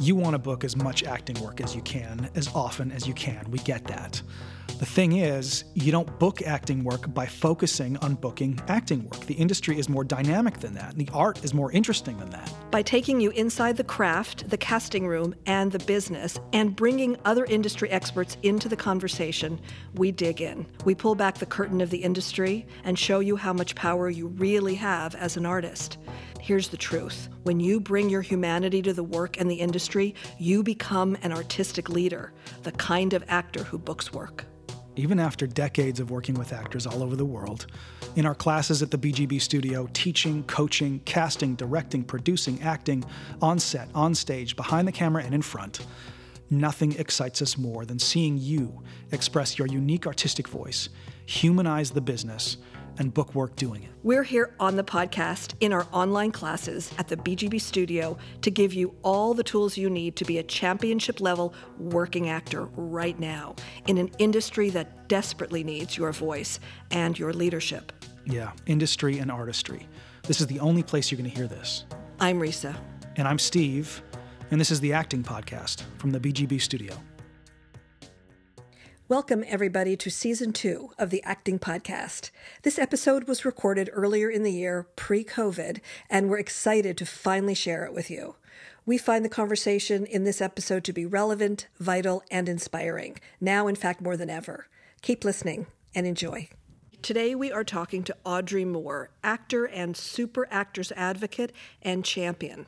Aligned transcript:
You 0.00 0.14
want 0.14 0.34
to 0.34 0.38
book 0.38 0.62
as 0.62 0.76
much 0.76 1.02
acting 1.02 1.40
work 1.42 1.60
as 1.60 1.74
you 1.74 1.82
can, 1.82 2.30
as 2.36 2.48
often 2.54 2.92
as 2.92 3.08
you 3.08 3.14
can. 3.14 3.50
We 3.50 3.58
get 3.58 3.84
that. 3.88 4.22
The 4.78 4.86
thing 4.86 5.16
is, 5.16 5.64
you 5.74 5.90
don't 5.90 6.20
book 6.20 6.40
acting 6.42 6.84
work 6.84 7.12
by 7.12 7.26
focusing 7.26 7.96
on 7.96 8.14
booking 8.14 8.60
acting 8.68 9.02
work. 9.02 9.18
The 9.26 9.34
industry 9.34 9.76
is 9.76 9.88
more 9.88 10.04
dynamic 10.04 10.60
than 10.60 10.74
that, 10.74 10.92
and 10.92 11.04
the 11.04 11.10
art 11.12 11.44
is 11.44 11.52
more 11.52 11.72
interesting 11.72 12.16
than 12.18 12.30
that. 12.30 12.54
By 12.70 12.82
taking 12.82 13.20
you 13.20 13.30
inside 13.30 13.76
the 13.76 13.82
craft, 13.82 14.48
the 14.48 14.56
casting 14.56 15.08
room, 15.08 15.34
and 15.46 15.72
the 15.72 15.80
business, 15.80 16.38
and 16.52 16.76
bringing 16.76 17.16
other 17.24 17.44
industry 17.46 17.90
experts 17.90 18.36
into 18.44 18.68
the 18.68 18.76
conversation, 18.76 19.60
we 19.94 20.12
dig 20.12 20.40
in. 20.40 20.64
We 20.84 20.94
pull 20.94 21.16
back 21.16 21.38
the 21.38 21.46
curtain 21.46 21.80
of 21.80 21.90
the 21.90 21.98
industry 21.98 22.64
and 22.84 22.96
show 22.96 23.18
you 23.18 23.34
how 23.34 23.52
much 23.52 23.74
power 23.74 24.08
you 24.08 24.28
really 24.28 24.76
have 24.76 25.16
as 25.16 25.36
an 25.36 25.44
artist. 25.44 25.98
Here's 26.40 26.68
the 26.68 26.76
truth. 26.76 27.28
When 27.42 27.60
you 27.60 27.80
bring 27.80 28.08
your 28.08 28.22
humanity 28.22 28.80
to 28.82 28.92
the 28.92 29.02
work 29.02 29.40
and 29.40 29.50
the 29.50 29.56
industry, 29.56 30.14
you 30.38 30.62
become 30.62 31.16
an 31.22 31.32
artistic 31.32 31.88
leader, 31.88 32.32
the 32.62 32.72
kind 32.72 33.12
of 33.12 33.24
actor 33.28 33.64
who 33.64 33.78
books 33.78 34.12
work. 34.12 34.44
Even 34.96 35.20
after 35.20 35.46
decades 35.46 36.00
of 36.00 36.10
working 36.10 36.34
with 36.34 36.52
actors 36.52 36.86
all 36.86 37.02
over 37.02 37.16
the 37.16 37.24
world, 37.24 37.66
in 38.16 38.24
our 38.24 38.34
classes 38.34 38.82
at 38.82 38.90
the 38.90 38.98
BGB 38.98 39.40
studio, 39.40 39.88
teaching, 39.92 40.42
coaching, 40.44 41.00
casting, 41.04 41.54
directing, 41.54 42.02
producing, 42.02 42.62
acting, 42.62 43.04
on 43.42 43.58
set, 43.58 43.88
on 43.94 44.14
stage, 44.14 44.56
behind 44.56 44.88
the 44.88 44.92
camera, 44.92 45.22
and 45.22 45.34
in 45.34 45.42
front, 45.42 45.86
nothing 46.50 46.92
excites 46.96 47.42
us 47.42 47.58
more 47.58 47.84
than 47.84 47.98
seeing 47.98 48.38
you 48.38 48.82
express 49.12 49.58
your 49.58 49.68
unique 49.68 50.06
artistic 50.06 50.48
voice, 50.48 50.88
humanize 51.26 51.90
the 51.90 52.00
business, 52.00 52.56
and 52.98 53.14
book 53.14 53.34
work 53.34 53.56
doing 53.56 53.82
it. 53.82 53.90
We're 54.02 54.22
here 54.22 54.54
on 54.60 54.76
the 54.76 54.84
podcast 54.84 55.54
in 55.60 55.72
our 55.72 55.86
online 55.92 56.32
classes 56.32 56.92
at 56.98 57.08
the 57.08 57.16
BGB 57.16 57.60
studio 57.60 58.18
to 58.42 58.50
give 58.50 58.74
you 58.74 58.94
all 59.02 59.34
the 59.34 59.42
tools 59.42 59.76
you 59.76 59.88
need 59.88 60.16
to 60.16 60.24
be 60.24 60.38
a 60.38 60.42
championship 60.42 61.20
level 61.20 61.54
working 61.78 62.28
actor 62.28 62.64
right 62.76 63.18
now 63.18 63.56
in 63.86 63.98
an 63.98 64.10
industry 64.18 64.70
that 64.70 65.08
desperately 65.08 65.64
needs 65.64 65.96
your 65.96 66.12
voice 66.12 66.60
and 66.90 67.18
your 67.18 67.32
leadership. 67.32 67.92
Yeah, 68.24 68.52
industry 68.66 69.18
and 69.18 69.30
artistry. 69.30 69.88
This 70.24 70.40
is 70.40 70.46
the 70.46 70.60
only 70.60 70.82
place 70.82 71.10
you're 71.10 71.18
going 71.18 71.30
to 71.30 71.36
hear 71.36 71.46
this. 71.46 71.84
I'm 72.20 72.38
Risa. 72.38 72.76
And 73.16 73.26
I'm 73.26 73.38
Steve, 73.38 74.02
and 74.50 74.60
this 74.60 74.70
is 74.70 74.80
the 74.80 74.92
Acting 74.92 75.22
Podcast 75.22 75.82
from 75.96 76.10
the 76.10 76.20
BGB 76.20 76.60
studio. 76.60 76.94
Welcome, 79.10 79.42
everybody, 79.46 79.96
to 79.96 80.10
season 80.10 80.52
two 80.52 80.90
of 80.98 81.08
the 81.08 81.22
Acting 81.24 81.58
Podcast. 81.58 82.28
This 82.62 82.78
episode 82.78 83.26
was 83.26 83.42
recorded 83.42 83.88
earlier 83.94 84.28
in 84.28 84.42
the 84.42 84.52
year, 84.52 84.86
pre 84.96 85.24
COVID, 85.24 85.80
and 86.10 86.28
we're 86.28 86.36
excited 86.36 86.98
to 86.98 87.06
finally 87.06 87.54
share 87.54 87.86
it 87.86 87.94
with 87.94 88.10
you. 88.10 88.36
We 88.84 88.98
find 88.98 89.24
the 89.24 89.30
conversation 89.30 90.04
in 90.04 90.24
this 90.24 90.42
episode 90.42 90.84
to 90.84 90.92
be 90.92 91.06
relevant, 91.06 91.68
vital, 91.80 92.22
and 92.30 92.50
inspiring, 92.50 93.18
now, 93.40 93.66
in 93.66 93.76
fact, 93.76 94.02
more 94.02 94.18
than 94.18 94.28
ever. 94.28 94.66
Keep 95.00 95.24
listening 95.24 95.68
and 95.94 96.06
enjoy. 96.06 96.50
Today, 97.00 97.34
we 97.34 97.50
are 97.50 97.64
talking 97.64 98.04
to 98.04 98.16
Audrey 98.26 98.66
Moore, 98.66 99.08
actor 99.24 99.64
and 99.64 99.96
super 99.96 100.46
actors 100.50 100.92
advocate 100.92 101.54
and 101.80 102.04
champion. 102.04 102.66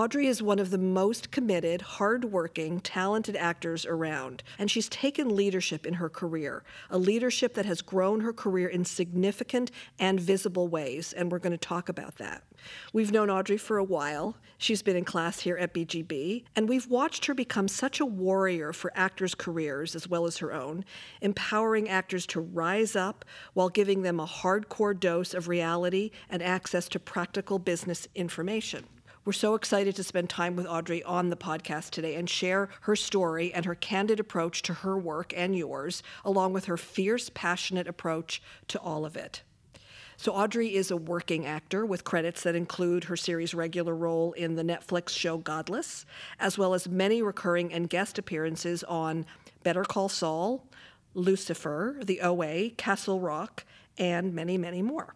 Audrey 0.00 0.28
is 0.28 0.42
one 0.42 0.58
of 0.58 0.70
the 0.70 0.78
most 0.78 1.30
committed, 1.30 1.82
hardworking, 1.82 2.80
talented 2.80 3.36
actors 3.36 3.84
around, 3.84 4.42
and 4.58 4.70
she's 4.70 4.88
taken 4.88 5.36
leadership 5.36 5.84
in 5.84 5.92
her 5.92 6.08
career, 6.08 6.64
a 6.88 6.96
leadership 6.96 7.52
that 7.52 7.66
has 7.66 7.82
grown 7.82 8.20
her 8.20 8.32
career 8.32 8.66
in 8.66 8.82
significant 8.82 9.70
and 9.98 10.18
visible 10.18 10.68
ways, 10.68 11.12
and 11.12 11.30
we're 11.30 11.38
going 11.38 11.52
to 11.52 11.58
talk 11.58 11.90
about 11.90 12.16
that. 12.16 12.44
We've 12.94 13.12
known 13.12 13.28
Audrey 13.28 13.58
for 13.58 13.76
a 13.76 13.84
while. 13.84 14.36
She's 14.56 14.80
been 14.80 14.96
in 14.96 15.04
class 15.04 15.40
here 15.40 15.58
at 15.58 15.74
BGB, 15.74 16.44
and 16.56 16.66
we've 16.66 16.86
watched 16.86 17.26
her 17.26 17.34
become 17.34 17.68
such 17.68 18.00
a 18.00 18.06
warrior 18.06 18.72
for 18.72 18.90
actors' 18.94 19.34
careers 19.34 19.94
as 19.94 20.08
well 20.08 20.24
as 20.24 20.38
her 20.38 20.50
own, 20.50 20.82
empowering 21.20 21.90
actors 21.90 22.24
to 22.28 22.40
rise 22.40 22.96
up 22.96 23.26
while 23.52 23.68
giving 23.68 24.00
them 24.00 24.18
a 24.18 24.26
hardcore 24.26 24.98
dose 24.98 25.34
of 25.34 25.46
reality 25.46 26.10
and 26.30 26.42
access 26.42 26.88
to 26.88 26.98
practical 26.98 27.58
business 27.58 28.08
information. 28.14 28.86
We're 29.22 29.34
so 29.34 29.54
excited 29.54 29.94
to 29.96 30.02
spend 30.02 30.30
time 30.30 30.56
with 30.56 30.66
Audrey 30.66 31.02
on 31.02 31.28
the 31.28 31.36
podcast 31.36 31.90
today 31.90 32.14
and 32.14 32.28
share 32.28 32.70
her 32.82 32.96
story 32.96 33.52
and 33.52 33.66
her 33.66 33.74
candid 33.74 34.18
approach 34.18 34.62
to 34.62 34.72
her 34.72 34.96
work 34.96 35.34
and 35.36 35.54
yours, 35.54 36.02
along 36.24 36.54
with 36.54 36.64
her 36.64 36.78
fierce, 36.78 37.28
passionate 37.28 37.86
approach 37.86 38.40
to 38.68 38.80
all 38.80 39.04
of 39.04 39.18
it. 39.18 39.42
So, 40.16 40.32
Audrey 40.32 40.74
is 40.74 40.90
a 40.90 40.96
working 40.96 41.44
actor 41.44 41.84
with 41.84 42.02
credits 42.02 42.42
that 42.44 42.54
include 42.54 43.04
her 43.04 43.16
series 43.16 43.52
regular 43.52 43.94
role 43.94 44.32
in 44.32 44.54
the 44.54 44.62
Netflix 44.62 45.10
show 45.10 45.36
Godless, 45.36 46.06
as 46.38 46.56
well 46.56 46.72
as 46.72 46.88
many 46.88 47.20
recurring 47.20 47.74
and 47.74 47.90
guest 47.90 48.18
appearances 48.18 48.82
on 48.84 49.26
Better 49.62 49.84
Call 49.84 50.08
Saul, 50.08 50.64
Lucifer, 51.12 51.98
The 52.02 52.22
OA, 52.22 52.70
Castle 52.70 53.20
Rock, 53.20 53.64
and 53.98 54.32
many, 54.32 54.56
many 54.56 54.80
more. 54.80 55.12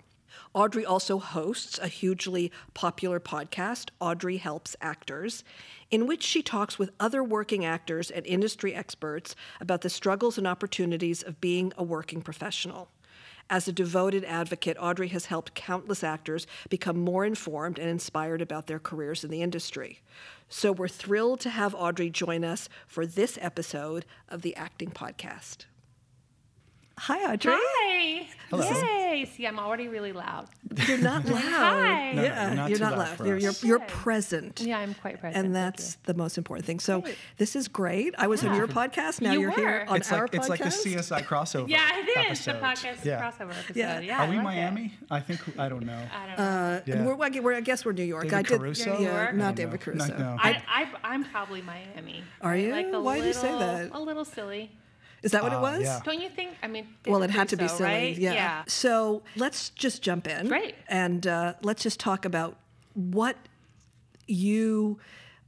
Audrey 0.53 0.85
also 0.85 1.19
hosts 1.19 1.79
a 1.79 1.89
hugely 1.89 2.53
popular 2.75 3.21
podcast, 3.21 3.91
Audrey 4.01 4.37
Helps 4.37 4.77
Actors, 4.81 5.45
in 5.91 6.07
which 6.07 6.23
she 6.23 6.43
talks 6.43 6.79
with 6.79 6.91
other 7.01 7.23
working 7.23 7.65
actors 7.65 8.11
and 8.11 8.27
industry 8.27 8.75
experts 8.75 9.35
about 9.61 9.81
the 9.81 9.91
struggles 9.91 10.39
and 10.39 10.47
opportunities 10.47 11.23
of 11.23 11.41
being 11.41 11.73
a 11.77 11.83
working 11.83 12.23
professional. 12.23 12.91
As 13.51 13.69
a 13.69 13.73
devoted 13.73 14.25
advocate, 14.25 14.77
Audrey 14.81 15.09
has 15.09 15.27
helped 15.27 15.55
countless 15.55 16.03
actors 16.03 16.47
become 16.71 16.99
more 16.99 17.27
informed 17.27 17.79
and 17.79 17.91
inspired 17.91 18.41
about 18.41 18.67
their 18.67 18.79
careers 18.79 19.23
in 19.23 19.31
the 19.31 19.43
industry. 19.43 20.01
So 20.49 20.73
we're 20.73 20.89
thrilled 20.89 21.41
to 21.41 21.51
have 21.51 21.75
Audrey 21.75 22.09
join 22.09 22.43
us 22.43 22.69
for 22.87 23.05
this 23.05 23.39
episode 23.41 24.07
of 24.29 24.43
the 24.43 24.57
Acting 24.57 24.91
Podcast. 24.91 25.67
Hi, 26.97 27.33
Audrey. 27.33 27.53
Hi. 27.57 28.27
Hello. 28.51 28.71
Yay. 28.71 29.25
See, 29.25 29.47
I'm 29.49 29.59
already 29.59 29.89
really 29.89 30.13
loud. 30.13 30.47
You're 30.87 30.99
not 30.99 31.25
loud. 31.29 31.43
Hi. 31.43 32.13
No, 32.13 32.23
yeah, 32.23 32.47
you're 32.47 32.55
not 32.57 32.69
you're 32.71 32.79
too 32.79 32.85
not 32.85 32.93
loud 32.93 32.99
loud. 33.09 33.17
for 33.17 33.27
You're, 33.27 33.37
us. 33.49 33.65
you're, 33.65 33.79
you're 33.79 33.87
present. 33.89 34.61
Yeah, 34.61 34.79
I'm 34.79 34.95
quite 34.95 35.19
present. 35.21 35.45
And 35.47 35.57
that's 35.57 35.97
the 36.05 36.15
most 36.15 36.39
important 36.39 36.67
thing. 36.67 36.79
So 36.79 37.01
Great. 37.01 37.17
this 37.37 37.57
is 37.57 37.67
great. 37.67 38.15
I 38.17 38.29
was 38.29 38.45
on 38.45 38.55
your 38.55 38.69
podcast. 38.69 39.21
Now 39.21 39.33
You 39.33 39.49
are 39.49 39.51
here 39.51 39.85
on 39.89 39.97
It's 39.97 40.13
our 40.13 40.23
like 40.23 40.31
podcast. 40.33 40.37
it's 40.39 40.49
like 40.49 40.61
the 40.61 40.67
CSI 40.69 41.23
crossover. 41.25 41.69
you. 41.69 41.75
Yeah, 41.75 41.99
it 41.99 42.09
is. 42.09 42.17
episode. 42.47 42.53
The 42.55 42.59
podcast 42.61 43.05
Yeah. 43.05 43.23
crossover 43.23 43.51
episode. 43.51 43.77
Yeah. 43.77 43.99
Yeah. 44.01 44.25
Are 44.25 44.31
we 44.31 44.35
I 44.35 44.37
like 44.37 44.45
Miami? 44.45 44.85
It. 44.87 45.07
I 45.11 45.21
think 45.21 45.41
I 45.59 45.69
don't 45.69 45.85
know. 45.85 46.01
I 46.15 46.27
don't 46.27 46.39
know. 46.39 46.45
Uh, 46.45 46.81
Yeah. 46.87 47.05
we're, 47.07 47.25
I 47.25 47.31
gue- 47.31 47.41
we're, 47.41 47.55
I 47.55 47.61
guess 47.61 47.85
we're 47.85 47.93
New 47.93 48.05
York. 48.05 48.25
David 48.25 48.37
I 48.39 48.43
did, 48.43 48.61
Caruso? 48.61 48.93
Yeah, 48.93 48.99
New 48.99 49.05
York? 49.07 49.35
Not 49.35 49.55
David 49.57 49.73
know. 49.73 49.79
Caruso. 49.79 50.07
No, 50.13 50.19
no. 50.19 50.37
I, 50.41 50.63
I, 50.69 50.89
I'm 51.03 51.25
probably 51.25 51.61
Miami. 51.63 52.23
Are 52.41 52.57
you? 52.57 52.71
Like 52.71 52.87
a 52.93 53.01
Why 53.01 53.21
do 53.21 53.27
you 53.27 53.33
say 53.33 53.51
that? 53.51 53.91
A 53.93 53.99
little 54.01 54.25
silly. 54.25 54.71
Is 55.25 55.33
that 55.33 55.43
what 55.43 55.53
it 55.53 55.57
Uh, 55.57 55.63
was? 55.63 55.83
yeah. 55.83 56.01
Don't 56.05 56.21
you 56.21 56.29
think? 56.29 56.51
I 56.63 56.69
mean, 56.69 56.87
Well, 57.07 57.23
it 57.23 57.31
had 57.31 57.49
to 57.49 57.57
be 57.57 57.61
Caruso, 57.67 57.77
silly. 57.79 57.89
right? 57.91 58.17
Yeah. 58.17 58.33
Yeah. 58.35 58.65
So 58.69 59.23
let's 59.37 59.71
just 59.71 60.03
jump 60.03 60.29
in. 60.29 60.47
Great. 60.49 60.75
And 60.89 61.27
uh, 61.27 61.55
let's 61.63 61.83
just 61.83 61.99
talk 61.99 62.25
about 62.25 62.57
what 62.95 63.37
you. 64.27 64.99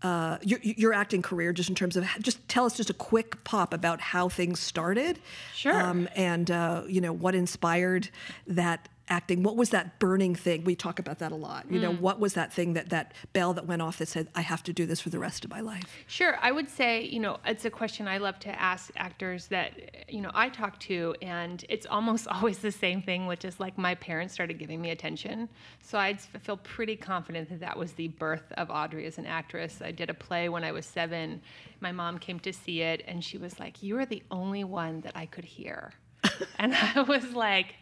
Uh, 0.02 0.36
your, 0.42 0.58
your 0.62 0.92
acting 0.92 1.22
career, 1.22 1.54
just 1.54 1.70
in 1.70 1.74
terms 1.74 1.96
of, 1.96 2.04
just 2.20 2.46
tell 2.48 2.66
us 2.66 2.76
just 2.76 2.90
a 2.90 2.94
quick 2.94 3.42
pop 3.44 3.72
about 3.72 3.98
how 4.00 4.28
things 4.28 4.60
started, 4.60 5.18
Sure. 5.54 5.72
um, 5.82 6.06
and 6.14 6.50
uh, 6.50 6.82
you 6.86 7.00
know 7.00 7.14
what 7.14 7.34
inspired 7.34 8.10
that 8.46 8.90
acting. 9.08 9.42
What 9.42 9.56
was 9.56 9.70
that 9.70 9.98
burning 9.98 10.34
thing? 10.34 10.64
We 10.64 10.74
talk 10.74 10.98
about 10.98 11.18
that 11.20 11.30
a 11.32 11.36
lot. 11.36 11.70
You 11.70 11.78
know, 11.80 11.92
Mm. 11.92 12.00
what 12.00 12.18
was 12.18 12.34
that 12.34 12.52
thing 12.52 12.72
that 12.74 12.88
that 12.90 13.12
bell 13.32 13.54
that 13.54 13.66
went 13.66 13.80
off 13.82 13.98
that 13.98 14.08
said, 14.08 14.28
"I 14.34 14.40
have 14.40 14.62
to 14.64 14.72
do 14.72 14.84
this 14.86 15.00
for 15.00 15.10
the 15.10 15.18
rest 15.18 15.44
of 15.44 15.50
my 15.50 15.60
life"? 15.60 16.04
Sure. 16.08 16.38
I 16.42 16.50
would 16.50 16.68
say, 16.68 17.02
you 17.04 17.20
know, 17.20 17.38
it's 17.46 17.64
a 17.64 17.70
question 17.70 18.08
I 18.08 18.18
love 18.18 18.38
to 18.40 18.60
ask 18.60 18.90
actors 18.96 19.46
that, 19.48 20.10
you 20.12 20.20
know, 20.20 20.30
I 20.34 20.48
talk 20.48 20.80
to, 20.80 21.14
and 21.22 21.64
it's 21.68 21.86
almost 21.86 22.26
always 22.36 22.58
the 22.58 22.72
same 22.72 23.00
thing, 23.02 23.26
which 23.26 23.44
is 23.44 23.60
like 23.60 23.78
my 23.78 23.94
parents 23.94 24.34
started 24.34 24.58
giving 24.58 24.80
me 24.80 24.90
attention. 24.90 25.48
So 25.82 25.98
I'd 25.98 26.20
feel 26.20 26.56
pretty 26.56 26.96
confident 26.96 27.48
that 27.50 27.60
that 27.60 27.78
was 27.78 27.92
the 27.92 28.08
birth 28.08 28.50
of 28.56 28.70
Audrey 28.70 29.06
as 29.06 29.18
an 29.18 29.26
actress. 29.26 29.80
I 29.80 29.92
did 29.92 30.10
a 30.10 30.14
play 30.14 30.48
when 30.48 30.64
I 30.64 30.72
was 30.72 30.84
seven. 30.84 31.40
My 31.80 31.92
mom 31.92 32.18
came 32.18 32.40
to 32.40 32.52
see 32.52 32.80
it, 32.82 33.04
and 33.06 33.22
she 33.22 33.38
was 33.38 33.60
like, 33.60 33.82
You 33.82 33.98
are 33.98 34.06
the 34.06 34.22
only 34.30 34.64
one 34.64 35.00
that 35.02 35.12
I 35.16 35.26
could 35.26 35.44
hear. 35.44 35.92
and 36.58 36.74
I 36.74 37.02
was 37.02 37.32
like, 37.34 37.74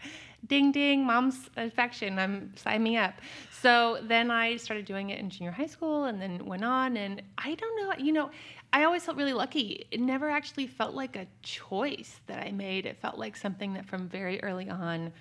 ding 0.47 0.73
ding, 0.73 1.05
mom's 1.05 1.51
affection. 1.57 2.19
I'm 2.19 2.57
sign 2.57 2.83
me 2.83 2.97
up. 2.97 3.15
So 3.51 3.99
then 4.03 4.31
I 4.31 4.57
started 4.57 4.85
doing 4.85 5.11
it 5.11 5.19
in 5.19 5.31
junior 5.31 5.51
high 5.53 5.67
school 5.67 6.05
and 6.05 6.21
then 6.21 6.45
went 6.45 6.65
on 6.65 6.97
and 6.97 7.23
I 7.39 7.55
don't 7.55 7.77
know, 7.81 7.95
you 8.05 8.13
know, 8.13 8.31
I 8.73 8.85
always 8.85 9.05
felt 9.05 9.17
really 9.17 9.33
lucky. 9.33 9.87
It 9.91 10.01
never 10.01 10.29
actually 10.29 10.67
felt 10.67 10.95
like 10.95 11.17
a 11.17 11.27
choice 11.43 12.21
that 12.27 12.45
I 12.45 12.51
made. 12.51 12.87
It 12.87 12.97
felt 12.97 13.19
like 13.19 13.37
something 13.37 13.73
that 13.75 13.87
from 13.87 14.09
very 14.09 14.43
early 14.43 14.69
on 14.69 15.13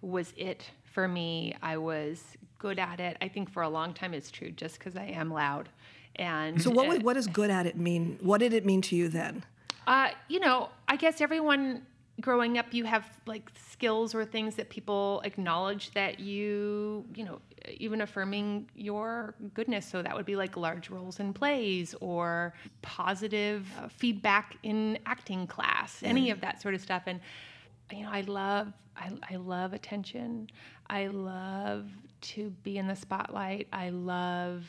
was 0.00 0.32
it 0.36 0.70
for 0.84 1.06
me. 1.06 1.54
I 1.62 1.76
was 1.76 2.24
good 2.58 2.78
at 2.78 3.00
it. 3.00 3.16
I 3.20 3.28
think 3.28 3.50
for 3.50 3.62
a 3.62 3.68
long 3.68 3.92
time 3.92 4.14
it's 4.14 4.30
true 4.30 4.50
just 4.50 4.78
because 4.78 4.96
I 4.96 5.04
am 5.04 5.30
loud. 5.32 5.68
And 6.16 6.60
So, 6.60 6.70
what 6.70 6.86
uh, 6.86 6.88
would, 6.88 7.02
what 7.02 7.14
does 7.14 7.26
good 7.26 7.50
at 7.50 7.66
it 7.66 7.76
mean? 7.76 8.18
What 8.22 8.38
did 8.38 8.54
it 8.54 8.64
mean 8.64 8.80
to 8.82 8.96
you 8.96 9.08
then? 9.08 9.44
uh, 9.86 10.08
you 10.28 10.40
know, 10.40 10.70
I 10.88 10.96
guess 10.96 11.20
everyone 11.20 11.82
growing 12.20 12.58
up 12.58 12.72
you 12.72 12.84
have 12.84 13.08
like 13.26 13.50
skills 13.70 14.14
or 14.14 14.24
things 14.24 14.54
that 14.54 14.70
people 14.70 15.20
acknowledge 15.24 15.90
that 15.92 16.18
you 16.18 17.04
you 17.14 17.24
know 17.24 17.40
even 17.78 18.00
affirming 18.00 18.68
your 18.74 19.34
goodness. 19.54 19.86
So 19.86 20.02
that 20.02 20.14
would 20.14 20.26
be 20.26 20.36
like 20.36 20.56
large 20.56 20.88
roles 20.88 21.18
in 21.18 21.32
plays 21.32 21.94
or 22.00 22.54
positive 22.82 23.66
uh, 23.78 23.88
feedback 23.88 24.56
in 24.62 24.98
acting 25.04 25.46
class 25.46 26.02
any 26.04 26.30
of 26.30 26.40
that 26.42 26.62
sort 26.62 26.74
of 26.74 26.80
stuff. 26.80 27.02
And 27.06 27.20
you 27.92 28.02
know 28.02 28.10
i 28.10 28.22
love 28.22 28.72
I, 28.96 29.12
I 29.30 29.36
love 29.36 29.72
attention. 29.72 30.48
I 30.88 31.08
love 31.08 31.90
to 32.22 32.50
be 32.62 32.78
in 32.78 32.86
the 32.86 32.96
spotlight. 32.96 33.68
I 33.72 33.90
love 33.90 34.64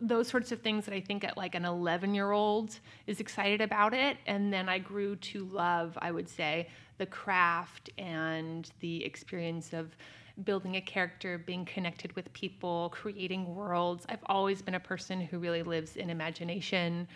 those 0.00 0.28
sorts 0.28 0.52
of 0.52 0.60
things 0.60 0.84
that 0.86 0.94
I 0.94 1.00
think 1.00 1.24
at 1.24 1.36
like 1.36 1.54
an 1.54 1.64
11 1.64 2.14
year 2.14 2.32
old 2.32 2.78
is 3.06 3.20
excited 3.20 3.60
about 3.60 3.94
it. 3.94 4.16
And 4.26 4.52
then 4.52 4.68
I 4.68 4.78
grew 4.78 5.16
to 5.16 5.44
love, 5.46 5.96
I 6.00 6.10
would 6.10 6.28
say, 6.28 6.68
the 6.98 7.06
craft 7.06 7.90
and 7.98 8.70
the 8.80 9.04
experience 9.04 9.72
of 9.72 9.96
building 10.42 10.76
a 10.76 10.80
character, 10.80 11.38
being 11.38 11.64
connected 11.64 12.14
with 12.16 12.32
people, 12.32 12.90
creating 12.92 13.54
worlds. 13.54 14.04
I've 14.08 14.24
always 14.26 14.62
been 14.62 14.74
a 14.74 14.80
person 14.80 15.20
who 15.20 15.38
really 15.38 15.62
lives 15.62 15.96
in 15.96 16.10
imagination. 16.10 17.06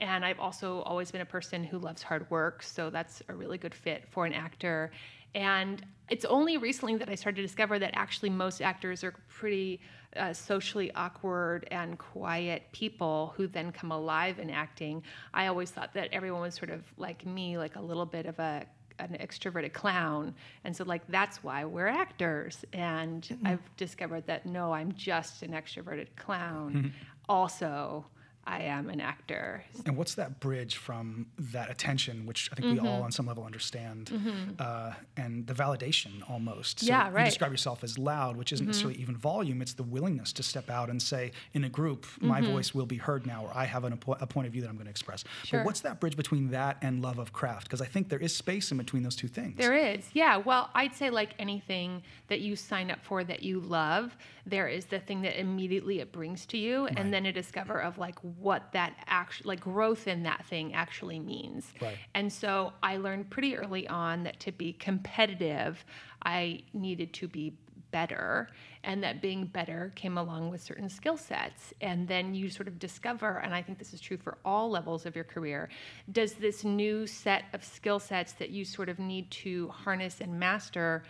And 0.00 0.24
I've 0.24 0.38
also 0.38 0.82
always 0.82 1.10
been 1.10 1.22
a 1.22 1.26
person 1.26 1.64
who 1.64 1.78
loves 1.78 2.02
hard 2.02 2.30
work. 2.30 2.62
So 2.62 2.88
that's 2.88 3.20
a 3.28 3.34
really 3.34 3.58
good 3.58 3.74
fit 3.74 4.04
for 4.10 4.26
an 4.26 4.32
actor. 4.32 4.92
And 5.34 5.84
it's 6.08 6.24
only 6.24 6.56
recently 6.56 6.96
that 6.96 7.08
I 7.08 7.16
started 7.16 7.36
to 7.36 7.42
discover 7.42 7.78
that 7.80 7.90
actually 7.94 8.30
most 8.30 8.62
actors 8.62 9.02
are 9.02 9.14
pretty 9.28 9.80
uh, 10.16 10.32
socially 10.32 10.92
awkward 10.94 11.66
and 11.70 11.98
quiet 11.98 12.62
people 12.72 13.34
who 13.36 13.46
then 13.46 13.72
come 13.72 13.92
alive 13.92 14.38
in 14.38 14.50
acting. 14.50 15.02
I 15.34 15.46
always 15.46 15.70
thought 15.70 15.94
that 15.94 16.08
everyone 16.12 16.40
was 16.40 16.54
sort 16.54 16.70
of 16.70 16.82
like 16.96 17.26
me, 17.26 17.58
like 17.58 17.76
a 17.76 17.80
little 17.80 18.06
bit 18.06 18.26
of 18.26 18.38
a 18.38 18.66
an 19.00 19.16
extroverted 19.20 19.72
clown 19.72 20.34
and 20.64 20.76
so 20.76 20.82
like 20.82 21.02
that's 21.08 21.42
why 21.44 21.64
we're 21.64 21.86
actors 21.86 22.64
and 22.72 23.22
mm-hmm. 23.22 23.46
i've 23.46 23.76
discovered 23.76 24.26
that 24.26 24.44
no 24.44 24.72
i'm 24.72 24.90
just 24.92 25.44
an 25.44 25.52
extroverted 25.52 26.08
clown 26.16 26.72
mm-hmm. 26.72 26.88
also 27.28 28.04
I 28.48 28.62
am 28.62 28.88
an 28.88 29.00
actor. 29.00 29.62
And 29.84 29.96
what's 29.96 30.14
that 30.14 30.40
bridge 30.40 30.76
from 30.76 31.26
that 31.38 31.70
attention, 31.70 32.24
which 32.24 32.48
I 32.50 32.56
think 32.56 32.68
mm-hmm. 32.68 32.84
we 32.84 32.88
all 32.88 33.02
on 33.02 33.12
some 33.12 33.26
level 33.26 33.44
understand, 33.44 34.06
mm-hmm. 34.06 34.52
uh, 34.58 34.94
and 35.18 35.46
the 35.46 35.52
validation 35.52 36.28
almost? 36.28 36.80
So 36.80 36.86
yeah, 36.86 37.10
right. 37.12 37.24
You 37.24 37.24
describe 37.26 37.50
yourself 37.50 37.84
as 37.84 37.98
loud, 37.98 38.38
which 38.38 38.52
isn't 38.52 38.64
mm-hmm. 38.64 38.70
necessarily 38.70 39.00
even 39.00 39.16
volume, 39.16 39.60
it's 39.60 39.74
the 39.74 39.82
willingness 39.82 40.32
to 40.32 40.42
step 40.42 40.70
out 40.70 40.88
and 40.88 41.00
say, 41.00 41.32
in 41.52 41.64
a 41.64 41.68
group, 41.68 42.06
my 42.20 42.40
mm-hmm. 42.40 42.52
voice 42.52 42.74
will 42.74 42.86
be 42.86 42.96
heard 42.96 43.26
now, 43.26 43.44
or 43.44 43.50
I 43.54 43.66
have 43.66 43.84
an, 43.84 43.92
a 43.92 44.26
point 44.26 44.46
of 44.46 44.52
view 44.52 44.62
that 44.62 44.68
I'm 44.68 44.76
going 44.76 44.86
to 44.86 44.90
express. 44.90 45.24
Sure. 45.44 45.60
But 45.60 45.66
what's 45.66 45.80
that 45.80 46.00
bridge 46.00 46.16
between 46.16 46.50
that 46.50 46.78
and 46.80 47.02
love 47.02 47.18
of 47.18 47.34
craft? 47.34 47.64
Because 47.64 47.82
I 47.82 47.86
think 47.86 48.08
there 48.08 48.18
is 48.18 48.34
space 48.34 48.70
in 48.72 48.78
between 48.78 49.02
those 49.02 49.16
two 49.16 49.28
things. 49.28 49.58
There 49.58 49.76
is, 49.76 50.08
yeah. 50.14 50.38
Well, 50.38 50.70
I'd 50.74 50.94
say, 50.94 51.10
like 51.10 51.34
anything 51.38 52.02
that 52.28 52.40
you 52.40 52.56
sign 52.56 52.90
up 52.90 53.00
for 53.02 53.24
that 53.24 53.42
you 53.42 53.60
love, 53.60 54.16
there 54.46 54.68
is 54.68 54.86
the 54.86 54.98
thing 54.98 55.20
that 55.22 55.38
immediately 55.38 56.00
it 56.00 56.12
brings 56.12 56.46
to 56.46 56.56
you, 56.56 56.84
right. 56.84 56.94
and 56.98 57.12
then 57.12 57.26
a 57.26 57.32
discover 57.32 57.80
of 57.80 57.98
like 57.98 58.16
what 58.40 58.72
that 58.72 58.94
actually 59.06 59.48
like 59.48 59.60
growth 59.60 60.06
in 60.06 60.22
that 60.22 60.44
thing 60.46 60.74
actually 60.74 61.18
means. 61.18 61.72
Right. 61.80 61.96
And 62.14 62.32
so 62.32 62.72
I 62.82 62.96
learned 62.96 63.30
pretty 63.30 63.56
early 63.56 63.86
on 63.88 64.22
that 64.24 64.38
to 64.40 64.52
be 64.52 64.72
competitive, 64.74 65.84
I 66.22 66.62
needed 66.72 67.12
to 67.14 67.28
be 67.28 67.54
better 67.90 68.48
and 68.84 69.02
that 69.02 69.22
being 69.22 69.46
better 69.46 69.92
came 69.94 70.18
along 70.18 70.50
with 70.50 70.62
certain 70.62 70.88
skill 70.88 71.16
sets 71.16 71.72
and 71.80 72.06
then 72.06 72.34
you 72.34 72.50
sort 72.50 72.68
of 72.68 72.78
discover 72.78 73.38
and 73.38 73.54
i 73.54 73.62
think 73.62 73.78
this 73.78 73.94
is 73.94 74.00
true 74.00 74.16
for 74.16 74.38
all 74.44 74.70
levels 74.70 75.06
of 75.06 75.14
your 75.14 75.24
career 75.24 75.68
does 76.12 76.34
this 76.34 76.64
new 76.64 77.06
set 77.06 77.44
of 77.52 77.64
skill 77.64 77.98
sets 77.98 78.32
that 78.32 78.50
you 78.50 78.64
sort 78.64 78.88
of 78.88 78.98
need 78.98 79.30
to 79.30 79.68
harness 79.68 80.20
and 80.20 80.38
master 80.38 81.02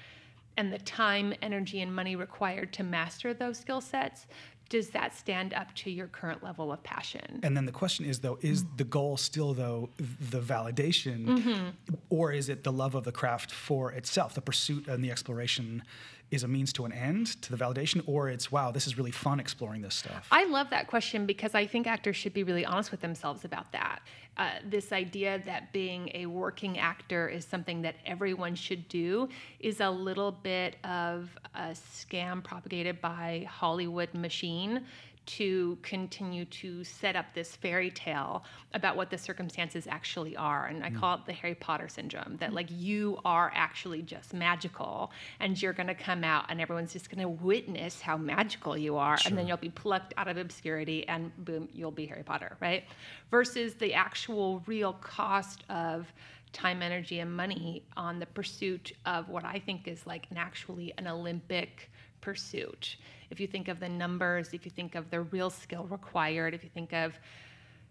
and 0.56 0.72
the 0.72 0.78
time 0.78 1.32
energy 1.42 1.80
and 1.82 1.94
money 1.94 2.16
required 2.16 2.72
to 2.72 2.82
master 2.82 3.34
those 3.34 3.58
skill 3.58 3.80
sets 3.80 4.26
does 4.68 4.90
that 4.90 5.14
stand 5.14 5.54
up 5.54 5.74
to 5.74 5.90
your 5.90 6.06
current 6.08 6.42
level 6.42 6.72
of 6.72 6.82
passion? 6.82 7.40
And 7.42 7.56
then 7.56 7.64
the 7.64 7.72
question 7.72 8.04
is 8.04 8.20
though, 8.20 8.38
is 8.40 8.64
the 8.76 8.84
goal 8.84 9.16
still 9.16 9.54
though 9.54 9.90
the 9.96 10.40
validation, 10.40 11.26
mm-hmm. 11.26 11.68
or 12.10 12.32
is 12.32 12.48
it 12.48 12.64
the 12.64 12.72
love 12.72 12.94
of 12.94 13.04
the 13.04 13.12
craft 13.12 13.50
for 13.50 13.92
itself, 13.92 14.34
the 14.34 14.40
pursuit 14.40 14.88
and 14.88 15.02
the 15.02 15.10
exploration? 15.10 15.82
Is 16.30 16.42
a 16.42 16.48
means 16.48 16.72
to 16.74 16.84
an 16.84 16.92
end 16.92 17.40
to 17.42 17.54
the 17.54 17.62
validation 17.62 18.02
or 18.06 18.28
it's 18.28 18.52
wow 18.52 18.70
this 18.70 18.86
is 18.86 18.98
really 18.98 19.10
fun 19.10 19.40
exploring 19.40 19.82
this 19.82 19.94
stuff? 19.94 20.28
I 20.30 20.44
love 20.44 20.70
that 20.70 20.86
question 20.86 21.26
because 21.26 21.54
i 21.54 21.66
think 21.66 21.86
actors 21.86 22.16
should 22.16 22.34
be 22.34 22.42
really 22.42 22.64
honest 22.64 22.90
with 22.90 23.00
themselves 23.00 23.44
about 23.44 23.70
that. 23.72 24.00
Uh, 24.36 24.50
this 24.64 24.92
idea 24.92 25.42
that 25.44 25.72
being 25.72 26.08
a 26.14 26.24
working 26.26 26.78
actor 26.78 27.28
is 27.28 27.44
something 27.44 27.82
that 27.82 27.96
everyone 28.06 28.54
should 28.54 28.86
do 28.88 29.28
is 29.58 29.80
a 29.80 29.90
little 29.90 30.30
bit 30.30 30.76
of 30.84 31.28
a 31.56 31.70
scam 31.70 32.42
propagated 32.42 33.00
by 33.00 33.44
hollywood 33.50 34.12
machine 34.14 34.84
to 35.28 35.76
continue 35.82 36.46
to 36.46 36.82
set 36.82 37.14
up 37.14 37.26
this 37.34 37.54
fairy 37.54 37.90
tale 37.90 38.44
about 38.72 38.96
what 38.96 39.10
the 39.10 39.18
circumstances 39.18 39.86
actually 39.86 40.34
are. 40.36 40.66
And 40.66 40.82
I 40.82 40.88
mm. 40.88 40.98
call 40.98 41.16
it 41.16 41.26
the 41.26 41.34
Harry 41.34 41.54
Potter 41.54 41.86
syndrome 41.86 42.38
that, 42.40 42.54
like, 42.54 42.68
you 42.70 43.18
are 43.26 43.52
actually 43.54 44.00
just 44.00 44.32
magical 44.32 45.12
and 45.38 45.60
you're 45.60 45.74
going 45.74 45.88
to 45.88 45.94
come 45.94 46.24
out 46.24 46.46
and 46.48 46.62
everyone's 46.62 46.94
just 46.94 47.10
going 47.10 47.20
to 47.20 47.28
witness 47.28 48.00
how 48.00 48.16
magical 48.16 48.76
you 48.76 48.96
are. 48.96 49.18
Sure. 49.18 49.28
And 49.28 49.38
then 49.38 49.46
you'll 49.46 49.58
be 49.58 49.68
plucked 49.68 50.14
out 50.16 50.28
of 50.28 50.38
obscurity 50.38 51.06
and 51.08 51.30
boom, 51.44 51.68
you'll 51.74 51.90
be 51.90 52.06
Harry 52.06 52.22
Potter, 52.22 52.56
right? 52.60 52.84
Versus 53.30 53.74
the 53.74 53.92
actual 53.92 54.62
real 54.66 54.94
cost 54.94 55.62
of 55.68 56.10
time, 56.54 56.80
energy, 56.80 57.18
and 57.18 57.36
money 57.36 57.82
on 57.98 58.18
the 58.18 58.26
pursuit 58.26 58.92
of 59.04 59.28
what 59.28 59.44
I 59.44 59.58
think 59.58 59.86
is 59.86 60.06
like 60.06 60.26
an 60.30 60.38
actually 60.38 60.94
an 60.96 61.06
Olympic 61.06 61.90
pursuit. 62.22 62.96
If 63.30 63.40
you 63.40 63.46
think 63.46 63.68
of 63.68 63.80
the 63.80 63.88
numbers, 63.88 64.52
if 64.52 64.64
you 64.64 64.70
think 64.70 64.94
of 64.94 65.10
the 65.10 65.22
real 65.22 65.50
skill 65.50 65.84
required, 65.84 66.54
if 66.54 66.62
you 66.64 66.70
think 66.72 66.92
of 66.92 67.18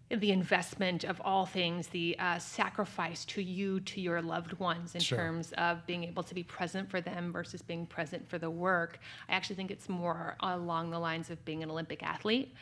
the 0.10 0.32
investment 0.32 1.04
of 1.04 1.22
all 1.26 1.46
things, 1.46 1.88
the 1.88 2.16
uh, 2.18 2.40
sacrifice 2.40 3.26
to 3.26 3.42
you, 3.42 3.82
to 3.82 4.00
your 4.00 4.22
loved 4.22 4.54
ones, 4.54 4.96
in 4.96 5.02
sure. 5.02 5.18
terms 5.18 5.54
of 5.58 5.86
being 5.86 6.06
able 6.06 6.24
to 6.24 6.34
be 6.34 6.44
present 6.44 6.90
for 6.90 7.02
them 7.02 7.34
versus 7.34 7.62
being 7.62 7.86
present 7.86 8.28
for 8.30 8.38
the 8.38 8.50
work. 8.50 9.00
I 9.28 9.34
actually 9.34 9.58
think 9.58 9.70
it's 9.70 9.90
more 9.90 10.38
along 10.40 10.92
the 10.92 11.00
lines 11.00 11.30
of 11.30 11.44
being 11.44 11.62
an 11.62 11.70
Olympic 11.70 12.04
athlete 12.04 12.54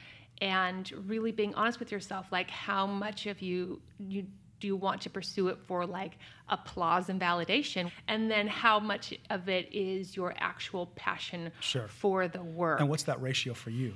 and 0.42 0.92
really 1.06 1.32
being 1.32 1.54
honest 1.54 1.80
with 1.80 1.92
yourself, 1.92 2.28
like 2.32 2.50
how 2.50 2.86
much 2.88 3.28
of 3.28 3.42
you 3.42 3.80
you 4.00 4.26
do 4.60 4.68
you 4.68 4.76
want 4.76 5.02
to 5.02 5.10
pursue 5.10 5.48
it 5.48 5.58
for 5.66 5.86
like 5.86 6.18
applause 6.50 7.10
and 7.10 7.20
validation 7.20 7.92
and 8.08 8.30
then 8.30 8.48
how 8.48 8.80
much 8.80 9.14
of 9.30 9.50
it 9.50 9.68
is 9.74 10.16
your 10.16 10.34
actual 10.38 10.88
passion 10.96 11.52
sure. 11.60 11.88
for 11.88 12.28
the 12.28 12.42
work 12.42 12.80
and 12.80 12.90
what's 12.90 13.04
that 13.04 13.22
ratio 13.22 13.54
for 13.54 13.70
you 13.70 13.94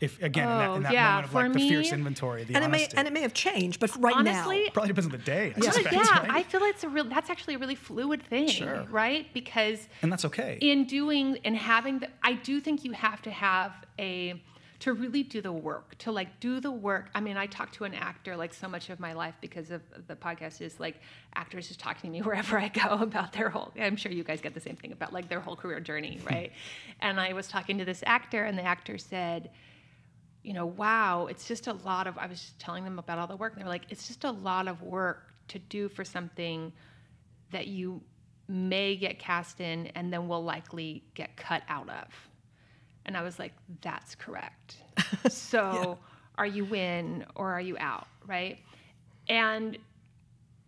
if 0.00 0.22
again 0.22 0.46
oh, 0.46 0.52
in 0.52 0.58
that, 0.58 0.76
in 0.76 0.82
that 0.82 0.92
yeah, 0.92 1.08
moment 1.08 1.26
of 1.26 1.34
like 1.34 1.54
me, 1.54 1.62
the 1.62 1.68
fierce 1.68 1.92
inventory 1.92 2.44
the 2.44 2.54
and 2.54 2.64
honesty. 2.64 2.84
it 2.84 2.94
may 2.94 2.98
and 2.98 3.08
it 3.08 3.12
may 3.12 3.22
have 3.22 3.32
changed 3.32 3.80
but 3.80 3.94
right 3.96 4.14
Honestly, 4.14 4.64
now 4.64 4.70
probably 4.72 4.88
depends 4.88 5.06
on 5.06 5.12
the 5.12 5.24
day 5.24 5.54
I 5.56 5.64
yeah, 5.64 5.70
suspect, 5.70 5.94
yeah 5.94 6.20
right? 6.20 6.30
i 6.30 6.42
feel 6.42 6.60
it's 6.64 6.84
a 6.84 6.88
real 6.88 7.04
that's 7.04 7.30
actually 7.30 7.54
a 7.54 7.58
really 7.58 7.74
fluid 7.74 8.22
thing 8.22 8.48
sure. 8.48 8.86
right 8.90 9.26
because 9.32 9.88
and 10.02 10.12
that's 10.12 10.24
okay 10.26 10.58
in 10.60 10.84
doing 10.84 11.38
and 11.44 11.56
having 11.56 12.00
the 12.00 12.08
i 12.22 12.34
do 12.34 12.60
think 12.60 12.84
you 12.84 12.92
have 12.92 13.22
to 13.22 13.30
have 13.30 13.72
a 13.98 14.42
to 14.80 14.92
really 14.92 15.22
do 15.22 15.40
the 15.40 15.52
work, 15.52 15.96
to 15.98 16.12
like 16.12 16.40
do 16.40 16.60
the 16.60 16.70
work. 16.70 17.08
I 17.14 17.20
mean, 17.20 17.36
I 17.36 17.46
talk 17.46 17.72
to 17.72 17.84
an 17.84 17.94
actor 17.94 18.36
like 18.36 18.52
so 18.52 18.68
much 18.68 18.90
of 18.90 19.00
my 19.00 19.12
life 19.12 19.34
because 19.40 19.70
of 19.70 19.82
the 20.06 20.16
podcast 20.16 20.60
is 20.60 20.78
like 20.78 21.00
actors 21.34 21.68
just 21.68 21.80
talking 21.80 22.10
to 22.10 22.18
me 22.18 22.22
wherever 22.22 22.58
I 22.58 22.68
go 22.68 22.98
about 23.00 23.32
their 23.32 23.48
whole. 23.48 23.72
I'm 23.78 23.96
sure 23.96 24.12
you 24.12 24.24
guys 24.24 24.40
get 24.40 24.54
the 24.54 24.60
same 24.60 24.76
thing 24.76 24.92
about 24.92 25.12
like 25.12 25.28
their 25.28 25.40
whole 25.40 25.56
career 25.56 25.80
journey, 25.80 26.20
right? 26.30 26.52
and 27.00 27.20
I 27.20 27.32
was 27.32 27.48
talking 27.48 27.78
to 27.78 27.84
this 27.84 28.02
actor, 28.06 28.44
and 28.44 28.56
the 28.56 28.62
actor 28.62 28.98
said, 28.98 29.50
you 30.42 30.52
know, 30.52 30.66
wow, 30.66 31.26
it's 31.26 31.48
just 31.48 31.66
a 31.66 31.72
lot 31.72 32.06
of. 32.06 32.16
I 32.18 32.26
was 32.26 32.40
just 32.40 32.58
telling 32.58 32.84
them 32.84 32.98
about 32.98 33.18
all 33.18 33.26
the 33.26 33.36
work, 33.36 33.52
and 33.54 33.60
they 33.60 33.64
were 33.64 33.70
like, 33.70 33.86
it's 33.90 34.06
just 34.06 34.24
a 34.24 34.30
lot 34.30 34.68
of 34.68 34.82
work 34.82 35.32
to 35.48 35.58
do 35.58 35.88
for 35.88 36.04
something 36.04 36.72
that 37.50 37.66
you 37.66 38.00
may 38.48 38.96
get 38.96 39.18
cast 39.18 39.60
in 39.60 39.88
and 39.88 40.12
then 40.12 40.28
will 40.28 40.44
likely 40.44 41.02
get 41.14 41.36
cut 41.36 41.62
out 41.68 41.88
of. 41.88 42.06
And 43.06 43.16
I 43.16 43.22
was 43.22 43.38
like, 43.38 43.52
that's 43.80 44.14
correct. 44.14 44.76
So 45.30 45.58
yeah. 45.60 45.94
are 46.38 46.46
you 46.46 46.74
in 46.74 47.24
or 47.34 47.52
are 47.52 47.60
you 47.60 47.76
out, 47.78 48.08
right? 48.26 48.58
And 49.28 49.78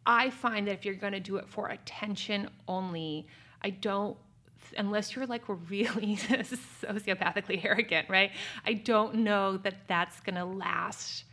I 0.07 0.31
find 0.31 0.67
that 0.67 0.73
if 0.73 0.85
you're 0.85 0.95
going 0.95 1.13
to 1.13 1.21
do 1.21 1.37
it 1.37 1.49
for 1.49 1.69
attention 1.69 2.49
only, 2.67 3.27
I 3.63 3.71
don't 3.71 4.17
unless 4.77 5.15
you're 5.15 5.27
like 5.27 5.43
really 5.49 6.17
sociopathically 6.17 7.65
arrogant, 7.65 8.09
right? 8.09 8.31
I 8.67 8.75
don't 8.75 9.17
know 9.17 9.57
that 9.59 9.87
that's 9.87 10.21
going 10.21 10.37
to 10.37 10.45
last 10.45 11.25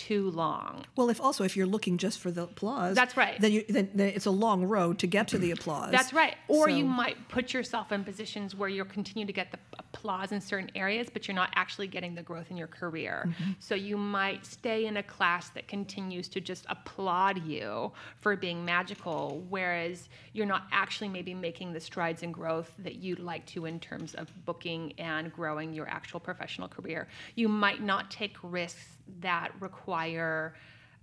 too 0.00 0.30
long. 0.30 0.82
Well, 0.96 1.10
if 1.10 1.20
also 1.20 1.44
if 1.44 1.58
you're 1.58 1.66
looking 1.66 1.98
just 1.98 2.20
for 2.20 2.30
the 2.30 2.44
applause, 2.44 2.96
That's 2.96 3.18
right. 3.18 3.38
Then, 3.38 3.52
you, 3.52 3.64
then, 3.68 3.90
then 3.94 4.08
it's 4.08 4.24
a 4.24 4.30
long 4.30 4.64
road 4.64 4.98
to 5.00 5.06
get 5.06 5.28
to 5.28 5.38
the 5.38 5.50
applause. 5.50 5.90
That's 5.92 6.14
right. 6.14 6.36
Or 6.48 6.70
you 6.70 6.86
might 6.86 7.28
put 7.28 7.52
yourself 7.52 7.92
in 7.92 8.02
positions 8.02 8.54
where 8.54 8.70
you'll 8.70 8.86
continue 8.86 9.26
to 9.26 9.32
get 9.32 9.52
the 9.52 9.58
applause 9.78 10.32
in 10.32 10.40
certain 10.40 10.70
areas, 10.74 11.08
but 11.12 11.28
you're 11.28 11.34
not 11.34 11.50
actually 11.54 11.86
getting 11.86 12.14
the 12.14 12.22
growth 12.22 12.50
in 12.50 12.56
your 12.56 12.66
career. 12.66 13.26
Mm-hmm. 13.28 13.50
So 13.58 13.74
you 13.74 13.98
might 13.98 14.46
stay 14.46 14.86
in 14.86 14.96
a 14.96 15.02
class 15.02 15.50
that 15.50 15.68
continues 15.68 16.28
to 16.28 16.40
just 16.40 16.64
applaud 16.70 17.44
you 17.44 17.92
for 18.20 18.36
being 18.36 18.64
magical, 18.64 19.44
whereas 19.50 20.08
you're 20.32 20.46
not 20.46 20.62
actually 20.72 21.08
maybe 21.08 21.34
making 21.34 21.74
the 21.74 21.80
strides 21.80 22.22
in 22.22 22.32
growth 22.32 22.72
that 22.78 22.94
you'd 22.94 23.18
like 23.18 23.44
to 23.46 23.66
in 23.66 23.78
terms 23.78 24.14
of 24.14 24.32
booking 24.46 24.94
and 24.96 25.30
growing 25.30 25.74
your 25.74 25.88
actual 25.88 26.20
professional 26.20 26.68
career. 26.68 27.06
You 27.34 27.48
might 27.48 27.82
not 27.82 28.10
take 28.10 28.36
risks 28.42 28.96
that 29.20 29.50
require 29.60 29.89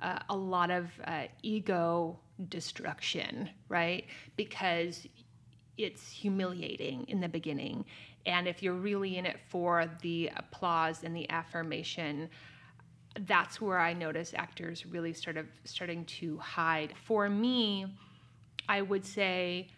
uh, 0.01 0.19
a 0.29 0.35
lot 0.35 0.71
of 0.71 0.89
uh, 1.05 1.23
ego 1.41 2.19
destruction, 2.49 3.49
right? 3.69 4.05
Because 4.35 5.07
it's 5.77 6.09
humiliating 6.11 7.05
in 7.07 7.19
the 7.19 7.29
beginning. 7.29 7.85
And 8.25 8.47
if 8.47 8.61
you're 8.61 8.73
really 8.73 9.17
in 9.17 9.25
it 9.25 9.39
for 9.47 9.89
the 10.01 10.31
applause 10.35 11.03
and 11.03 11.15
the 11.15 11.29
affirmation, 11.29 12.29
that's 13.25 13.61
where 13.61 13.79
I 13.79 13.93
notice 13.93 14.33
actors 14.35 14.85
really 14.85 15.13
sort 15.13 15.37
of 15.37 15.47
starting 15.63 16.05
to 16.05 16.37
hide. 16.37 16.93
For 17.05 17.29
me, 17.29 17.85
I 18.69 18.81
would 18.81 19.05
say 19.05 19.69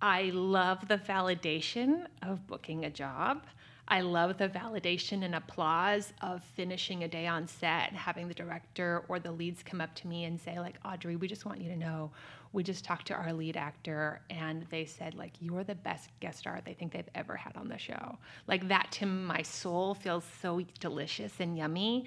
I 0.00 0.30
love 0.34 0.86
the 0.86 0.98
validation 0.98 2.06
of 2.22 2.46
booking 2.46 2.84
a 2.84 2.90
job. 2.90 3.46
I 3.88 4.00
love 4.00 4.36
the 4.36 4.48
validation 4.48 5.24
and 5.24 5.34
applause 5.34 6.12
of 6.20 6.42
finishing 6.42 7.04
a 7.04 7.08
day 7.08 7.26
on 7.26 7.46
set, 7.46 7.92
having 7.92 8.26
the 8.26 8.34
director 8.34 9.04
or 9.08 9.20
the 9.20 9.30
leads 9.30 9.62
come 9.62 9.80
up 9.80 9.94
to 9.96 10.08
me 10.08 10.24
and 10.24 10.40
say, 10.40 10.58
like, 10.58 10.74
Audrey, 10.84 11.14
we 11.14 11.28
just 11.28 11.44
want 11.44 11.60
you 11.60 11.68
to 11.70 11.76
know, 11.76 12.10
we 12.52 12.64
just 12.64 12.84
talked 12.84 13.06
to 13.06 13.14
our 13.14 13.32
lead 13.32 13.56
actor 13.56 14.22
and 14.28 14.66
they 14.70 14.86
said, 14.86 15.14
like, 15.14 15.34
you're 15.38 15.62
the 15.62 15.74
best 15.76 16.10
guest 16.18 16.40
star 16.40 16.60
they 16.64 16.72
think 16.72 16.92
they've 16.92 17.08
ever 17.14 17.36
had 17.36 17.56
on 17.56 17.68
the 17.68 17.78
show. 17.78 18.18
Like, 18.48 18.66
that 18.68 18.88
to 18.92 19.06
my 19.06 19.42
soul 19.42 19.94
feels 19.94 20.24
so 20.42 20.60
delicious 20.80 21.34
and 21.38 21.56
yummy. 21.56 22.06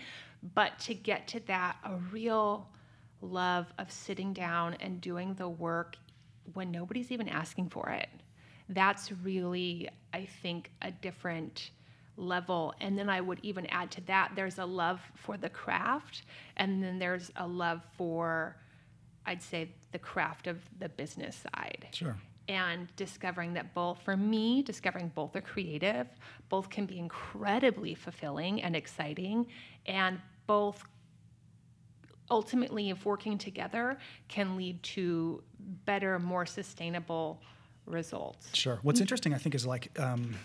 But 0.54 0.80
to 0.80 0.94
get 0.94 1.28
to 1.30 1.40
that, 1.48 1.78
a 1.86 1.96
real 2.12 2.68
love 3.22 3.68
of 3.78 3.90
sitting 3.92 4.34
down 4.34 4.76
and 4.82 5.00
doing 5.00 5.34
the 5.36 5.48
work 5.48 5.96
when 6.54 6.72
nobody's 6.72 7.12
even 7.12 7.30
asking 7.30 7.70
for 7.70 7.90
it. 7.90 8.10
That's 8.70 9.12
really, 9.12 9.90
I 10.14 10.26
think, 10.42 10.72
a 10.82 10.92
different 10.92 11.72
level. 12.18 12.74
And 12.80 12.98
then 12.98 13.10
I 13.10 13.20
would 13.22 13.40
even 13.42 13.66
add 13.68 13.92
to 13.92 14.02
that 14.02 14.34
there's 14.36 14.60
a 14.60 14.66
love 14.66 15.02
for 15.16 15.38
the 15.38 15.50
craft, 15.50 16.24
and 16.58 16.84
then 16.84 17.00
there's 17.00 17.32
a 17.36 17.48
love 17.48 17.82
for, 17.98 18.58
I'd 19.26 19.42
say, 19.42 19.72
the 19.92 20.00
craft 20.00 20.48
of 20.48 20.58
the 20.80 20.90
business 20.90 21.36
side. 21.36 21.88
Sure. 21.94 22.16
And 22.48 22.88
discovering 22.96 23.54
that 23.54 23.74
both, 23.74 24.02
for 24.02 24.18
me, 24.18 24.62
discovering 24.64 25.12
both 25.14 25.36
are 25.36 25.42
creative, 25.42 26.08
both 26.50 26.70
can 26.70 26.86
be 26.86 27.00
incredibly 27.00 27.96
fulfilling 27.96 28.62
and 28.62 28.76
exciting, 28.76 29.48
and 29.86 30.20
both 30.48 30.84
ultimately, 32.32 32.90
if 32.90 33.06
working 33.06 33.38
together, 33.38 33.98
can 34.28 34.56
lead 34.56 34.82
to 34.84 35.42
better, 35.86 36.20
more 36.20 36.46
sustainable 36.46 37.42
results. 37.90 38.50
Sure. 38.54 38.80
What's 38.84 39.02
interesting, 39.02 39.34
I 39.34 39.38
think, 39.38 39.56
is 39.56 39.66
like 39.66 39.98
um, 40.00 40.36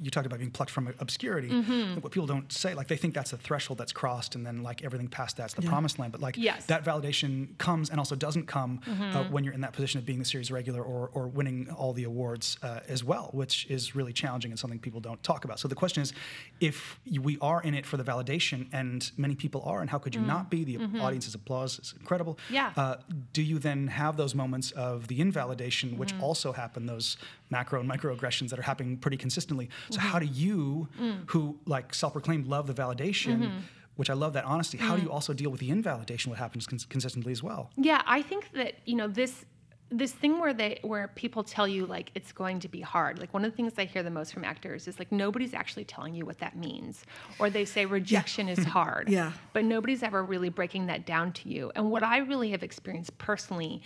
you 0.00 0.10
talked 0.10 0.26
about 0.26 0.38
being 0.38 0.50
plucked 0.50 0.70
from 0.72 0.92
obscurity. 0.98 1.48
Mm-hmm. 1.50 2.00
What 2.00 2.12
people 2.12 2.26
don't 2.26 2.50
say, 2.52 2.74
like 2.74 2.88
they 2.88 2.96
think 2.96 3.14
that's 3.14 3.32
a 3.32 3.36
threshold 3.36 3.78
that's 3.78 3.92
crossed, 3.92 4.34
and 4.34 4.44
then 4.46 4.62
like 4.62 4.82
everything 4.84 5.08
past 5.08 5.36
that's 5.36 5.54
the 5.54 5.62
promised 5.62 5.98
land. 5.98 6.12
But 6.12 6.20
like 6.20 6.36
Yes. 6.36 6.62
Mm-hmm. 6.66 6.66
that 6.68 6.84
validation 6.84 7.56
comes 7.58 7.90
and 7.90 7.98
also 7.98 8.16
doesn't 8.16 8.46
come 8.46 8.80
uh, 8.88 9.24
when 9.24 9.44
you're 9.44 9.54
in 9.54 9.60
that 9.60 9.72
position 9.72 9.98
of 9.98 10.06
being 10.06 10.18
the 10.18 10.24
series 10.24 10.50
regular 10.50 10.82
or, 10.82 11.10
or 11.14 11.28
winning 11.28 11.68
all 11.70 11.92
the 11.92 12.04
awards 12.04 12.56
uh, 12.62 12.80
as 12.88 13.04
well, 13.04 13.30
which 13.32 13.66
is 13.70 13.94
really 13.94 14.12
challenging 14.12 14.50
and 14.50 14.58
something 14.58 14.78
people 14.78 15.00
don't 15.00 15.22
talk 15.22 15.44
about. 15.44 15.58
So 15.60 15.68
the 15.68 15.74
question 15.74 16.02
is, 16.02 16.12
if 16.60 16.98
we 17.20 17.38
are 17.40 17.60
in 17.62 17.74
it 17.74 17.84
for 17.86 17.96
the 17.96 18.04
validation, 18.04 18.66
and 18.72 19.10
many 19.16 19.34
people 19.34 19.62
are, 19.64 19.80
and 19.80 19.90
how 19.90 19.98
could 19.98 20.14
you 20.14 20.20
not 20.20 20.50
be? 20.50 20.64
The 20.64 20.78
audience's 21.00 21.34
applause 21.34 21.78
is 21.78 21.94
incredible. 22.00 22.34
Mm-hmm. 22.46 22.54
Yeah. 22.54 22.72
Uh, 22.76 22.96
do 23.32 23.42
you 23.42 23.58
then 23.58 23.88
have 23.88 24.16
those 24.16 24.34
moments 24.34 24.70
of 24.72 25.08
the 25.08 25.20
invalidation, 25.20 25.98
which 25.98 26.12
Mm-hmm. 26.14 26.22
also 26.22 26.52
happen, 26.52 26.86
those 26.94 27.16
macro 27.50 27.80
and 27.80 27.88
microaggressions 27.94 28.48
that 28.50 28.58
are 28.58 28.62
happening 28.72 28.96
pretty 29.04 29.16
consistently? 29.16 29.66
So, 29.90 29.98
Mm-hmm. 29.98 30.08
how 30.08 30.18
do 30.18 30.26
you, 30.26 30.88
Mm. 31.00 31.30
who 31.30 31.58
like 31.66 31.94
self 31.94 32.12
proclaimed 32.12 32.46
love 32.46 32.66
the 32.66 32.74
validation, 32.74 33.38
Mm-hmm. 33.38 33.58
which 33.96 34.10
I 34.10 34.14
love 34.14 34.32
that 34.32 34.44
honesty, 34.44 34.78
how 34.78 34.94
do 34.96 35.00
Mm. 35.02 35.04
you 35.06 35.10
also 35.12 35.32
deal 35.32 35.50
with 35.50 35.60
the 35.60 35.70
invalidation, 35.70 36.30
what 36.30 36.38
happens 36.38 36.66
cons- 36.66 36.84
consistently 36.94 37.32
as 37.32 37.42
well? 37.42 37.62
Yeah, 37.76 38.00
I 38.06 38.20
think 38.30 38.42
that 38.60 38.72
you 38.86 38.96
know 38.96 39.08
this 39.08 39.44
this 39.90 40.12
thing 40.12 40.40
where 40.40 40.54
they 40.54 40.72
where 40.82 41.06
people 41.14 41.44
tell 41.44 41.68
you 41.68 41.82
like 41.86 42.10
it's 42.18 42.32
going 42.32 42.58
to 42.58 42.68
be 42.68 42.80
hard. 42.80 43.18
Like 43.20 43.32
one 43.36 43.44
of 43.44 43.50
the 43.52 43.56
things 43.56 43.74
I 43.78 43.84
hear 43.84 44.02
the 44.02 44.10
most 44.10 44.32
from 44.34 44.42
actors 44.42 44.88
is 44.88 44.98
like 44.98 45.12
nobody's 45.12 45.54
actually 45.54 45.84
telling 45.84 46.14
you 46.18 46.24
what 46.26 46.38
that 46.38 46.56
means, 46.56 47.04
or 47.38 47.46
they 47.50 47.64
say 47.74 47.82
rejection 47.86 48.48
is 48.48 48.64
hard. 48.78 49.08
Yeah. 49.08 49.30
but 49.52 49.62
nobody's 49.64 50.02
ever 50.02 50.20
really 50.24 50.48
breaking 50.48 50.86
that 50.86 51.00
down 51.06 51.32
to 51.38 51.48
you. 51.54 51.70
And 51.76 51.90
what 51.92 52.02
I 52.02 52.16
really 52.30 52.50
have 52.54 52.62
experienced 52.70 53.16
personally 53.18 53.82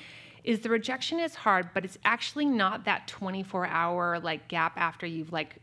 is 0.49 0.61
the 0.61 0.71
rejection 0.71 1.21
is 1.21 1.35
hard, 1.35 1.69
but 1.75 1.85
it's 1.85 1.99
actually 2.07 2.47
not 2.47 2.87
that 2.87 3.07
24 3.07 3.67
hour 3.67 4.19
like 4.19 4.49
gap 4.49 4.73
after 4.79 5.07
you've 5.07 5.31
like 5.31 5.59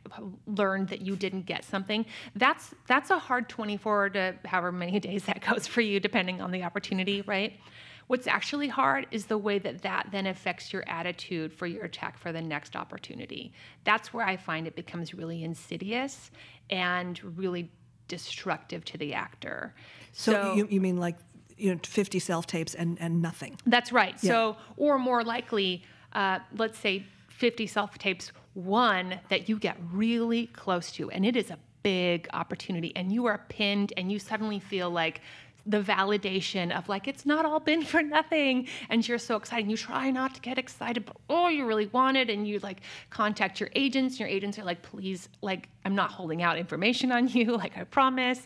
learned 0.45 0.89
that 0.89 1.01
you 1.01 1.15
didn't 1.15 1.47
get 1.47 1.63
something. 1.63 2.05
That's 2.35 2.75
that's 2.85 3.09
a 3.09 3.17
hard 3.17 3.49
24 3.49 4.09
to 4.11 4.35
however 4.45 4.71
many 4.71 4.99
days 5.09 5.23
that 5.25 5.41
goes 5.41 5.65
for 5.65 5.81
you, 5.81 5.99
depending 5.99 6.39
on 6.39 6.51
the 6.51 6.61
opportunity, 6.61 7.23
right? 7.23 7.59
What's 8.05 8.27
actually 8.27 8.67
hard 8.67 9.07
is 9.09 9.25
the 9.25 9.39
way 9.39 9.57
that 9.57 9.81
that 9.81 10.09
then 10.11 10.27
affects 10.27 10.71
your 10.71 10.87
attitude 10.87 11.51
for 11.51 11.65
your 11.65 11.85
attack 11.85 12.19
for 12.19 12.31
the 12.31 12.41
next 12.41 12.75
opportunity. 12.75 13.53
That's 13.85 14.13
where 14.13 14.23
I 14.23 14.37
find 14.37 14.67
it 14.67 14.75
becomes 14.75 15.15
really 15.15 15.43
insidious 15.43 16.29
and 16.69 17.19
really 17.35 17.71
destructive 18.07 18.85
to 18.85 18.99
the 18.99 19.15
actor. 19.15 19.73
So, 20.11 20.53
you, 20.53 20.67
you 20.69 20.79
mean 20.79 20.97
like 20.97 21.15
you 21.57 21.73
know 21.73 21.79
50 21.83 22.19
self 22.19 22.47
tapes 22.47 22.73
and 22.75 22.97
and 22.99 23.21
nothing? 23.21 23.57
That's 23.65 23.91
right. 23.91 24.19
So, 24.19 24.57
or 24.77 24.99
more 24.99 25.23
likely, 25.23 25.83
uh, 26.13 26.39
let's 26.57 26.79
say 26.79 27.05
50 27.29 27.67
self 27.67 27.97
tapes, 27.97 28.31
one 28.53 29.19
that 29.29 29.49
you 29.49 29.59
get 29.59 29.77
really 29.91 30.47
close 30.47 30.91
to, 30.93 31.09
and 31.11 31.25
it 31.25 31.35
is 31.35 31.51
a 31.51 31.57
big 31.83 32.27
opportunity, 32.33 32.95
and 32.95 33.11
you 33.11 33.25
are 33.25 33.41
pinned, 33.49 33.93
and 33.97 34.11
you 34.11 34.19
suddenly 34.19 34.59
feel 34.59 34.89
like 34.89 35.21
the 35.65 35.81
validation 35.81 36.75
of 36.77 36.87
like 36.87 37.07
it's 37.07 37.25
not 37.25 37.45
all 37.45 37.59
been 37.59 37.83
for 37.91 38.01
nothing 38.01 38.67
and 38.89 39.07
you're 39.07 39.17
so 39.17 39.35
excited 39.35 39.63
and 39.63 39.71
you 39.71 39.77
try 39.77 40.11
not 40.11 40.35
to 40.35 40.41
get 40.41 40.57
excited 40.57 41.05
but 41.05 41.17
oh 41.29 41.47
you 41.47 41.65
really 41.65 41.87
want 41.87 42.15
it 42.15 42.29
and 42.29 42.47
you 42.47 42.59
like 42.59 42.81
contact 43.09 43.59
your 43.59 43.69
agents 43.75 44.13
and 44.13 44.19
your 44.19 44.29
agents 44.29 44.59
are 44.59 44.63
like 44.63 44.81
please 44.83 45.27
like 45.41 45.69
i'm 45.83 45.95
not 45.95 46.11
holding 46.11 46.43
out 46.43 46.57
information 46.57 47.11
on 47.11 47.27
you 47.27 47.45
like 47.57 47.77
i 47.77 47.83
promise 47.83 48.45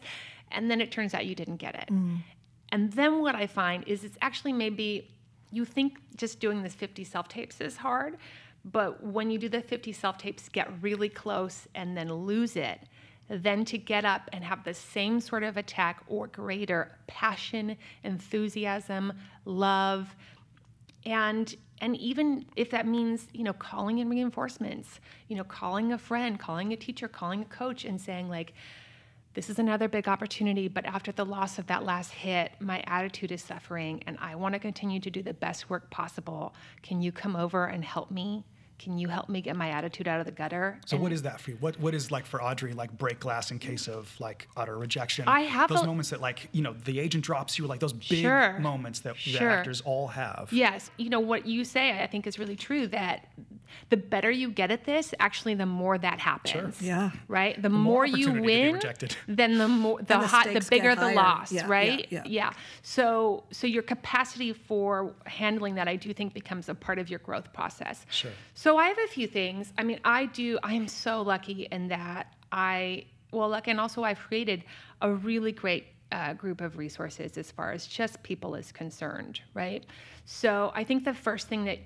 and 0.51 0.71
then 0.71 0.81
it 0.81 0.91
turns 0.91 1.13
out 1.13 1.25
you 1.25 1.35
didn't 1.35 1.57
get 1.57 1.75
it 1.75 1.89
and 2.71 2.91
then 2.93 3.21
what 3.21 3.35
I 3.35 3.47
find 3.47 3.83
is 3.87 4.03
it's 4.03 4.17
actually 4.21 4.53
maybe 4.53 5.09
you 5.51 5.65
think 5.65 5.97
just 6.15 6.39
doing 6.39 6.61
this 6.61 6.75
50 6.75 7.03
self 7.03 7.27
tapes 7.27 7.59
is 7.61 7.77
hard, 7.77 8.17
but 8.65 9.03
when 9.03 9.31
you 9.31 9.37
do 9.37 9.49
the 9.49 9.61
50 9.61 9.91
self 9.93 10.17
tapes, 10.17 10.49
get 10.49 10.69
really 10.81 11.09
close 11.09 11.67
and 11.75 11.97
then 11.97 12.11
lose 12.11 12.55
it, 12.55 12.81
then 13.29 13.65
to 13.65 13.77
get 13.77 14.05
up 14.05 14.29
and 14.33 14.43
have 14.43 14.63
the 14.63 14.73
same 14.73 15.19
sort 15.19 15.43
of 15.43 15.57
attack 15.57 16.03
or 16.07 16.27
greater 16.27 16.97
passion, 17.07 17.77
enthusiasm, 18.03 19.13
love, 19.45 20.15
and 21.05 21.55
and 21.81 21.95
even 21.95 22.45
if 22.55 22.69
that 22.71 22.85
means 22.85 23.27
you 23.33 23.43
know 23.43 23.53
calling 23.53 23.99
in 23.99 24.09
reinforcements 24.09 24.99
you 25.29 25.35
know 25.35 25.45
calling 25.45 25.93
a 25.93 25.97
friend 25.97 26.37
calling 26.37 26.73
a 26.73 26.75
teacher 26.75 27.07
calling 27.07 27.41
a 27.41 27.45
coach 27.45 27.85
and 27.85 28.01
saying 28.01 28.27
like 28.27 28.53
this 29.35 29.49
is 29.49 29.59
another 29.59 29.87
big 29.87 30.07
opportunity, 30.07 30.67
but 30.67 30.85
after 30.85 31.11
the 31.11 31.25
loss 31.25 31.59
of 31.59 31.67
that 31.67 31.83
last 31.83 32.11
hit, 32.11 32.51
my 32.59 32.81
attitude 32.87 33.31
is 33.31 33.41
suffering 33.43 34.03
and 34.07 34.17
I 34.19 34.35
want 34.35 34.53
to 34.53 34.59
continue 34.59 34.99
to 35.01 35.09
do 35.09 35.21
the 35.21 35.33
best 35.33 35.69
work 35.69 35.89
possible. 35.91 36.53
Can 36.81 37.01
you 37.01 37.11
come 37.11 37.35
over 37.35 37.65
and 37.65 37.85
help 37.85 38.09
me? 38.11 38.43
Can 38.79 38.97
you 38.97 39.09
help 39.09 39.27
me 39.27 39.41
get 39.41 39.57
my 39.57 39.69
attitude 39.71 40.07
out 40.07 40.21
of 40.21 40.25
the 40.25 40.31
gutter? 40.31 40.79
So, 40.85 40.95
And 40.95 41.03
what 41.03 41.11
is 41.11 41.21
that 41.23 41.41
for 41.41 41.51
you? 41.51 41.57
What 41.59 41.77
What 41.81 41.93
is 41.93 42.11
like 42.11 42.25
for 42.25 42.41
Audrey, 42.41 42.71
like 42.73 42.97
break 42.97 43.19
glass 43.19 43.51
in 43.51 43.59
case 43.59 43.87
of 43.89 44.15
like 44.21 44.47
utter 44.55 44.77
rejection? 44.77 45.27
I 45.27 45.41
have 45.41 45.69
those 45.69 45.81
a- 45.81 45.85
moments 45.85 46.09
that 46.11 46.21
like 46.21 46.47
you 46.53 46.61
know 46.61 46.73
the 46.85 46.97
agent 46.99 47.25
drops 47.25 47.59
you, 47.59 47.67
like 47.67 47.81
those 47.81 47.91
big 47.91 48.21
Sure. 48.21 48.57
moments 48.59 49.01
that, 49.01 49.17
Sure. 49.17 49.49
actors 49.49 49.81
all 49.81 50.07
have. 50.07 50.47
Yes, 50.51 50.91
you 50.97 51.09
know 51.09 51.19
what 51.19 51.45
you 51.45 51.65
say 51.65 52.01
I 52.01 52.07
think 52.07 52.25
is 52.25 52.39
really 52.39 52.55
true 52.55 52.87
that 52.87 53.27
the 53.89 53.97
better 53.97 54.31
you 54.31 54.51
get 54.51 54.71
at 54.71 54.85
this, 54.85 55.13
actually 55.19 55.55
the 55.55 55.65
more 55.65 55.97
that 55.97 56.19
happens. 56.19 56.81
Yeah. 56.81 57.11
Right? 57.27 57.61
The, 57.61 57.69
more 57.69 57.89
more, 57.89 58.05
you 58.05 58.29
opportunity 58.29 58.71
to 58.71 58.97
be 58.97 59.05
win, 59.07 59.15
then 59.35 59.57
the 59.57 59.67
more 59.67 59.97
the 59.99 60.05
the 60.05 60.27
hot 60.27 60.47
the 60.53 60.65
bigger 60.69 60.95
the 60.95 61.11
loss, 61.13 61.51
Yeah, 61.51 61.61
yeah, 61.61 61.67
right? 61.67 62.07
yeah. 62.11 62.53
So 62.81 63.43
so 63.51 63.67
your 63.67 63.83
capacity 63.83 64.53
for 64.53 65.13
handling 65.25 65.75
that 65.75 65.87
I 65.87 65.95
do 65.95 66.13
think 66.13 66.33
becomes 66.33 66.69
a 66.69 66.75
part 66.75 66.99
of 66.99 67.09
your 67.09 67.19
growth 67.19 67.51
process. 67.53 68.05
Sure. 68.09 68.31
So 68.53 68.77
I 68.77 68.87
have 68.87 68.97
a 68.99 69.07
few 69.07 69.27
things. 69.27 69.73
I 69.77 69.83
mean, 69.83 69.99
I 70.03 70.25
do 70.25 70.59
I 70.63 70.73
am 70.73 70.87
so 70.87 71.21
lucky 71.21 71.67
in 71.71 71.87
that 71.89 72.33
I 72.51 73.05
well 73.31 73.49
lucky 73.49 73.71
and 73.71 73.79
also 73.79 74.03
I've 74.03 74.19
created 74.19 74.63
a 75.01 75.11
really 75.11 75.51
great 75.51 75.87
uh, 76.11 76.33
group 76.33 76.61
of 76.61 76.77
resources 76.77 77.37
as 77.37 77.51
far 77.51 77.71
as 77.71 77.85
just 77.85 78.21
people 78.23 78.55
is 78.55 78.71
concerned, 78.71 79.41
right? 79.53 79.85
So 80.25 80.71
I 80.73 80.83
think 80.83 81.05
the 81.05 81.13
first 81.13 81.47
thing 81.47 81.65
that 81.65 81.79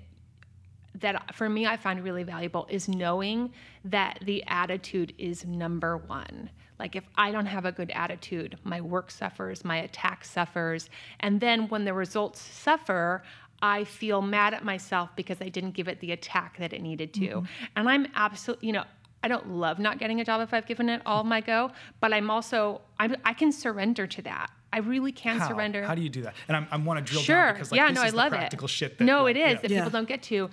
that 1.00 1.34
for 1.34 1.48
me 1.48 1.66
I 1.66 1.76
find 1.76 2.02
really 2.02 2.22
valuable 2.22 2.66
is 2.70 2.88
knowing 2.88 3.52
that 3.84 4.18
the 4.22 4.44
attitude 4.46 5.12
is 5.18 5.44
number 5.44 5.96
one. 5.96 6.50
Like 6.78 6.96
if 6.96 7.04
I 7.16 7.30
don't 7.32 7.46
have 7.46 7.64
a 7.64 7.72
good 7.72 7.90
attitude, 7.92 8.58
my 8.64 8.80
work 8.80 9.10
suffers, 9.10 9.64
my 9.64 9.78
attack 9.78 10.24
suffers, 10.24 10.90
and 11.20 11.40
then 11.40 11.68
when 11.68 11.84
the 11.84 11.94
results 11.94 12.40
suffer, 12.40 13.22
I 13.62 13.84
feel 13.84 14.20
mad 14.20 14.54
at 14.54 14.64
myself 14.64 15.10
because 15.16 15.40
I 15.40 15.48
didn't 15.48 15.72
give 15.72 15.88
it 15.88 16.00
the 16.00 16.12
attack 16.12 16.58
that 16.58 16.72
it 16.72 16.82
needed 16.82 17.14
to. 17.14 17.20
Mm-hmm. 17.20 17.64
And 17.76 17.88
I'm 17.88 18.06
absolutely, 18.14 18.66
you 18.66 18.72
know, 18.72 18.84
I 19.22 19.28
don't 19.28 19.48
love 19.50 19.78
not 19.78 19.98
getting 19.98 20.20
a 20.20 20.24
job 20.24 20.42
if 20.42 20.52
I've 20.52 20.66
given 20.66 20.88
it 20.90 21.00
all 21.06 21.24
my 21.24 21.40
go, 21.40 21.70
but 22.00 22.12
I'm 22.12 22.30
also 22.30 22.82
I'm, 22.98 23.16
I 23.24 23.32
can 23.32 23.52
surrender 23.52 24.06
to 24.06 24.22
that. 24.22 24.50
I 24.72 24.78
really 24.78 25.12
can 25.12 25.38
How? 25.38 25.48
surrender. 25.48 25.84
How 25.84 25.94
do 25.94 26.02
you 26.02 26.08
do 26.08 26.22
that? 26.22 26.34
And 26.48 26.56
I'm, 26.56 26.66
I 26.70 26.76
want 26.76 26.98
to 26.98 27.10
drill 27.10 27.22
sure. 27.22 27.36
down 27.36 27.54
because 27.54 27.70
like, 27.70 27.78
yeah, 27.78 27.88
this 27.88 27.96
no, 27.96 28.04
is 28.04 28.12
I 28.12 28.16
love 28.16 28.32
practical 28.32 28.64
it. 28.66 28.70
shit. 28.70 28.98
That, 28.98 29.04
no, 29.04 29.22
like, 29.22 29.36
it 29.36 29.38
is 29.38 29.44
yeah. 29.44 29.60
that 29.60 29.70
Yeah. 29.70 29.78
people 29.78 29.90
don't 29.92 30.08
get 30.08 30.22
to. 30.24 30.50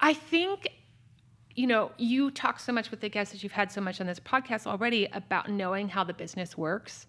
I 0.00 0.14
think, 0.14 0.68
you 1.54 1.66
know, 1.66 1.92
you 1.98 2.30
talk 2.30 2.60
so 2.60 2.72
much 2.72 2.90
with 2.90 3.00
the 3.00 3.08
guests 3.08 3.32
that 3.32 3.42
you've 3.42 3.52
had 3.52 3.70
so 3.70 3.80
much 3.80 4.00
on 4.00 4.06
this 4.06 4.20
podcast 4.20 4.66
already 4.66 5.06
about 5.12 5.48
knowing 5.48 5.88
how 5.88 6.04
the 6.04 6.14
business 6.14 6.58
works. 6.58 7.06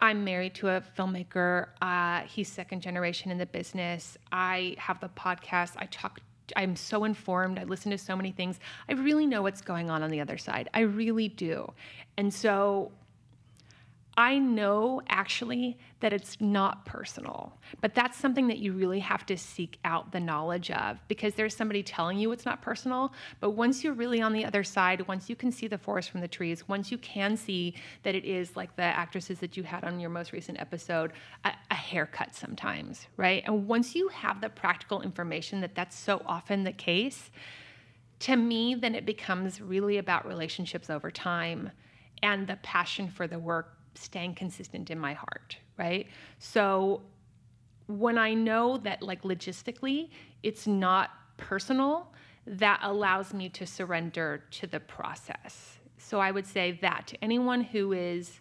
I'm 0.00 0.24
married 0.24 0.54
to 0.56 0.68
a 0.68 0.80
filmmaker. 0.80 1.68
Uh, 1.82 2.20
he's 2.20 2.48
second 2.48 2.82
generation 2.82 3.30
in 3.30 3.38
the 3.38 3.46
business. 3.46 4.16
I 4.30 4.76
have 4.78 5.00
the 5.00 5.08
podcast. 5.08 5.72
I 5.76 5.86
talk. 5.86 6.20
I'm 6.56 6.76
so 6.76 7.04
informed. 7.04 7.58
I 7.58 7.64
listen 7.64 7.90
to 7.90 7.98
so 7.98 8.16
many 8.16 8.30
things. 8.30 8.60
I 8.88 8.92
really 8.92 9.26
know 9.26 9.42
what's 9.42 9.60
going 9.60 9.90
on 9.90 10.02
on 10.02 10.10
the 10.10 10.20
other 10.20 10.38
side. 10.38 10.68
I 10.72 10.80
really 10.80 11.28
do. 11.28 11.70
And 12.16 12.32
so 12.32 12.92
I 14.18 14.40
know 14.40 15.00
actually 15.08 15.78
that 16.00 16.12
it's 16.12 16.40
not 16.40 16.84
personal, 16.84 17.56
but 17.80 17.94
that's 17.94 18.18
something 18.18 18.48
that 18.48 18.58
you 18.58 18.72
really 18.72 18.98
have 18.98 19.24
to 19.26 19.36
seek 19.36 19.78
out 19.84 20.10
the 20.10 20.18
knowledge 20.18 20.72
of 20.72 20.98
because 21.06 21.34
there's 21.34 21.54
somebody 21.54 21.84
telling 21.84 22.18
you 22.18 22.32
it's 22.32 22.44
not 22.44 22.60
personal. 22.60 23.12
But 23.38 23.50
once 23.50 23.84
you're 23.84 23.94
really 23.94 24.20
on 24.20 24.32
the 24.32 24.44
other 24.44 24.64
side, 24.64 25.06
once 25.06 25.30
you 25.30 25.36
can 25.36 25.52
see 25.52 25.68
the 25.68 25.78
forest 25.78 26.10
from 26.10 26.20
the 26.20 26.26
trees, 26.26 26.66
once 26.66 26.90
you 26.90 26.98
can 26.98 27.36
see 27.36 27.76
that 28.02 28.16
it 28.16 28.24
is 28.24 28.56
like 28.56 28.74
the 28.74 28.82
actresses 28.82 29.38
that 29.38 29.56
you 29.56 29.62
had 29.62 29.84
on 29.84 30.00
your 30.00 30.10
most 30.10 30.32
recent 30.32 30.60
episode, 30.60 31.12
a, 31.44 31.52
a 31.70 31.76
haircut 31.76 32.34
sometimes, 32.34 33.06
right? 33.16 33.44
And 33.46 33.68
once 33.68 33.94
you 33.94 34.08
have 34.08 34.40
the 34.40 34.48
practical 34.48 35.00
information 35.00 35.60
that 35.60 35.76
that's 35.76 35.96
so 35.96 36.22
often 36.26 36.64
the 36.64 36.72
case, 36.72 37.30
to 38.18 38.34
me, 38.34 38.74
then 38.74 38.96
it 38.96 39.06
becomes 39.06 39.60
really 39.60 39.98
about 39.98 40.26
relationships 40.26 40.90
over 40.90 41.08
time 41.08 41.70
and 42.20 42.48
the 42.48 42.56
passion 42.56 43.08
for 43.08 43.28
the 43.28 43.38
work 43.38 43.77
staying 43.98 44.34
consistent 44.34 44.90
in 44.90 44.98
my 44.98 45.14
heart, 45.14 45.56
right? 45.76 46.06
So 46.38 47.02
when 47.86 48.18
I 48.18 48.34
know 48.34 48.76
that, 48.78 49.02
like, 49.02 49.22
logistically, 49.22 50.10
it's 50.42 50.66
not 50.66 51.10
personal, 51.36 52.12
that 52.46 52.80
allows 52.82 53.32
me 53.34 53.48
to 53.50 53.66
surrender 53.66 54.44
to 54.52 54.66
the 54.66 54.80
process. 54.80 55.78
So 55.98 56.20
I 56.20 56.30
would 56.30 56.46
say 56.46 56.78
that 56.82 57.06
to 57.08 57.24
anyone 57.24 57.62
who 57.62 57.92
is 57.92 58.40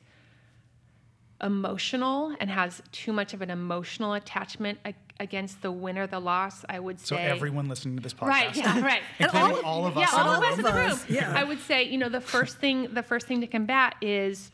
emotional 1.41 2.35
and 2.39 2.49
has 2.49 2.81
too 2.91 3.13
much 3.13 3.33
of 3.33 3.41
an 3.41 3.49
emotional 3.51 4.13
attachment 4.13 4.79
ag- 4.85 4.95
against 5.19 5.61
the 5.61 5.71
win 5.71 5.97
or 5.97 6.07
the 6.07 6.19
loss, 6.19 6.65
I 6.67 6.79
would 6.79 6.99
say. 6.99 7.15
So 7.15 7.15
everyone 7.17 7.67
listening 7.69 7.95
to 7.97 8.01
this 8.03 8.13
podcast, 8.13 8.27
Right, 8.27 8.55
yeah, 8.55 8.81
right. 8.81 9.01
including 9.19 9.63
all 9.63 9.85
of 9.85 9.97
us, 9.97 10.09
yeah, 10.11 10.19
all 10.21 10.31
in 10.31 10.35
of 10.37 10.41
the 10.41 10.47
us 10.47 10.57
in 10.57 10.63
the 10.63 10.73
room. 10.73 10.99
yeah. 11.09 11.33
I 11.35 11.43
would 11.43 11.59
say, 11.61 11.83
you 11.83 11.97
know, 11.97 12.09
the 12.09 12.21
first 12.21 12.57
thing, 12.57 12.87
the 12.93 13.03
first 13.03 13.27
thing 13.27 13.41
to 13.41 13.47
combat 13.47 13.95
is, 14.01 14.51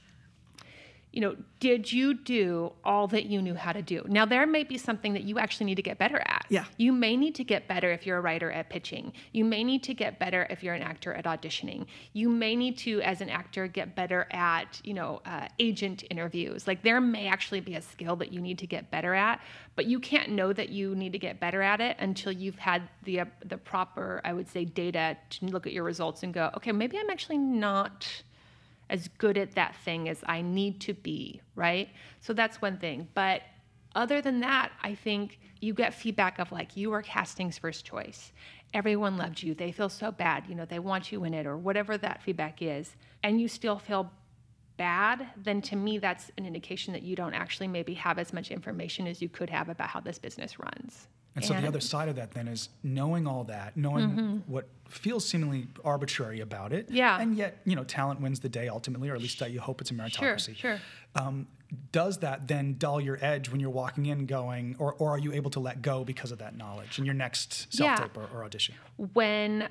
you 1.13 1.22
know, 1.22 1.36
did 1.60 1.91
you 1.91 2.15
do 2.15 2.74
all 2.84 3.08
that 3.08 3.27
you 3.27 3.39
knew 3.39 3.53
how 3.53 3.72
to 3.72 3.84
do? 3.84 4.03
Now, 4.08 4.25
there 4.25 4.48
may 4.48 4.63
be 4.63 4.79
something 4.79 5.13
that 5.13 5.24
you 5.24 5.38
actually 5.38 5.67
need 5.67 5.75
to 5.75 5.84
get 5.84 6.00
better 6.00 6.20
at. 6.25 6.46
Yeah. 6.50 6.65
You 6.77 6.91
may 6.91 7.15
need 7.15 7.36
to 7.36 7.43
get 7.43 7.67
better 7.67 7.91
if 7.91 8.08
you're 8.08 8.17
a 8.17 8.22
writer 8.22 8.51
at 8.51 8.72
pitching. 8.72 9.13
You 9.32 9.46
may 9.46 9.63
need 9.63 9.84
to 9.84 9.93
get 9.93 10.17
better 10.17 10.48
if 10.50 10.63
you're 10.63 10.74
an 10.74 10.82
actor 10.82 11.13
at 11.13 11.25
auditioning. 11.25 11.86
You 12.13 12.29
may 12.29 12.55
need 12.55 12.79
to, 12.79 13.00
as 13.01 13.22
an 13.22 13.29
actor, 13.29 13.67
get 13.67 13.96
better 13.96 14.27
at, 14.32 14.82
you 14.84 14.96
know, 14.96 15.22
uh, 15.25 15.48
agent 15.60 16.03
interviews. 16.10 16.67
Like 16.67 16.82
there 16.82 17.00
may 17.00 17.27
actually 17.27 17.60
be 17.60 17.75
a 17.75 17.82
skill 17.82 18.15
that 18.15 18.34
you 18.34 18.41
need 18.41 18.58
to 18.60 18.67
get 18.67 18.89
better 18.89 19.13
at, 19.13 19.39
but 19.75 19.86
you 19.86 20.00
can't 20.00 20.32
know 20.32 20.51
that 20.51 20.70
you 20.70 20.96
need 20.96 21.12
to 21.12 21.20
get 21.20 21.39
better 21.39 21.62
at 21.62 21.79
it 21.79 21.96
until 22.00 22.32
you've 22.32 22.58
had 22.58 22.89
the 23.03 23.20
uh, 23.20 23.25
the 23.46 23.58
proper, 23.58 24.20
I 24.25 24.34
would 24.34 24.50
say, 24.50 24.65
data 24.65 25.15
to 25.29 25.46
look 25.46 25.67
at 25.67 25.74
your 25.74 25.84
results 25.84 26.24
and 26.24 26.34
go, 26.34 26.50
okay, 26.58 26.72
maybe 26.72 26.98
I'm 26.98 27.12
actually 27.12 27.38
not 27.38 28.24
as 28.93 29.09
good 29.17 29.38
at 29.38 29.55
that 29.55 29.75
thing 29.77 30.07
as 30.07 30.23
I 30.27 30.41
need 30.41 30.79
to 30.81 30.93
be, 30.93 31.41
right? 31.55 31.89
So 32.21 32.31
that's 32.31 32.62
one 32.62 32.77
thing. 32.77 33.07
But 33.15 33.41
other 33.95 34.21
than 34.21 34.39
that, 34.41 34.71
I 34.83 34.93
think 34.93 35.39
you 35.59 35.73
get 35.73 35.95
feedback 35.95 36.38
of 36.38 36.51
like, 36.51 36.77
you 36.77 36.91
were 36.91 37.01
casting's 37.01 37.57
first 37.57 37.85
choice. 37.85 38.31
Everyone 38.72 39.18
loved 39.18 39.41
you. 39.41 39.55
They 39.55 39.72
feel 39.72 39.89
so 39.89 40.11
bad. 40.11 40.46
You 40.48 40.53
know, 40.53 40.65
they 40.65 40.77
want 40.77 41.11
you 41.11 41.24
in 41.24 41.33
it 41.33 41.48
or 41.48 41.57
whatever 41.57 41.98
that 41.98 42.22
feedback 42.22 42.61
is. 42.61 42.96
And 43.24 43.41
you 43.41 43.48
still 43.48 43.79
feel 43.79 44.11
bad, 44.77 45.27
then 45.38 45.62
to 45.64 45.75
me, 45.75 45.98
that's 45.98 46.31
an 46.38 46.46
indication 46.46 46.94
that 46.94 47.03
you 47.03 47.16
don't 47.16 47.33
actually 47.33 47.68
maybe 47.68 47.94
have 47.96 48.20
as 48.20 48.33
much 48.33 48.51
information 48.51 49.07
as 49.07 49.22
you 49.22 49.29
could 49.29 49.50
have 49.50 49.70
about 49.70 49.90
how 49.90 50.00
this 50.00 50.20
business 50.20 50.59
runs. 50.59 51.07
And 51.36 51.44
so 51.44 51.53
the 51.53 51.68
other 51.68 51.79
side 51.79 52.09
of 52.09 52.16
that 52.18 52.31
then 52.31 52.48
is 52.48 52.70
knowing 52.83 53.25
all 53.25 53.44
that, 53.46 53.75
knowing 53.75 54.44
what 54.46 54.68
feels 54.88 55.27
seemingly 55.27 55.68
arbitrary 55.83 56.42
about 56.42 56.74
it. 56.74 56.86
Mm-hmm. 56.88 56.96
Yeah. 56.96 57.20
And 57.20 57.36
yet, 57.36 57.57
you 57.66 57.75
know, 57.75 57.83
talent 57.83 58.22
wins 58.22 58.40
the 58.40 58.50
day 58.50 58.68
ultimately, 58.68 59.09
or 59.09 59.16
at 59.16 59.22
least 59.22 59.42
uh, 59.42 59.46
you 59.46 59.59
hope 59.59 59.81
it's 59.81 59.90
a 59.90 59.96
meritocracy. 59.96 60.55
sure. 60.55 60.79
Um, 61.16 61.48
does 61.92 62.20
that 62.20 62.48
then 62.48 62.75
dull 62.77 63.01
your 63.01 63.18
edge 63.20 63.50
when 63.50 63.59
you're 63.59 63.72
walking 63.72 64.05
in 64.05 64.27
going, 64.27 64.75
or, 64.77 64.94
or 64.94 65.09
are 65.09 65.18
you 65.18 65.33
able 65.33 65.50
to 65.51 65.59
let 65.59 65.81
go 65.81 66.03
because 66.03 66.31
of 66.31 66.38
that 66.38 66.55
knowledge 66.55 67.00
in 67.00 67.05
your 67.05 67.16
next 67.16 67.74
self 67.74 68.00
tape 68.00 68.16
or, 68.16 68.29
or 68.31 68.44
audition? 68.44 68.75
when 69.14 69.68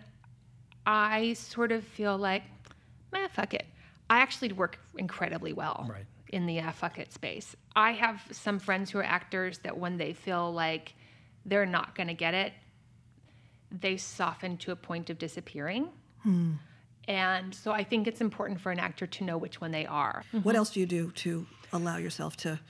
I 0.84 1.34
sort 1.34 1.70
of 1.70 1.84
feel 1.84 2.16
like, 2.16 2.42
man, 3.12 3.28
fuck 3.28 3.54
it. 3.54 3.66
I 4.12 4.18
actually 4.18 4.52
work 4.52 4.78
incredibly 4.98 5.54
well 5.54 5.86
Right. 5.90 6.04
in 6.28 6.44
the 6.44 6.60
uh, 6.60 6.70
fuck 6.72 6.98
it 6.98 7.12
space. 7.14 7.56
I 7.74 7.92
have 7.92 8.22
some 8.30 8.58
friends 8.58 8.90
who 8.90 8.98
are 8.98 9.02
actors 9.04 9.58
that 9.60 9.78
when 9.78 9.96
they 9.96 10.12
feel 10.12 10.52
like 10.52 10.94
they're 11.46 11.64
not 11.64 11.94
going 11.94 12.08
to 12.08 12.14
get 12.14 12.34
it, 12.34 12.52
they 13.70 13.96
soften 13.96 14.58
to 14.58 14.70
a 14.70 14.76
point 14.76 15.08
of 15.08 15.18
disappearing. 15.18 15.88
And 17.08 17.54
so 17.54 17.72
I 17.72 17.82
think 17.84 18.06
it's 18.06 18.20
important 18.20 18.60
for 18.60 18.70
an 18.70 18.78
actor 18.78 19.06
to 19.06 19.24
know 19.24 19.38
which 19.38 19.60
one 19.62 19.70
they 19.72 19.86
are. 19.86 20.22
What 20.42 20.54
else 20.56 20.70
do 20.70 20.80
you 20.80 20.86
do 20.86 21.10
to 21.12 21.46
allow 21.72 21.96
yourself 21.96 22.36
to 22.38 22.60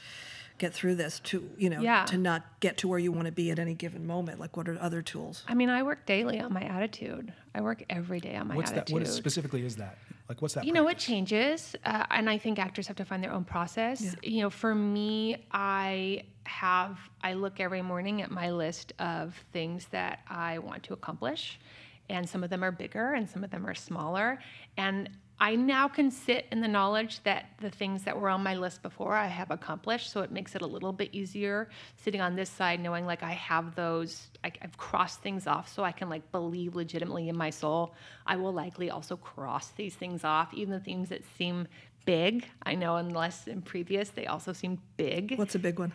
get 0.59 0.73
through 0.73 0.95
this? 0.95 1.19
To 1.25 1.51
you 1.59 1.69
know, 1.71 1.81
Yeah. 1.81 2.05
to 2.07 2.17
not 2.17 2.45
get 2.61 2.79
to 2.79 2.89
where 2.89 3.01
you 3.01 3.11
want 3.13 3.27
to 3.27 3.33
be 3.33 3.51
at 3.51 3.59
any 3.59 3.75
given 3.75 4.07
moment. 4.07 4.39
Like, 4.39 4.57
what 4.57 4.69
are 4.69 4.79
other 4.81 5.03
tools? 5.03 5.45
I 5.49 5.55
mean, 5.55 5.69
I 5.71 5.83
work 5.83 6.07
daily 6.07 6.39
on 6.41 6.53
my 6.53 6.63
attitude. 6.63 7.33
I 7.53 7.61
work 7.63 7.83
every 7.91 8.21
day 8.21 8.37
on 8.37 8.47
my 8.47 8.55
What's 8.57 8.71
attitude. 8.71 8.87
that? 8.87 8.93
What 8.95 9.03
is, 9.03 9.13
specifically 9.13 9.67
is 9.67 9.75
that? 9.77 9.99
Like, 10.33 10.41
what's 10.41 10.55
that? 10.55 10.65
you 10.65 10.73
know 10.73 10.89
it 10.89 10.97
changes? 10.97 11.77
Uh, 11.85 12.07
and 12.11 12.31
i 12.31 12.39
think 12.39 12.59
actors 12.59 12.87
have 12.87 12.97
to 12.97 13.05
find 13.05 13.23
their 13.23 13.33
own 13.33 13.45
process. 13.45 14.17
You 14.23 14.41
know 14.41 14.51
for 14.51 14.75
me 14.75 15.45
i 15.53 16.25
have 16.45 16.99
i 17.23 17.35
look 17.35 17.61
every 17.61 17.83
morning 17.83 18.23
at 18.23 18.31
my 18.31 18.51
list 18.51 18.95
of 18.99 19.37
things 19.53 19.87
that 19.91 20.21
i 20.29 20.59
want 20.59 20.83
to 20.85 20.95
accomplish 20.95 21.61
and 22.09 22.29
some 22.29 22.43
of 22.45 22.51
them 22.51 22.63
are 22.63 22.71
bigger 22.71 23.13
and 23.15 23.29
some 23.29 23.45
of 23.45 23.51
them 23.51 23.67
are 23.67 23.75
smaller. 23.75 24.39
And 24.77 25.09
i 25.43 25.57
now 25.57 25.89
can 25.89 26.11
sit 26.11 26.47
in 26.53 26.61
the 26.61 26.69
knowledge 26.69 27.23
that 27.25 27.47
the 27.61 27.69
things 27.69 28.05
that 28.05 28.19
were 28.19 28.29
on 28.29 28.43
my 28.43 28.55
list 28.55 28.81
before 28.83 29.15
i 29.15 29.27
have 29.27 29.51
accomplished 29.51 30.11
so 30.11 30.23
it 30.23 30.31
makes 30.31 30.55
it 30.55 30.63
a 30.63 30.67
little 30.67 30.93
bit 30.93 31.09
easier 31.13 31.69
sitting 31.97 32.21
on 32.21 32.37
this 32.37 32.49
side 32.49 32.81
knowing 32.81 33.05
like 33.05 33.23
i 33.23 33.33
have 33.33 33.75
those 33.75 34.29
I, 34.45 34.53
i've 34.63 34.77
crossed 34.77 35.21
things 35.21 35.47
off 35.47 35.71
so 35.73 35.83
i 35.83 35.93
can 35.93 36.09
like 36.09 36.31
believe 36.31 36.77
legitimately 36.77 37.29
in 37.29 37.37
my 37.37 37.51
soul 37.51 37.95
i 38.25 38.37
will 38.37 38.53
likely 38.53 38.89
also 38.91 39.17
cross 39.17 39.69
these 39.73 39.97
things 39.97 40.25
off 40.25 40.55
even 40.55 40.73
the 40.73 40.81
things 40.81 41.09
that 41.09 41.23
seem 41.37 41.67
big 42.07 42.47
i 42.63 42.75
know 42.75 42.97
unless 42.97 43.49
in 43.49 43.63
previous 43.63 44.11
they 44.11 44.27
also 44.27 44.53
seem 44.53 44.79
big 44.97 45.37
What's 45.37 45.57
a 45.57 45.59
big 45.59 45.79
one? 45.79 45.93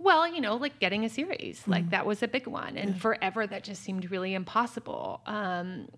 well, 0.00 0.32
you 0.32 0.40
know, 0.40 0.54
like 0.54 0.78
getting 0.78 1.04
a 1.04 1.08
series, 1.08 1.66
like 1.66 1.90
that 1.90 2.06
was 2.06 2.22
a 2.22 2.28
big 2.28 2.46
one. 2.46 2.76
And 2.76 3.00
forever, 3.00 3.48
that 3.48 3.64
just 3.64 3.82
seemed 3.82 4.08
really 4.12 4.32
impossible. 4.34 5.20
Um, 5.26 5.88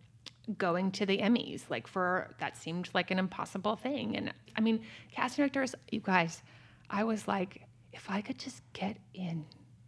going 0.58 0.90
to 0.92 1.06
the 1.06 1.18
Emmys, 1.18 1.62
like 1.68 1.86
for 1.86 2.34
that 2.38 2.56
seemed 2.56 2.88
like 2.94 3.10
an 3.10 3.18
impossible 3.18 3.76
thing. 3.76 4.16
And 4.16 4.32
I 4.56 4.60
mean, 4.60 4.80
casting 5.12 5.42
directors, 5.42 5.74
you 5.90 6.00
guys, 6.00 6.42
I 6.88 7.04
was 7.04 7.28
like, 7.28 7.66
if 7.92 8.10
I 8.10 8.20
could 8.20 8.38
just 8.38 8.62
get 8.72 8.96
in 9.14 9.44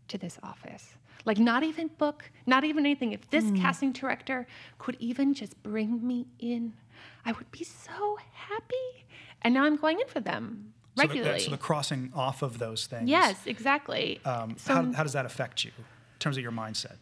to 0.08 0.18
this 0.18 0.38
office, 0.42 0.94
like 1.24 1.38
not 1.38 1.62
even 1.62 1.88
book, 1.98 2.30
not 2.46 2.64
even 2.64 2.84
anything. 2.84 3.12
If 3.12 3.28
this 3.30 3.44
casting 3.56 3.92
director 3.92 4.46
could 4.78 4.96
even 4.98 5.34
just 5.34 5.60
bring 5.62 6.06
me 6.06 6.26
in, 6.38 6.74
I 7.24 7.32
would 7.32 7.50
be 7.50 7.64
so 7.64 8.18
happy. 8.32 9.04
And 9.42 9.54
now 9.54 9.64
I'm 9.64 9.76
going 9.76 10.00
in 10.00 10.06
for 10.08 10.20
them 10.20 10.72
So 10.96 11.02
the- 11.02 11.08
regularly. 11.08 11.40
So 11.40 11.50
the, 11.50 11.56
crossing 11.58 12.12
off 12.14 12.42
of 12.42 12.58
those 12.58 12.86
things. 12.86 13.08
Yes, 13.08 13.46
exactly. 13.46 14.20
Um, 14.24 14.56
so, 14.58 14.74
how, 14.74 14.92
how 14.92 15.02
does 15.02 15.12
that 15.14 15.26
affect 15.26 15.64
you 15.64 15.70
in 15.78 16.18
terms 16.18 16.36
of 16.36 16.42
your 16.42 16.52
mindset? 16.52 16.96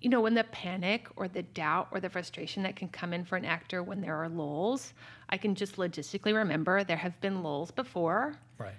You 0.00 0.08
know, 0.08 0.20
when 0.20 0.34
the 0.34 0.44
panic 0.44 1.08
or 1.16 1.26
the 1.28 1.42
doubt 1.42 1.88
or 1.90 2.00
the 2.00 2.08
frustration 2.08 2.62
that 2.62 2.76
can 2.76 2.88
come 2.88 3.12
in 3.12 3.24
for 3.24 3.36
an 3.36 3.44
actor 3.44 3.82
when 3.82 4.00
there 4.00 4.14
are 4.16 4.28
lulls, 4.28 4.94
I 5.28 5.36
can 5.36 5.54
just 5.54 5.76
logistically 5.76 6.34
remember 6.34 6.84
there 6.84 6.96
have 6.96 7.20
been 7.20 7.42
lulls 7.42 7.70
before. 7.70 8.36
Right. 8.58 8.74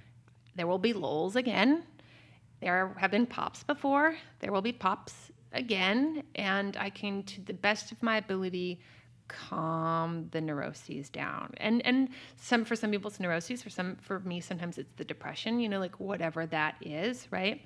there 0.56 0.68
will 0.68 0.80
be 0.80 0.94
lulls 0.94 1.36
again. 1.36 1.84
There 2.62 2.94
have 2.98 3.12
been 3.12 3.26
pops 3.26 3.64
before. 3.64 4.16
There 4.40 4.52
will 4.52 4.62
be 4.62 4.74
pops 4.74 5.32
again. 5.54 6.24
And 6.36 6.76
I 6.78 6.90
can, 6.90 7.24
to 7.24 7.42
the 7.42 7.54
best 7.54 7.92
of 7.92 8.02
my 8.04 8.18
ability, 8.18 8.80
calm 9.30 10.28
the 10.32 10.42
neuroses 10.42 11.10
down. 11.10 11.54
And 11.58 11.86
and 11.86 12.10
some 12.36 12.66
for 12.66 12.76
some 12.76 12.92
people 12.92 13.10
it's 13.10 13.20
neuroses, 13.20 13.62
for 13.62 13.70
some 13.70 13.96
for 14.02 14.20
me 14.22 14.42
sometimes 14.42 14.78
it's 14.78 14.92
the 14.98 15.06
depression, 15.06 15.60
you 15.60 15.70
know, 15.70 15.80
like 15.80 16.00
whatever 16.00 16.46
that 16.48 16.76
is, 16.82 17.28
right? 17.32 17.62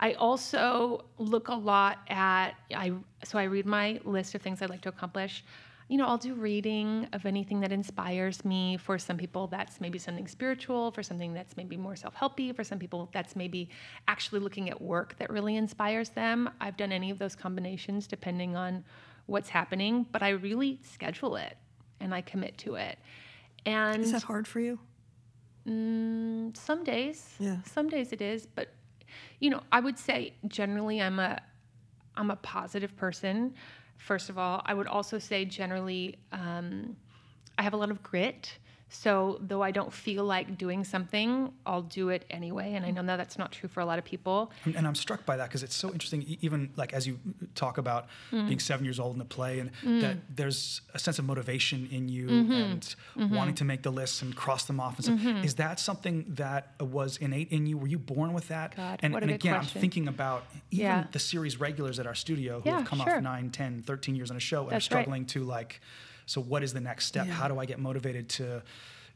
I 0.00 0.12
also 0.12 1.04
look 1.18 1.48
a 1.48 1.54
lot 1.54 1.98
at 2.08 2.50
I 2.74 2.92
so 3.24 3.38
I 3.38 3.44
read 3.44 3.66
my 3.66 4.00
list 4.04 4.34
of 4.34 4.42
things 4.42 4.62
I'd 4.62 4.70
like 4.70 4.82
to 4.82 4.88
accomplish. 4.88 5.44
You 5.88 5.96
know, 5.96 6.06
I'll 6.06 6.18
do 6.18 6.34
reading 6.34 7.08
of 7.14 7.24
anything 7.24 7.60
that 7.60 7.72
inspires 7.72 8.44
me. 8.44 8.76
For 8.76 8.98
some 8.98 9.16
people, 9.16 9.46
that's 9.46 9.80
maybe 9.80 9.98
something 9.98 10.28
spiritual. 10.28 10.90
For 10.90 11.02
something 11.02 11.32
that's 11.32 11.56
maybe 11.56 11.78
more 11.78 11.96
self-helpy. 11.96 12.54
For 12.54 12.62
some 12.62 12.78
people, 12.78 13.08
that's 13.12 13.34
maybe 13.34 13.70
actually 14.06 14.40
looking 14.40 14.68
at 14.68 14.80
work 14.82 15.16
that 15.18 15.30
really 15.30 15.56
inspires 15.56 16.10
them. 16.10 16.50
I've 16.60 16.76
done 16.76 16.92
any 16.92 17.10
of 17.10 17.18
those 17.18 17.34
combinations 17.34 18.06
depending 18.06 18.54
on 18.54 18.84
what's 19.26 19.48
happening, 19.48 20.06
but 20.12 20.22
I 20.22 20.30
really 20.30 20.78
schedule 20.82 21.36
it 21.36 21.56
and 22.00 22.14
I 22.14 22.20
commit 22.20 22.58
to 22.58 22.74
it. 22.74 22.98
And 23.64 24.02
is 24.02 24.12
that 24.12 24.22
hard 24.22 24.46
for 24.46 24.60
you? 24.60 24.78
Mm, 25.66 26.56
some 26.56 26.84
days, 26.84 27.34
yeah. 27.38 27.62
Some 27.62 27.88
days 27.88 28.12
it 28.12 28.22
is, 28.22 28.46
but 28.46 28.68
you 29.40 29.50
know, 29.50 29.62
I 29.72 29.80
would 29.80 29.98
say 29.98 30.34
generally 30.46 31.00
I'm 31.00 31.18
a 31.18 31.40
I'm 32.16 32.30
a 32.30 32.36
positive 32.36 32.96
person. 32.96 33.54
First 33.96 34.28
of 34.28 34.38
all, 34.38 34.62
I 34.64 34.74
would 34.74 34.86
also 34.86 35.18
say 35.18 35.44
generally 35.44 36.18
um, 36.32 36.96
I 37.56 37.62
have 37.62 37.74
a 37.74 37.76
lot 37.76 37.90
of 37.90 38.02
grit. 38.02 38.58
So, 38.90 39.38
though 39.40 39.62
I 39.62 39.70
don't 39.70 39.92
feel 39.92 40.24
like 40.24 40.56
doing 40.56 40.82
something, 40.82 41.52
I'll 41.66 41.82
do 41.82 42.08
it 42.08 42.24
anyway. 42.30 42.72
And 42.74 42.86
I 42.86 42.90
know 42.90 43.04
that 43.04 43.16
that's 43.16 43.36
not 43.36 43.52
true 43.52 43.68
for 43.68 43.80
a 43.80 43.84
lot 43.84 43.98
of 43.98 44.04
people. 44.04 44.50
And, 44.64 44.76
and 44.76 44.86
I'm 44.86 44.94
struck 44.94 45.26
by 45.26 45.36
that 45.36 45.48
because 45.48 45.62
it's 45.62 45.74
so 45.74 45.90
interesting, 45.92 46.38
even 46.40 46.70
like 46.76 46.94
as 46.94 47.06
you 47.06 47.18
talk 47.54 47.76
about 47.76 48.06
mm. 48.32 48.46
being 48.46 48.58
seven 48.58 48.84
years 48.84 48.98
old 48.98 49.12
in 49.12 49.18
the 49.18 49.26
play, 49.26 49.58
and 49.58 49.70
mm. 49.82 50.00
that 50.00 50.16
there's 50.34 50.80
a 50.94 50.98
sense 50.98 51.18
of 51.18 51.26
motivation 51.26 51.86
in 51.90 52.08
you 52.08 52.26
mm-hmm. 52.28 52.52
and 52.52 52.94
mm-hmm. 53.16 53.34
wanting 53.34 53.54
to 53.56 53.64
make 53.64 53.82
the 53.82 53.92
lists 53.92 54.22
and 54.22 54.34
cross 54.34 54.64
them 54.64 54.80
off. 54.80 54.96
And 54.96 55.04
stuff. 55.04 55.18
Mm-hmm. 55.18 55.44
Is 55.44 55.56
that 55.56 55.78
something 55.78 56.24
that 56.30 56.72
was 56.80 57.18
innate 57.18 57.52
in 57.52 57.66
you? 57.66 57.76
Were 57.76 57.88
you 57.88 57.98
born 57.98 58.32
with 58.32 58.48
that? 58.48 58.74
God, 58.74 59.00
and, 59.02 59.12
what 59.12 59.22
and 59.22 59.32
again, 59.32 59.54
question. 59.54 59.78
I'm 59.78 59.80
thinking 59.80 60.08
about 60.08 60.44
even 60.70 60.86
yeah. 60.86 61.04
the 61.12 61.18
series 61.18 61.60
regulars 61.60 61.98
at 61.98 62.06
our 62.06 62.14
studio 62.14 62.60
who 62.60 62.70
yeah, 62.70 62.78
have 62.78 62.86
come 62.86 63.00
sure. 63.00 63.16
off 63.16 63.22
9, 63.22 63.50
10, 63.50 63.82
13 63.82 64.16
years 64.16 64.30
on 64.30 64.36
a 64.36 64.40
show 64.40 64.62
and 64.62 64.70
that's 64.70 64.86
are 64.86 64.90
struggling 64.90 65.22
right. 65.22 65.28
to 65.28 65.44
like, 65.44 65.80
so 66.28 66.40
what 66.40 66.62
is 66.62 66.72
the 66.72 66.80
next 66.80 67.06
step? 67.06 67.26
Yeah. 67.26 67.32
How 67.32 67.48
do 67.48 67.58
I 67.58 67.64
get 67.64 67.78
motivated 67.78 68.28
to 68.30 68.62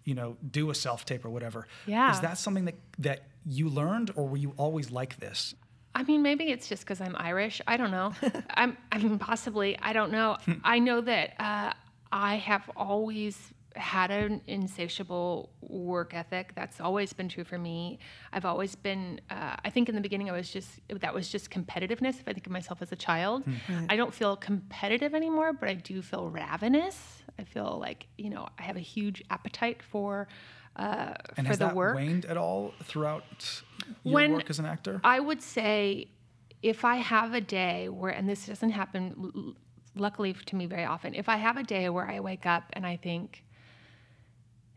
you 0.04 0.14
know, 0.14 0.36
do 0.50 0.70
a 0.70 0.74
self 0.74 1.04
tape 1.04 1.24
or 1.24 1.30
whatever. 1.30 1.66
Yeah. 1.86 2.12
Is 2.12 2.20
that 2.20 2.38
something 2.38 2.64
that 2.64 2.74
that 2.98 3.22
you 3.46 3.68
learned, 3.68 4.12
or 4.16 4.26
were 4.28 4.36
you 4.36 4.52
always 4.56 4.90
like 4.90 5.18
this? 5.18 5.54
I 5.94 6.04
mean, 6.04 6.22
maybe 6.22 6.50
it's 6.50 6.68
just 6.68 6.82
because 6.82 7.00
I'm 7.00 7.14
Irish. 7.18 7.60
I 7.66 7.76
don't 7.76 7.90
know. 7.90 8.12
I'm, 8.50 8.76
I 8.90 8.98
mean, 8.98 9.18
possibly. 9.18 9.78
I 9.78 9.92
don't 9.92 10.10
know. 10.10 10.38
I 10.64 10.78
know 10.78 11.02
that 11.02 11.34
uh, 11.38 11.72
I 12.10 12.36
have 12.36 12.68
always 12.76 13.38
had 13.76 14.10
an 14.10 14.40
insatiable 14.46 15.50
work 15.60 16.14
ethic. 16.14 16.52
That's 16.54 16.80
always 16.80 17.12
been 17.12 17.28
true 17.28 17.44
for 17.44 17.58
me. 17.58 17.98
I've 18.32 18.44
always 18.44 18.74
been. 18.74 19.20
Uh, 19.30 19.56
I 19.64 19.70
think 19.70 19.88
in 19.88 19.94
the 19.94 20.00
beginning, 20.00 20.28
I 20.30 20.32
was 20.32 20.50
just 20.50 20.68
that 20.88 21.14
was 21.14 21.28
just 21.28 21.50
competitiveness. 21.50 22.20
If 22.20 22.28
I 22.28 22.32
think 22.32 22.46
of 22.46 22.52
myself 22.52 22.82
as 22.82 22.92
a 22.92 22.96
child, 22.96 23.44
Right. 23.46 23.86
I 23.88 23.96
don't 23.96 24.12
feel 24.14 24.36
competitive 24.36 25.14
anymore, 25.14 25.52
but 25.52 25.68
I 25.68 25.74
do 25.74 26.02
feel 26.02 26.28
ravenous. 26.28 27.22
I 27.38 27.44
feel 27.44 27.78
like 27.80 28.06
you 28.18 28.30
know 28.30 28.48
I 28.58 28.62
have 28.62 28.76
a 28.76 28.80
huge 28.80 29.22
appetite 29.30 29.82
for 29.82 30.28
uh, 30.76 31.14
And 31.36 31.46
for 31.46 31.50
has 31.52 31.58
the 31.58 31.66
that 31.66 31.76
work. 31.76 31.96
waned 31.96 32.24
at 32.26 32.36
all 32.36 32.72
throughout 32.84 33.62
your 34.04 34.14
When 34.14 34.32
work 34.34 34.50
as 34.50 34.58
an 34.58 34.66
actor? 34.66 35.00
I 35.04 35.20
would 35.20 35.42
say 35.42 36.08
if 36.62 36.84
I 36.84 36.96
have 36.96 37.34
a 37.34 37.40
day 37.40 37.88
where, 37.88 38.10
and 38.12 38.28
this 38.28 38.46
doesn't 38.46 38.70
happen 38.70 39.14
l- 39.18 39.32
l- 39.34 39.54
luckily 39.96 40.32
to 40.32 40.56
me 40.56 40.66
very 40.66 40.84
often, 40.84 41.14
if 41.14 41.28
I 41.28 41.36
have 41.36 41.56
a 41.56 41.62
day 41.62 41.88
where 41.88 42.08
I 42.08 42.20
wake 42.20 42.46
up 42.46 42.64
and 42.74 42.86
I 42.86 42.96
think, 42.96 43.44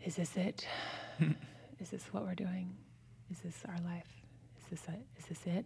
is 0.05 0.15
this 0.15 0.37
it? 0.37 0.67
is 1.79 1.89
this 1.89 2.03
what 2.11 2.23
we're 2.23 2.35
doing? 2.35 2.75
Is 3.31 3.39
this 3.39 3.57
our 3.67 3.77
life? 3.85 4.07
Is 4.59 4.65
this 4.69 4.87
it? 4.87 5.01
Is 5.17 5.25
this 5.25 5.41
it? 5.45 5.65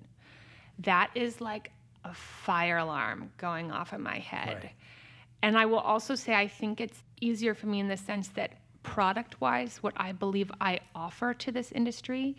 That 0.79 1.11
is 1.13 1.41
like 1.41 1.71
a 2.05 2.13
fire 2.13 2.77
alarm 2.77 3.31
going 3.37 3.71
off 3.71 3.93
in 3.93 4.01
my 4.01 4.17
head. 4.17 4.63
Right. 4.63 4.71
And 5.41 5.57
I 5.57 5.65
will 5.65 5.79
also 5.79 6.15
say 6.15 6.33
I 6.33 6.47
think 6.47 6.81
it's 6.81 7.03
easier 7.21 7.53
for 7.53 7.67
me 7.67 7.79
in 7.79 7.87
the 7.87 7.97
sense 7.97 8.29
that 8.29 8.53
product 8.83 9.41
wise, 9.41 9.77
what 9.83 9.93
I 9.97 10.13
believe 10.13 10.51
I 10.59 10.79
offer 10.95 11.33
to 11.33 11.51
this 11.51 11.71
industry 11.71 12.37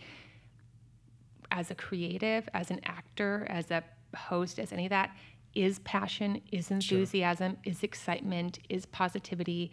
as 1.50 1.70
a 1.70 1.74
creative, 1.74 2.48
as 2.54 2.70
an 2.70 2.80
actor, 2.84 3.46
as 3.50 3.70
a 3.70 3.82
host, 4.16 4.58
as 4.58 4.72
any 4.72 4.86
of 4.86 4.90
that 4.90 5.14
is 5.54 5.80
passion, 5.80 6.40
is 6.52 6.70
enthusiasm, 6.70 7.56
is 7.64 7.82
excitement, 7.82 8.60
is 8.68 8.86
positivity. 8.86 9.72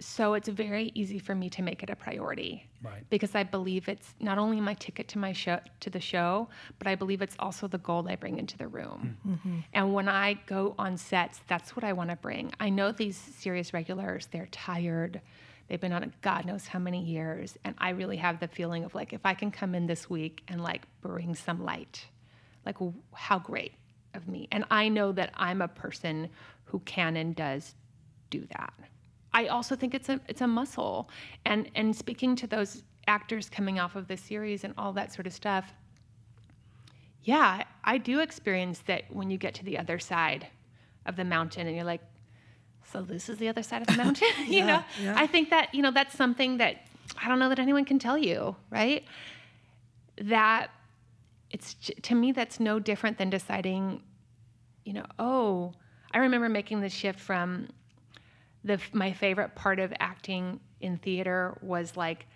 So 0.00 0.34
it's 0.34 0.48
very 0.48 0.90
easy 0.94 1.18
for 1.18 1.34
me 1.34 1.48
to 1.50 1.62
make 1.62 1.82
it 1.82 1.90
a 1.90 1.96
priority. 1.96 2.68
Right. 2.82 3.08
Because 3.10 3.34
I 3.34 3.44
believe 3.44 3.88
it's 3.88 4.14
not 4.20 4.38
only 4.38 4.60
my 4.60 4.74
ticket 4.74 5.06
to 5.08 5.18
my 5.18 5.32
show 5.32 5.60
to 5.80 5.90
the 5.90 6.00
show, 6.00 6.48
but 6.78 6.88
I 6.88 6.94
believe 6.96 7.22
it's 7.22 7.36
also 7.38 7.68
the 7.68 7.78
gold 7.78 8.08
I 8.08 8.16
bring 8.16 8.38
into 8.38 8.58
the 8.58 8.66
room. 8.66 9.16
Hmm. 9.22 9.32
Mm-hmm. 9.32 9.58
And 9.72 9.94
when 9.94 10.08
I 10.08 10.34
go 10.46 10.74
on 10.78 10.96
sets, 10.96 11.40
that's 11.46 11.76
what 11.76 11.84
I 11.84 11.92
want 11.92 12.10
to 12.10 12.16
bring. 12.16 12.52
I 12.58 12.70
know 12.70 12.90
these 12.90 13.16
serious 13.16 13.72
regulars, 13.72 14.26
they're 14.26 14.48
tired. 14.50 15.20
They've 15.68 15.80
been 15.80 15.92
on 15.92 16.12
God 16.20 16.44
knows 16.44 16.66
how 16.66 16.78
many 16.78 17.02
years. 17.02 17.56
And 17.64 17.74
I 17.78 17.90
really 17.90 18.16
have 18.16 18.40
the 18.40 18.48
feeling 18.48 18.84
of 18.84 18.94
like, 18.94 19.12
if 19.12 19.24
I 19.24 19.34
can 19.34 19.50
come 19.50 19.74
in 19.74 19.86
this 19.86 20.10
week 20.10 20.42
and 20.48 20.60
like 20.62 20.82
bring 21.00 21.34
some 21.34 21.64
light, 21.64 22.04
like 22.66 22.74
w- 22.74 22.94
how 23.12 23.38
great 23.38 23.72
of 24.12 24.28
me. 24.28 24.48
And 24.50 24.64
I 24.70 24.88
know 24.88 25.12
that 25.12 25.30
I'm 25.34 25.62
a 25.62 25.68
person 25.68 26.28
who 26.64 26.80
can 26.80 27.16
and 27.16 27.34
does 27.34 27.74
do 28.30 28.46
that. 28.50 28.74
I 29.34 29.48
also 29.48 29.74
think 29.76 29.94
it's 29.94 30.08
a 30.08 30.20
it's 30.28 30.40
a 30.40 30.46
muscle. 30.46 31.10
And 31.44 31.70
and 31.74 31.94
speaking 31.94 32.36
to 32.36 32.46
those 32.46 32.82
actors 33.06 33.50
coming 33.50 33.78
off 33.78 33.96
of 33.96 34.08
the 34.08 34.16
series 34.16 34.64
and 34.64 34.72
all 34.78 34.92
that 34.94 35.12
sort 35.12 35.26
of 35.26 35.32
stuff, 35.32 35.74
yeah, 37.22 37.64
I 37.84 37.98
do 37.98 38.20
experience 38.20 38.78
that 38.86 39.02
when 39.12 39.28
you 39.30 39.36
get 39.38 39.54
to 39.54 39.64
the 39.64 39.76
other 39.78 39.98
side 39.98 40.46
of 41.06 41.16
the 41.16 41.24
mountain 41.24 41.66
and 41.66 41.74
you're 41.76 41.84
like, 41.84 42.00
so 42.90 43.02
this 43.02 43.28
is 43.28 43.38
the 43.38 43.48
other 43.48 43.62
side 43.62 43.82
of 43.82 43.88
the 43.88 43.96
mountain, 43.96 44.28
you 44.46 44.58
Yeah, 44.60 44.66
know? 44.66 44.84
yeah. 45.02 45.14
I 45.16 45.26
think 45.26 45.50
that, 45.50 45.74
you 45.74 45.82
know, 45.82 45.90
that's 45.90 46.16
something 46.16 46.58
that 46.58 46.86
I 47.22 47.28
don't 47.28 47.38
know 47.38 47.48
that 47.48 47.58
anyone 47.58 47.84
can 47.84 47.98
tell 47.98 48.16
you, 48.16 48.56
right? 48.70 49.04
That 50.16 50.70
it's 51.50 51.76
to 52.02 52.14
me 52.14 52.32
that's 52.32 52.60
no 52.60 52.78
different 52.78 53.18
than 53.18 53.30
deciding, 53.30 54.02
you 54.84 54.92
know, 54.92 55.04
oh, 55.18 55.72
I 56.12 56.18
remember 56.18 56.48
making 56.48 56.80
the 56.80 56.88
shift 56.88 57.18
from 57.20 57.68
the 58.64 58.80
my 58.92 59.12
favorite 59.12 59.54
part 59.54 59.78
of 59.78 59.92
acting 60.00 60.58
in 60.80 60.96
theater 60.96 61.56
was 61.60 61.96
like 61.96 62.26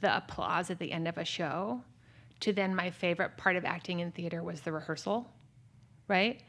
the 0.00 0.16
applause 0.16 0.70
at 0.70 0.78
the 0.78 0.92
end 0.92 1.08
of 1.08 1.18
a 1.18 1.24
show 1.24 1.80
to 2.40 2.52
then 2.52 2.74
my 2.74 2.90
favorite 2.90 3.36
part 3.36 3.56
of 3.56 3.64
acting 3.64 4.00
in 4.00 4.10
theater 4.12 4.42
was 4.42 4.60
the 4.60 4.72
rehearsal 4.72 5.28
right? 6.06 6.42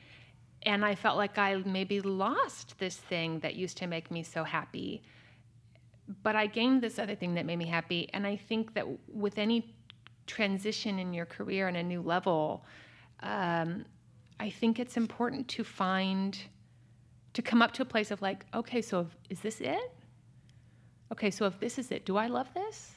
And 0.64 0.84
i 0.84 0.96
felt 0.96 1.18
like 1.18 1.38
i 1.38 1.56
maybe 1.66 2.02
lost 2.02 2.78
this 2.80 2.98
thing 2.98 3.40
that 3.40 3.56
used 3.56 3.78
to 3.78 3.88
make 3.88 4.12
me 4.12 4.24
so 4.24 4.44
happy 4.44 5.04
but 6.24 6.36
i 6.36 6.46
gained 6.46 6.82
this 6.82 7.00
other 7.00 7.16
thing 7.16 7.36
that 7.36 7.46
made 7.46 7.58
me 7.58 7.66
happy. 7.68 8.10
And 8.14 8.28
i 8.28 8.36
think 8.36 8.74
that 8.74 8.86
with 9.08 9.38
any 9.38 9.76
transition 10.28 11.00
in 11.00 11.14
your 11.14 11.26
career 11.26 11.68
and 11.68 11.78
a 11.78 11.84
new 11.84 12.02
level 12.02 12.66
um, 13.22 13.86
i 14.40 14.50
think 14.50 14.80
it's 14.80 14.98
important 14.98 15.48
to 15.48 15.64
find 15.64 16.40
to 17.36 17.42
come 17.42 17.62
up 17.62 17.72
to 17.74 17.82
a 17.82 17.86
place 17.86 18.12
of 18.12 18.22
like, 18.22 18.46
okay, 18.54 18.82
so 18.82 19.02
if, 19.02 19.08
is 19.30 19.40
this 19.40 19.62
it? 19.62 19.92
Okay, 21.12 21.30
so 21.32 21.46
if 21.46 21.60
this 21.60 21.78
is 21.78 21.92
it, 21.92 22.06
do 22.06 22.18
I 22.18 22.28
love 22.28 22.48
this? 22.54 22.92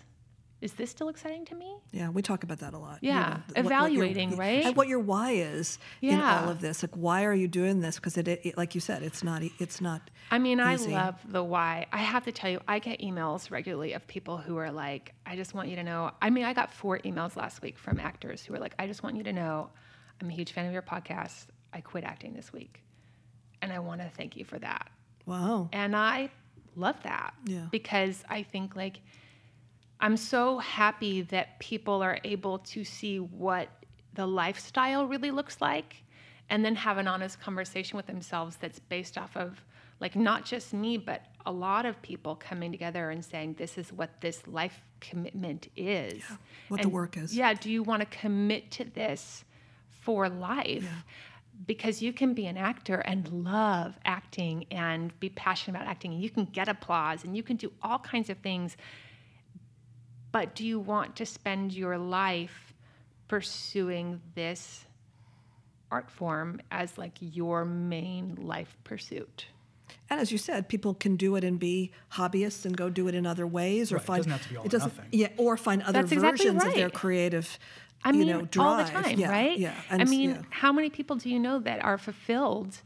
Is 0.61 0.73
this 0.73 0.91
still 0.91 1.09
exciting 1.09 1.45
to 1.45 1.55
me? 1.55 1.77
Yeah, 1.93 2.09
we 2.09 2.21
talk 2.21 2.43
about 2.43 2.59
that 2.59 2.75
a 2.75 2.79
lot. 2.79 2.99
Yeah, 3.01 3.29
what- 3.31 3.39
what 3.39 3.57
your- 3.57 3.65
evaluating, 3.67 4.37
right? 4.45 4.65
And 4.65 4.75
what 4.75 4.89
your 4.89 4.99
why 4.99 5.33
is 5.33 5.79
in 6.03 6.21
all 6.21 6.49
of 6.49 6.61
this. 6.61 6.83
Like, 6.83 6.97
why 6.97 7.25
are 7.27 7.35
you 7.35 7.47
doing 7.47 7.81
this? 7.81 7.95
Because 7.97 8.17
it, 8.17 8.27
it, 8.27 8.57
like 8.57 8.75
you 8.75 8.81
said, 8.81 9.05
it's 9.05 9.23
not. 9.23 9.43
It's 9.61 9.81
not. 9.81 10.11
I 10.33 10.39
mean, 10.39 10.59
easy. 10.59 10.95
I 10.97 11.05
love 11.05 11.17
the 11.29 11.45
why. 11.45 11.87
I 11.93 11.99
have 11.99 12.25
to 12.25 12.33
tell 12.33 12.51
you, 12.51 12.61
I 12.67 12.81
get 12.81 13.01
emails 13.01 13.53
regularly 13.53 13.93
of 13.93 14.05
people 14.09 14.37
who 14.39 14.57
are 14.57 14.73
like, 14.73 15.15
I 15.25 15.37
just 15.37 15.55
want 15.55 15.69
you 15.69 15.77
to 15.77 15.85
know. 15.85 16.11
I 16.21 16.31
mean, 16.31 16.45
I 16.45 16.55
got 16.55 16.73
four 16.73 16.99
emails 17.01 17.37
last 17.37 17.63
week 17.63 17.79
from 17.79 18.01
actors 18.01 18.43
who 18.45 18.53
were 18.53 18.59
like, 18.59 18.75
I 18.81 18.89
just 18.89 19.05
want 19.05 19.15
you 19.17 19.23
to 19.25 19.33
know, 19.33 19.71
I'm 20.21 20.29
a 20.29 20.33
huge 20.33 20.51
fan 20.53 20.67
of 20.67 20.73
your 20.73 20.83
podcast. 20.83 21.47
I 21.73 21.83
quit 21.83 22.03
acting 22.03 22.35
this 22.35 22.53
week. 22.53 22.83
And 23.63 23.73
I 23.73 23.79
want 23.79 24.01
to 24.01 24.09
thank 24.17 24.37
you 24.37 24.45
for 24.45 24.59
that. 24.59 24.91
Wow. 25.27 25.69
And 25.73 25.97
I 25.97 26.31
love 26.77 27.03
that. 27.03 27.35
Yeah. 27.45 27.67
Because 27.71 28.25
I 28.29 28.43
think 28.43 28.77
like 28.77 29.01
I'm 30.01 30.17
so 30.17 30.59
happy 30.59 31.23
that 31.23 31.59
people 31.59 32.03
are 32.03 32.19
able 32.25 32.59
to 32.61 32.85
see 32.85 33.19
what 33.19 33.69
the 34.15 34.27
lifestyle 34.27 35.07
really 35.07 35.31
looks 35.31 35.61
like 35.61 36.03
and 36.51 36.65
then 36.65 36.75
have 36.77 36.99
an 36.99 37.09
honest 37.09 37.41
conversation 37.41 37.97
with 37.97 38.07
themselves 38.07 38.57
that's 38.57 38.79
based 38.79 39.19
off 39.19 39.37
of 39.37 39.65
like 40.01 40.15
not 40.15 40.45
just 40.45 40.73
me, 40.73 40.97
but 40.97 41.23
a 41.45 41.53
lot 41.53 41.85
of 41.85 42.01
people 42.03 42.37
coming 42.37 42.71
together 42.71 43.11
and 43.11 43.25
saying, 43.25 43.55
this 43.59 43.77
is 43.77 43.93
what 43.93 44.21
this 44.21 44.47
life 44.47 44.81
commitment 45.01 45.69
is. 45.77 46.19
Yeah, 46.19 46.37
what 46.69 46.81
and, 46.81 46.85
the 46.85 46.95
work 46.95 47.17
is. 47.17 47.35
Yeah. 47.37 47.55
Do 47.55 47.71
you 47.71 47.83
want 47.83 48.01
to 48.01 48.07
commit 48.07 48.71
to 48.73 48.85
this 48.85 49.45
for 49.91 50.29
life? 50.29 50.85
Yeah. 50.85 50.91
Because 51.67 52.01
you 52.01 52.13
can 52.13 52.35
be 52.35 52.47
an 52.47 52.57
actor 52.57 52.97
and 52.97 53.29
love 53.45 53.99
acting 54.05 54.65
and 54.71 55.19
be 55.21 55.29
passionate 55.29 55.77
about 55.77 55.89
acting, 55.89 56.13
and 56.13 56.23
you 56.23 56.31
can 56.31 56.45
get 56.45 56.69
applause 56.69 57.25
and 57.25 57.37
you 57.37 57.43
can 57.43 57.57
do 57.57 57.73
all 57.83 57.99
kinds 57.99 58.31
of 58.31 58.39
things. 58.39 58.77
But 60.31 60.55
do 60.55 60.65
you 60.65 60.79
want 60.79 61.17
to 61.17 61.27
spend 61.27 61.73
your 61.73 61.99
life 61.99 62.75
pursuing 63.27 64.21
this 64.35 64.85
art 65.91 66.11
form 66.11 66.61
as 66.71 66.97
like 66.97 67.15
your 67.21 67.65
main 67.65 68.37
life 68.41 68.77
pursuit? 68.85 69.47
And 70.11 70.21
as 70.21 70.33
you 70.33 70.39
said, 70.39 70.69
people 70.69 70.95
can 70.95 71.17
do 71.17 71.37
it 71.37 71.45
and 71.45 71.59
be 71.59 71.93
hobbyists 72.13 72.65
and 72.65 72.77
go 72.77 72.89
do 72.89 73.09
it 73.09 73.15
in 73.15 73.27
other 73.27 73.47
ways, 73.47 73.93
or 73.93 73.97
right. 73.97 74.05
find 74.05 74.27
it 74.27 74.29
doesn't 74.29 74.33
have 74.33 74.43
to 74.43 74.49
be 74.49 74.57
all 74.57 74.65
it 74.65 74.71
doesn't, 74.71 74.93
yeah, 75.13 75.29
or 75.37 75.57
find 75.57 75.83
other 75.83 75.93
That's 75.93 76.13
versions 76.13 76.23
exactly 76.33 76.59
right. 76.59 76.69
of 76.69 76.75
their 76.75 76.91
creative. 76.91 77.59
I 78.05 78.13
mean, 78.13 78.29
you 78.29 78.35
know, 78.35 78.43
drive. 78.43 78.67
all 78.67 78.77
the 78.77 78.91
time, 78.91 79.19
yeah, 79.19 79.31
right? 79.31 79.59
Yeah. 79.59 79.75
And, 79.91 80.03
I 80.03 80.05
mean, 80.05 80.31
yeah. 80.31 80.43
how 80.51 80.73
many 80.73 80.91
people 80.91 81.17
do 81.17 81.29
you 81.29 81.39
know 81.39 81.59
that 81.61 81.85
are 81.85 81.99
fulfilled? 81.99 82.81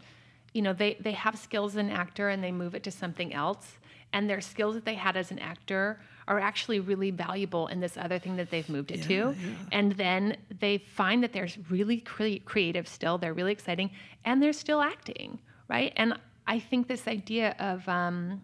You 0.54 0.62
know, 0.62 0.72
they 0.72 0.96
they 1.00 1.12
have 1.12 1.36
skills 1.38 1.72
as 1.72 1.76
an 1.76 1.90
actor 1.90 2.28
and 2.28 2.42
they 2.42 2.52
move 2.52 2.74
it 2.74 2.82
to 2.84 2.90
something 2.90 3.32
else, 3.32 3.78
and 4.12 4.28
their 4.28 4.40
skills 4.40 4.74
that 4.74 4.84
they 4.84 4.94
had 4.94 5.16
as 5.16 5.30
an 5.30 5.38
actor 5.38 6.00
are 6.28 6.38
actually 6.38 6.80
really 6.80 7.10
valuable 7.10 7.66
in 7.66 7.80
this 7.80 7.96
other 7.96 8.18
thing 8.18 8.36
that 8.36 8.50
they've 8.50 8.68
moved 8.68 8.90
it 8.90 9.00
yeah, 9.00 9.32
to. 9.32 9.34
And 9.72 9.92
then 9.92 10.36
they 10.60 10.78
find 10.78 11.22
that 11.22 11.32
they're 11.32 11.48
really 11.68 12.00
cre- 12.00 12.42
creative 12.44 12.86
still, 12.86 13.18
they're 13.18 13.34
really 13.34 13.52
exciting, 13.52 13.90
and 14.24 14.42
they're 14.42 14.52
still 14.52 14.80
acting, 14.80 15.38
right? 15.68 15.92
And 15.96 16.14
I 16.46 16.58
think 16.58 16.86
this 16.86 17.08
idea 17.08 17.56
of, 17.58 17.88
um, 17.88 18.40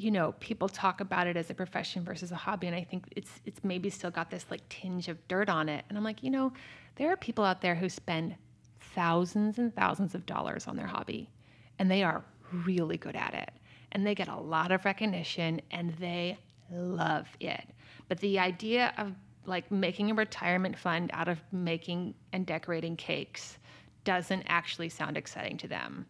you 0.00 0.10
know, 0.10 0.32
people 0.40 0.66
talk 0.66 1.02
about 1.02 1.26
it 1.26 1.36
as 1.36 1.50
a 1.50 1.54
profession 1.54 2.02
versus 2.02 2.32
a 2.32 2.36
hobby, 2.36 2.66
and 2.66 2.74
I 2.74 2.84
think 2.84 3.04
it's 3.14 3.30
it's 3.44 3.62
maybe 3.62 3.90
still 3.90 4.10
got 4.10 4.30
this 4.30 4.46
like 4.50 4.66
tinge 4.70 5.08
of 5.08 5.28
dirt 5.28 5.50
on 5.50 5.68
it. 5.68 5.84
And 5.88 5.98
I'm 5.98 6.04
like, 6.04 6.22
you 6.22 6.30
know, 6.30 6.52
there 6.96 7.12
are 7.12 7.16
people 7.16 7.44
out 7.44 7.60
there 7.60 7.74
who 7.74 7.88
spend 7.90 8.34
thousands 8.94 9.58
and 9.58 9.74
thousands 9.74 10.14
of 10.14 10.24
dollars 10.24 10.66
on 10.66 10.76
their 10.76 10.86
hobby, 10.86 11.28
and 11.78 11.90
they 11.90 12.02
are 12.02 12.24
really 12.64 12.96
good 12.96 13.14
at 13.14 13.34
it, 13.34 13.50
and 13.92 14.06
they 14.06 14.14
get 14.14 14.28
a 14.28 14.36
lot 14.36 14.72
of 14.72 14.86
recognition, 14.86 15.60
and 15.70 15.92
they 15.96 16.38
love 16.72 17.28
it. 17.38 17.68
But 18.08 18.20
the 18.20 18.38
idea 18.38 18.94
of 18.96 19.12
like 19.44 19.70
making 19.70 20.10
a 20.10 20.14
retirement 20.14 20.78
fund 20.78 21.10
out 21.12 21.28
of 21.28 21.40
making 21.52 22.14
and 22.32 22.46
decorating 22.46 22.96
cakes 22.96 23.58
doesn't 24.04 24.44
actually 24.48 24.88
sound 24.88 25.18
exciting 25.18 25.58
to 25.58 25.68
them 25.68 26.06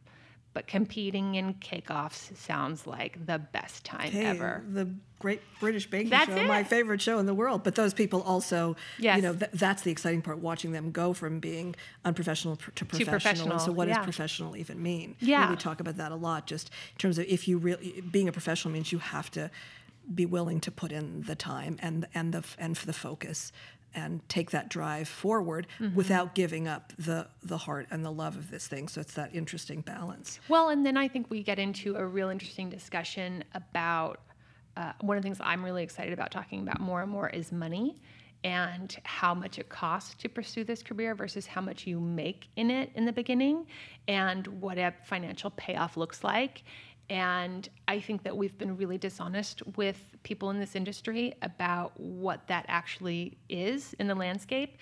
but 0.53 0.67
competing 0.67 1.37
in 1.37 1.55
cake-offs 1.55 2.33
sounds 2.35 2.87
like 2.87 3.25
the 3.27 3.39
best 3.39 3.85
time 3.85 4.11
hey, 4.11 4.25
ever. 4.25 4.65
The 4.69 4.89
Great 5.21 5.43
British 5.61 5.89
Baking 5.89 6.11
that's 6.11 6.31
Show, 6.31 6.37
it. 6.37 6.47
my 6.47 6.65
favorite 6.65 7.01
show 7.01 7.19
in 7.19 7.27
the 7.27 7.35
world. 7.35 7.63
But 7.63 7.75
those 7.75 7.95
people 7.95 8.23
also, 8.23 8.75
yes. 8.99 9.17
you 9.17 9.23
know, 9.23 9.35
th- 9.35 9.51
that's 9.53 9.83
the 9.83 9.91
exciting 9.91 10.23
part, 10.23 10.39
watching 10.39 10.73
them 10.73 10.91
go 10.91 11.13
from 11.13 11.41
being 11.41 11.77
unprofessional 12.05 12.57
pr- 12.57 12.71
to 12.71 12.85
professional. 12.85 13.11
professional. 13.13 13.59
so 13.59 13.71
what 13.71 13.87
yeah. 13.87 13.97
does 13.97 14.05
professional 14.05 14.57
even 14.57 14.83
mean? 14.83 15.17
Yeah. 15.21 15.51
we 15.51 15.57
talk 15.57 15.79
about 15.79 15.99
that 15.99 16.11
a 16.11 16.17
lot, 16.17 16.47
just 16.47 16.71
in 16.95 16.99
terms 16.99 17.19
of 17.19 17.27
if 17.27 17.47
you 17.47 17.59
really, 17.59 18.03
being 18.11 18.29
a 18.29 18.33
professional 18.33 18.73
means 18.73 18.93
you 18.93 18.99
have 18.99 19.31
to 19.33 19.51
be 20.13 20.27
willing 20.27 20.59
to 20.61 20.71
put 20.71 20.91
in 20.91 21.23
the 21.23 21.37
time 21.37 21.79
and 21.81 22.07
and 22.15 22.33
the 22.33 22.43
and 22.59 22.77
for 22.77 22.87
the 22.87 22.93
focus 22.93 23.53
and 23.95 24.27
take 24.29 24.51
that 24.51 24.69
drive 24.69 25.09
forward 25.09 25.67
mm-hmm. 25.79 25.95
without 25.95 26.35
giving 26.35 26.69
up 26.69 26.93
the 26.99 27.27
the 27.43 27.59
heart 27.59 27.87
and 27.91 28.05
the 28.05 28.13
love 28.13 28.37
of 28.37 28.51
this 28.51 28.67
thing. 28.67 28.89
So 28.89 29.01
it's 29.01 29.15
that 29.15 29.35
interesting 29.35 29.81
balance. 29.81 30.41
Well, 30.49 30.69
and 30.69 30.85
then 30.85 30.97
I 30.97 31.09
think 31.09 31.31
we 31.31 31.43
get 31.43 31.59
into 31.59 31.97
a 31.97 32.05
real 32.05 32.29
interesting 32.29 32.71
discussion 32.71 33.45
about 33.55 34.21
uh, 34.77 34.93
one 35.01 35.17
of 35.17 35.23
the 35.23 35.27
things 35.27 35.39
I'm 35.41 35.65
really 35.65 35.83
excited 35.83 36.13
about 36.13 36.31
talking 36.31 36.61
about 36.61 36.81
more 36.81 37.03
and 37.03 37.11
more 37.11 37.29
is 37.29 37.53
money 37.53 38.01
and 38.43 38.97
how 39.05 39.35
much 39.35 39.59
it 39.59 39.69
costs 39.69 40.15
to 40.15 40.29
pursue 40.29 40.65
this 40.65 40.83
career 40.83 41.15
versus 41.15 41.47
how 41.47 41.61
much 41.61 41.87
you 41.87 42.01
make 42.01 42.49
in 42.57 42.71
it 42.71 42.91
in 42.95 43.05
the 43.05 43.13
beginning 43.13 43.67
and 44.09 44.47
what 44.47 44.79
a 44.79 44.95
financial 45.05 45.51
payoff 45.51 45.97
looks 45.97 46.25
like 46.25 46.63
and 47.11 47.69
I 47.89 47.99
think 47.99 48.23
that 48.23 48.37
we've 48.37 48.57
been 48.57 48.77
really 48.77 48.97
dishonest 48.97 49.67
with 49.77 49.99
people 50.23 50.51
in 50.51 50.61
this 50.61 50.77
industry 50.77 51.35
about 51.43 51.93
what 51.99 52.47
that 52.47 52.65
actually 52.69 53.37
is 53.49 53.95
in 53.99 54.07
the 54.07 54.15
landscape. 54.15 54.79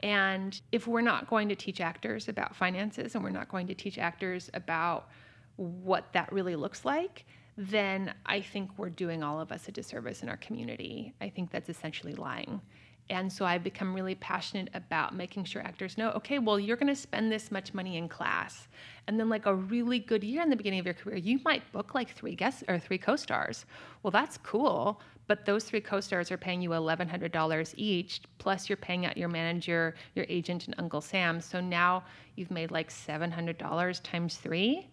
And 0.00 0.60
if 0.70 0.86
we're 0.86 1.00
not 1.00 1.30
going 1.30 1.48
to 1.48 1.56
teach 1.56 1.80
actors 1.80 2.28
about 2.28 2.54
finances 2.54 3.14
and 3.14 3.24
we're 3.24 3.30
not 3.30 3.48
going 3.48 3.66
to 3.68 3.74
teach 3.74 3.96
actors 3.96 4.50
about 4.52 5.08
what 5.56 6.12
that 6.12 6.30
really 6.30 6.56
looks 6.56 6.84
like, 6.84 7.24
then 7.56 8.12
I 8.26 8.42
think 8.42 8.70
we're 8.76 8.90
doing 8.90 9.22
all 9.22 9.40
of 9.40 9.50
us 9.50 9.66
a 9.68 9.72
disservice 9.72 10.22
in 10.22 10.28
our 10.28 10.36
community. 10.36 11.14
I 11.22 11.30
think 11.30 11.50
that's 11.50 11.70
essentially 11.70 12.14
lying. 12.14 12.60
And 13.10 13.30
so 13.32 13.44
I've 13.44 13.64
become 13.64 13.94
really 13.94 14.14
passionate 14.14 14.70
about 14.74 15.14
making 15.14 15.44
sure 15.44 15.62
actors 15.62 15.98
know 15.98 16.10
okay, 16.12 16.38
well, 16.38 16.58
you're 16.58 16.76
going 16.76 16.94
to 16.94 17.00
spend 17.00 17.30
this 17.30 17.50
much 17.50 17.74
money 17.74 17.96
in 17.96 18.08
class. 18.08 18.68
And 19.06 19.18
then, 19.18 19.28
like 19.28 19.46
a 19.46 19.54
really 19.54 19.98
good 19.98 20.22
year 20.22 20.42
in 20.42 20.50
the 20.50 20.56
beginning 20.56 20.80
of 20.80 20.86
your 20.86 20.94
career, 20.94 21.16
you 21.16 21.40
might 21.44 21.70
book 21.72 21.94
like 21.94 22.14
three 22.14 22.34
guests 22.34 22.62
or 22.68 22.78
three 22.78 22.98
co 22.98 23.16
stars. 23.16 23.66
Well, 24.02 24.10
that's 24.10 24.38
cool. 24.38 25.00
But 25.26 25.44
those 25.44 25.64
three 25.64 25.80
co 25.80 26.00
stars 26.00 26.30
are 26.30 26.36
paying 26.36 26.62
you 26.62 26.70
$1,100 26.70 27.74
each, 27.76 28.22
plus 28.38 28.68
you're 28.68 28.76
paying 28.76 29.06
out 29.06 29.16
your 29.16 29.28
manager, 29.28 29.94
your 30.14 30.26
agent, 30.28 30.66
and 30.66 30.74
Uncle 30.78 31.00
Sam. 31.00 31.40
So 31.40 31.60
now 31.60 32.04
you've 32.36 32.50
made 32.50 32.70
like 32.70 32.90
$700 32.90 34.02
times 34.02 34.36
three. 34.36 34.88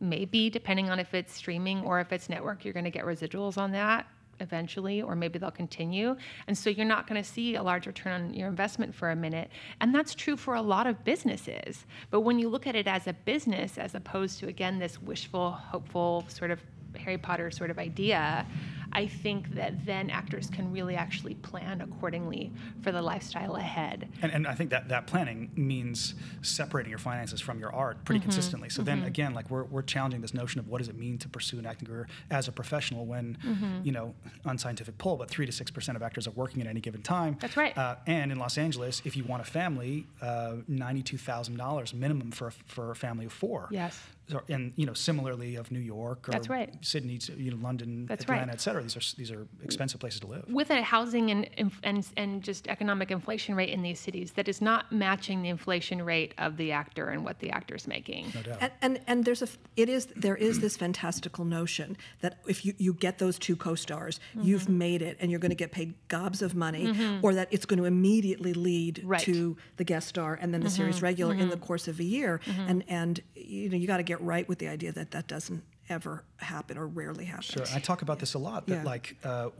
Maybe, 0.00 0.50
depending 0.50 0.90
on 0.90 0.98
if 0.98 1.14
it's 1.14 1.34
streaming 1.34 1.82
or 1.82 2.00
if 2.00 2.12
it's 2.12 2.28
network, 2.28 2.64
you're 2.64 2.74
going 2.74 2.84
to 2.84 2.90
get 2.90 3.04
residuals 3.04 3.58
on 3.58 3.72
that 3.72 4.06
eventually, 4.40 5.02
or 5.02 5.14
maybe 5.14 5.38
they'll 5.38 5.50
continue. 5.50 6.16
And 6.46 6.56
so 6.56 6.70
you're 6.70 6.86
not 6.86 7.06
going 7.06 7.22
to 7.22 7.28
see 7.28 7.54
a 7.54 7.62
large 7.62 7.86
return 7.86 8.12
on 8.12 8.34
your 8.34 8.48
investment 8.48 8.94
for 8.94 9.10
a 9.10 9.16
minute. 9.16 9.50
And 9.80 9.94
that's 9.94 10.14
true 10.14 10.36
for 10.36 10.54
a 10.54 10.62
lot 10.62 10.86
of 10.86 11.04
businesses. 11.04 11.86
But 12.10 12.20
when 12.20 12.38
you 12.38 12.48
look 12.48 12.66
at 12.66 12.74
it 12.74 12.86
as 12.86 13.06
a 13.06 13.12
business, 13.12 13.78
as 13.78 13.94
opposed 13.94 14.38
to, 14.40 14.48
again, 14.48 14.78
this 14.78 15.00
wishful, 15.00 15.52
hopeful 15.52 16.24
sort 16.28 16.50
of 16.50 16.60
Harry 16.96 17.18
Potter 17.18 17.50
sort 17.50 17.70
of 17.70 17.78
idea, 17.78 18.46
I 18.92 19.06
think 19.06 19.54
that 19.54 19.84
then 19.84 20.10
actors 20.10 20.48
can 20.50 20.72
really 20.72 20.96
actually 20.96 21.34
plan 21.34 21.80
accordingly 21.80 22.52
for 22.82 22.92
the 22.92 23.02
lifestyle 23.02 23.56
ahead. 23.56 24.08
And, 24.22 24.32
and 24.32 24.46
I 24.46 24.54
think 24.54 24.70
that 24.70 24.88
that 24.88 25.06
planning 25.06 25.50
means 25.54 26.14
separating 26.42 26.90
your 26.90 26.98
finances 26.98 27.40
from 27.40 27.58
your 27.58 27.72
art 27.72 28.04
pretty 28.04 28.20
mm-hmm. 28.20 28.28
consistently. 28.28 28.68
So 28.68 28.82
mm-hmm. 28.82 29.00
then 29.00 29.04
again, 29.04 29.34
like 29.34 29.50
we're, 29.50 29.64
we're 29.64 29.82
challenging 29.82 30.20
this 30.20 30.34
notion 30.34 30.58
of 30.60 30.68
what 30.68 30.78
does 30.78 30.88
it 30.88 30.98
mean 30.98 31.18
to 31.18 31.28
pursue 31.28 31.58
an 31.58 31.66
acting 31.66 31.88
career 31.88 32.08
as 32.30 32.48
a 32.48 32.52
professional 32.52 33.06
when, 33.06 33.38
mm-hmm. 33.44 33.80
you 33.84 33.92
know, 33.92 34.14
unscientific 34.44 34.98
poll, 34.98 35.16
but 35.16 35.30
three 35.30 35.46
to 35.46 35.52
six 35.52 35.70
percent 35.70 35.96
of 35.96 36.02
actors 36.02 36.26
are 36.26 36.32
working 36.32 36.60
at 36.60 36.66
any 36.66 36.80
given 36.80 37.02
time. 37.02 37.36
That's 37.40 37.56
right. 37.56 37.76
Uh, 37.76 37.96
and 38.06 38.32
in 38.32 38.38
Los 38.38 38.58
Angeles, 38.58 39.02
if 39.04 39.16
you 39.16 39.24
want 39.24 39.42
a 39.42 39.44
family, 39.44 40.06
uh, 40.20 40.56
ninety-two 40.68 41.18
thousand 41.18 41.56
dollars 41.56 41.94
minimum 41.94 42.30
for 42.30 42.48
a, 42.48 42.52
for 42.66 42.90
a 42.90 42.96
family 42.96 43.26
of 43.26 43.32
four. 43.32 43.68
Yes 43.70 44.00
and 44.48 44.72
you 44.76 44.86
know 44.86 44.94
similarly 44.94 45.56
of 45.56 45.70
New 45.70 45.80
York 45.80 46.28
or 46.28 46.32
That's 46.32 46.48
right. 46.48 46.72
Sydney, 46.80 47.18
you 47.36 47.50
know 47.50 47.58
London, 47.60 48.06
That's 48.06 48.22
Atlanta, 48.22 48.46
right. 48.46 48.54
et 48.54 48.60
cetera. 48.60 48.79
These 48.82 48.96
are 48.96 49.16
these 49.16 49.30
are 49.30 49.46
expensive 49.62 50.00
places 50.00 50.20
to 50.20 50.26
live. 50.26 50.44
With 50.48 50.70
a 50.70 50.82
housing 50.82 51.30
and 51.30 51.48
and 51.82 52.06
and 52.16 52.42
just 52.42 52.68
economic 52.68 53.10
inflation 53.10 53.54
rate 53.54 53.70
in 53.70 53.82
these 53.82 54.00
cities 54.00 54.32
that 54.32 54.48
is 54.48 54.60
not 54.60 54.90
matching 54.92 55.42
the 55.42 55.48
inflation 55.48 56.02
rate 56.02 56.34
of 56.38 56.56
the 56.56 56.72
actor 56.72 57.08
and 57.08 57.24
what 57.24 57.38
the 57.38 57.50
actor 57.50 57.74
is 57.74 57.86
making. 57.86 58.32
No 58.34 58.42
doubt. 58.42 58.58
And, 58.60 58.72
and 58.82 59.00
and 59.06 59.24
there's 59.24 59.42
a 59.42 59.48
it 59.76 59.88
is 59.88 60.06
there 60.16 60.36
is 60.36 60.60
this 60.60 60.76
fantastical 60.76 61.44
notion 61.44 61.96
that 62.20 62.38
if 62.46 62.64
you 62.64 62.74
you 62.78 62.94
get 62.94 63.18
those 63.18 63.38
two 63.38 63.56
co-stars, 63.56 64.20
mm-hmm. 64.34 64.46
you've 64.46 64.68
made 64.68 65.02
it, 65.02 65.16
and 65.20 65.30
you're 65.30 65.40
going 65.40 65.50
to 65.50 65.56
get 65.56 65.72
paid 65.72 65.94
gobs 66.08 66.42
of 66.42 66.54
money, 66.54 66.86
mm-hmm. 66.86 67.24
or 67.24 67.34
that 67.34 67.48
it's 67.50 67.66
going 67.66 67.78
to 67.78 67.84
immediately 67.84 68.52
lead 68.52 69.02
right. 69.04 69.20
to 69.22 69.56
the 69.76 69.84
guest 69.84 70.08
star 70.08 70.38
and 70.40 70.52
then 70.52 70.60
the 70.60 70.68
mm-hmm. 70.68 70.76
series 70.76 71.02
regular 71.02 71.32
in 71.32 71.48
the 71.48 71.56
mm-hmm. 71.56 71.64
course 71.64 71.88
of 71.88 72.00
a 72.00 72.04
year, 72.04 72.40
mm-hmm. 72.44 72.60
and 72.68 72.84
and 72.88 73.20
you 73.34 73.68
know 73.68 73.76
you 73.76 73.86
got 73.86 73.98
to 73.98 74.02
get 74.02 74.20
right 74.20 74.48
with 74.48 74.58
the 74.58 74.68
idea 74.68 74.92
that 74.92 75.10
that 75.10 75.26
doesn't 75.26 75.62
ever 75.90 76.24
happen 76.38 76.78
or 76.78 76.86
rarely 76.86 77.26
happens. 77.26 77.46
Sure, 77.46 77.64
I 77.74 77.80
talk 77.80 78.00
about 78.02 78.18
this 78.18 78.32
a 78.34 78.38
lot. 78.38 78.66
That 78.66 78.74
Yeah. 78.76 78.82
like 78.84 79.16
uh, 79.24 79.50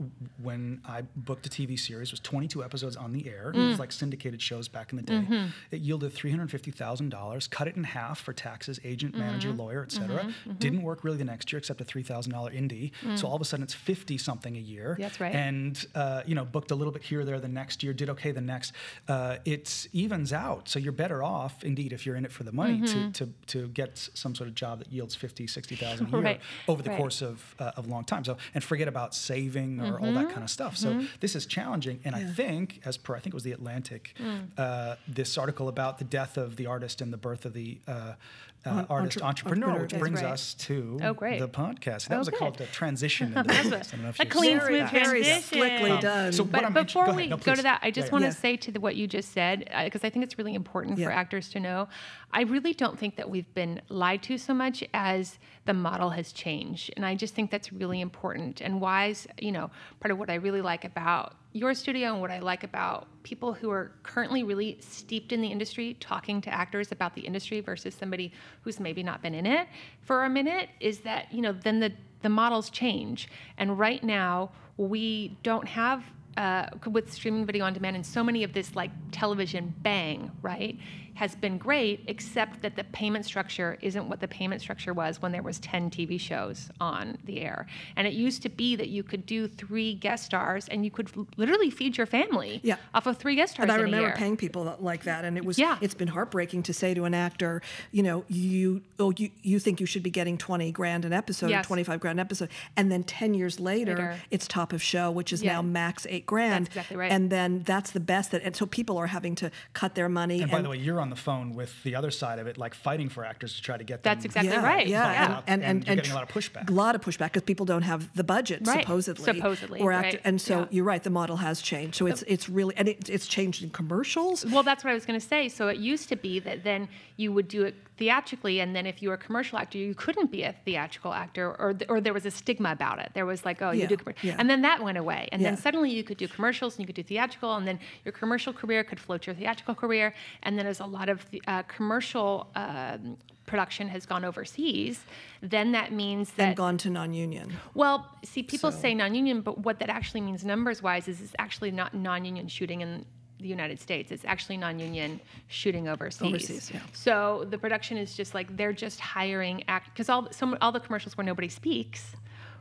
when 0.41 0.81
I 0.85 1.03
booked 1.15 1.45
a 1.45 1.49
TV 1.49 1.77
series, 1.77 2.07
it 2.09 2.13
was 2.13 2.19
22 2.21 2.63
episodes 2.63 2.95
on 2.95 3.11
the 3.13 3.27
air. 3.27 3.49
It 3.49 3.55
Mm. 3.57 3.69
was 3.69 3.79
like 3.79 3.91
syndicated 3.91 4.41
shows 4.41 4.67
back 4.67 4.91
in 4.91 4.97
the 4.97 5.03
day. 5.03 5.13
Mm-hmm. 5.13 5.45
It 5.71 5.81
yielded 5.81 6.13
350 6.13 6.71
thousand 6.71 7.09
dollars. 7.09 7.47
Cut 7.47 7.67
it 7.67 7.75
in 7.75 7.83
half 7.83 8.19
for 8.19 8.33
taxes, 8.33 8.79
agent, 8.83 9.13
Mm-hmm. 9.13 9.19
manager, 9.25 9.51
lawyer, 9.51 9.83
etc. 9.83 10.33
Didn't 10.57 10.81
work 10.81 11.03
really 11.03 11.17
the 11.17 11.25
next 11.25 11.51
year 11.51 11.57
except 11.59 11.81
a 11.81 11.83
three 11.85 12.03
thousand 12.03 12.31
dollar 12.31 12.51
indie. 12.51 12.91
So 13.15 13.27
all 13.27 13.35
of 13.35 13.41
a 13.41 13.45
sudden 13.45 13.63
it's 13.63 13.73
50 13.73 14.17
something 14.17 14.55
a 14.55 14.59
year. 14.59 14.95
Mm. 14.97 15.01
That's 15.01 15.19
right. 15.19 15.35
And 15.35 15.85
uh, 15.93 16.23
you 16.25 16.33
know 16.35 16.45
booked 16.45 16.71
a 16.71 16.75
little 16.75 16.93
bit 16.93 17.03
here 17.03 17.19
or 17.21 17.25
there 17.25 17.39
the 17.39 17.47
next 17.47 17.83
year. 17.83 17.93
Did 17.93 18.09
okay 18.11 18.31
the 18.31 18.41
next. 18.41 18.73
Uh, 19.07 19.37
it 19.45 19.87
evens 19.91 20.31
out. 20.33 20.69
So 20.69 20.79
you're 20.79 20.91
better 20.93 21.21
off 21.21 21.63
indeed 21.63 21.91
if 21.93 22.05
you're 22.05 22.15
in 22.15 22.25
it 22.25 22.31
for 22.31 22.43
the 22.43 22.51
money 22.51 22.71
Mm-hmm. 22.71 23.11
to, 23.11 23.25
to 23.25 23.33
to 23.47 23.67
get 23.69 23.97
some 24.13 24.33
sort 24.33 24.47
of 24.47 24.55
job 24.55 24.79
that 24.79 24.91
yields 24.91 25.13
50, 25.13 25.45
60 25.47 25.75
thousand 25.75 26.07
a 26.07 26.09
year. 26.17 26.20
Career 26.21 26.33
Right. 26.33 26.41
over 26.67 26.81
the 26.83 26.89
Right. 26.89 26.97
course 26.99 27.21
of 27.21 27.55
uh, 27.59 27.71
of 27.77 27.87
a 27.87 27.89
long 27.89 28.03
time. 28.03 28.23
So 28.23 28.37
and 28.53 28.63
forget 28.63 28.87
about 28.87 29.13
saving 29.15 29.79
or 29.81 29.99
all 29.99 30.13
that 30.13 30.29
kind 30.29 30.43
of 30.43 30.49
stuff. 30.49 30.77
So 30.77 31.01
this 31.19 31.35
is 31.35 31.45
challenging, 31.45 31.99
and 32.03 32.15
I 32.15 32.23
think, 32.23 32.81
as 32.85 32.97
per 32.97 33.15
I 33.15 33.19
think 33.19 33.33
it 33.33 33.39
was 33.41 33.43
the 33.43 33.51
Atlantic, 33.53 34.13
uh, 34.57 34.95
this 35.07 35.37
article 35.37 35.67
about 35.67 35.97
the 35.97 36.05
death 36.05 36.37
of 36.37 36.55
the 36.55 36.65
artist 36.67 37.01
and 37.01 37.11
the 37.11 37.17
birth 37.17 37.45
of 37.45 37.53
the 37.53 37.79
uh, 37.87 38.13
uh, 38.63 38.85
artist 38.89 39.17
entre- 39.17 39.27
entrepreneur, 39.27 39.69
entrepreneur. 39.69 39.81
which 39.81 39.99
brings 39.99 40.21
right. 40.21 40.31
us 40.33 40.53
to 40.53 40.99
Oh, 41.01 41.13
great. 41.13 41.39
the 41.39 41.47
podcast. 41.47 42.07
That 42.09 42.15
Oh, 42.15 42.19
was 42.19 42.27
a 42.27 42.31
good. 42.31 42.39
called 42.39 42.61
a 42.61 42.67
transition. 42.67 43.29
into 43.29 43.43
That's 43.43 43.63
business. 43.63 43.87
I 43.87 43.95
don't 43.95 44.03
know 44.03 44.09
if 44.09 44.19
a 44.19 44.25
clean, 44.25 44.59
saw 44.59 44.67
smooth 44.67 44.79
that. 44.81 44.91
very 44.91 45.23
transition. 45.23 45.41
slickly 45.59 45.91
Um, 45.91 45.99
done. 46.01 46.31
so 46.33 46.43
But 46.43 46.73
before 46.73 47.05
go 47.07 47.13
we 47.13 47.23
ahead. 47.23 47.29
No, 47.31 47.37
go 47.37 47.55
to 47.55 47.61
that, 47.63 47.79
I 47.81 47.89
just 47.91 48.07
Yeah, 48.07 48.11
want 48.11 48.23
yeah. 48.25 48.29
to 48.31 48.35
say 48.35 48.57
to 48.57 48.71
the, 48.71 48.79
what 48.79 48.95
you 48.95 49.07
just 49.07 49.31
said, 49.31 49.69
because 49.85 50.03
I 50.03 50.09
think 50.09 50.23
it's 50.23 50.37
really 50.37 50.53
important 50.53 50.97
Yeah. 50.99 51.05
for 51.07 51.11
actors 51.11 51.49
to 51.49 51.59
know. 51.59 51.87
I 52.31 52.41
really 52.43 52.73
don't 52.73 52.97
think 52.99 53.15
that 53.15 53.29
we've 53.29 53.51
been 53.55 53.81
lied 53.89 54.21
to 54.23 54.37
so 54.37 54.53
much 54.53 54.83
as 54.93 55.39
the 55.65 55.73
model 55.73 56.11
has 56.11 56.31
changed. 56.31 56.91
And 56.95 57.05
I 57.05 57.15
just 57.15 57.33
think 57.33 57.51
that's 57.51 57.73
really 57.73 57.99
important. 57.99 58.61
And 58.61 58.79
wise. 58.79 59.27
you 59.39 59.51
know, 59.51 59.71
part 59.99 60.11
of 60.11 60.19
what 60.19 60.29
I 60.29 60.35
really 60.35 60.61
like 60.61 60.85
about 60.85 61.35
your 61.53 61.73
studio 61.73 62.13
and 62.13 62.21
what 62.21 62.31
I 62.31 62.39
like 62.39 62.63
about 62.63 63.07
people 63.23 63.53
who 63.53 63.69
are 63.69 63.91
currently 64.03 64.43
really 64.43 64.77
steeped 64.79 65.33
in 65.33 65.41
the 65.41 65.47
industry 65.47 65.97
talking 65.99 66.39
to 66.41 66.53
actors 66.53 66.91
about 66.91 67.13
the 67.13 67.21
industry 67.21 67.59
versus 67.59 67.93
somebody 67.93 68.31
who's 68.61 68.79
maybe 68.79 69.03
not 69.03 69.21
been 69.21 69.33
in 69.33 69.45
it 69.45 69.67
for 70.01 70.23
a 70.23 70.29
minute 70.29 70.69
is 70.79 70.99
that, 70.99 71.31
you 71.31 71.41
know, 71.41 71.51
then 71.51 71.79
the, 71.79 71.91
the 72.21 72.29
models 72.29 72.69
change. 72.69 73.27
And 73.57 73.77
right 73.77 74.03
now, 74.03 74.51
we 74.77 75.37
don't 75.43 75.67
have 75.67 76.03
uh, 76.37 76.67
with 76.89 77.11
streaming 77.11 77.45
video 77.45 77.65
on 77.65 77.73
demand 77.73 77.97
and 77.97 78.05
so 78.05 78.23
many 78.23 78.43
of 78.43 78.53
this 78.53 78.73
like 78.73 78.89
television 79.11 79.73
bang 79.81 80.31
right 80.41 80.79
has 81.15 81.35
been 81.35 81.57
great 81.57 82.03
except 82.07 82.61
that 82.61 82.75
the 82.75 82.83
payment 82.85 83.25
structure 83.25 83.77
isn't 83.81 84.07
what 84.09 84.19
the 84.19 84.27
payment 84.27 84.61
structure 84.61 84.93
was 84.93 85.21
when 85.21 85.31
there 85.31 85.41
was 85.43 85.59
10 85.59 85.89
tv 85.89 86.19
shows 86.19 86.69
on 86.79 87.17
the 87.25 87.41
air 87.41 87.67
and 87.95 88.07
it 88.07 88.13
used 88.13 88.41
to 88.41 88.49
be 88.49 88.75
that 88.75 88.89
you 88.89 89.03
could 89.03 89.25
do 89.25 89.47
three 89.47 89.93
guest 89.93 90.25
stars 90.25 90.67
and 90.69 90.83
you 90.85 90.91
could 90.91 91.09
literally 91.37 91.69
feed 91.69 91.97
your 91.97 92.07
family 92.07 92.59
Yeah. 92.63 92.77
off 92.93 93.05
of 93.07 93.17
three 93.17 93.35
guest 93.35 93.53
stars 93.53 93.63
And 93.63 93.71
I 93.71 93.75
in 93.75 93.81
a 93.81 93.83
remember 93.83 94.07
year. 94.07 94.15
paying 94.15 94.37
people 94.37 94.75
like 94.79 95.03
that, 95.03 95.25
and 95.25 95.37
it 95.37 95.45
was 95.45 95.57
Yeah. 95.59 95.77
it's 95.81 95.93
been 95.93 96.07
heartbreaking 96.09 96.63
to 96.63 96.73
say 96.73 96.93
to 96.93 97.05
an 97.05 97.13
actor, 97.13 97.61
you 97.91 98.03
know, 98.03 98.23
you 98.27 98.81
oh 98.99 99.11
you 99.17 99.29
you 99.43 99.59
think 99.59 99.79
you 99.79 99.85
should 99.85 100.03
be 100.03 100.09
getting 100.09 100.37
twenty 100.37 100.71
grand 100.71 101.05
an 101.05 101.13
episode 101.13 101.49
Yes. 101.49 101.65
or 101.65 101.67
twenty 101.67 101.83
five 101.83 101.99
grand 101.99 102.19
an 102.19 102.25
episode, 102.25 102.49
and 102.77 102.91
then 102.91 103.03
ten 103.03 103.33
years 103.33 103.59
later, 103.59 103.95
Later. 103.95 104.15
it's 104.31 104.47
top 104.47 104.71
of 104.73 104.81
show, 104.81 105.11
which 105.11 105.33
is 105.33 105.43
Yeah. 105.43 105.53
now 105.53 105.61
max 105.61 106.05
eight 106.09 106.25
grand. 106.25 106.67
That's 106.67 106.75
exactly 106.75 106.97
right. 106.97 107.11
And 107.11 107.29
then 107.29 107.63
that's 107.63 107.91
the 107.91 107.99
best 107.99 108.31
that, 108.31 108.41
and 108.43 108.55
so 108.55 108.65
people 108.65 108.97
are 108.97 109.07
having 109.07 109.35
to 109.35 109.51
cut 109.73 109.95
their 109.95 110.07
money. 110.09 110.41
And 110.41 110.51
by 110.51 110.61
the 110.61 110.69
way, 110.69 110.77
you're 110.77 111.00
on 111.01 111.09
the 111.09 111.15
phone 111.15 111.53
with 111.55 111.81
the 111.83 111.95
other 111.95 112.11
side 112.11 112.39
of 112.39 112.47
it, 112.47 112.57
like 112.57 112.73
fighting 112.73 113.09
for 113.09 113.25
actors 113.25 113.55
to 113.55 113.61
try 113.61 113.77
to 113.77 113.83
get 113.83 114.03
them. 114.03 114.13
That's 114.15 114.25
exactly 114.25 114.51
yeah, 114.53 114.63
right. 114.63 114.87
Yeah, 114.87 115.11
Yeah. 115.11 115.25
And, 115.25 115.33
and, 115.47 115.63
And 115.63 115.63
and, 115.63 115.85
you're 115.87 115.95
getting 115.97 116.11
a 116.11 116.15
lot 116.15 116.23
of 116.23 116.29
pushback. 116.29 116.69
A 116.69 116.73
lot 116.73 116.95
of 116.95 117.01
pushback 117.01 117.27
because 117.33 117.43
people 117.43 117.65
don't 117.65 117.81
have 117.83 118.13
the 118.15 118.23
budget, 118.23 118.61
Right. 118.65 118.81
supposedly. 118.83 119.25
Supposedly, 119.25 119.79
Or 119.81 119.91
act- 119.91 120.03
right. 120.13 120.21
And 120.23 120.39
so 120.39 120.59
Yeah. 120.61 120.65
you're 120.71 120.85
right, 120.85 121.03
the 121.03 121.09
model 121.09 121.37
has 121.37 121.61
changed. 121.61 121.95
So 121.95 122.05
it's 122.07 122.21
it's 122.23 122.47
really 122.49 122.75
and 122.77 122.87
it, 122.87 123.09
it's 123.09 123.27
changed 123.27 123.63
in 123.63 123.69
commercials. 123.71 124.45
Well, 124.45 124.63
that's 124.63 124.83
what 124.83 124.91
I 124.91 124.93
was 124.93 125.05
going 125.05 125.19
to 125.19 125.25
say. 125.25 125.49
So 125.49 125.67
it 125.67 125.77
used 125.77 126.07
to 126.09 126.15
be 126.15 126.39
that 126.39 126.63
then 126.63 126.87
you 127.17 127.31
would 127.33 127.47
do 127.47 127.63
it 127.63 127.75
theatrically, 127.97 128.59
and 128.61 128.75
then 128.75 128.85
if 128.87 129.01
you 129.01 129.09
were 129.09 129.13
a 129.15 129.17
commercial 129.27 129.59
actor, 129.59 129.77
you 129.77 129.93
couldn't 129.93 130.31
be 130.31 130.41
a 130.41 130.53
theatrical 130.65 131.13
actor, 131.13 131.55
or 131.59 131.73
th- 131.73 131.87
or 131.87 132.01
there 132.01 132.13
was 132.13 132.25
a 132.25 132.31
stigma 132.31 132.71
about 132.71 132.97
it. 132.97 133.11
There 133.13 133.27
was 133.27 133.45
like, 133.45 133.61
oh, 133.61 133.69
you 133.71 133.85
do, 133.85 133.95
commer-. 133.95 134.15
yeah. 134.23 134.35
and 134.39 134.49
then 134.49 134.61
that 134.63 134.81
went 134.81 134.97
away, 134.97 135.29
and 135.31 135.45
then 135.45 135.55
suddenly 135.55 135.91
you 135.91 136.03
could 136.03 136.17
do 136.17 136.27
commercials 136.27 136.71
and 136.75 136.79
you 136.81 136.87
could 136.87 136.95
do 136.95 137.03
theatrical, 137.03 137.55
and 137.57 137.67
then 137.67 137.77
your 138.05 138.11
commercial 138.11 138.53
career 138.53 138.83
could 138.83 138.99
float 138.99 139.27
your 139.27 139.35
theatrical 139.35 139.75
career, 139.75 140.15
and 140.43 140.57
then 140.57 140.65
as 140.65 140.79
a 140.79 140.85
lot 140.91 141.09
of 141.09 141.29
the, 141.31 141.41
uh, 141.47 141.63
commercial 141.63 142.49
um, 142.55 143.17
production 143.45 143.87
has 143.89 144.05
gone 144.05 144.23
overseas, 144.23 145.03
then 145.41 145.71
that 145.73 145.91
means 145.91 146.31
that 146.33 146.49
and 146.49 146.55
gone 146.57 146.77
to 146.77 146.89
non-union. 146.89 147.51
well, 147.73 148.07
see, 148.23 148.43
people 148.43 148.71
So- 148.71 148.79
say 148.79 148.93
non-union, 148.93 149.41
but 149.41 149.57
what 149.59 149.79
that 149.79 149.89
actually 149.89 150.21
means 150.21 150.45
numbers-wise 150.45 151.07
is 151.07 151.21
it's 151.21 151.35
actually 151.39 151.71
not 151.71 151.93
non-union 151.93 152.47
shooting 152.47 152.81
in 152.81 153.05
the 153.39 153.47
United 153.47 153.79
States. 153.79 154.11
It's 154.11 154.23
actually 154.25 154.57
non-union 154.57 155.19
shooting 155.47 155.87
overseas. 155.87 156.27
Overseas, 156.27 156.71
yeah. 156.73 156.79
So 156.93 157.45
the 157.49 157.57
production 157.57 157.97
is 157.97 158.15
just 158.15 158.35
like 158.35 158.55
they're 158.55 158.71
just 158.73 158.99
hiring 158.99 159.63
act 159.67 159.89
because 159.93 160.09
all 160.09 160.31
some 160.31 160.55
all 160.61 160.71
the 160.71 160.79
commercials 160.79 161.17
where 161.17 161.25
nobody 161.25 161.49
speaks. 161.49 162.15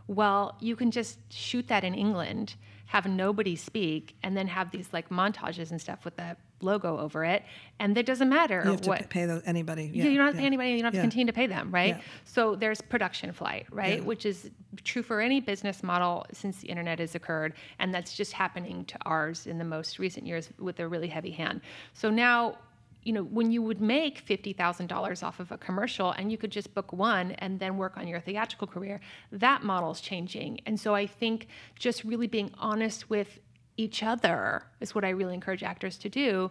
Well, 0.06 0.56
you 0.60 0.74
can 0.76 0.90
just 0.90 1.18
shoot 1.32 1.68
that 1.68 1.84
in 1.84 1.94
England, 1.94 2.54
have 2.86 3.06
nobody 3.06 3.54
speak, 3.56 4.16
and 4.22 4.34
then 4.36 4.48
have 4.48 4.70
these 4.70 4.88
like 4.92 5.10
montages 5.10 5.70
and 5.70 5.78
stuff 5.80 6.04
with 6.06 6.16
the 6.16 6.36
logo 6.62 6.98
over 6.98 7.24
it, 7.24 7.42
and 7.78 7.96
it 7.96 8.06
doesn't 8.06 8.28
matter 8.28 8.62
You 8.64 8.70
have 8.72 8.80
to 8.82 8.88
what 8.88 9.10
pay 9.10 9.26
the, 9.26 9.42
anybody. 9.44 9.90
yeah, 9.92 10.04
you 10.04 10.16
don't 10.16 10.26
have 10.26 10.34
to 10.34 10.40
pay 10.40 10.46
anybody. 10.46 10.70
You 10.70 10.76
don't 10.78 10.84
have 10.86 10.94
yeah. 10.94 11.00
to 11.00 11.04
continue 11.04 11.26
to 11.26 11.32
pay 11.32 11.46
them, 11.46 11.70
right? 11.70 11.96
Yeah. 11.96 12.02
So 12.24 12.54
there's 12.54 12.80
production 12.80 13.32
flight, 13.32 13.66
right? 13.70 14.04
Which 14.04 14.26
is 14.26 14.50
true 14.84 15.02
for 15.02 15.20
any 15.20 15.40
business 15.40 15.82
model 15.82 16.26
since 16.32 16.58
the 16.58 16.68
internet 16.68 16.98
has 16.98 17.14
occurred, 17.14 17.54
and 17.78 17.92
that's 17.94 18.16
just 18.16 18.32
happening 18.32 18.84
to 18.86 18.96
ours 19.06 19.46
in 19.46 19.58
the 19.58 19.64
most 19.64 19.98
recent 19.98 20.26
years 20.26 20.50
with 20.58 20.80
a 20.80 20.88
really 20.88 21.08
heavy 21.08 21.30
hand. 21.30 21.60
So 21.92 22.10
now, 22.10 22.56
you 23.02 23.12
know, 23.14 23.22
when 23.22 23.50
you 23.50 23.62
would 23.62 23.80
make 23.80 24.18
fifty 24.18 24.52
thousand 24.52 24.88
dollars 24.88 25.22
off 25.22 25.40
of 25.40 25.50
a 25.52 25.58
commercial, 25.58 26.12
and 26.12 26.30
you 26.30 26.36
could 26.36 26.50
just 26.50 26.74
book 26.74 26.92
one 26.92 27.32
and 27.32 27.58
then 27.58 27.78
work 27.78 27.96
on 27.96 28.06
your 28.06 28.20
theatrical 28.20 28.66
career, 28.66 29.00
that 29.32 29.62
model's 29.62 30.00
changing. 30.00 30.60
And 30.66 30.78
so 30.78 30.94
I 30.94 31.06
think 31.06 31.48
just 31.78 32.04
really 32.04 32.26
being 32.26 32.52
honest 32.58 33.08
with 33.08 33.38
each 33.80 34.02
other 34.02 34.62
is 34.80 34.94
what 34.94 35.04
I 35.04 35.10
really 35.10 35.32
encourage 35.32 35.62
actors 35.62 35.96
to 35.98 36.08
do 36.10 36.50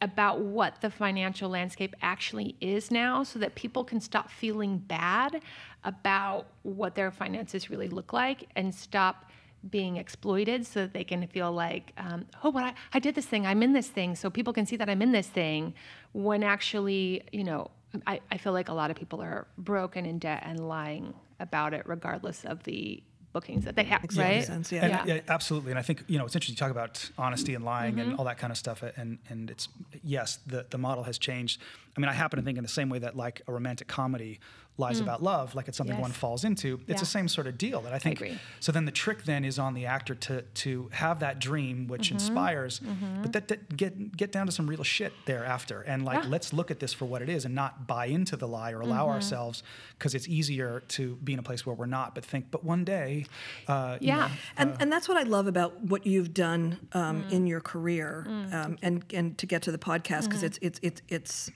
about 0.00 0.40
what 0.40 0.80
the 0.80 0.90
financial 0.90 1.48
landscape 1.48 1.96
actually 2.02 2.54
is 2.60 2.90
now 2.90 3.22
so 3.24 3.38
that 3.38 3.54
people 3.54 3.82
can 3.82 4.00
stop 4.00 4.30
feeling 4.30 4.78
bad 4.78 5.40
about 5.84 6.46
what 6.62 6.94
their 6.94 7.10
finances 7.10 7.70
really 7.70 7.88
look 7.88 8.12
like 8.12 8.48
and 8.54 8.72
stop 8.74 9.30
being 9.70 9.96
exploited 9.96 10.64
so 10.66 10.82
that 10.82 10.92
they 10.92 11.02
can 11.02 11.26
feel 11.26 11.50
like 11.50 11.92
um, 11.96 12.26
oh 12.44 12.52
but 12.52 12.62
I, 12.62 12.74
I 12.92 12.98
did 13.00 13.14
this 13.14 13.26
thing. 13.26 13.46
I'm 13.46 13.62
in 13.62 13.72
this 13.72 13.88
thing. 13.88 14.14
So 14.14 14.30
people 14.30 14.52
can 14.52 14.66
see 14.66 14.76
that 14.76 14.88
i'm 14.88 15.02
in 15.02 15.12
this 15.12 15.26
thing 15.26 15.74
when 16.12 16.44
actually 16.44 17.22
you 17.32 17.42
know 17.42 17.70
I, 18.06 18.20
I 18.30 18.36
feel 18.36 18.52
like 18.52 18.68
a 18.68 18.74
lot 18.74 18.90
of 18.90 18.96
people 18.96 19.22
are 19.22 19.46
broken 19.56 20.04
in 20.06 20.18
debt 20.18 20.42
and 20.44 20.68
lying 20.68 21.14
about 21.40 21.72
it 21.74 21.82
regardless 21.86 22.44
of 22.44 22.62
the 22.64 23.02
bookings 23.36 23.64
that 23.66 23.74
they 23.78 23.84
have 23.92 24.02
Makes 24.02 24.16
right 24.16 24.44
sense, 24.44 24.72
yeah. 24.72 24.84
And, 24.84 24.92
Yeah. 25.08 25.14
yeah, 25.16 25.36
absolutely. 25.36 25.70
And 25.72 25.78
I 25.78 25.82
think 25.88 25.98
you 26.08 26.18
know 26.18 26.24
it's 26.26 26.34
interesting 26.36 26.56
to 26.56 26.62
talk 26.64 26.70
about 26.78 26.92
honesty 27.26 27.52
and 27.56 27.64
lying 27.64 27.94
Mm-hmm. 27.96 28.10
and 28.10 28.18
all 28.18 28.24
that 28.30 28.38
kind 28.42 28.50
of 28.54 28.58
stuff. 28.64 28.78
And 29.00 29.10
and 29.30 29.50
it's 29.54 29.68
yes, 30.16 30.28
the 30.52 30.60
the 30.74 30.78
model 30.78 31.04
has 31.10 31.16
changed. 31.28 31.56
I 31.96 32.00
mean, 32.00 32.08
I 32.08 32.16
happen 32.24 32.36
to 32.40 32.44
think 32.46 32.58
in 32.58 32.64
the 32.70 32.76
same 32.80 32.88
way 32.92 32.98
that 33.06 33.14
like 33.24 33.36
a 33.48 33.52
romantic 33.58 33.88
comedy 33.88 34.38
lies 34.78 35.00
about 35.00 35.22
love, 35.22 35.54
like 35.54 35.68
it's 35.68 35.78
something 35.78 35.96
Mm. 35.96 36.00
Yes. 36.00 36.08
one 36.08 36.12
falls 36.12 36.44
into. 36.44 36.74
It's 36.82 36.88
Yeah. 36.88 36.96
the 36.98 37.06
same 37.06 37.28
sort 37.28 37.46
of 37.46 37.56
deal. 37.56 37.80
That 37.80 37.94
I 37.94 37.98
think. 37.98 38.20
agree. 38.20 38.38
So 38.60 38.72
then 38.72 38.84
the 38.84 38.90
trick 38.92 39.24
then 39.24 39.42
is 39.44 39.58
on 39.58 39.72
the 39.74 39.86
actor 39.86 40.14
to 40.14 40.42
to 40.42 40.88
have 40.92 41.20
that 41.20 41.38
dream 41.38 41.86
which 41.88 42.08
Mm-hmm. 42.08 42.14
inspires, 42.16 42.80
but 43.22 43.32
that, 43.32 43.48
that 43.48 43.76
get 43.76 44.16
get 44.16 44.32
down 44.32 44.44
to 44.46 44.52
some 44.52 44.66
real 44.68 44.82
shit 44.84 45.12
thereafter. 45.24 45.80
And 45.82 46.04
like 46.04 46.24
Yeah. 46.24 46.30
let's 46.30 46.52
look 46.52 46.70
at 46.70 46.80
this 46.80 46.92
for 46.92 47.06
what 47.06 47.22
it 47.22 47.28
is 47.30 47.44
and 47.46 47.54
not 47.54 47.86
buy 47.86 48.06
into 48.06 48.36
the 48.36 48.46
lie 48.46 48.72
or 48.72 48.80
allow 48.82 49.04
Mm-hmm. 49.06 49.14
ourselves 49.14 49.62
because 49.98 50.14
it's 50.14 50.28
easier 50.28 50.80
to 50.88 51.16
be 51.24 51.32
in 51.32 51.38
a 51.38 51.42
place 51.42 51.64
where 51.64 51.74
we're 51.74 51.86
not. 51.86 52.14
But 52.14 52.24
think, 52.24 52.50
but 52.50 52.62
one 52.62 52.84
day. 52.84 53.24
Uh, 53.66 53.96
you 54.00 54.08
yeah 54.08 54.16
know, 54.16 54.28
And, 54.58 54.76
and 54.80 54.92
that's 54.92 55.08
what 55.08 55.16
I 55.16 55.22
love 55.22 55.46
about 55.46 55.80
what 55.82 56.06
you've 56.06 56.34
done 56.34 56.78
um, 56.92 57.22
Mm. 57.22 57.30
in 57.32 57.46
your 57.46 57.60
career, 57.60 58.26
um, 58.52 58.76
and 58.82 59.04
and 59.14 59.38
to 59.38 59.46
get 59.46 59.62
to 59.62 59.72
the 59.72 59.78
podcast 59.78 60.24
because 60.28 60.42
Mm-hmm. 60.42 60.66
it's 60.66 60.78
it's 60.80 60.80
it's 60.82 61.02
it's 61.08 61.50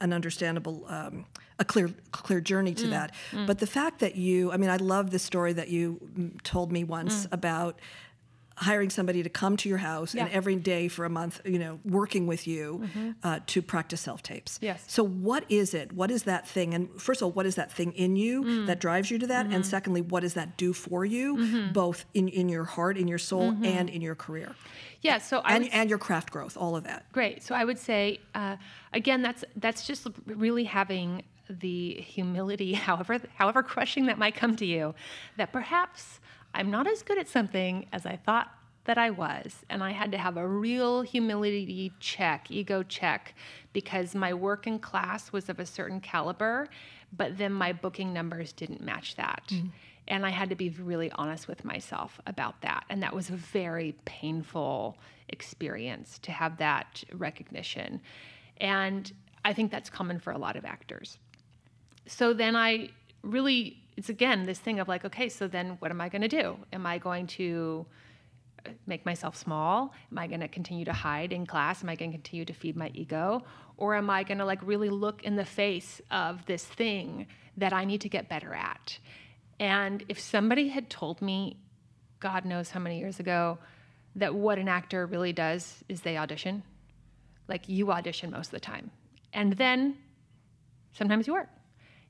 an 0.00 0.12
understandable, 0.12 0.84
um, 0.88 1.26
a 1.58 1.64
clear 1.64 1.90
clear 2.12 2.40
journey 2.40 2.72
Mm. 2.74 2.82
to 2.82 2.88
that. 2.88 3.14
But 3.46 3.58
the 3.58 3.66
fact 3.66 3.98
that 4.00 4.16
you, 4.16 4.52
I 4.52 4.56
mean, 4.56 4.70
I 4.70 4.76
love 4.76 5.10
the 5.10 5.18
story 5.18 5.52
that 5.54 5.68
you 5.68 6.00
mm, 6.18 6.42
told 6.42 6.70
me 6.72 6.84
once 6.84 7.26
Mm. 7.26 7.32
about 7.32 7.78
hiring 8.56 8.90
somebody 8.90 9.22
to 9.22 9.28
come 9.28 9.56
to 9.56 9.68
your 9.68 9.78
house 9.78 10.12
and 10.12 10.18
Yeah. 10.20 10.26
Mm-hmm. 10.26 10.36
every 10.36 10.56
day 10.56 10.88
for 10.88 11.04
a 11.04 11.08
month, 11.10 11.40
you 11.44 11.58
know, 11.58 11.80
working 11.84 12.26
with 12.26 12.46
you 12.46 12.88
uh, 13.22 13.40
to 13.46 13.62
practice 13.62 14.00
self 14.00 14.22
tapes. 14.22 14.58
Yes. 14.62 14.84
So 14.86 15.02
what 15.04 15.44
is 15.48 15.74
it? 15.74 15.92
What 15.92 16.10
is 16.10 16.24
that 16.24 16.46
thing? 16.46 16.74
And 16.74 16.88
first 17.00 17.20
of 17.22 17.26
all, 17.26 17.32
what 17.32 17.46
is 17.46 17.54
that 17.56 17.72
thing 17.72 17.92
in 17.92 18.16
you 18.16 18.42
Mm. 18.44 18.66
that 18.66 18.78
drives 18.80 19.10
you 19.10 19.18
to 19.18 19.26
that? 19.28 19.46
Mm-hmm. 19.46 19.54
And 19.54 19.66
secondly, 19.66 20.00
what 20.02 20.20
does 20.20 20.34
that 20.34 20.56
do 20.56 20.72
for 20.72 21.04
you, 21.04 21.68
both 21.72 22.04
in, 22.14 22.28
in 22.28 22.48
your 22.48 22.64
heart, 22.64 22.96
in 22.96 23.08
your 23.08 23.18
soul, 23.18 23.56
and 23.64 23.88
in 23.90 24.00
your 24.02 24.14
career, 24.14 24.54
yeah 25.00 25.18
so 25.18 25.38
Mm-hmm. 25.38 25.46
i 25.46 25.54
and 25.54 25.64
would 25.64 25.72
and 25.72 25.90
your 25.90 25.98
craft 25.98 26.30
growth, 26.30 26.56
all 26.56 26.76
of 26.76 26.84
that. 26.84 27.10
Great. 27.12 27.42
So 27.42 27.54
I 27.54 27.64
would 27.64 27.78
say, 27.78 28.20
uh, 28.34 28.56
again, 28.92 29.22
that's 29.22 29.44
that's 29.56 29.86
just 29.86 30.06
really 30.26 30.64
having 30.64 31.22
the 31.48 31.94
humility, 31.94 32.72
however 32.88 33.18
however 33.34 33.62
crushing 33.62 34.06
that 34.06 34.18
might 34.18 34.34
come 34.34 34.56
to 34.56 34.66
you, 34.66 34.94
that 35.36 35.52
perhaps 35.52 36.20
I'm 36.54 36.70
not 36.70 36.86
as 36.86 37.02
good 37.02 37.18
at 37.18 37.28
something 37.28 37.86
as 37.92 38.06
I 38.06 38.16
thought 38.16 38.50
that 38.84 38.98
I 38.98 39.10
was, 39.10 39.64
and 39.70 39.82
I 39.82 39.92
had 39.92 40.10
to 40.12 40.18
have 40.18 40.36
a 40.36 40.46
real 40.46 41.02
humility 41.02 41.92
check, 42.00 42.50
ego 42.50 42.82
check, 42.82 43.34
because 43.72 44.14
my 44.14 44.34
work 44.34 44.66
in 44.66 44.80
class 44.80 45.32
was 45.32 45.48
of 45.48 45.60
a 45.60 45.66
certain 45.66 46.00
caliber, 46.00 46.68
but 47.16 47.38
then 47.38 47.52
my 47.52 47.72
booking 47.72 48.12
numbers 48.12 48.52
didn't 48.52 48.80
match 48.80 49.14
that. 49.16 49.44
Mm. 49.50 49.70
And 50.08 50.26
I 50.26 50.30
had 50.30 50.48
to 50.50 50.56
be 50.56 50.70
really 50.70 51.12
honest 51.12 51.46
with 51.46 51.64
myself 51.64 52.20
about 52.26 52.60
that. 52.62 52.84
And 52.90 53.02
that 53.04 53.14
was 53.14 53.30
a 53.30 53.36
very 53.36 53.94
painful 54.04 54.98
experience 55.28 56.18
to 56.22 56.32
have 56.32 56.56
that 56.58 57.04
recognition. 57.12 58.00
And 58.56 59.12
I 59.44 59.52
think 59.52 59.70
that's 59.70 59.90
common 59.90 60.18
for 60.18 60.32
a 60.32 60.38
lot 60.38 60.56
of 60.56 60.64
actors. 60.64 61.18
So 62.06 62.32
then 62.32 62.56
I 62.56 62.90
really, 63.22 63.81
it's 63.96 64.08
again 64.08 64.44
this 64.44 64.58
thing 64.58 64.80
of 64.80 64.88
like, 64.88 65.04
okay, 65.04 65.28
so 65.28 65.46
then 65.46 65.76
what 65.78 65.90
am 65.90 66.00
I 66.00 66.08
going 66.08 66.22
to 66.22 66.28
do? 66.28 66.56
Am 66.72 66.86
I 66.86 66.98
going 66.98 67.26
to 67.28 67.86
make 68.86 69.04
myself 69.04 69.36
small? 69.36 69.92
Am 70.10 70.18
I 70.18 70.26
going 70.26 70.40
to 70.40 70.48
continue 70.48 70.84
to 70.84 70.92
hide 70.92 71.32
in 71.32 71.46
class? 71.46 71.82
Am 71.82 71.88
I 71.88 71.96
going 71.96 72.10
to 72.12 72.16
continue 72.16 72.44
to 72.44 72.52
feed 72.52 72.76
my 72.76 72.90
ego? 72.94 73.42
Or 73.76 73.94
am 73.94 74.08
I 74.08 74.22
going 74.22 74.38
to 74.38 74.44
like 74.44 74.60
really 74.62 74.88
look 74.88 75.22
in 75.24 75.36
the 75.36 75.44
face 75.44 76.00
of 76.10 76.46
this 76.46 76.64
thing 76.64 77.26
that 77.56 77.72
I 77.72 77.84
need 77.84 78.02
to 78.02 78.08
get 78.08 78.28
better 78.28 78.54
at? 78.54 78.98
And 79.58 80.04
if 80.08 80.18
somebody 80.18 80.68
had 80.68 80.88
told 80.90 81.20
me, 81.20 81.56
God 82.20 82.44
knows 82.44 82.70
how 82.70 82.80
many 82.80 82.98
years 82.98 83.20
ago, 83.20 83.58
that 84.16 84.34
what 84.34 84.58
an 84.58 84.68
actor 84.68 85.06
really 85.06 85.32
does 85.32 85.82
is 85.88 86.02
they 86.02 86.16
audition, 86.16 86.62
like 87.48 87.68
you 87.68 87.90
audition 87.90 88.30
most 88.30 88.48
of 88.48 88.52
the 88.52 88.60
time. 88.60 88.90
And 89.32 89.54
then 89.54 89.96
sometimes 90.92 91.26
you 91.26 91.32
work. 91.32 91.48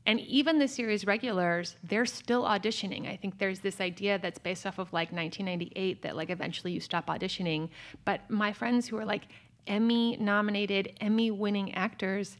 And 0.04 0.18
even 0.20 0.58
the 0.58 0.66
series 0.66 1.06
regulars, 1.06 1.76
they're 1.84 2.06
still 2.06 2.42
auditioning. 2.42 3.08
I 3.08 3.16
think 3.16 3.38
there's 3.38 3.60
this 3.60 3.80
idea 3.80 4.18
that's 4.18 4.38
based 4.38 4.66
off 4.66 4.78
of 4.78 4.92
like 4.92 5.12
1998 5.12 6.02
that 6.02 6.16
like 6.16 6.30
eventually 6.30 6.72
you 6.72 6.80
stop 6.80 7.06
auditioning. 7.06 7.68
But 8.04 8.28
my 8.28 8.52
friends 8.52 8.88
who 8.88 8.98
are 8.98 9.04
like 9.04 9.28
Emmy 9.66 10.16
nominated, 10.16 10.96
Emmy 11.00 11.30
winning 11.30 11.72
actors, 11.74 12.36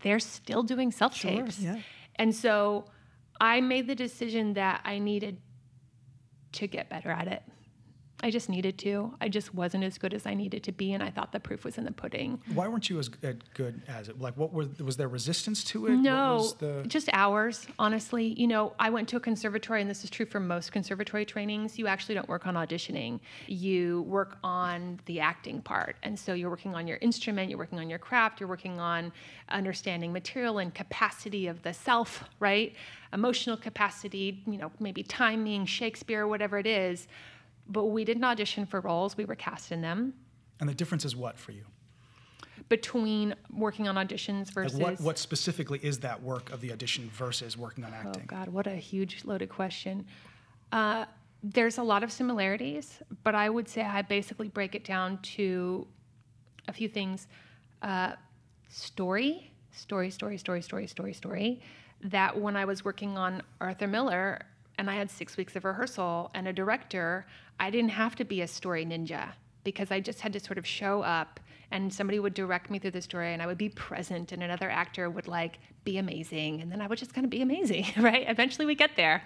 they're 0.00 0.20
still 0.20 0.62
doing 0.62 0.92
self 0.92 1.18
tapes. 1.18 1.56
Sure, 1.56 1.74
yeah. 1.74 1.80
And 2.16 2.34
so 2.34 2.84
I 3.40 3.60
made 3.60 3.86
the 3.86 3.94
decision 3.94 4.54
that 4.54 4.82
I 4.84 4.98
needed 4.98 5.38
to 6.52 6.66
get 6.66 6.88
better 6.88 7.10
at 7.10 7.28
it. 7.28 7.42
I 8.22 8.30
just 8.30 8.48
needed 8.48 8.78
to. 8.78 9.14
I 9.20 9.28
just 9.28 9.54
wasn't 9.54 9.84
as 9.84 9.98
good 9.98 10.14
as 10.14 10.26
I 10.26 10.32
needed 10.32 10.62
to 10.64 10.72
be, 10.72 10.94
and 10.94 11.02
I 11.02 11.10
thought 11.10 11.32
the 11.32 11.40
proof 11.40 11.64
was 11.64 11.76
in 11.76 11.84
the 11.84 11.92
pudding. 11.92 12.40
Why 12.54 12.66
weren't 12.66 12.88
you 12.88 12.98
as 12.98 13.08
good 13.08 13.42
as 13.88 14.08
it? 14.08 14.18
Like, 14.18 14.36
what 14.36 14.54
was 14.54 14.68
was 14.78 14.96
there 14.96 15.08
resistance 15.08 15.62
to 15.64 15.86
it? 15.86 15.96
No, 15.96 16.50
the... 16.58 16.84
just 16.86 17.10
hours. 17.12 17.66
Honestly, 17.78 18.28
you 18.38 18.46
know, 18.46 18.72
I 18.78 18.88
went 18.88 19.08
to 19.10 19.16
a 19.16 19.20
conservatory, 19.20 19.82
and 19.82 19.90
this 19.90 20.02
is 20.02 20.08
true 20.08 20.24
for 20.24 20.40
most 20.40 20.72
conservatory 20.72 21.26
trainings. 21.26 21.78
You 21.78 21.86
actually 21.88 22.14
don't 22.14 22.28
work 22.28 22.46
on 22.46 22.54
auditioning. 22.54 23.20
You 23.48 24.02
work 24.02 24.38
on 24.42 24.98
the 25.04 25.20
acting 25.20 25.60
part, 25.60 25.96
and 26.02 26.18
so 26.18 26.32
you're 26.32 26.50
working 26.50 26.74
on 26.74 26.86
your 26.86 26.98
instrument, 27.02 27.50
you're 27.50 27.58
working 27.58 27.78
on 27.78 27.90
your 27.90 27.98
craft, 27.98 28.40
you're 28.40 28.48
working 28.48 28.80
on 28.80 29.12
understanding 29.50 30.12
material 30.12 30.58
and 30.58 30.74
capacity 30.74 31.48
of 31.48 31.62
the 31.62 31.74
self, 31.74 32.24
right? 32.40 32.74
Emotional 33.12 33.58
capacity, 33.58 34.42
you 34.46 34.56
know, 34.56 34.72
maybe 34.80 35.02
timing, 35.02 35.66
Shakespeare, 35.66 36.26
whatever 36.26 36.58
it 36.58 36.66
is 36.66 37.08
but 37.68 37.86
we 37.86 38.04
didn't 38.04 38.24
audition 38.24 38.66
for 38.66 38.80
roles, 38.80 39.16
we 39.16 39.24
were 39.24 39.34
cast 39.34 39.72
in 39.72 39.80
them. 39.80 40.14
And 40.60 40.68
the 40.68 40.74
difference 40.74 41.04
is 41.04 41.14
what 41.14 41.38
for 41.38 41.52
you? 41.52 41.64
Between 42.68 43.34
working 43.52 43.86
on 43.86 43.96
auditions 43.96 44.50
versus. 44.52 44.78
Like 44.78 44.98
what, 44.98 45.00
what 45.00 45.18
specifically 45.18 45.78
is 45.82 46.00
that 46.00 46.22
work 46.22 46.50
of 46.50 46.60
the 46.60 46.72
audition 46.72 47.10
versus 47.10 47.56
working 47.56 47.84
on 47.84 47.92
acting? 47.92 48.22
Oh, 48.22 48.26
God, 48.26 48.48
what 48.48 48.66
a 48.66 48.74
huge 48.74 49.24
loaded 49.24 49.48
question. 49.48 50.06
Uh, 50.72 51.04
there's 51.42 51.78
a 51.78 51.82
lot 51.82 52.02
of 52.02 52.10
similarities, 52.10 53.00
but 53.22 53.34
I 53.34 53.48
would 53.48 53.68
say 53.68 53.82
I 53.82 54.02
basically 54.02 54.48
break 54.48 54.74
it 54.74 54.84
down 54.84 55.18
to 55.18 55.86
a 56.66 56.72
few 56.72 56.88
things 56.88 57.28
uh, 57.82 58.12
story, 58.68 59.52
story, 59.70 60.10
story, 60.10 60.38
story, 60.38 60.62
story, 60.62 60.86
story, 60.86 61.12
story. 61.12 61.60
That 62.02 62.38
when 62.40 62.56
I 62.56 62.64
was 62.64 62.84
working 62.84 63.16
on 63.16 63.42
Arthur 63.60 63.86
Miller, 63.86 64.40
and 64.78 64.90
I 64.90 64.94
had 64.94 65.10
six 65.10 65.36
weeks 65.36 65.56
of 65.56 65.64
rehearsal 65.64 66.30
and 66.34 66.48
a 66.48 66.52
director, 66.52 67.26
I 67.58 67.70
didn't 67.70 67.90
have 67.90 68.16
to 68.16 68.24
be 68.24 68.42
a 68.42 68.46
story 68.48 68.84
ninja 68.84 69.28
because 69.64 69.90
I 69.90 70.00
just 70.00 70.20
had 70.20 70.32
to 70.34 70.40
sort 70.40 70.58
of 70.58 70.66
show 70.66 71.02
up 71.02 71.40
and 71.72 71.92
somebody 71.92 72.20
would 72.20 72.34
direct 72.34 72.70
me 72.70 72.78
through 72.78 72.92
the 72.92 73.02
story 73.02 73.32
and 73.32 73.42
I 73.42 73.46
would 73.46 73.58
be 73.58 73.68
present 73.70 74.32
and 74.32 74.42
another 74.42 74.70
actor 74.70 75.10
would 75.10 75.26
like 75.26 75.58
be 75.84 75.98
amazing 75.98 76.60
and 76.60 76.70
then 76.70 76.80
I 76.80 76.86
would 76.86 76.98
just 76.98 77.12
kind 77.12 77.24
of 77.24 77.30
be 77.30 77.42
amazing, 77.42 77.86
right? 77.96 78.24
Eventually 78.28 78.66
we 78.66 78.74
get 78.74 78.96
there. 78.96 79.24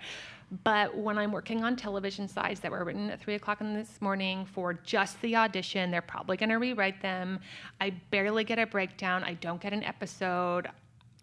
But 0.65 0.97
when 0.97 1.17
I'm 1.17 1.31
working 1.31 1.63
on 1.63 1.77
television 1.77 2.27
sides 2.27 2.59
that 2.61 2.73
were 2.73 2.83
written 2.83 3.11
at 3.11 3.21
three 3.21 3.37
o'clock 3.37 3.61
in 3.61 3.73
this 3.73 4.01
morning 4.01 4.45
for 4.45 4.75
just 4.75 5.21
the 5.21 5.37
audition, 5.37 5.93
they're 5.93 6.03
probably 6.03 6.37
going 6.37 6.49
to 6.49 6.57
rewrite 6.57 7.01
them. 7.01 7.39
I 7.81 7.91
barely 8.11 8.43
get 8.43 8.59
a 8.59 8.67
breakdown. 8.67 9.23
I 9.23 9.35
don't 9.35 9.61
get 9.61 9.73
an 9.73 9.85
episode. 9.85 10.69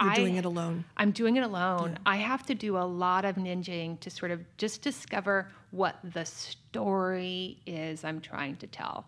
You're 0.02 0.12
I, 0.12 0.16
doing 0.16 0.36
it 0.36 0.46
alone. 0.46 0.86
I'm 0.96 1.12
doing 1.12 1.38
it 1.38 1.44
alone. 1.44 1.92
Yeah. 1.94 1.98
I 2.06 2.18
have 2.18 2.46
to 2.48 2.56
do 2.56 2.78
a 2.78 2.86
lot 2.86 3.26
of 3.26 3.36
ninjaing 3.36 4.00
to 4.02 4.10
sort 4.10 4.32
of 4.32 4.42
just 4.58 4.82
discover 4.82 5.50
what 5.72 5.98
the 6.14 6.26
story 6.26 7.58
is 7.66 8.04
I'm 8.04 8.22
trying 8.22 8.58
to 8.58 8.68
tell. 8.68 9.08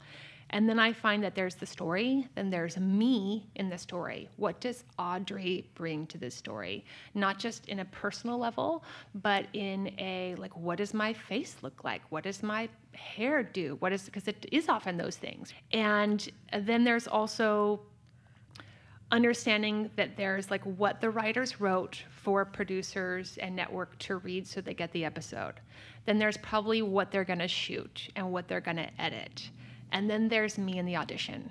And 0.51 0.67
then 0.67 0.79
I 0.79 0.93
find 0.93 1.23
that 1.23 1.35
there's 1.35 1.53
the 1.53 1.65
story, 1.67 2.27
then 2.33 2.49
there's 2.49 2.75
me 2.77 3.45
in 3.55 3.69
the 3.69 3.77
story. 3.77 4.29
What 4.37 4.59
does 4.59 4.83
Audrey 4.97 5.69
bring 5.75 6.07
to 6.07 6.17
this 6.17 6.33
story? 6.33 6.83
Not 7.13 7.37
just 7.37 7.67
in 7.67 7.81
a 7.81 7.85
personal 7.85 8.39
level, 8.39 8.83
but 9.13 9.45
in 9.53 9.93
a 9.99 10.33
like, 10.39 10.57
what 10.57 10.79
does 10.79 10.93
my 10.93 11.13
face 11.13 11.57
look 11.61 11.83
like? 11.83 12.01
What 12.09 12.23
does 12.23 12.41
my 12.41 12.67
hair 12.93 13.43
do? 13.43 13.75
What 13.79 13.93
is, 13.93 14.05
because 14.05 14.27
it 14.27 14.47
is 14.51 14.69
often 14.69 14.97
those 14.97 15.17
things. 15.17 15.53
And 15.71 16.27
then 16.51 16.83
there's 16.83 17.07
also 17.07 17.81
understanding 19.12 19.89
that 19.95 20.16
there's 20.16 20.51
like 20.51 20.64
what 20.64 21.01
the 21.01 21.10
writers 21.10 21.60
wrote 21.60 22.03
for 22.10 22.45
producers 22.45 23.38
and 23.41 23.55
network 23.55 23.97
to 23.99 24.18
read 24.18 24.47
so 24.47 24.62
they 24.62 24.74
get 24.74 24.91
the 24.91 25.05
episode. 25.05 25.53
Then 26.05 26.20
there's 26.20 26.38
probably 26.38 26.82
what 26.82 27.12
they're 27.12 27.24
going 27.24 27.39
to 27.39 27.47
shoot 27.47 28.10
and 28.16 28.32
what 28.32 28.47
they're 28.47 28.62
going 28.62 28.78
to 28.78 29.01
edit. 29.01 29.49
And 29.91 30.10
then 30.10 30.28
there's 30.28 30.57
me 30.57 30.78
in 30.78 30.86
the 30.86 30.95
audition. 30.95 31.49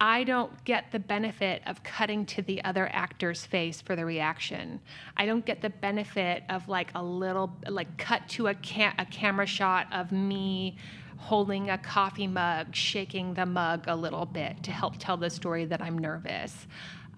I 0.00 0.22
don't 0.22 0.64
get 0.64 0.92
the 0.92 1.00
benefit 1.00 1.62
of 1.66 1.82
cutting 1.82 2.24
to 2.26 2.42
the 2.42 2.62
other 2.62 2.88
actor's 2.92 3.44
face 3.44 3.80
for 3.80 3.96
the 3.96 4.04
reaction. 4.04 4.80
I 5.16 5.26
don't 5.26 5.44
get 5.44 5.60
the 5.60 5.70
benefit 5.70 6.44
of 6.48 6.68
like 6.68 6.90
a 6.94 7.02
little 7.02 7.52
like 7.68 7.96
cut 7.98 8.28
to 8.30 8.46
a 8.46 8.54
ca- 8.54 8.94
a 8.98 9.06
camera 9.06 9.46
shot 9.46 9.88
of 9.92 10.12
me 10.12 10.76
holding 11.18 11.68
a 11.68 11.78
coffee 11.78 12.26
mug, 12.26 12.74
shaking 12.74 13.34
the 13.34 13.44
mug 13.44 13.84
a 13.86 13.94
little 13.94 14.24
bit 14.24 14.62
to 14.62 14.70
help 14.70 14.94
tell 14.98 15.16
the 15.16 15.28
story 15.28 15.64
that 15.66 15.82
I'm 15.82 15.98
nervous. 15.98 16.66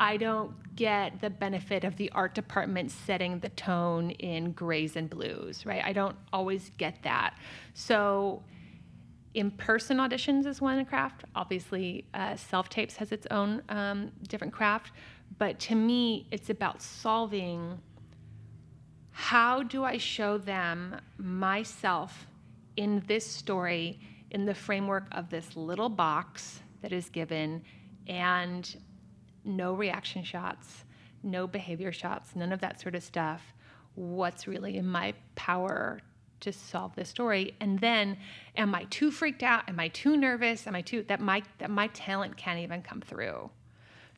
I 0.01 0.17
don't 0.17 0.55
get 0.75 1.21
the 1.21 1.29
benefit 1.29 1.85
of 1.85 1.97
the 1.97 2.11
art 2.13 2.35
department 2.35 2.91
setting 2.91 3.39
the 3.41 3.51
tone 3.51 4.11
in 4.13 4.53
grays 4.53 4.97
and 4.97 5.11
blues, 5.11 5.67
right? 5.67 5.85
I 5.85 5.93
don't 5.93 6.17
always 6.33 6.71
get 6.79 7.03
that. 7.03 7.35
So, 7.75 8.43
in 9.35 9.51
person 9.53 9.99
auditions 9.99 10.47
is 10.47 10.61
one 10.61 10.85
craft. 10.87 11.25
Obviously, 11.37 12.07
uh, 12.15 12.35
self 12.35 12.69
tapes 12.69 12.97
has 12.97 13.13
its 13.13 13.27
own 13.31 13.63
um, 13.69 14.11
different 14.27 14.53
craft. 14.53 14.93
But 15.39 15.61
to 15.61 15.75
me, 15.75 16.27
it's 16.31 16.51
about 16.51 16.83
solving 16.83 17.79
how 19.13 19.63
do 19.63 19.85
I 19.85 19.99
show 19.99 20.39
them 20.39 20.99
myself 21.19 22.27
in 22.81 23.03
this 23.07 23.26
story 23.26 24.01
in 24.31 24.47
the 24.47 24.55
framework 24.55 25.07
of 25.12 25.28
this 25.28 25.55
little 25.55 25.91
box 25.91 26.61
that 26.81 26.95
is 26.95 27.11
given 27.11 27.62
and 28.07 28.78
no 29.45 29.74
reaction 29.74 30.24
shots, 30.24 30.85
no 31.22 31.47
behavior 31.47 31.93
shots, 31.93 32.35
none 32.35 32.53
of 32.53 32.61
that 32.62 32.81
sort 32.81 32.95
of 32.95 33.03
stuff. 33.03 33.43
What's 33.97 34.49
really 34.49 34.78
in 34.78 34.87
my 34.87 35.12
power 35.35 36.01
to 36.41 36.53
solve 36.55 36.97
this 36.97 37.11
story? 37.11 37.55
And 37.61 37.78
then 37.81 38.16
am 38.57 38.74
I 38.74 38.85
too 38.85 39.11
freaked 39.11 39.43
out? 39.43 39.68
Am 39.68 39.78
I 39.78 39.89
too 39.89 40.16
nervous? 40.16 40.66
Am 40.66 40.74
I 40.74 40.81
too 40.81 41.03
that 41.03 41.20
my 41.20 41.43
that 41.59 41.68
my 41.68 41.89
talent 41.89 42.39
can't 42.39 42.61
even 42.61 42.81
come 42.81 43.03
through? 43.03 43.51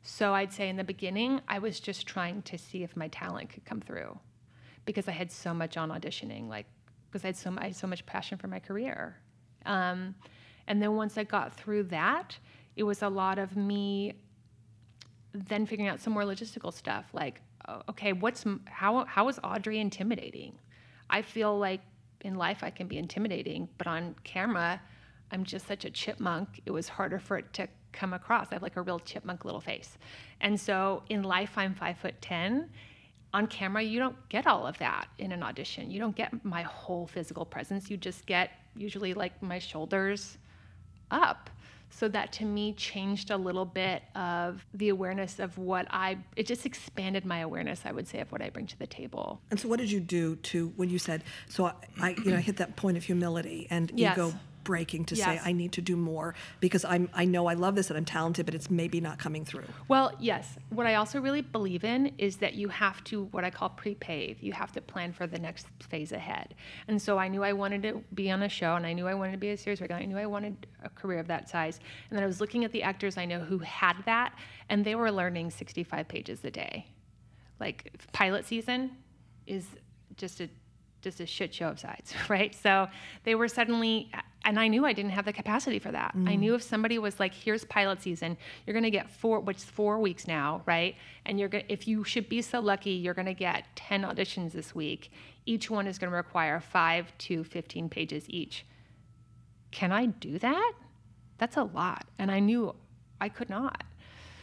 So 0.05 0.35
I'd 0.35 0.53
say 0.53 0.69
in 0.69 0.77
the 0.77 0.85
beginning, 0.85 1.41
I 1.49 1.59
was 1.59 1.81
just 1.81 2.07
trying 2.07 2.43
to 2.43 2.57
see 2.57 2.85
if 2.85 2.97
my 2.97 3.09
talent 3.09 3.51
could 3.51 3.65
come 3.65 3.81
through 3.81 4.17
because 4.85 5.09
I 5.09 5.13
had 5.13 5.33
so 5.33 5.53
much 5.53 5.77
on 5.77 5.89
auditioning. 5.89 6.49
Like 6.49 6.67
because 7.13 7.25
I 7.25 7.29
had 7.29 7.37
so 7.37 7.55
I 7.59 7.67
had 7.67 7.77
so 7.77 7.87
much 7.87 8.05
passion 8.07 8.39
for 8.39 8.49
my 8.49 8.59
career. 8.59 9.17
Um, 9.67 10.15
and 10.67 10.81
then 10.81 10.97
once 10.97 11.19
I 11.19 11.25
got 11.25 11.55
through 11.55 11.85
that, 11.85 12.39
it 12.77 12.85
was 12.85 13.03
a 13.03 13.09
lot 13.09 13.39
of 13.39 13.57
me 13.57 14.15
then 15.35 15.67
figuring 15.67 15.89
out 15.89 16.01
some 16.01 16.13
more 16.13 16.25
logistical 16.25 16.73
stuff 16.73 17.07
like 17.15 17.41
okay 17.89 18.13
what's 18.13 18.45
how 18.67 19.05
how 19.07 19.29
is 19.29 19.39
audrey 19.45 19.79
intimidating? 19.79 20.59
I 21.09 21.23
feel 21.23 21.59
like 21.59 21.81
in 22.23 22.37
life 22.37 22.63
i 22.63 22.71
can 22.71 22.87
be 22.87 22.99
intimidating 22.99 23.69
but 23.79 23.87
on 23.89 24.15
camera 24.23 24.81
i'm 25.33 25.43
just 25.43 25.67
such 25.67 25.85
a 25.85 25.91
chipmunk 25.91 26.61
it 26.67 26.71
was 26.71 26.89
harder 26.89 27.19
for 27.19 27.37
it 27.39 27.53
to 27.53 27.67
come 27.93 28.15
across. 28.15 28.49
I 28.51 28.55
have 28.55 28.63
like 28.63 28.77
a 28.77 28.83
real 28.83 28.99
chipmunk 28.99 29.45
little 29.45 29.61
face. 29.61 29.99
And 30.41 30.59
so 30.59 31.03
in 31.09 31.23
life 31.23 31.53
i'm 31.57 31.75
five 31.75 31.99
foot 31.99 32.21
ten 32.21 32.71
on 33.35 33.47
camera, 33.47 33.83
you 33.83 33.99
don't 33.99 34.17
get 34.29 34.47
all 34.47 34.67
of 34.67 34.77
that 34.79 35.09
in 35.19 35.33
an 35.33 35.43
audition. 35.43 35.91
You 35.91 35.99
don't 35.99 36.15
get 36.15 36.45
my 36.45 36.63
whole 36.63 37.07
physical 37.07 37.45
presence. 37.45 37.91
You 37.91 37.97
just 37.97 38.27
get 38.27 38.51
usually 38.77 39.15
like 39.15 39.43
my 39.43 39.59
shoulders 39.59 40.39
up. 41.11 41.51
So 41.95 42.09
that 42.09 42.33
to 42.35 42.47
me 42.47 42.73
changed 42.73 43.31
a 43.31 43.37
little 43.37 43.67
bit 43.67 44.03
of 44.15 44.65
the 44.73 44.89
awareness 44.89 45.39
of 45.39 45.59
what 45.59 45.87
I, 45.91 46.17
it 46.37 46.47
just 46.47 46.65
expanded 46.65 47.27
my 47.27 47.41
awareness, 47.41 47.83
I 47.85 47.93
would 47.93 48.09
say, 48.09 48.21
of 48.21 48.33
what 48.33 48.41
I 48.41 48.49
bring 48.49 48.67
to 48.69 48.79
the 48.79 48.87
table. 48.87 49.43
And 49.51 49.61
so 49.61 49.69
what 49.69 49.79
did 49.79 49.91
you 49.91 50.01
do 50.01 50.37
to, 50.37 50.73
when 50.77 50.89
you 50.89 50.99
said, 50.99 51.23
so 51.49 51.67
I, 51.67 51.75
I 52.01 52.11
you 52.25 52.31
know, 52.31 52.39
I 52.39 52.41
hit 52.41 52.57
that 52.57 52.77
point 52.77 52.97
of 52.97 53.05
humility 53.05 53.67
and 53.69 53.93
yes. 53.95 54.17
ego 54.17 54.33
breaking 54.65 55.05
to 55.07 55.15
Yes. 55.15 55.27
say 55.27 55.41
I 55.49 55.53
need 55.53 55.73
to 55.73 55.81
do 55.81 55.97
more 55.97 56.35
because 56.61 56.85
I'm 56.85 57.09
I 57.15 57.25
know 57.25 57.47
I 57.47 57.55
love 57.55 57.75
this 57.75 57.91
and 57.91 57.97
I'm 57.97 58.05
talented, 58.05 58.47
but 58.47 58.55
it's 58.55 58.71
maybe 58.71 59.01
not 59.01 59.19
coming 59.19 59.45
through. 59.45 59.65
Well, 59.89 60.13
yes. 60.19 60.57
What 60.71 60.87
I 60.87 60.95
also 60.97 61.21
really 61.21 61.43
believe 61.43 61.85
in 61.85 62.13
is 62.19 62.37
that 62.37 62.55
you 62.55 62.69
have 62.69 63.03
to, 63.05 63.25
what 63.27 63.45
I 63.45 63.51
call 63.51 63.71
pre-pave. 63.71 64.43
You 64.43 64.53
have 64.53 64.73
to 64.73 64.81
plan 64.81 65.13
for 65.13 65.27
the 65.27 65.39
next 65.39 65.67
phase 65.89 66.13
ahead. 66.13 66.55
And 66.89 67.01
so 67.01 67.19
I 67.19 67.29
knew 67.29 67.43
I 67.45 67.53
wanted 67.53 67.83
to 67.85 68.03
be 68.15 68.31
on 68.31 68.43
a 68.43 68.49
show, 68.49 68.75
and 68.77 68.87
I 68.87 68.93
knew 68.93 69.07
I 69.07 69.15
wanted 69.15 69.33
to 69.33 69.39
be 69.39 69.51
a 69.51 69.57
series 69.57 69.81
regular. 69.81 70.01
I 70.01 70.05
knew 70.05 70.19
I 70.19 70.27
wanted 70.27 70.67
a 70.83 70.89
career 70.89 71.19
of 71.19 71.27
that 71.29 71.49
size. 71.49 71.81
And 72.11 72.17
then 72.17 72.23
I 72.23 72.27
was 72.27 72.41
looking 72.41 72.65
at 72.65 72.73
the 72.73 72.83
actors 72.83 73.17
I 73.19 73.25
know 73.25 73.41
who 73.41 73.59
had 73.59 73.97
that, 74.07 74.35
and 74.69 74.85
they 74.85 74.95
were 74.95 75.11
learning 75.11 75.51
65 75.51 76.09
pages 76.09 76.45
a 76.45 76.51
day. 76.51 76.87
Like 77.61 77.93
pilot 78.13 78.45
season 78.45 78.91
is 79.47 79.67
just 80.17 80.41
a 80.41 80.49
just 81.03 81.21
a 81.21 81.27
shit 81.27 81.53
show 81.53 81.69
of 81.69 81.81
sides, 81.81 82.15
right? 82.29 82.55
So 82.55 82.89
they 83.25 83.35
were 83.35 83.49
suddenly, 83.49 84.11
and 84.45 84.59
I 84.59 84.69
knew 84.69 84.85
I 84.85 84.93
didn't 84.93 85.13
have 85.13 85.25
the 85.25 85.33
capacity 85.33 85.79
for 85.79 85.93
that. 85.93 86.15
I 86.27 86.35
knew 86.35 86.55
if 86.55 86.63
somebody 86.63 86.99
was 86.99 87.21
like, 87.21 87.33
"Here's 87.33 87.65
pilot 87.65 88.03
season, 88.03 88.37
you're 88.67 88.75
going 88.75 88.83
to 88.85 88.91
get 88.91 89.09
four, 89.11 89.41
which 89.41 89.59
is 89.59 89.65
four 89.65 90.01
weeks 90.01 90.27
now, 90.27 90.63
right? 90.67 90.97
And 91.27 91.39
you're 91.39 91.49
going, 91.49 91.65
if 91.69 91.87
you 91.87 92.05
should 92.05 92.29
be 92.29 92.43
so 92.43 92.61
lucky, 92.61 92.91
you're 92.91 93.15
going 93.15 93.27
to 93.27 93.35
get 93.35 93.65
ten 93.77 94.03
auditions 94.03 94.53
this 94.53 94.75
week. 94.75 95.13
Each 95.47 95.71
one 95.71 95.87
is 95.87 95.99
going 95.99 96.11
to 96.11 96.17
require 96.17 96.61
five 96.61 97.17
to 97.19 97.45
fifteen 97.45 97.89
pages 97.89 98.25
each. 98.29 98.67
Can 99.71 99.93
I 99.93 100.07
do 100.07 100.39
that? 100.41 100.73
That's 101.39 101.57
a 101.57 101.65
lot, 101.65 102.05
and 102.19 102.31
I 102.31 102.41
knew 102.41 102.75
I 103.21 103.29
could 103.29 103.49
not. 103.49 103.85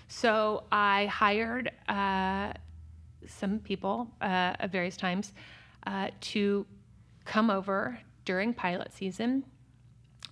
So 0.08 0.64
I 0.72 1.06
hired 1.06 1.72
uh, 1.88 2.54
some 3.28 3.60
people 3.60 4.08
uh, 4.22 4.56
at 4.60 4.72
various 4.72 4.97
times 4.97 5.34
uh, 5.86 6.10
to 6.22 6.66
come 7.26 7.50
over 7.50 8.00
during 8.26 8.54
pilot 8.54 8.91
season, 8.93 9.43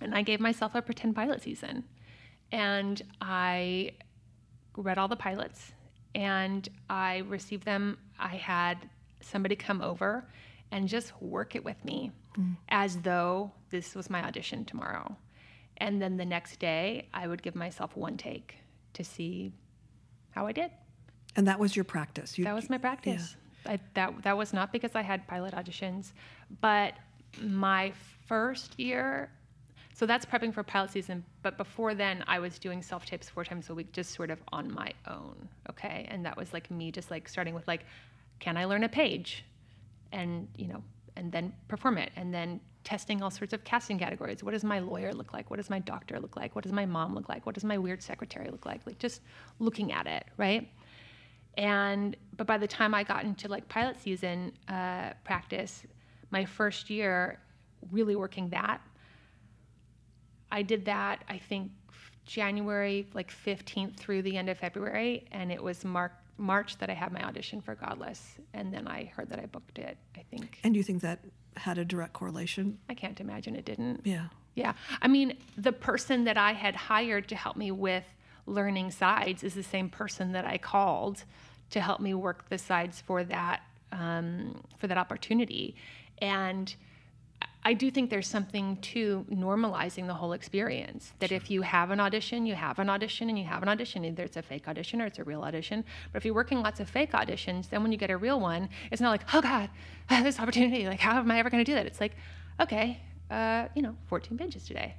and 0.00 0.14
I 0.14 0.22
gave 0.22 0.40
myself 0.40 0.74
a 0.74 0.82
pretend 0.82 1.14
pilot 1.14 1.42
season, 1.42 1.84
and 2.52 3.00
I 3.20 3.92
read 4.76 4.98
all 4.98 5.08
the 5.08 5.16
pilots, 5.16 5.72
and 6.14 6.68
I 6.88 7.18
received 7.28 7.64
them. 7.64 7.98
I 8.18 8.36
had 8.36 8.88
somebody 9.20 9.56
come 9.56 9.82
over 9.82 10.28
and 10.70 10.88
just 10.88 11.12
work 11.20 11.54
it 11.54 11.64
with 11.64 11.82
me 11.84 12.12
mm. 12.38 12.56
as 12.68 12.98
though 12.98 13.52
this 13.70 13.94
was 13.94 14.10
my 14.10 14.22
audition 14.22 14.64
tomorrow. 14.64 15.16
And 15.78 16.02
then 16.02 16.16
the 16.16 16.24
next 16.24 16.58
day, 16.58 17.08
I 17.14 17.28
would 17.28 17.42
give 17.42 17.54
myself 17.54 17.96
one 17.96 18.16
take 18.16 18.56
to 18.94 19.04
see 19.04 19.52
how 20.30 20.46
I 20.46 20.52
did. 20.52 20.70
And 21.36 21.46
that 21.46 21.58
was 21.58 21.76
your 21.76 21.84
practice. 21.84 22.36
You, 22.36 22.44
That 22.44 22.54
was 22.54 22.68
my 22.68 22.78
practice. 22.78 23.36
I, 23.66 23.78
that 23.94 24.22
that 24.22 24.36
was 24.36 24.52
not 24.52 24.72
because 24.72 24.94
I 24.94 25.02
had 25.02 25.26
pilot 25.26 25.54
auditions, 25.54 26.12
but 26.60 26.94
my 27.40 27.92
first 28.26 28.78
year. 28.78 29.30
So 29.98 30.06
that's 30.06 30.24
prepping 30.24 30.54
for 30.54 30.62
pilot 30.62 30.92
season. 30.92 31.24
But 31.42 31.56
before 31.56 31.92
then, 31.92 32.22
I 32.28 32.38
was 32.38 32.56
doing 32.60 32.82
self 32.82 33.04
tapes 33.04 33.28
four 33.28 33.44
times 33.44 33.68
a 33.68 33.74
week, 33.74 33.90
just 33.90 34.14
sort 34.14 34.30
of 34.30 34.40
on 34.52 34.72
my 34.72 34.92
own. 35.08 35.48
Okay, 35.70 36.06
and 36.08 36.24
that 36.24 36.36
was 36.36 36.52
like 36.52 36.70
me, 36.70 36.92
just 36.92 37.10
like 37.10 37.28
starting 37.28 37.52
with 37.52 37.66
like, 37.66 37.84
can 38.38 38.56
I 38.56 38.64
learn 38.64 38.84
a 38.84 38.88
page, 38.88 39.44
and 40.12 40.46
you 40.56 40.68
know, 40.68 40.84
and 41.16 41.32
then 41.32 41.52
perform 41.66 41.98
it, 41.98 42.12
and 42.14 42.32
then 42.32 42.60
testing 42.84 43.22
all 43.22 43.30
sorts 43.30 43.52
of 43.52 43.64
casting 43.64 43.98
categories. 43.98 44.44
What 44.44 44.52
does 44.52 44.62
my 44.62 44.78
lawyer 44.78 45.12
look 45.12 45.32
like? 45.32 45.50
What 45.50 45.56
does 45.56 45.68
my 45.68 45.80
doctor 45.80 46.20
look 46.20 46.36
like? 46.36 46.54
What 46.54 46.62
does 46.62 46.72
my 46.72 46.86
mom 46.86 47.12
look 47.16 47.28
like? 47.28 47.44
What 47.44 47.56
does 47.56 47.64
my 47.64 47.76
weird 47.76 48.00
secretary 48.00 48.50
look 48.50 48.64
like? 48.64 48.82
Like 48.86 48.98
just 49.00 49.20
looking 49.58 49.90
at 49.90 50.06
it, 50.06 50.26
right? 50.36 50.68
and 51.56 52.16
but 52.36 52.46
by 52.46 52.56
the 52.56 52.68
time 52.68 52.94
I 52.94 53.02
got 53.02 53.24
into 53.24 53.48
like 53.48 53.68
pilot 53.68 54.00
season 54.00 54.52
uh, 54.68 55.10
practice, 55.24 55.82
my 56.30 56.44
first 56.44 56.88
year, 56.88 57.40
really 57.90 58.14
working 58.14 58.48
that, 58.50 58.80
I 60.50 60.62
did 60.62 60.84
that 60.86 61.24
I 61.28 61.38
think 61.38 61.70
January 62.24 63.06
like 63.14 63.30
15th 63.30 63.96
through 63.96 64.22
the 64.22 64.36
end 64.36 64.48
of 64.48 64.58
February, 64.58 65.26
and 65.32 65.50
it 65.50 65.62
was 65.62 65.84
Mar- 65.84 66.12
March 66.36 66.78
that 66.78 66.90
I 66.90 66.94
had 66.94 67.12
my 67.12 67.22
audition 67.24 67.60
for 67.60 67.74
Godless, 67.74 68.36
and 68.54 68.72
then 68.72 68.86
I 68.86 69.04
heard 69.04 69.30
that 69.30 69.38
I 69.38 69.46
booked 69.46 69.78
it. 69.78 69.96
I 70.16 70.22
think 70.30 70.60
and 70.62 70.76
you 70.76 70.82
think 70.82 71.02
that 71.02 71.20
had 71.56 71.78
a 71.78 71.84
direct 71.84 72.12
correlation? 72.12 72.78
I 72.88 72.94
can't 72.94 73.20
imagine 73.20 73.56
it 73.56 73.64
didn't. 73.64 74.02
Yeah. 74.04 74.28
Yeah. 74.54 74.74
I 75.02 75.08
mean, 75.08 75.36
the 75.56 75.72
person 75.72 76.24
that 76.24 76.36
I 76.36 76.52
had 76.52 76.74
hired 76.74 77.28
to 77.28 77.36
help 77.36 77.56
me 77.56 77.70
with 77.70 78.04
learning 78.46 78.90
sides 78.90 79.44
is 79.44 79.54
the 79.54 79.62
same 79.62 79.88
person 79.88 80.32
that 80.32 80.44
I 80.44 80.58
called 80.58 81.24
to 81.70 81.80
help 81.80 82.00
me 82.00 82.14
work 82.14 82.48
the 82.48 82.58
sides 82.58 83.00
for 83.00 83.24
that 83.24 83.62
um, 83.92 84.62
for 84.78 84.86
that 84.86 84.98
opportunity. 84.98 85.76
And 86.18 86.74
I 87.64 87.74
do 87.74 87.90
think 87.90 88.08
there's 88.08 88.26
something 88.26 88.76
to 88.76 89.26
normalizing 89.30 90.06
the 90.06 90.14
whole 90.14 90.32
experience. 90.32 91.12
That 91.18 91.32
if 91.32 91.50
you 91.50 91.62
have 91.62 91.90
an 91.90 92.00
audition, 92.00 92.46
you 92.46 92.54
have 92.54 92.78
an 92.78 92.88
audition, 92.88 93.28
and 93.28 93.38
you 93.38 93.44
have 93.44 93.62
an 93.62 93.68
audition, 93.68 94.04
either 94.04 94.22
it's 94.22 94.36
a 94.36 94.42
fake 94.42 94.68
audition 94.68 95.02
or 95.02 95.06
it's 95.06 95.18
a 95.18 95.24
real 95.24 95.42
audition. 95.42 95.84
But 96.12 96.18
if 96.18 96.24
you're 96.24 96.34
working 96.34 96.62
lots 96.62 96.80
of 96.80 96.88
fake 96.88 97.12
auditions, 97.12 97.68
then 97.68 97.82
when 97.82 97.92
you 97.92 97.98
get 97.98 98.10
a 98.10 98.16
real 98.16 98.40
one, 98.40 98.68
it's 98.90 99.02
not 99.02 99.10
like, 99.10 99.22
oh 99.34 99.40
God, 99.40 99.70
this 100.08 100.38
opportunity. 100.38 100.86
Like, 100.86 101.00
how 101.00 101.18
am 101.18 101.30
I 101.30 101.38
ever 101.38 101.50
going 101.50 101.64
to 101.64 101.70
do 101.70 101.74
that? 101.74 101.86
It's 101.86 102.00
like, 102.00 102.12
okay, 102.60 103.00
uh, 103.30 103.66
you 103.74 103.82
know, 103.82 103.94
14 104.06 104.38
pages 104.38 104.64
today. 104.64 104.94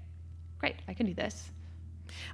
Great, 0.60 0.76
I 0.88 0.94
can 0.94 1.06
do 1.06 1.14
this. 1.14 1.52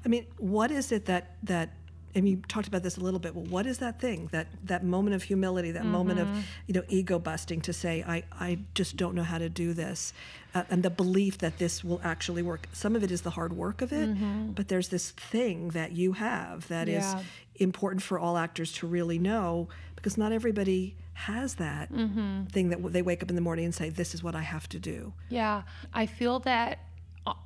I 0.03 0.07
mean, 0.07 0.25
what 0.37 0.71
is 0.71 0.91
it 0.91 1.05
that 1.05 1.35
that 1.43 1.69
and 2.15 2.27
you 2.27 2.41
talked 2.47 2.67
about 2.67 2.81
this 2.81 2.97
a 2.97 3.01
little 3.01 3.19
bit. 3.19 3.35
Well, 3.35 3.45
what 3.45 3.65
is 3.65 3.79
that 3.79 3.99
thing 3.99 4.29
that 4.31 4.47
that 4.63 4.83
moment 4.83 5.15
of 5.15 5.23
humility, 5.23 5.71
that 5.71 5.85
moment 5.85 6.19
of 6.19 6.27
mm-hmm. 6.27 6.39
you 6.67 6.73
know 6.73 6.83
ego 6.87 7.19
busting 7.19 7.61
to 7.61 7.73
say 7.73 8.03
I 8.07 8.23
I 8.31 8.59
just 8.73 8.97
don't 8.97 9.13
know 9.13 9.23
how 9.23 9.37
to 9.37 9.49
do 9.49 9.73
this, 9.73 10.13
uh, 10.55 10.63
and 10.69 10.81
the 10.81 10.89
belief 10.89 11.37
that 11.39 11.57
this 11.57 11.83
will 11.83 12.01
actually 12.03 12.41
work. 12.41 12.67
Some 12.73 12.95
of 12.95 13.03
it 13.03 13.11
is 13.11 13.21
the 13.21 13.31
hard 13.31 13.53
work 13.53 13.81
of 13.81 13.91
it, 13.91 14.09
mm-hmm. 14.09 14.51
but 14.51 14.69
there's 14.69 14.87
this 14.87 15.11
thing 15.11 15.69
that 15.69 15.91
you 15.91 16.13
have 16.13 16.67
that 16.69 16.87
is 16.87 17.03
Yeah. 17.03 17.21
important 17.55 18.01
for 18.01 18.17
all 18.17 18.37
actors 18.37 18.71
to 18.73 18.87
really 18.87 19.19
know 19.19 19.67
because 19.95 20.17
not 20.17 20.31
everybody 20.31 20.95
has 21.13 21.55
that 21.55 21.91
mm-hmm. 21.91 22.43
thing 22.45 22.69
that 22.69 22.93
they 22.93 23.01
wake 23.01 23.23
up 23.23 23.29
in 23.29 23.35
the 23.35 23.41
morning 23.41 23.65
and 23.65 23.73
say 23.73 23.89
this 23.89 24.13
is 24.13 24.21
what 24.21 24.35
I 24.35 24.41
have 24.41 24.67
to 24.69 24.79
do. 24.79 25.13
Yeah, 25.29 25.63
I 25.93 26.05
feel 26.05 26.39
that 26.39 26.79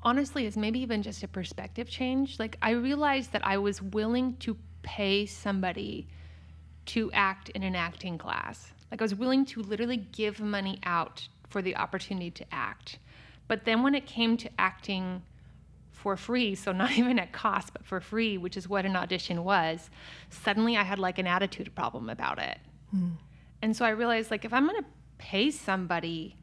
honestly, 0.03 0.45
it's 0.45 0.57
maybe 0.57 0.79
even 0.79 1.01
just 1.01 1.23
a 1.23 1.27
perspective 1.27 1.89
change. 1.89 2.39
Like, 2.39 2.57
I 2.61 2.71
realized 2.71 3.31
that 3.31 3.45
I 3.45 3.57
was 3.57 3.81
willing 3.81 4.35
to 4.37 4.57
pay 4.81 5.25
somebody 5.25 6.07
to 6.87 7.11
act 7.13 7.49
in 7.49 7.63
an 7.63 7.75
acting 7.75 8.17
class. 8.17 8.71
Like, 8.91 9.01
I 9.01 9.03
was 9.03 9.15
willing 9.15 9.45
to 9.45 9.61
literally 9.61 9.97
give 9.97 10.39
money 10.39 10.79
out 10.83 11.27
for 11.49 11.61
the 11.61 11.75
opportunity 11.75 12.31
to 12.31 12.45
act. 12.51 12.99
But 13.47 13.65
then 13.65 13.83
when 13.83 13.95
it 13.95 14.05
came 14.05 14.37
to 14.37 14.49
acting 14.59 15.21
for 15.91 16.15
free, 16.15 16.55
so 16.55 16.71
not 16.73 16.97
even 16.97 17.19
at 17.19 17.31
cost, 17.31 17.73
but 17.73 17.85
for 17.85 17.99
free, 17.99 18.37
which 18.37 18.57
is 18.57 18.67
what 18.67 18.85
an 18.85 18.95
audition 18.95 19.43
was, 19.43 19.89
suddenly 20.29 20.77
I 20.77 20.83
had 20.83 20.99
like 20.99 21.19
an 21.19 21.27
attitude 21.27 21.73
problem 21.75 22.09
about 22.09 22.39
it. 22.39 22.57
Hmm. 22.91 23.11
And 23.61 23.75
so 23.75 23.83
I 23.83 23.89
realized, 23.89 24.31
like, 24.31 24.45
if 24.45 24.53
I'm 24.53 24.65
gonna 24.65 24.85
pay 25.17 25.51
somebody 25.51 26.37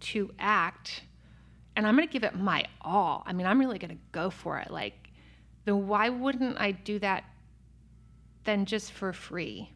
to 0.00 0.32
act 0.38 1.02
and 1.76 1.86
I'm 1.86 1.96
going 1.96 2.06
to 2.06 2.12
give 2.12 2.24
it 2.24 2.36
my 2.36 2.64
all. 2.80 3.22
I 3.26 3.32
mean, 3.32 3.46
I'm 3.46 3.58
really 3.58 3.78
going 3.78 3.96
to 3.96 4.02
go 4.12 4.30
for 4.30 4.58
it. 4.58 4.70
Like, 4.70 5.10
then 5.64 5.86
why 5.86 6.08
wouldn't 6.08 6.60
I 6.60 6.72
do 6.72 6.98
that 6.98 7.24
then 8.44 8.66
just 8.66 8.92
for 8.92 9.12
free? 9.12 9.70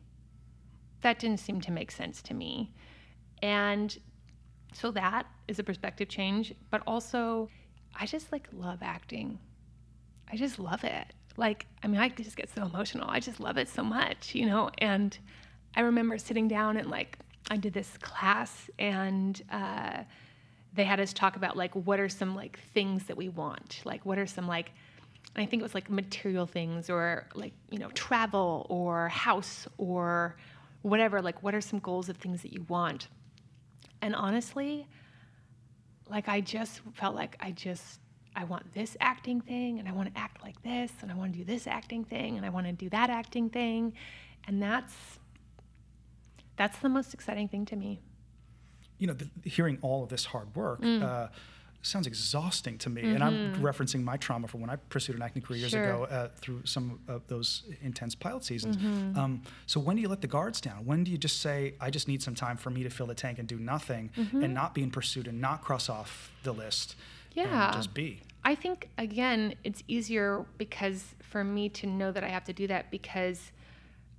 That 1.03 1.19
didn't 1.19 1.41
seem 1.41 1.61
to 1.63 1.73
make 1.73 1.91
sense 1.91 2.21
to 2.23 2.35
me. 2.35 2.75
And 3.43 3.97
so 4.73 4.91
that 4.93 5.27
is 5.49 5.59
a 5.59 5.65
perspective 5.65 6.09
change, 6.09 6.55
but 6.71 6.83
also 6.87 7.49
I 7.99 8.07
just 8.07 8.33
like 8.33 8.49
love 8.53 8.79
acting. 8.83 9.39
I 10.31 10.37
just 10.37 10.59
love 10.59 10.85
it. 10.85 11.07
Like, 11.37 11.67
I 11.83 11.87
mean, 11.87 12.01
I 12.01 12.09
just 12.09 12.37
get 12.37 12.51
so 12.51 12.63
emotional. 12.63 13.09
I 13.09 13.21
just 13.21 13.41
love 13.41 13.59
it 13.59 13.69
so 13.69 13.83
much, 13.83 14.35
you 14.35 14.47
know? 14.47 14.71
And 14.79 15.17
I 15.75 15.81
remember 15.81 16.19
sitting 16.19 16.49
down 16.49 16.77
and 16.77 16.91
like, 16.91 17.19
I 17.51 17.57
did 17.57 17.73
this 17.73 17.97
class 17.99 18.69
and 18.79 19.41
uh, 19.51 20.03
they 20.77 20.85
had 20.85 21.01
us 21.01 21.13
talk 21.13 21.37
about 21.37 21.57
like, 21.57 21.75
what 21.75 21.99
are 21.99 22.09
some 22.09 22.35
like 22.35 22.59
things 22.75 23.05
that 23.05 23.17
we 23.17 23.29
want? 23.29 23.81
Like, 23.85 24.05
what 24.07 24.19
are 24.19 24.27
some 24.27 24.47
like, 24.47 24.71
I 25.35 25.47
think 25.47 25.61
it 25.61 25.65
was 25.65 25.75
like 25.75 25.91
material 25.91 26.47
things 26.47 26.89
or 26.89 27.27
like, 27.35 27.53
you 27.71 27.79
know, 27.79 27.91
travel 27.91 28.67
or 28.69 29.09
house 29.09 29.67
or 29.79 30.37
whatever. 30.83 31.21
Like, 31.21 31.43
what 31.43 31.55
are 31.55 31.61
some 31.61 31.79
goals 31.79 32.09
of 32.09 32.17
things 32.17 32.43
that 32.43 32.53
you 32.53 32.65
want? 32.69 33.09
And 34.03 34.15
honestly, 34.15 34.87
like 36.09 36.29
I 36.29 36.41
just 36.41 36.81
felt 36.95 37.15
like 37.15 37.37
I 37.41 37.51
just 37.51 38.01
I 38.35 38.45
want 38.45 38.73
this 38.75 38.97
acting 39.01 39.41
thing 39.41 39.79
and 39.79 39.89
I 39.89 39.93
want 39.93 40.15
to 40.15 40.21
act 40.21 40.43
like 40.43 40.63
this 40.63 40.93
and 41.01 41.11
I 41.11 41.15
want 41.15 41.33
to 41.33 41.39
do 41.39 41.45
this 41.45 41.67
acting 41.67 42.05
thing 42.05 42.37
and 42.37 42.45
I 42.45 42.51
want 42.51 42.67
to 42.67 42.73
do 42.73 42.89
that 42.91 43.11
acting 43.11 43.49
thing 43.49 43.95
and 44.47 44.63
that's 44.63 44.95
that's 46.57 46.79
the 46.79 46.89
most 46.89 47.13
exciting 47.15 47.49
thing 47.49 47.65
to 47.67 47.77
me. 47.77 48.01
You 48.99 49.07
know, 49.07 49.13
the, 49.15 49.29
hearing 49.49 49.79
all 49.83 50.03
of 50.03 50.09
this 50.09 50.25
hard 50.27 50.55
work 50.55 50.81
Mm. 50.81 51.03
uh, 51.03 51.29
sounds 51.83 52.07
exhausting 52.09 52.79
to 52.79 52.91
me. 52.91 53.03
And 53.03 53.23
I'm 53.23 53.55
referencing 53.63 54.03
my 54.03 54.17
trauma 54.17 54.49
from 54.49 54.61
when 54.61 54.71
I 54.71 54.77
pursued 54.77 55.15
an 55.15 55.23
acting 55.23 55.41
career 55.43 55.61
years 55.61 55.73
Mm-hmm. 55.73 55.85
Sure. 55.85 56.05
ago 56.05 56.15
uh, 56.15 56.29
through 56.41 56.63
some 56.65 56.99
of 57.07 57.25
those 57.29 57.63
intense 57.81 58.15
pilot 58.17 58.43
seasons. 58.45 58.77
Mm-hmm. 58.77 59.17
Um, 59.17 59.43
so 59.67 59.79
when 59.79 59.95
do 59.95 60.03
you 60.03 60.09
let 60.09 60.21
the 60.21 60.27
guards 60.27 60.61
down? 60.61 60.85
When 60.85 61.05
do 61.05 61.13
you 61.13 61.19
just 61.19 61.41
say, 61.41 61.75
I 61.81 61.91
just 61.91 62.09
need 62.09 62.23
some 62.23 62.35
time 62.35 62.57
for 62.57 62.71
me 62.71 62.83
to 62.83 62.91
fill 62.91 63.07
the 63.07 63.15
tank 63.15 63.39
and 63.39 63.47
do 63.47 63.59
nothing 63.59 64.11
Mm-hmm. 64.17 64.43
and 64.43 64.53
not 64.53 64.75
be 64.75 64.83
in 64.83 64.91
pursuit 64.91 65.29
and 65.29 65.41
not 65.41 65.63
cross 65.63 65.89
off 65.89 66.33
the 66.43 66.53
list? 66.53 66.97
Yeah. 67.35 67.67
and 67.67 67.77
just 67.77 67.95
be. 67.95 68.21
I 68.45 68.55
think 68.57 68.89
again, 68.99 69.55
it's 69.63 69.85
easier 69.87 70.45
because 70.59 71.15
for 71.23 71.45
me 71.45 71.69
to 71.69 71.87
know 71.87 72.11
that 72.11 72.25
I 72.25 72.29
have 72.29 72.45
to 72.45 72.53
do 72.53 72.67
that 72.69 72.91
because 72.91 73.53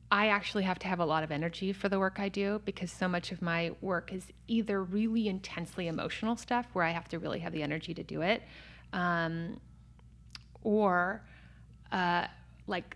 I 0.09 0.27
actually 0.27 0.63
have 0.63 0.79
to 0.79 0.87
have 0.87 0.99
a 0.99 1.05
lot 1.05 1.23
of 1.23 1.31
energy 1.31 1.73
for 1.73 1.89
the 1.89 1.99
work 1.99 2.19
I 2.19 2.29
do 2.29 2.61
because 2.63 2.91
so 2.91 3.09
much 3.09 3.31
of 3.33 3.41
my 3.41 3.71
work 3.81 4.13
is 4.13 4.31
either 4.47 4.81
really 4.81 5.27
intensely 5.27 5.87
emotional 5.87 6.37
stuff 6.37 6.65
where 6.71 6.85
I 6.85 6.91
have 6.91 7.09
to 7.09 7.19
really 7.19 7.39
have 7.39 7.51
the 7.51 7.61
energy 7.61 7.93
to 7.93 8.03
do 8.03 8.21
it, 8.21 8.41
um, 8.93 9.59
or 10.63 11.23
uh, 11.91 12.27
like 12.67 12.95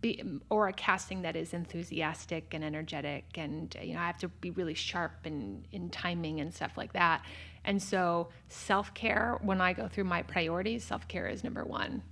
be, 0.00 0.22
or 0.48 0.68
a 0.68 0.72
casting 0.72 1.22
that 1.22 1.36
is 1.36 1.54
enthusiastic 1.54 2.54
and 2.54 2.62
energetic 2.62 3.24
and 3.36 3.74
you 3.82 3.94
know 3.94 4.00
i 4.00 4.06
have 4.06 4.18
to 4.18 4.28
be 4.28 4.50
really 4.50 4.74
sharp 4.74 5.12
and 5.24 5.66
in 5.72 5.88
timing 5.90 6.40
and 6.40 6.52
stuff 6.54 6.76
like 6.76 6.92
that. 6.92 7.22
And 7.64 7.82
so 7.82 8.28
self-care 8.48 9.38
when 9.42 9.60
i 9.60 9.72
go 9.72 9.88
through 9.88 10.04
my 10.04 10.22
priorities 10.22 10.84
self-care 10.84 11.28
is 11.28 11.42
number 11.44 11.64
one. 11.64 12.02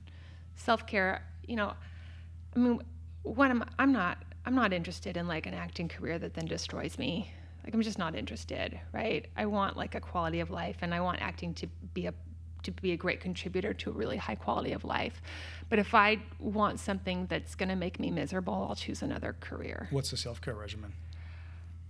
Self-care 0.56 1.24
you 1.46 1.56
know 1.56 1.74
i 2.56 2.58
mean 2.58 2.80
what 3.22 3.50
am 3.50 3.64
i'm 3.78 3.92
not 3.92 4.18
i'm 4.46 4.54
not 4.54 4.72
interested 4.72 5.16
in 5.16 5.26
like 5.28 5.46
an 5.46 5.54
acting 5.54 5.88
career 5.88 6.18
that 6.18 6.34
then 6.34 6.46
destroys 6.46 6.98
me 6.98 7.30
like 7.64 7.74
i'm 7.74 7.82
just 7.82 7.98
not 7.98 8.14
interested 8.14 8.78
right 8.92 9.26
i 9.36 9.44
want 9.46 9.76
like 9.76 9.94
a 9.94 10.00
quality 10.00 10.40
of 10.40 10.50
life 10.50 10.76
and 10.82 10.94
i 10.94 11.00
want 11.00 11.20
acting 11.20 11.52
to 11.54 11.66
be 11.94 12.06
a 12.06 12.14
to 12.62 12.72
be 12.72 12.92
a 12.92 12.96
great 12.96 13.20
contributor 13.20 13.72
to 13.72 13.88
a 13.90 13.92
really 13.92 14.16
high 14.16 14.34
quality 14.34 14.72
of 14.72 14.84
life. 14.84 15.22
But 15.68 15.78
if 15.78 15.94
I 15.94 16.18
want 16.40 16.80
something 16.80 17.26
that's 17.26 17.54
going 17.54 17.68
to 17.68 17.76
make 17.76 18.00
me 18.00 18.10
miserable, 18.10 18.66
I'll 18.68 18.74
choose 18.74 19.00
another 19.00 19.36
career. 19.38 19.86
What's 19.92 20.10
the 20.10 20.16
self 20.16 20.40
care 20.40 20.54
regimen? 20.54 20.92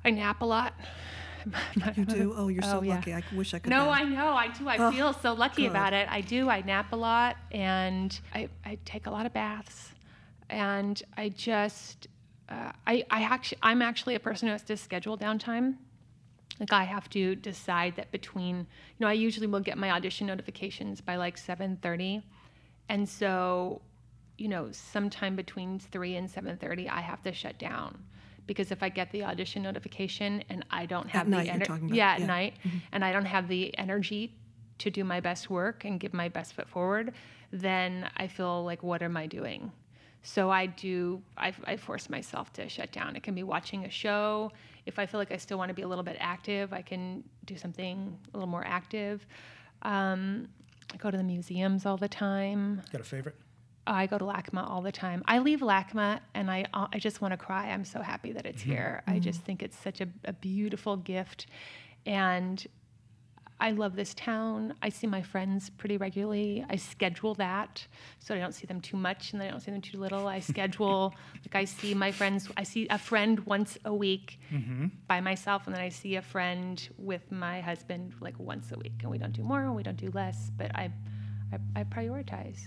I 0.04 0.10
nap 0.10 0.42
a 0.42 0.44
lot. 0.44 0.74
You 1.96 2.04
do? 2.04 2.34
Oh, 2.36 2.48
you're 2.48 2.62
oh, 2.64 2.66
so 2.66 2.78
Oh, 2.78 2.82
yeah. 2.82 2.96
lucky. 2.96 3.14
I 3.14 3.22
wish 3.32 3.54
I 3.54 3.60
could. 3.60 3.70
No, 3.70 3.86
nap. 3.86 4.00
I 4.00 4.04
know. 4.04 4.28
I 4.34 4.48
do. 4.48 4.68
I 4.68 4.76
Oh, 4.76 4.90
feel 4.90 5.12
so 5.14 5.32
lucky 5.32 5.62
good. 5.62 5.70
about 5.70 5.94
it. 5.94 6.06
I 6.10 6.20
do. 6.20 6.50
I 6.50 6.60
nap 6.60 6.92
a 6.92 6.96
lot 6.96 7.36
and 7.52 8.18
I, 8.34 8.48
I 8.66 8.76
take 8.84 9.06
a 9.06 9.10
lot 9.10 9.24
of 9.24 9.32
baths. 9.32 9.92
And 10.50 11.02
I 11.16 11.28
just, 11.28 12.08
uh, 12.48 12.72
I, 12.86 13.04
I 13.10 13.22
actually, 13.22 13.58
I'm 13.62 13.82
actually 13.82 14.14
a 14.14 14.20
person 14.20 14.48
who 14.48 14.52
has 14.52 14.62
to 14.64 14.76
schedule 14.76 15.18
downtime. 15.18 15.76
Like 16.60 16.72
I 16.72 16.84
have 16.84 17.08
to 17.10 17.36
decide 17.36 17.96
that 17.96 18.10
between, 18.10 18.56
you 18.56 18.66
know, 19.00 19.06
I 19.06 19.12
usually 19.12 19.46
will 19.46 19.60
get 19.60 19.78
my 19.78 19.90
audition 19.90 20.26
notifications 20.26 21.00
by 21.00 21.16
like 21.16 21.36
7:30, 21.36 22.22
and 22.88 23.08
so, 23.08 23.80
you 24.38 24.48
know, 24.48 24.72
sometime 24.72 25.36
between 25.36 25.78
three 25.78 26.16
and 26.16 26.28
7:30, 26.28 26.88
I 26.88 27.00
have 27.00 27.22
to 27.22 27.32
shut 27.32 27.58
down 27.58 28.02
because 28.48 28.72
if 28.72 28.82
I 28.82 28.88
get 28.88 29.12
the 29.12 29.22
audition 29.22 29.62
notification 29.62 30.42
and 30.48 30.64
I 30.70 30.86
don't 30.86 31.08
have 31.10 31.28
night 31.28 31.46
the 31.46 31.58
you're 31.58 31.66
talking 31.66 31.86
about, 31.86 31.96
yeah, 31.96 32.12
at 32.12 32.20
yeah. 32.20 32.26
night, 32.26 32.54
and 32.90 33.04
I 33.04 33.12
don't 33.12 33.26
have 33.26 33.46
the 33.46 33.76
energy 33.78 34.34
to 34.78 34.90
do 34.90 35.04
my 35.04 35.20
best 35.20 35.50
work 35.50 35.84
and 35.84 36.00
give 36.00 36.14
my 36.14 36.28
best 36.28 36.54
foot 36.54 36.68
forward, 36.68 37.12
then 37.52 38.08
I 38.16 38.26
feel 38.26 38.64
like, 38.64 38.82
what 38.82 39.02
am 39.02 39.16
I 39.16 39.26
doing? 39.26 39.70
So 40.22 40.50
I 40.50 40.66
do, 40.66 41.22
I, 41.36 41.52
I 41.64 41.76
force 41.76 42.10
myself 42.10 42.52
to 42.54 42.68
shut 42.68 42.92
down. 42.92 43.16
It 43.16 43.22
can 43.22 43.34
be 43.34 43.42
watching 43.42 43.84
a 43.84 43.90
show. 43.90 44.52
If 44.86 44.98
I 44.98 45.06
feel 45.06 45.20
like 45.20 45.32
I 45.32 45.36
still 45.36 45.58
want 45.58 45.68
to 45.68 45.74
be 45.74 45.82
a 45.82 45.88
little 45.88 46.04
bit 46.04 46.16
active, 46.18 46.72
I 46.72 46.82
can 46.82 47.24
do 47.44 47.56
something 47.56 48.18
a 48.32 48.36
little 48.36 48.48
more 48.48 48.64
active. 48.66 49.26
Um, 49.82 50.48
I 50.92 50.96
go 50.96 51.10
to 51.10 51.16
the 51.16 51.22
museums 51.22 51.86
all 51.86 51.96
the 51.96 52.08
time. 52.08 52.82
Got 52.92 53.00
a 53.00 53.04
favorite? 53.04 53.36
I 53.86 54.06
go 54.06 54.18
to 54.18 54.24
LACMA 54.24 54.68
all 54.68 54.82
the 54.82 54.92
time. 54.92 55.22
I 55.26 55.38
leave 55.38 55.60
LACMA 55.60 56.20
and 56.34 56.50
I, 56.50 56.66
uh, 56.74 56.88
I 56.92 56.98
just 56.98 57.22
want 57.22 57.32
to 57.32 57.38
cry. 57.38 57.70
I'm 57.70 57.84
so 57.84 58.02
happy 58.02 58.32
that 58.32 58.44
it's 58.44 58.60
here. 58.60 59.02
I 59.06 59.18
just 59.18 59.40
think 59.42 59.62
it's 59.62 59.78
such 59.78 60.00
a, 60.00 60.08
a 60.24 60.32
beautiful 60.34 60.96
gift. 60.96 61.46
And 62.04 62.64
I 63.60 63.72
love 63.72 63.96
this 63.96 64.14
town. 64.14 64.74
I 64.82 64.88
see 64.88 65.06
my 65.08 65.20
friends 65.22 65.68
pretty 65.70 65.96
regularly. 65.96 66.64
I 66.70 66.76
schedule 66.76 67.34
that 67.34 67.84
so 68.20 68.34
I 68.34 68.38
don't 68.38 68.54
see 68.54 68.66
them 68.66 68.80
too 68.80 68.96
much 68.96 69.32
and 69.32 69.42
I 69.42 69.48
don't 69.50 69.60
see 69.60 69.70
them 69.72 69.80
too 69.80 69.98
little. 69.98 70.28
I 70.28 70.40
schedule, 70.54 71.14
like, 71.44 71.54
I 71.54 71.64
see 71.64 71.92
my 71.94 72.12
friends, 72.12 72.48
I 72.56 72.62
see 72.62 72.86
a 72.88 72.98
friend 72.98 73.40
once 73.46 73.76
a 73.84 73.92
week 73.92 74.38
by 75.08 75.20
myself, 75.20 75.66
and 75.66 75.74
then 75.74 75.82
I 75.82 75.88
see 75.88 76.16
a 76.16 76.22
friend 76.22 76.88
with 76.98 77.30
my 77.32 77.60
husband 77.60 78.14
like 78.20 78.38
once 78.38 78.70
a 78.72 78.78
week. 78.78 78.92
And 79.02 79.10
we 79.10 79.18
don't 79.18 79.32
do 79.32 79.42
more 79.42 79.60
and 79.62 79.74
we 79.74 79.82
don't 79.82 79.96
do 79.96 80.10
less, 80.14 80.50
but 80.56 80.70
I, 80.76 80.92
I, 81.52 81.80
I 81.80 81.84
prioritize. 81.84 82.60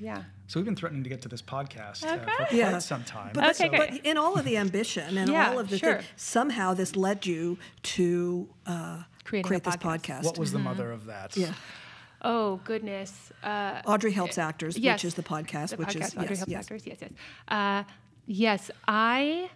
Yeah. 0.00 0.22
So 0.46 0.60
we've 0.60 0.64
been 0.64 0.76
threatening 0.76 1.02
to 1.02 1.10
get 1.10 1.22
to 1.22 1.28
this 1.28 1.42
podcast 1.42 2.04
uh, 2.04 2.18
for 2.18 2.20
Okay. 2.22 2.30
quite 2.36 2.52
Yeah. 2.52 2.78
some 2.78 3.02
time. 3.02 3.32
But, 3.34 3.60
Okay, 3.60 3.68
but 3.76 3.92
in 4.06 4.16
all 4.16 4.38
of 4.38 4.44
the 4.44 4.56
ambition 4.56 5.18
and 5.18 5.28
Yeah, 5.28 5.50
all 5.50 5.58
of 5.58 5.68
the 5.70 5.78
sure. 5.78 5.96
thing, 5.96 6.04
somehow 6.14 6.74
this 6.74 6.94
led 6.94 7.26
you 7.26 7.58
to 7.82 8.48
uh, 8.64 9.02
Creating 9.28 9.44
a 9.44 9.48
create 9.48 9.64
this 9.64 9.76
podcast. 9.76 10.20
podcast. 10.20 10.24
what 10.24 10.38
was 10.38 10.52
the 10.52 10.58
mother 10.58 10.90
of 10.90 11.04
that? 11.06 11.36
yeah. 11.36 11.52
Oh, 12.22 12.60
goodness. 12.64 13.30
Uh, 13.44 13.82
Audrey 13.86 14.10
Helps 14.10 14.38
Actors, 14.38 14.76
yes. 14.76 14.94
which 14.94 15.04
is 15.04 15.14
the 15.14 15.22
podcast, 15.22 15.70
the 15.70 15.76
which 15.76 15.88
podcast, 15.90 16.06
is 16.06 16.16
Audrey 16.16 16.28
yes, 16.30 16.38
Helps 16.38 16.50
yes. 16.50 16.64
Actors. 16.64 16.86
Yes, 16.86 16.96
yes. 17.02 17.10
Uh, 17.46 17.84
yes, 18.26 18.70
I, 18.88 19.50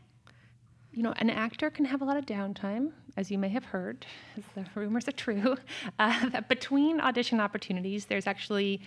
you 0.92 1.02
know, 1.02 1.14
an 1.16 1.30
actor 1.30 1.70
can 1.70 1.86
have 1.86 2.02
a 2.02 2.04
lot 2.04 2.18
of 2.18 2.26
downtime, 2.26 2.92
as 3.16 3.30
you 3.30 3.38
may 3.38 3.48
have 3.48 3.64
heard, 3.64 4.04
as 4.36 4.44
the 4.54 4.64
rumors 4.78 5.08
are 5.08 5.12
true. 5.12 5.56
Uh, 5.98 6.28
that 6.28 6.48
between 6.48 7.00
audition 7.00 7.40
opportunities, 7.40 8.04
there's 8.06 8.26
actually 8.26 8.80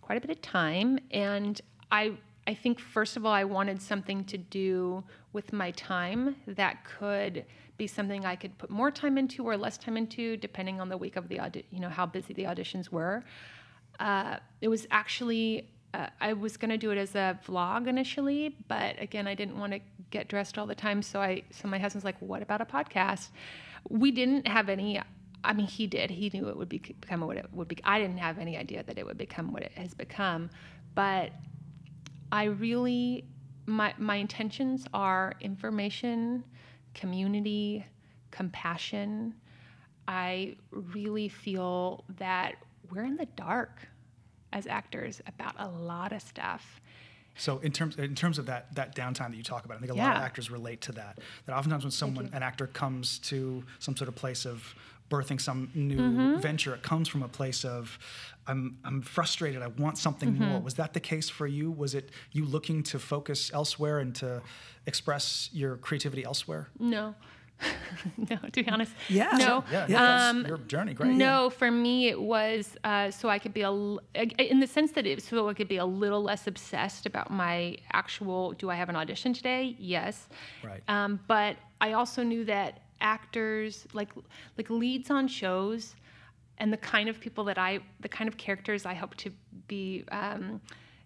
quite 0.00 0.18
a 0.18 0.20
bit 0.20 0.30
of 0.30 0.42
time, 0.42 0.98
and 1.12 1.60
I. 1.90 2.14
I 2.44 2.54
think 2.54 2.80
first 2.80 3.16
of 3.16 3.24
all, 3.24 3.32
I 3.32 3.44
wanted 3.44 3.80
something 3.80 4.24
to 4.24 4.36
do 4.36 5.04
with 5.32 5.52
my 5.52 5.70
time 5.70 6.34
that 6.48 6.84
could 6.84 7.44
be 7.84 7.88
something 7.98 8.24
I 8.34 8.36
could 8.42 8.54
put 8.62 8.70
more 8.70 8.90
time 9.02 9.16
into 9.22 9.40
or 9.48 9.56
less 9.56 9.76
time 9.84 9.96
into, 10.02 10.36
depending 10.36 10.76
on 10.82 10.88
the 10.88 10.98
week 11.04 11.16
of 11.20 11.24
the 11.30 11.38
audi- 11.44 11.68
you 11.74 11.80
know 11.84 11.92
how 11.98 12.06
busy 12.06 12.32
the 12.40 12.46
auditions 12.52 12.86
were 12.98 13.16
uh, 14.00 14.36
it 14.60 14.68
was 14.68 14.86
actually 14.90 15.68
uh, 15.94 16.06
I 16.20 16.32
was 16.32 16.56
going 16.56 16.70
to 16.70 16.78
do 16.78 16.90
it 16.90 16.96
as 16.96 17.14
a 17.14 17.38
vlog 17.46 17.86
initially, 17.86 18.56
but 18.66 19.00
again, 19.00 19.26
I 19.26 19.34
didn't 19.34 19.58
want 19.58 19.74
to 19.74 19.80
get 20.10 20.26
dressed 20.26 20.56
all 20.56 20.66
the 20.66 20.74
time. 20.74 21.02
So 21.02 21.20
I, 21.20 21.42
so 21.50 21.68
my 21.68 21.78
husband's 21.78 22.04
like, 22.04 22.16
"What 22.20 22.42
about 22.42 22.60
a 22.62 22.64
podcast?" 22.64 23.28
We 23.88 24.10
didn't 24.10 24.48
have 24.48 24.68
any. 24.68 25.00
I 25.44 25.52
mean, 25.52 25.66
he 25.66 25.86
did. 25.86 26.10
He 26.10 26.30
knew 26.32 26.48
it 26.48 26.56
would 26.56 26.68
be, 26.68 26.78
become 26.78 27.20
what 27.20 27.36
it 27.36 27.46
would 27.52 27.68
be. 27.68 27.76
I 27.84 27.98
didn't 27.98 28.18
have 28.18 28.38
any 28.38 28.56
idea 28.56 28.82
that 28.84 28.96
it 28.96 29.04
would 29.04 29.18
become 29.18 29.52
what 29.52 29.62
it 29.62 29.72
has 29.72 29.92
become, 29.92 30.50
but 30.94 31.32
I 32.30 32.44
really 32.44 33.26
my 33.66 33.92
my 33.98 34.16
intentions 34.16 34.86
are 34.94 35.34
information, 35.40 36.42
community, 36.94 37.84
compassion. 38.30 39.34
I 40.08 40.56
really 40.70 41.28
feel 41.28 42.04
that 42.18 42.56
we're 42.90 43.04
in 43.04 43.16
the 43.16 43.26
dark 43.36 43.88
as 44.52 44.66
actors 44.66 45.20
about 45.26 45.54
a 45.58 45.68
lot 45.68 46.12
of 46.12 46.22
stuff. 46.22 46.80
So 47.36 47.58
in 47.58 47.72
terms 47.72 47.96
in 47.96 48.14
terms 48.14 48.38
of 48.38 48.46
that 48.46 48.74
that 48.74 48.94
downtime 48.94 49.30
that 49.30 49.36
you 49.36 49.42
talk 49.42 49.64
about, 49.64 49.78
I 49.78 49.80
think 49.80 49.92
a 49.92 49.94
lot 49.94 50.16
of 50.16 50.22
actors 50.22 50.50
relate 50.50 50.82
to 50.82 50.92
that. 50.92 51.18
That 51.46 51.56
oftentimes 51.56 51.84
when 51.84 51.90
someone 51.90 52.28
an 52.32 52.42
actor 52.42 52.66
comes 52.66 53.18
to 53.20 53.64
some 53.78 53.96
sort 53.96 54.08
of 54.08 54.14
place 54.14 54.44
of 54.44 54.74
birthing 55.14 55.40
some 55.40 55.70
new 55.74 55.96
Mm-hmm. 56.02 56.40
venture, 56.40 56.74
it 56.74 56.82
comes 56.82 57.06
from 57.12 57.22
a 57.22 57.28
place 57.28 57.64
of 57.76 57.98
I'm 58.50 58.62
I'm 58.88 59.02
frustrated. 59.02 59.60
I 59.62 59.68
want 59.84 59.96
something 60.06 60.30
Mm-hmm. 60.32 60.44
more. 60.52 60.60
Was 60.60 60.74
that 60.74 60.92
the 60.98 61.00
case 61.12 61.28
for 61.38 61.46
you? 61.46 61.70
Was 61.82 61.92
it 61.94 62.06
you 62.36 62.44
looking 62.56 62.82
to 62.92 62.98
focus 62.98 63.50
elsewhere 63.60 63.98
and 64.04 64.14
to 64.22 64.42
express 64.86 65.48
your 65.52 65.76
creativity 65.86 66.24
elsewhere? 66.24 66.64
No. 66.78 67.14
no, 68.30 68.36
to 68.54 68.58
be 68.64 68.68
honest. 68.68 68.92
Yeah. 69.08 69.30
No. 69.38 69.62
Yeah, 69.70 69.86
yeah, 69.88 70.28
Um, 70.30 70.44
your 70.46 70.58
journey. 70.72 70.94
Great. 70.94 71.12
No, 71.14 71.48
for 71.50 71.70
me 71.70 72.08
it 72.08 72.20
was 72.20 72.62
uh, 72.82 73.10
so 73.18 73.28
I 73.28 73.38
could 73.38 73.54
be 73.54 73.62
a 73.62 73.70
in 74.52 74.58
the 74.64 74.66
sense 74.66 74.90
that 74.96 75.06
it 75.06 75.22
so 75.22 75.48
I 75.48 75.54
could 75.54 75.68
be 75.68 75.76
a 75.76 75.84
little 76.02 76.22
less 76.30 76.46
obsessed 76.52 77.06
about 77.06 77.30
my 77.30 77.76
actual. 77.92 78.52
Do 78.60 78.68
I 78.70 78.74
have 78.74 78.88
an 78.88 78.96
audition 78.96 79.32
today? 79.32 79.76
Yes. 79.78 80.28
Right. 80.64 80.82
Um, 80.88 81.20
but 81.28 81.56
I 81.80 81.92
also 81.92 82.20
knew 82.24 82.44
that 82.46 82.70
actors 83.02 83.86
like 83.92 84.10
like 84.56 84.70
leads 84.70 85.10
on 85.10 85.28
shows 85.28 85.94
and 86.58 86.72
the 86.72 86.78
kind 86.78 87.08
of 87.08 87.20
people 87.20 87.44
that 87.44 87.58
I 87.58 87.80
the 88.00 88.08
kind 88.08 88.28
of 88.28 88.36
characters 88.36 88.86
I 88.86 88.94
hope 88.94 89.14
to 89.16 89.30
be 89.68 90.04
um, 90.10 90.60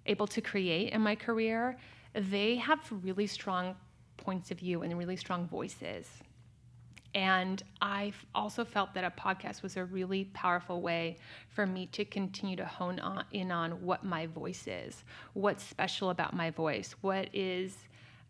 able 0.07 0.27
to 0.29 0.41
create 0.41 0.93
in 0.93 1.01
my 1.01 1.17
career, 1.17 1.77
they 2.15 2.57
have 2.57 2.81
really 3.03 3.27
strong 3.27 3.75
points 4.17 4.51
of 4.51 4.59
view 4.59 4.83
and 4.83 4.97
really 4.97 5.17
strong 5.17 5.47
voices. 5.49 6.09
And 7.15 7.63
I 7.81 8.13
also 8.35 8.63
felt 8.63 8.93
that 8.93 9.05
a 9.05 9.11
podcast 9.11 9.63
was 9.63 9.79
a 9.79 9.85
really 9.87 10.25
powerful 10.35 10.83
way 10.83 11.17
for 11.49 11.67
me 11.67 11.87
to 11.93 12.05
continue 12.05 12.57
to 12.57 12.67
hone 12.67 13.01
on, 13.01 13.25
in 13.33 13.51
on 13.51 13.71
what 13.83 14.05
my 14.05 14.27
voice 14.27 14.67
is, 14.67 15.03
what's 15.33 15.65
special 15.65 16.11
about 16.11 16.35
my 16.35 16.51
voice, 16.51 16.95
what 17.01 17.31
is 17.33 17.75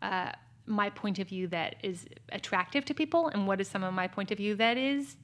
uh, 0.01 0.31
my 0.67 0.89
point 0.89 1.17
of 1.19 1.27
view 1.27 1.47
that 1.47 1.77
is 1.81 2.05
attractive 2.31 2.85
to 2.85 2.93
people, 2.93 3.29
and 3.29 3.47
what 3.47 3.59
is 3.59 3.67
some 3.67 3.83
of 3.83 3.93
my 3.93 4.07
point 4.07 4.31
of 4.31 4.37
view 4.37 4.55
that 4.55 4.77
is 4.77 5.15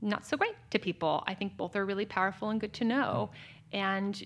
not 0.00 0.26
so 0.26 0.36
great 0.36 0.54
to 0.70 0.78
people. 0.78 1.22
I 1.26 1.34
think 1.34 1.56
both 1.56 1.76
are 1.76 1.84
really 1.84 2.06
powerful 2.06 2.50
and 2.50 2.60
good 2.60 2.72
to 2.74 2.84
know. 2.84 3.30
And 3.72 4.24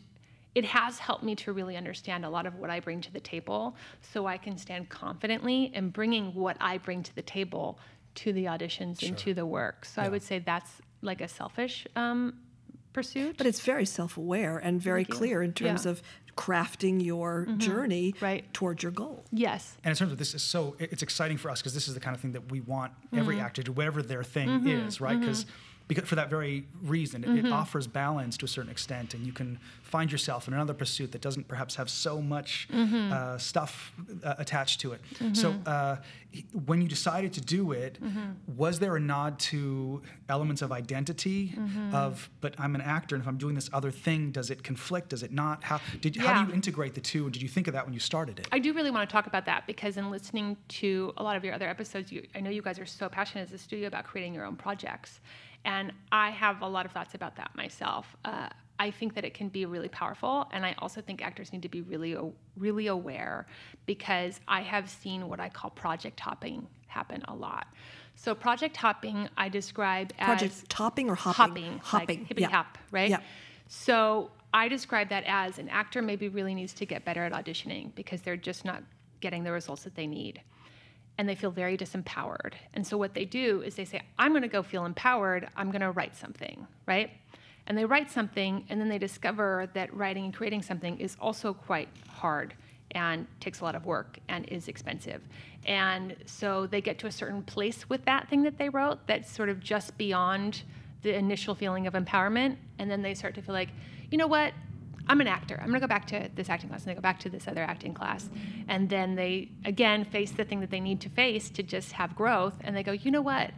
it 0.55 0.65
has 0.67 0.99
helped 0.99 1.25
me 1.25 1.35
to 1.37 1.53
really 1.53 1.77
understand 1.77 2.25
a 2.25 2.31
lot 2.31 2.47
of 2.47 2.57
what 2.57 2.69
I 2.71 2.79
bring 2.81 3.01
to 3.01 3.13
the 3.13 3.21
table 3.21 3.75
so 4.03 4.27
I 4.27 4.37
can 4.37 4.59
stand 4.59 4.91
confidently 4.91 5.73
in 5.75 5.89
bringing 5.89 6.35
what 6.35 6.57
I 6.61 6.79
bring 6.79 7.03
to 7.03 7.15
the 7.15 7.23
table 7.23 7.79
to 8.17 8.33
the 8.35 8.45
auditions 8.45 9.03
and 9.03 9.17
to 9.19 9.33
the 9.33 9.47
work. 9.47 9.87
So 9.87 10.03
I 10.03 10.09
would 10.11 10.23
say 10.23 10.39
that's 10.39 10.83
like 11.01 11.23
a 11.23 11.29
selfish 11.29 11.87
um, 11.97 12.35
pursuit. 12.93 13.39
But 13.39 13.47
it's 13.47 13.61
very 13.61 13.87
self 13.87 14.19
aware 14.19 14.59
and 14.59 14.81
very 14.81 15.07
clear 15.07 15.43
in 15.43 15.55
terms 15.55 15.87
Yeah. 15.87 15.93
of 15.93 16.03
crafting 16.37 17.05
your 17.05 17.43
mm-hmm. 17.47 17.59
journey 17.59 18.15
Right. 18.21 18.53
towards 18.53 18.83
your 18.83 18.93
goal. 18.93 19.25
yes. 19.31 19.77
And 19.85 19.91
in 19.91 19.97
terms 19.97 20.13
of 20.13 20.19
this 20.19 20.35
is 20.35 20.43
so 20.43 20.77
it's 20.79 21.03
exciting 21.03 21.37
for 21.37 21.51
us 21.51 21.61
because 21.61 21.75
this 21.75 21.89
is 21.89 21.95
the 21.95 22.01
kind 22.01 22.15
of 22.15 22.21
thing 22.21 22.33
that 22.33 22.51
we 22.51 22.61
want 22.61 22.93
every 23.13 23.37
mm-hmm. 23.37 23.45
actor 23.45 23.63
to 23.63 23.67
do, 23.67 23.73
whatever 23.73 24.03
their 24.03 24.23
thing 24.23 24.49
mm-hmm. 24.49 24.87
is, 24.87 25.01
right? 25.01 25.19
Because 25.19 25.47
because 25.95 26.09
for 26.09 26.15
that 26.15 26.31
very 26.31 26.65
reason, 26.83 27.23
it, 27.25 27.45
it 27.45 27.53
offers 27.53 27.87
balance 27.87 28.37
to 28.39 28.47
a 28.47 28.49
certain 28.49 28.71
extent, 28.71 29.15
and 29.15 29.27
you 29.27 29.33
can 29.33 29.59
find 29.83 30.11
yourself 30.11 30.49
in 30.49 30.55
another 30.55 30.73
pursuit 30.73 31.13
that 31.13 31.21
doesn't 31.21 31.47
perhaps 31.49 31.75
have 31.75 31.91
so 31.91 32.21
much 32.21 32.67
uh, 32.73 33.37
stuff 33.37 33.93
uh, 34.25 34.35
attached 34.39 34.81
to 34.81 34.93
it. 34.93 35.01
So 35.35 35.55
uh, 35.67 35.97
when 36.65 36.81
you 36.81 36.89
decided 36.89 37.33
to 37.35 37.41
do 37.41 37.73
it, 37.73 37.99
was 38.57 38.79
there 38.79 38.97
a 38.97 39.01
nod 39.01 39.39
to 39.51 40.03
elements 40.29 40.63
of 40.63 40.73
identity 40.73 41.55
of, 41.93 42.31
but 42.41 42.55
I'm 42.59 42.75
an 42.75 42.81
actor, 42.81 43.15
and 43.15 43.23
if 43.23 43.29
I'm 43.29 43.37
doing 43.37 43.55
this 43.55 43.69
other 43.73 43.91
thing, 43.91 44.31
does 44.33 44.51
it 44.51 44.63
conflict? 44.63 45.11
Does 45.11 45.23
it 45.23 45.33
not? 45.33 45.63
How 45.65 45.81
did 46.01 46.17
how 46.17 46.43
do 46.43 46.49
you 46.49 46.55
integrate 46.55 46.95
the 46.95 47.01
two? 47.01 47.25
And 47.25 47.33
did 47.33 47.43
you 47.43 47.49
think 47.49 47.67
of 47.67 47.75
that 47.75 47.85
when 47.85 47.93
you 47.93 48.01
started 48.01 48.39
it? 48.39 48.49
I 48.51 48.59
do 48.59 48.73
really 48.73 48.91
want 48.91 49.09
to 49.09 49.13
talk 49.13 49.27
about 49.27 49.45
that 49.47 49.67
because 49.67 49.97
in 49.97 50.11
listening 50.11 50.57
to 50.69 51.13
a 51.19 51.23
lot 51.23 51.37
of 51.37 51.45
your 51.45 51.55
other 51.55 51.69
episodes, 51.69 52.11
you, 52.11 52.27
I 52.35 52.41
know 52.41 52.51
you 52.51 52.63
guys 52.63 52.79
are 52.79 52.87
so 52.87 53.09
passionate 53.09 53.43
as 53.43 53.53
a 53.53 53.59
studio 53.59 53.89
about 53.89 54.05
creating 54.05 54.35
your 54.35 54.47
own 54.47 54.57
projects. 54.57 55.21
And 55.65 55.93
I 56.11 56.31
have 56.31 56.63
a 56.63 56.67
lot 56.67 56.87
of 56.87 56.93
thoughts 56.93 57.15
about 57.15 57.37
that 57.37 57.55
myself. 57.55 58.17
Uh, 58.25 58.49
I 58.79 58.91
think 58.91 59.15
that 59.15 59.25
it 59.25 59.33
can 59.35 59.49
be 59.49 59.65
really 59.65 59.89
powerful, 59.89 60.49
and 60.53 60.67
I 60.67 60.75
also 60.79 61.01
think 61.01 61.23
actors 61.23 61.53
need 61.53 61.63
to 61.63 61.69
be 61.69 61.83
really, 61.83 62.17
really 62.57 62.89
aware 62.89 63.47
because 63.87 64.41
I 64.49 64.63
have 64.63 64.91
seen 64.91 65.29
what 65.29 65.39
I 65.39 65.49
call 65.49 65.71
project 65.71 66.19
hopping 66.19 66.67
happen 66.89 67.23
a 67.29 67.35
lot. 67.35 67.69
So 68.17 68.35
project 68.35 68.77
hopping, 68.77 69.29
I 69.37 69.49
describe 69.49 70.17
Project 70.17 70.53
as 70.53 70.65
topping 70.69 71.09
or 71.09 71.15
hopping? 71.15 71.39
hopping, 71.39 71.79
Hopping, 71.79 72.19
like 72.19 72.29
hippity 72.29 72.43
yeah. 72.43 72.51
hop, 72.51 72.79
right? 72.91 73.11
Yeah. 73.11 73.21
So 73.69 74.31
I 74.53 74.69
describe 74.69 75.09
that 75.09 75.25
as 75.27 75.59
an 75.59 75.69
actor 75.69 76.03
maybe 76.03 76.29
really 76.29 76.55
needs 76.55 76.75
to 76.75 76.87
get 76.87 77.05
better 77.05 77.25
at 77.25 77.33
auditioning 77.33 77.95
because 77.95 78.21
they're 78.21 78.37
just 78.37 78.65
not 78.65 78.83
getting 79.21 79.45
the 79.45 79.53
results 79.53 79.85
that 79.85 79.95
they 79.95 80.07
need. 80.07 80.43
And 81.19 81.29
they 81.29 81.35
feel 81.35 81.51
very 81.51 81.77
disempowered. 81.77 82.55
And 82.75 82.87
so 82.87 82.97
what 82.97 83.15
they 83.15 83.25
do 83.25 83.63
is 83.63 83.75
they 83.75 83.85
say, 83.85 84.01
I'm 84.19 84.33
going 84.33 84.43
to 84.43 84.49
go 84.49 84.63
feel 84.63 84.87
empowered. 84.87 85.49
I'm 85.57 85.71
going 85.71 85.83
to 85.83 85.91
write 85.91 86.17
something, 86.17 86.67
right? 86.87 87.11
And 87.67 87.79
they 87.79 87.85
write 87.85 88.11
something, 88.11 88.65
and 88.69 88.81
then 88.81 88.89
they 88.89 88.99
discover 88.99 89.69
that 89.75 89.95
writing 89.95 90.25
and 90.25 90.35
creating 90.35 90.63
something 90.63 90.99
is 90.99 91.17
also 91.21 91.53
quite 91.55 91.89
hard 92.09 92.55
and 92.93 93.27
takes 93.41 93.61
a 93.61 93.65
lot 93.65 93.75
of 93.75 93.87
work 93.87 94.19
and 94.29 94.47
is 94.49 94.69
expensive. 94.69 95.23
And 95.65 96.17
so 96.27 96.67
they 96.67 96.81
get 96.81 96.99
to 97.01 97.07
a 97.07 97.13
certain 97.13 97.43
place 97.43 97.89
with 97.89 98.05
that 98.05 98.29
thing 98.29 98.43
that 98.43 98.59
they 98.59 98.69
wrote 98.69 99.07
that's 99.07 99.31
sort 99.31 99.49
of 99.49 99.61
just 99.61 99.97
beyond 99.97 100.63
the 101.03 101.15
initial 101.15 101.55
feeling 101.55 101.87
of 101.87 101.95
empowerment. 101.95 102.57
And 102.79 102.91
then 102.91 103.03
they 103.03 103.15
start 103.15 103.35
to 103.37 103.43
feel 103.43 103.55
like, 103.55 103.71
you 104.11 104.19
know 104.19 104.27
what? 104.27 104.53
I'm 105.09 105.21
an 105.21 105.27
actor. 105.27 105.59
I'm 105.61 105.69
going 105.69 105.81
to 105.81 105.81
go 105.81 105.89
back 105.89 106.07
to 106.09 106.29
this 106.35 106.49
acting 106.49 106.69
class 106.69 106.83
and 106.83 106.91
they 106.91 106.95
go 106.95 107.01
back 107.01 107.19
to 107.21 107.31
this 107.31 107.49
other 107.49 107.63
acting 107.63 107.93
class. 107.93 108.31
And 108.69 108.89
then 108.89 109.15
they, 109.15 109.51
again, 109.65 110.05
face 110.05 110.31
the 110.31 110.45
thing 110.45 110.61
that 110.61 110.71
they 110.71 110.81
need 110.81 111.01
to 111.03 111.09
face 111.09 111.51
to 111.51 111.63
just 111.63 111.93
have 111.93 112.15
growth. 112.15 112.55
And 112.61 112.77
they 112.77 112.83
go, 112.83 112.93
you 112.93 113.11
know 113.11 113.23
what? 113.23 113.51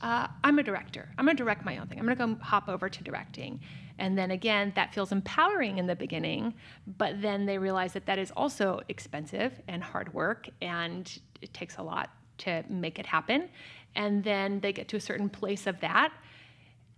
uh, 0.00 0.28
I'm 0.44 0.58
a 0.58 0.62
director. 0.62 1.08
I'm 1.16 1.24
going 1.24 1.36
to 1.36 1.42
direct 1.42 1.64
my 1.64 1.78
own 1.78 1.86
thing. 1.86 1.98
I'm 1.98 2.04
going 2.04 2.16
to 2.16 2.36
go 2.36 2.44
hop 2.44 2.68
over 2.68 2.88
to 2.88 3.02
directing. 3.02 3.60
And 3.98 4.16
then 4.16 4.30
again, 4.30 4.72
that 4.76 4.92
feels 4.92 5.10
empowering 5.10 5.78
in 5.78 5.86
the 5.86 5.96
beginning, 5.96 6.54
but 6.98 7.22
then 7.22 7.46
they 7.46 7.56
realize 7.56 7.94
that 7.94 8.04
that 8.06 8.18
is 8.18 8.30
also 8.32 8.82
expensive 8.88 9.60
and 9.68 9.82
hard 9.82 10.12
work, 10.12 10.50
and 10.60 11.18
it 11.40 11.54
takes 11.54 11.78
a 11.78 11.82
lot 11.82 12.10
to 12.38 12.62
make 12.68 12.98
it 12.98 13.06
happen. 13.06 13.48
And 13.94 14.22
then 14.22 14.60
they 14.60 14.74
get 14.74 14.88
to 14.88 14.96
a 14.96 15.00
certain 15.00 15.30
place 15.30 15.66
of 15.66 15.80
that, 15.80 16.12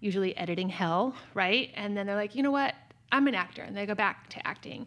usually 0.01 0.37
editing 0.37 0.69
hell, 0.69 1.15
right? 1.35 1.71
And 1.75 1.97
then 1.97 2.07
they're 2.07 2.17
like, 2.17 2.35
you 2.35 2.43
know 2.43 2.51
what? 2.51 2.75
I'm 3.11 3.27
an 3.27 3.35
actor. 3.35 3.63
And 3.63 3.77
they 3.77 3.87
go 3.87 3.95
back 3.95 4.29
to 4.31 4.47
acting. 4.47 4.87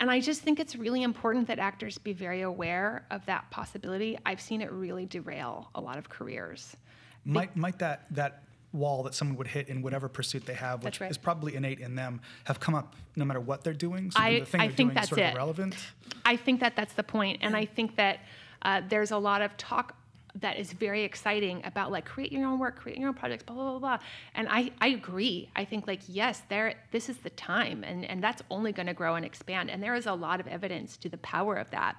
And 0.00 0.10
I 0.10 0.20
just 0.20 0.42
think 0.42 0.58
it's 0.58 0.74
really 0.74 1.02
important 1.02 1.46
that 1.46 1.58
actors 1.60 1.96
be 1.96 2.12
very 2.12 2.42
aware 2.42 3.06
of 3.10 3.24
that 3.26 3.48
possibility. 3.50 4.18
I've 4.26 4.40
seen 4.40 4.60
it 4.60 4.72
really 4.72 5.06
derail 5.06 5.70
a 5.74 5.80
lot 5.80 5.96
of 5.96 6.08
careers. 6.08 6.76
might 7.24 7.56
might 7.56 7.78
that 7.78 8.06
that 8.10 8.42
wall 8.72 9.02
that 9.04 9.14
someone 9.14 9.36
would 9.36 9.46
hit 9.46 9.68
in 9.68 9.82
whatever 9.82 10.08
pursuit 10.08 10.44
they 10.46 10.54
have, 10.54 10.82
which 10.82 11.00
right. 11.00 11.10
is 11.10 11.18
probably 11.18 11.54
innate 11.54 11.78
in 11.78 11.94
them, 11.94 12.20
have 12.44 12.58
come 12.58 12.74
up 12.74 12.96
no 13.16 13.24
matter 13.24 13.38
what 13.38 13.62
they're 13.62 13.74
doing. 13.74 14.10
So 14.10 14.18
I- 14.18 14.40
the 14.40 14.46
thing 14.46 14.60
I 14.60 14.66
they're 14.66 14.76
think 14.76 14.88
doing 14.88 14.94
that's 14.94 15.04
is 15.06 15.08
sort 15.10 15.20
of 15.20 15.26
it. 15.26 15.34
irrelevant. 15.34 15.76
I 16.24 16.36
think 16.36 16.60
that 16.60 16.74
that's 16.74 16.94
the 16.94 17.02
point, 17.02 17.38
and 17.42 17.54
I 17.54 17.66
think 17.66 17.96
that 17.96 18.20
uh, 18.62 18.80
there's 18.88 19.10
a 19.10 19.18
lot 19.18 19.42
of 19.42 19.56
talk 19.56 19.94
that 20.36 20.58
is 20.58 20.72
very 20.72 21.04
exciting 21.04 21.60
about 21.64 21.92
like 21.92 22.06
create 22.06 22.32
your 22.32 22.46
own 22.46 22.58
work, 22.58 22.76
create 22.76 22.98
your 22.98 23.08
own 23.08 23.14
projects, 23.14 23.42
blah 23.42 23.54
blah 23.54 23.70
blah. 23.70 23.78
blah. 23.78 23.98
And 24.34 24.48
I 24.48 24.72
I 24.80 24.88
agree. 24.88 25.50
I 25.54 25.64
think 25.64 25.86
like 25.86 26.00
yes, 26.08 26.42
there 26.48 26.74
this 26.90 27.08
is 27.08 27.18
the 27.18 27.30
time, 27.30 27.84
and 27.84 28.04
and 28.04 28.22
that's 28.22 28.42
only 28.50 28.72
going 28.72 28.86
to 28.86 28.94
grow 28.94 29.14
and 29.14 29.24
expand. 29.24 29.70
And 29.70 29.82
there 29.82 29.94
is 29.94 30.06
a 30.06 30.14
lot 30.14 30.40
of 30.40 30.46
evidence 30.46 30.96
to 30.98 31.08
the 31.08 31.18
power 31.18 31.56
of 31.56 31.70
that. 31.70 31.96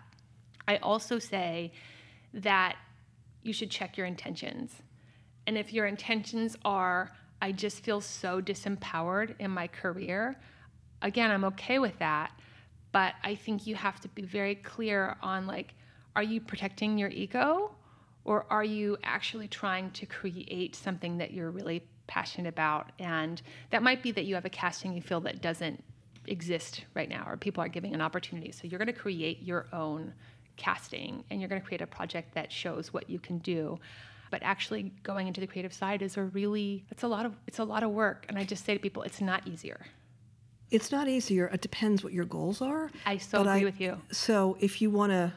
I 0.68 0.78
also 0.78 1.20
say 1.20 1.74
that 2.34 2.78
you 3.44 3.54
should 3.54 3.70
check 3.70 3.98
your 3.98 4.08
intentions. 4.08 4.72
And 5.46 5.58
if 5.58 5.74
your 5.74 5.86
intentions 5.86 6.58
are, 6.64 7.12
I 7.42 7.52
just 7.52 7.84
feel 7.84 8.00
so 8.00 8.42
disempowered 8.42 9.36
in 9.40 9.52
my 9.52 9.68
career, 9.68 10.40
again, 11.02 11.30
I'm 11.30 11.44
okay 11.46 11.80
with 11.80 12.00
that. 12.00 12.32
But 12.94 13.16
I 13.24 13.36
think 13.36 13.68
you 13.68 13.76
have 13.76 14.00
to 14.02 14.08
be 14.08 14.22
very 14.22 14.56
clear 14.56 15.18
on 15.22 15.46
like, 15.46 15.74
are 16.16 16.24
you 16.24 16.40
protecting 16.40 16.98
your 16.98 17.10
ego 17.10 17.76
or 18.26 18.46
are 18.50 18.64
you 18.64 18.98
actually 19.04 19.48
trying 19.48 19.92
to 19.92 20.06
create 20.06 20.76
something 20.76 21.18
that 21.18 21.32
you're 21.32 21.52
really 21.52 21.84
passionate 22.08 22.50
about? 22.50 22.92
And 23.00 23.42
that 23.72 23.84
might 23.84 24.02
be 24.04 24.12
that 24.12 24.26
you 24.26 24.36
have 24.36 24.46
a 24.46 24.50
casting 24.50 24.94
you 24.94 25.02
feel 25.02 25.20
that 25.22 25.42
doesn't 25.42 25.84
exist 26.28 26.86
right 26.94 27.10
now 27.10 27.26
or 27.28 27.36
people 27.36 27.62
aren't 27.62 27.74
giving 27.74 27.94
an 27.94 28.02
opportunity. 28.02 28.52
So 28.52 28.68
you're 28.68 28.78
going 28.78 28.88
to 28.88 28.94
create 28.94 29.44
your 29.44 29.68
own 29.74 30.14
casting 30.56 31.24
and 31.30 31.40
you're 31.40 31.50
going 31.50 31.60
to 31.62 31.68
create 31.68 31.82
a 31.82 31.88
project 31.88 32.34
that 32.36 32.52
shows 32.52 32.94
what 32.94 33.10
you 33.10 33.20
can 33.20 33.40
do 33.40 33.80
but 34.30 34.42
actually 34.44 34.92
going 35.04 35.28
into 35.28 35.42
the 35.42 35.48
creative 35.48 35.74
side 35.74 36.02
is 36.02 36.16
a 36.18 36.24
really 36.24 36.86
it's 36.92 37.02
a 37.04 37.08
lot 37.08 37.26
of 37.26 37.36
it's 37.48 37.58
a 37.58 37.64
lot 37.64 37.82
of 37.82 37.90
work 37.90 38.26
and 38.30 38.38
i 38.38 38.44
just 38.44 38.64
say 38.64 38.74
to 38.74 38.80
people 38.80 39.02
it's 39.02 39.20
not 39.20 39.48
easier 39.48 39.86
It's 40.72 40.92
not 40.92 41.08
easier. 41.08 41.48
It 41.54 41.62
depends 41.62 42.04
what 42.04 42.14
your 42.14 42.26
goals 42.26 42.60
are. 42.62 42.90
I 43.06 43.18
so 43.18 43.42
agree 43.42 43.64
with 43.66 43.80
you. 43.80 44.02
So 44.12 44.58
if 44.60 44.82
you 44.82 44.90
want 44.90 45.12
to, 45.12 45.32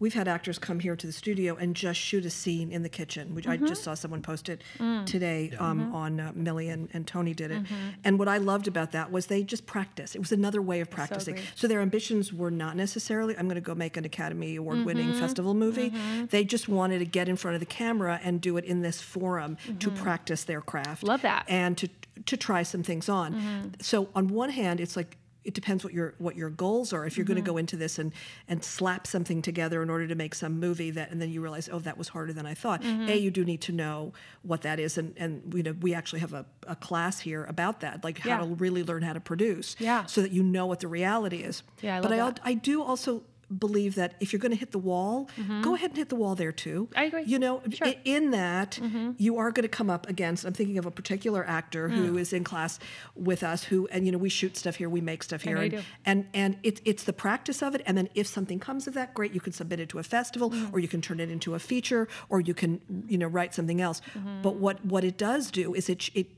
we've 0.00 0.14
had 0.14 0.26
actors 0.26 0.58
come 0.58 0.80
here 0.80 0.96
to 0.96 1.06
the 1.06 1.12
studio 1.12 1.54
and 1.56 1.76
just 1.76 2.00
shoot 2.00 2.24
a 2.24 2.30
scene 2.30 2.72
in 2.72 2.82
the 2.82 2.88
kitchen, 2.88 3.34
which 3.34 3.44
Mm-hmm. 3.46 3.64
I 3.64 3.68
just 3.68 3.84
saw 3.84 3.94
someone 3.94 4.22
post 4.22 4.48
it 4.48 4.62
today 5.06 5.52
um, 5.58 5.94
on 5.94 6.18
uh, 6.18 6.32
Millie 6.34 6.68
and, 6.70 6.88
and 6.92 7.06
Tony 7.06 7.34
did 7.34 7.50
it. 7.50 7.62
Mm-hmm. 7.62 7.74
And 8.04 8.18
what 8.18 8.26
I 8.28 8.38
loved 8.38 8.66
about 8.66 8.92
that 8.92 9.12
was 9.12 9.26
they 9.26 9.42
just 9.42 9.66
practiced. 9.66 10.16
It 10.16 10.18
was 10.18 10.32
another 10.32 10.62
way 10.62 10.80
of 10.80 10.90
practicing. 10.90 11.34
agree. 11.34 11.46
So, 11.54 11.68
their 11.68 11.80
ambitions 11.80 12.32
were 12.32 12.50
not 12.50 12.76
necessarily, 12.76 13.36
I'm 13.36 13.46
going 13.46 13.54
to 13.56 13.60
go 13.60 13.74
make 13.74 13.96
an 13.96 14.04
Academy 14.04 14.56
Award 14.56 14.84
winning 14.84 15.08
Mm-hmm. 15.10 15.20
festival 15.20 15.54
movie. 15.54 15.92
They 16.30 16.44
just 16.44 16.68
wanted 16.68 16.98
to 17.00 17.04
get 17.04 17.28
in 17.28 17.36
front 17.36 17.54
of 17.54 17.60
the 17.60 17.66
camera 17.66 18.20
and 18.22 18.40
do 18.40 18.56
it 18.56 18.64
in 18.64 18.80
this 18.82 19.00
forum 19.00 19.56
to 19.78 19.90
practice 19.90 20.44
their 20.44 20.60
craft. 20.60 20.98
Mm-hmm. 21.02 21.06
Love 21.08 21.22
that. 21.22 21.44
And 21.48 21.76
to 21.78 21.88
to 22.26 22.36
try 22.36 22.62
some 22.62 22.82
things 22.82 23.08
on. 23.08 23.32
Mm-hmm. 23.34 23.68
So 23.80 24.08
on 24.14 24.28
one 24.28 24.50
hand, 24.50 24.78
it's 24.80 24.94
like 24.96 25.16
it 25.44 25.54
depends 25.54 25.82
what 25.84 25.92
your 25.94 26.14
what 26.18 26.36
your 26.36 26.50
goals 26.50 26.92
are. 26.92 27.06
If 27.06 27.16
you're 27.16 27.24
going 27.24 27.38
Mm-hmm. 27.38 27.44
to 27.46 27.50
go 27.52 27.56
into 27.56 27.76
this 27.76 27.98
and 27.98 28.12
and 28.48 28.62
slap 28.62 29.06
something 29.06 29.40
together 29.42 29.82
in 29.82 29.88
order 29.90 30.06
to 30.06 30.14
make 30.14 30.34
some 30.34 30.60
movie 30.60 30.90
that, 30.90 31.10
and 31.10 31.20
then 31.22 31.30
you 31.30 31.40
realize, 31.40 31.68
oh, 31.72 31.78
that 31.80 31.96
was 31.96 32.08
harder 32.08 32.32
than 32.32 32.44
I 32.46 32.54
thought. 32.54 32.82
Mm-hmm. 32.82 33.08
A, 33.08 33.16
you 33.16 33.30
do 33.30 33.44
need 33.44 33.60
to 33.62 33.72
know 33.72 34.12
what 34.42 34.62
that 34.62 34.78
is, 34.78 34.98
and 34.98 35.14
and 35.16 35.52
you 35.54 35.62
know 35.62 35.72
we 35.80 35.94
actually 35.94 36.20
have 36.20 36.32
a, 36.34 36.44
a 36.66 36.76
class 36.76 37.20
here 37.20 37.44
about 37.44 37.80
that, 37.80 38.04
like 38.04 38.18
how 38.18 38.28
Yeah. 38.30 38.38
to 38.38 38.46
really 38.56 38.82
learn 38.82 39.02
how 39.02 39.14
to 39.14 39.20
produce, 39.20 39.76
Yeah. 39.78 40.04
so 40.06 40.20
that 40.22 40.32
you 40.32 40.42
know 40.42 40.66
what 40.66 40.80
the 40.80 40.88
reality 40.88 41.38
is. 41.38 41.62
Yeah, 41.80 41.98
I 41.98 42.00
but 42.02 42.12
I 42.12 42.16
that. 42.16 42.40
I 42.44 42.54
do 42.54 42.82
also 42.82 43.22
believe 43.58 43.96
that 43.96 44.14
if 44.20 44.32
you're 44.32 44.38
going 44.40 44.52
to 44.52 44.56
hit 44.58 44.70
the 44.70 44.78
wall, 44.78 45.28
go 45.62 45.74
ahead 45.74 45.90
and 45.90 45.98
hit 45.98 46.08
the 46.08 46.16
wall 46.16 46.34
there 46.34 46.52
too. 46.52 46.88
Mm-hmm. 46.90 46.98
I 46.98 47.04
agree. 47.04 47.24
You 47.24 47.38
know, 47.38 47.62
Sure. 47.72 47.92
in 48.04 48.30
that 48.30 48.78
Mm-hmm. 48.80 49.12
you 49.18 49.38
are 49.38 49.50
going 49.50 49.62
to 49.62 49.68
come 49.68 49.90
up 49.90 50.08
against. 50.08 50.44
I'm 50.44 50.52
thinking 50.52 50.78
of 50.78 50.86
a 50.86 50.90
particular 50.90 51.44
actor 51.44 51.88
who 51.88 52.12
Mm. 52.14 52.20
is 52.20 52.32
in 52.32 52.44
class 52.44 52.78
with 53.14 53.42
us, 53.42 53.64
who 53.64 53.88
and 53.88 54.06
you 54.06 54.12
know 54.12 54.18
we 54.18 54.28
shoot 54.28 54.56
stuff 54.56 54.76
here, 54.76 54.88
we 54.88 55.00
make 55.00 55.22
stuff 55.22 55.42
here, 55.42 55.56
and 55.58 55.84
and 56.06 56.26
and 56.34 56.56
it's 56.62 56.80
it's 56.84 57.04
the 57.04 57.12
practice 57.12 57.62
of 57.62 57.74
it. 57.74 57.82
And 57.86 57.96
then 57.98 58.08
if 58.14 58.26
something 58.26 58.58
comes 58.60 58.86
of 58.86 58.94
that, 58.94 59.14
great, 59.14 59.32
you 59.32 59.40
can 59.40 59.52
submit 59.52 59.80
it 59.80 59.88
to 59.90 59.98
a 59.98 60.02
festival, 60.02 60.50
Mm. 60.50 60.72
or 60.72 60.78
you 60.78 60.88
can 60.88 61.00
turn 61.00 61.20
it 61.20 61.30
into 61.30 61.54
a 61.54 61.58
feature, 61.58 62.08
or 62.28 62.40
you 62.40 62.54
can 62.54 62.80
you 63.08 63.18
know 63.18 63.26
write 63.26 63.54
something 63.54 63.80
else. 63.80 64.00
Mm-hmm. 64.16 64.42
But 64.42 64.56
what 64.56 64.84
what 64.84 65.04
it 65.04 65.16
does 65.18 65.50
do 65.50 65.74
is 65.74 65.88
it 65.88 66.08
it 66.14 66.28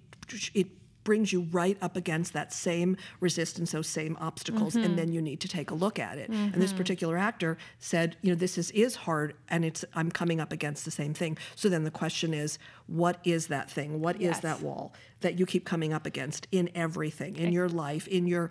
it 0.54 0.68
brings 1.04 1.32
you 1.32 1.42
right 1.50 1.76
up 1.82 1.96
against 1.96 2.32
that 2.32 2.52
same 2.52 2.96
resistance 3.20 3.72
those 3.72 3.86
same 3.88 4.16
obstacles 4.20 4.74
Mm-hmm. 4.74 4.84
and 4.84 4.98
then 4.98 5.12
you 5.12 5.20
need 5.20 5.40
to 5.40 5.48
take 5.48 5.70
a 5.70 5.74
look 5.74 5.98
at 5.98 6.16
it 6.18 6.28
and 6.30 6.54
this 6.54 6.72
particular 6.72 7.16
actor 7.18 7.58
said 7.78 8.16
you 8.22 8.30
know 8.30 8.36
this 8.36 8.56
is 8.56 8.70
is 8.72 8.94
hard 8.96 9.34
and 9.48 9.64
it's 9.64 9.84
i'm 9.94 10.10
coming 10.10 10.40
up 10.40 10.52
against 10.52 10.84
the 10.84 10.90
same 10.90 11.12
thing 11.14 11.36
so 11.56 11.68
then 11.68 11.84
the 11.84 11.90
question 11.90 12.32
is 12.34 12.58
what 12.86 13.18
is 13.24 13.48
that 13.48 13.70
thing 13.70 14.00
What 14.00 14.16
is 14.16 14.22
Yes. 14.22 14.40
that 14.40 14.62
wall 14.62 14.92
that 15.20 15.38
you 15.38 15.46
keep 15.46 15.64
coming 15.64 15.92
up 15.92 16.06
against 16.06 16.46
in 16.52 16.70
everything 16.74 17.36
in 17.36 17.52
your 17.52 17.68
life 17.68 18.06
in 18.08 18.26
your 18.26 18.50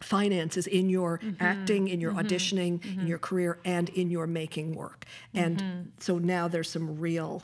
finances 0.00 0.66
in 0.66 0.88
your 0.88 1.18
Mm-hmm. 1.18 1.42
acting 1.42 1.88
in 1.88 2.00
your 2.00 2.12
auditioning 2.12 2.84
in 3.00 3.06
your 3.06 3.18
career 3.18 3.58
and 3.64 3.88
in 3.90 4.10
your 4.10 4.26
making 4.26 4.74
work 4.74 5.04
and 5.34 5.58
Mm-hmm. 5.58 5.88
so 5.98 6.18
now 6.18 6.46
there's 6.48 6.70
some 6.70 6.98
real 7.00 7.42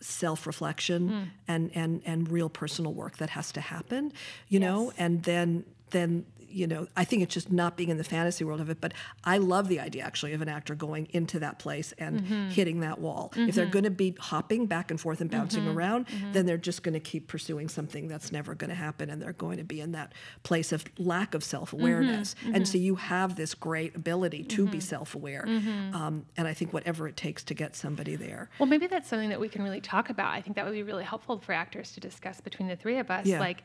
self-reflection 0.00 1.08
mm. 1.08 1.28
and 1.48 1.70
and 1.74 2.02
and 2.04 2.28
real 2.30 2.48
personal 2.48 2.92
work 2.92 3.18
that 3.18 3.30
has 3.30 3.52
to 3.52 3.60
happen 3.60 4.12
you 4.48 4.58
yes. 4.58 4.60
know 4.60 4.92
and 4.98 5.22
then 5.24 5.64
then 5.90 6.24
you 6.50 6.66
know, 6.66 6.86
I 6.96 7.04
think 7.04 7.22
it's 7.22 7.34
just 7.34 7.50
not 7.50 7.76
being 7.76 7.88
in 7.88 7.96
the 7.96 8.04
fantasy 8.04 8.44
world 8.44 8.60
of 8.60 8.70
it. 8.70 8.80
But 8.80 8.92
I 9.24 9.38
love 9.38 9.68
the 9.68 9.80
idea 9.80 10.02
actually 10.02 10.32
of 10.32 10.42
an 10.42 10.48
actor 10.48 10.74
going 10.74 11.08
into 11.10 11.38
that 11.40 11.58
place 11.58 11.92
and 11.98 12.20
mm-hmm. 12.20 12.48
hitting 12.50 12.80
that 12.80 12.98
wall. 12.98 13.32
Mm-hmm. 13.32 13.48
If 13.48 13.54
they're 13.54 13.64
mm-hmm. 13.64 13.72
going 13.72 13.84
to 13.84 13.90
be 13.90 14.16
hopping 14.18 14.66
back 14.66 14.90
and 14.90 15.00
forth 15.00 15.20
and 15.20 15.30
bouncing 15.30 15.64
mm-hmm. 15.64 15.78
around, 15.78 16.06
mm-hmm. 16.06 16.32
then 16.32 16.46
they're 16.46 16.58
just 16.58 16.82
going 16.82 16.94
to 16.94 17.00
keep 17.00 17.28
pursuing 17.28 17.68
something 17.68 18.08
that's 18.08 18.32
never 18.32 18.54
going 18.54 18.70
to 18.70 18.76
happen, 18.76 19.10
and 19.10 19.20
they're 19.20 19.32
going 19.32 19.58
to 19.58 19.64
be 19.64 19.80
in 19.80 19.92
that 19.92 20.12
place 20.42 20.72
of 20.72 20.84
lack 20.98 21.34
of 21.34 21.44
self 21.44 21.72
awareness. 21.72 22.34
Mm-hmm. 22.44 22.54
And 22.56 22.68
so 22.68 22.78
you 22.78 22.96
have 22.96 23.36
this 23.36 23.54
great 23.54 23.94
ability 23.96 24.44
to 24.44 24.66
be 24.66 24.80
self 24.80 25.14
aware, 25.14 25.44
um, 25.46 26.26
and 26.36 26.46
I 26.46 26.54
think 26.54 26.72
whatever 26.72 27.08
it 27.08 27.16
takes 27.16 27.44
to 27.44 27.54
get 27.54 27.76
somebody 27.76 28.16
there. 28.16 28.50
Well, 28.58 28.68
maybe 28.68 28.86
that's 28.86 29.08
something 29.08 29.30
that 29.30 29.40
we 29.40 29.48
can 29.48 29.62
really 29.62 29.80
talk 29.80 30.10
about. 30.10 30.32
I 30.32 30.40
think 30.40 30.56
that 30.56 30.64
would 30.64 30.74
be 30.74 30.82
really 30.82 31.04
helpful 31.04 31.38
for 31.38 31.52
actors 31.52 31.92
to 31.92 32.00
discuss 32.00 32.40
between 32.40 32.68
the 32.68 32.76
three 32.76 32.98
of 32.98 33.10
us. 33.10 33.26
Yeah. 33.26 33.40
Like, 33.40 33.62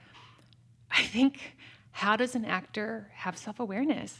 I 0.91 1.03
think 1.03 1.55
how 1.95 2.17
does 2.17 2.35
an 2.35 2.43
actor 2.43 3.09
have 3.13 3.37
self 3.37 3.57
awareness? 3.57 4.17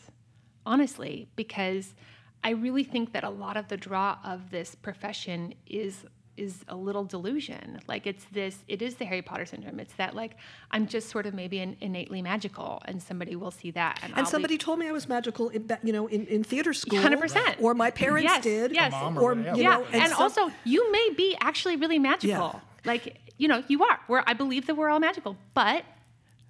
Honestly, 0.65 1.27
because 1.35 1.93
I 2.41 2.51
really 2.51 2.85
think 2.85 3.11
that 3.11 3.25
a 3.25 3.29
lot 3.29 3.57
of 3.57 3.67
the 3.67 3.75
draw 3.75 4.17
of 4.23 4.49
this 4.49 4.75
profession 4.75 5.53
is 5.67 6.05
is 6.37 6.63
a 6.69 6.75
little 6.75 7.03
delusion. 7.03 7.81
Like 7.85 8.07
it's 8.07 8.23
this, 8.31 8.63
it 8.69 8.81
is 8.81 8.95
the 8.95 9.03
Harry 9.03 9.21
Potter 9.21 9.45
syndrome. 9.45 9.81
It's 9.81 9.93
that 9.95 10.15
like 10.15 10.37
I'm 10.71 10.87
just 10.87 11.09
sort 11.09 11.25
of 11.25 11.33
maybe 11.33 11.59
an 11.59 11.75
innately 11.81 12.21
magical, 12.21 12.81
and 12.85 13.03
somebody 13.03 13.35
will 13.35 13.51
see 13.51 13.71
that. 13.71 13.99
And, 14.03 14.13
and 14.15 14.25
somebody 14.25 14.53
be, 14.53 14.59
told 14.59 14.79
me 14.79 14.87
I 14.87 14.93
was 14.93 15.09
magical, 15.09 15.49
in, 15.49 15.69
you 15.83 15.91
know, 15.91 16.07
in, 16.07 16.25
in 16.27 16.45
theater 16.45 16.73
school. 16.73 17.01
Hundred 17.01 17.19
percent. 17.19 17.57
Or 17.59 17.73
my 17.73 17.91
parents 17.91 18.31
yes, 18.31 18.41
did. 18.41 18.71
Yes. 18.73 18.93
Or, 18.93 19.33
or 19.33 19.35
you 19.35 19.63
yeah. 19.63 19.71
know, 19.71 19.85
and, 19.91 20.03
and 20.03 20.11
so, 20.13 20.23
also 20.23 20.49
you 20.63 20.89
may 20.93 21.09
be 21.17 21.35
actually 21.41 21.75
really 21.75 21.99
magical. 21.99 22.51
Yeah. 22.53 22.59
Like 22.85 23.17
you 23.37 23.49
know, 23.49 23.65
you 23.67 23.83
are. 23.83 23.99
Where 24.07 24.23
I 24.25 24.33
believe 24.33 24.67
that 24.67 24.75
we're 24.75 24.89
all 24.89 25.01
magical, 25.01 25.35
but 25.53 25.83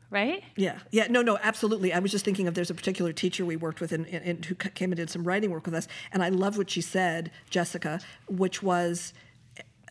right? 0.10 0.44
Yeah, 0.56 0.80
yeah, 0.92 1.08
no, 1.10 1.22
no, 1.22 1.38
absolutely. 1.42 1.94
I 1.94 2.00
was 2.00 2.12
just 2.12 2.26
thinking 2.26 2.48
of 2.48 2.54
there's 2.54 2.70
a 2.70 2.76
particular 2.76 3.14
teacher 3.14 3.46
we 3.46 3.56
worked 3.56 3.82
with 3.82 3.92
and 3.92 4.46
who 4.46 4.56
came 4.56 4.92
and 4.92 4.98
did 4.98 5.10
some 5.10 5.24
writing 5.24 5.52
work 5.52 5.66
with 5.66 5.76
us, 5.76 5.88
and 6.12 6.24
I 6.24 6.30
love 6.30 6.58
what 6.58 6.70
she 6.70 6.82
said, 6.82 7.32
Jessica, 7.50 8.00
which 8.28 8.62
was 8.64 9.14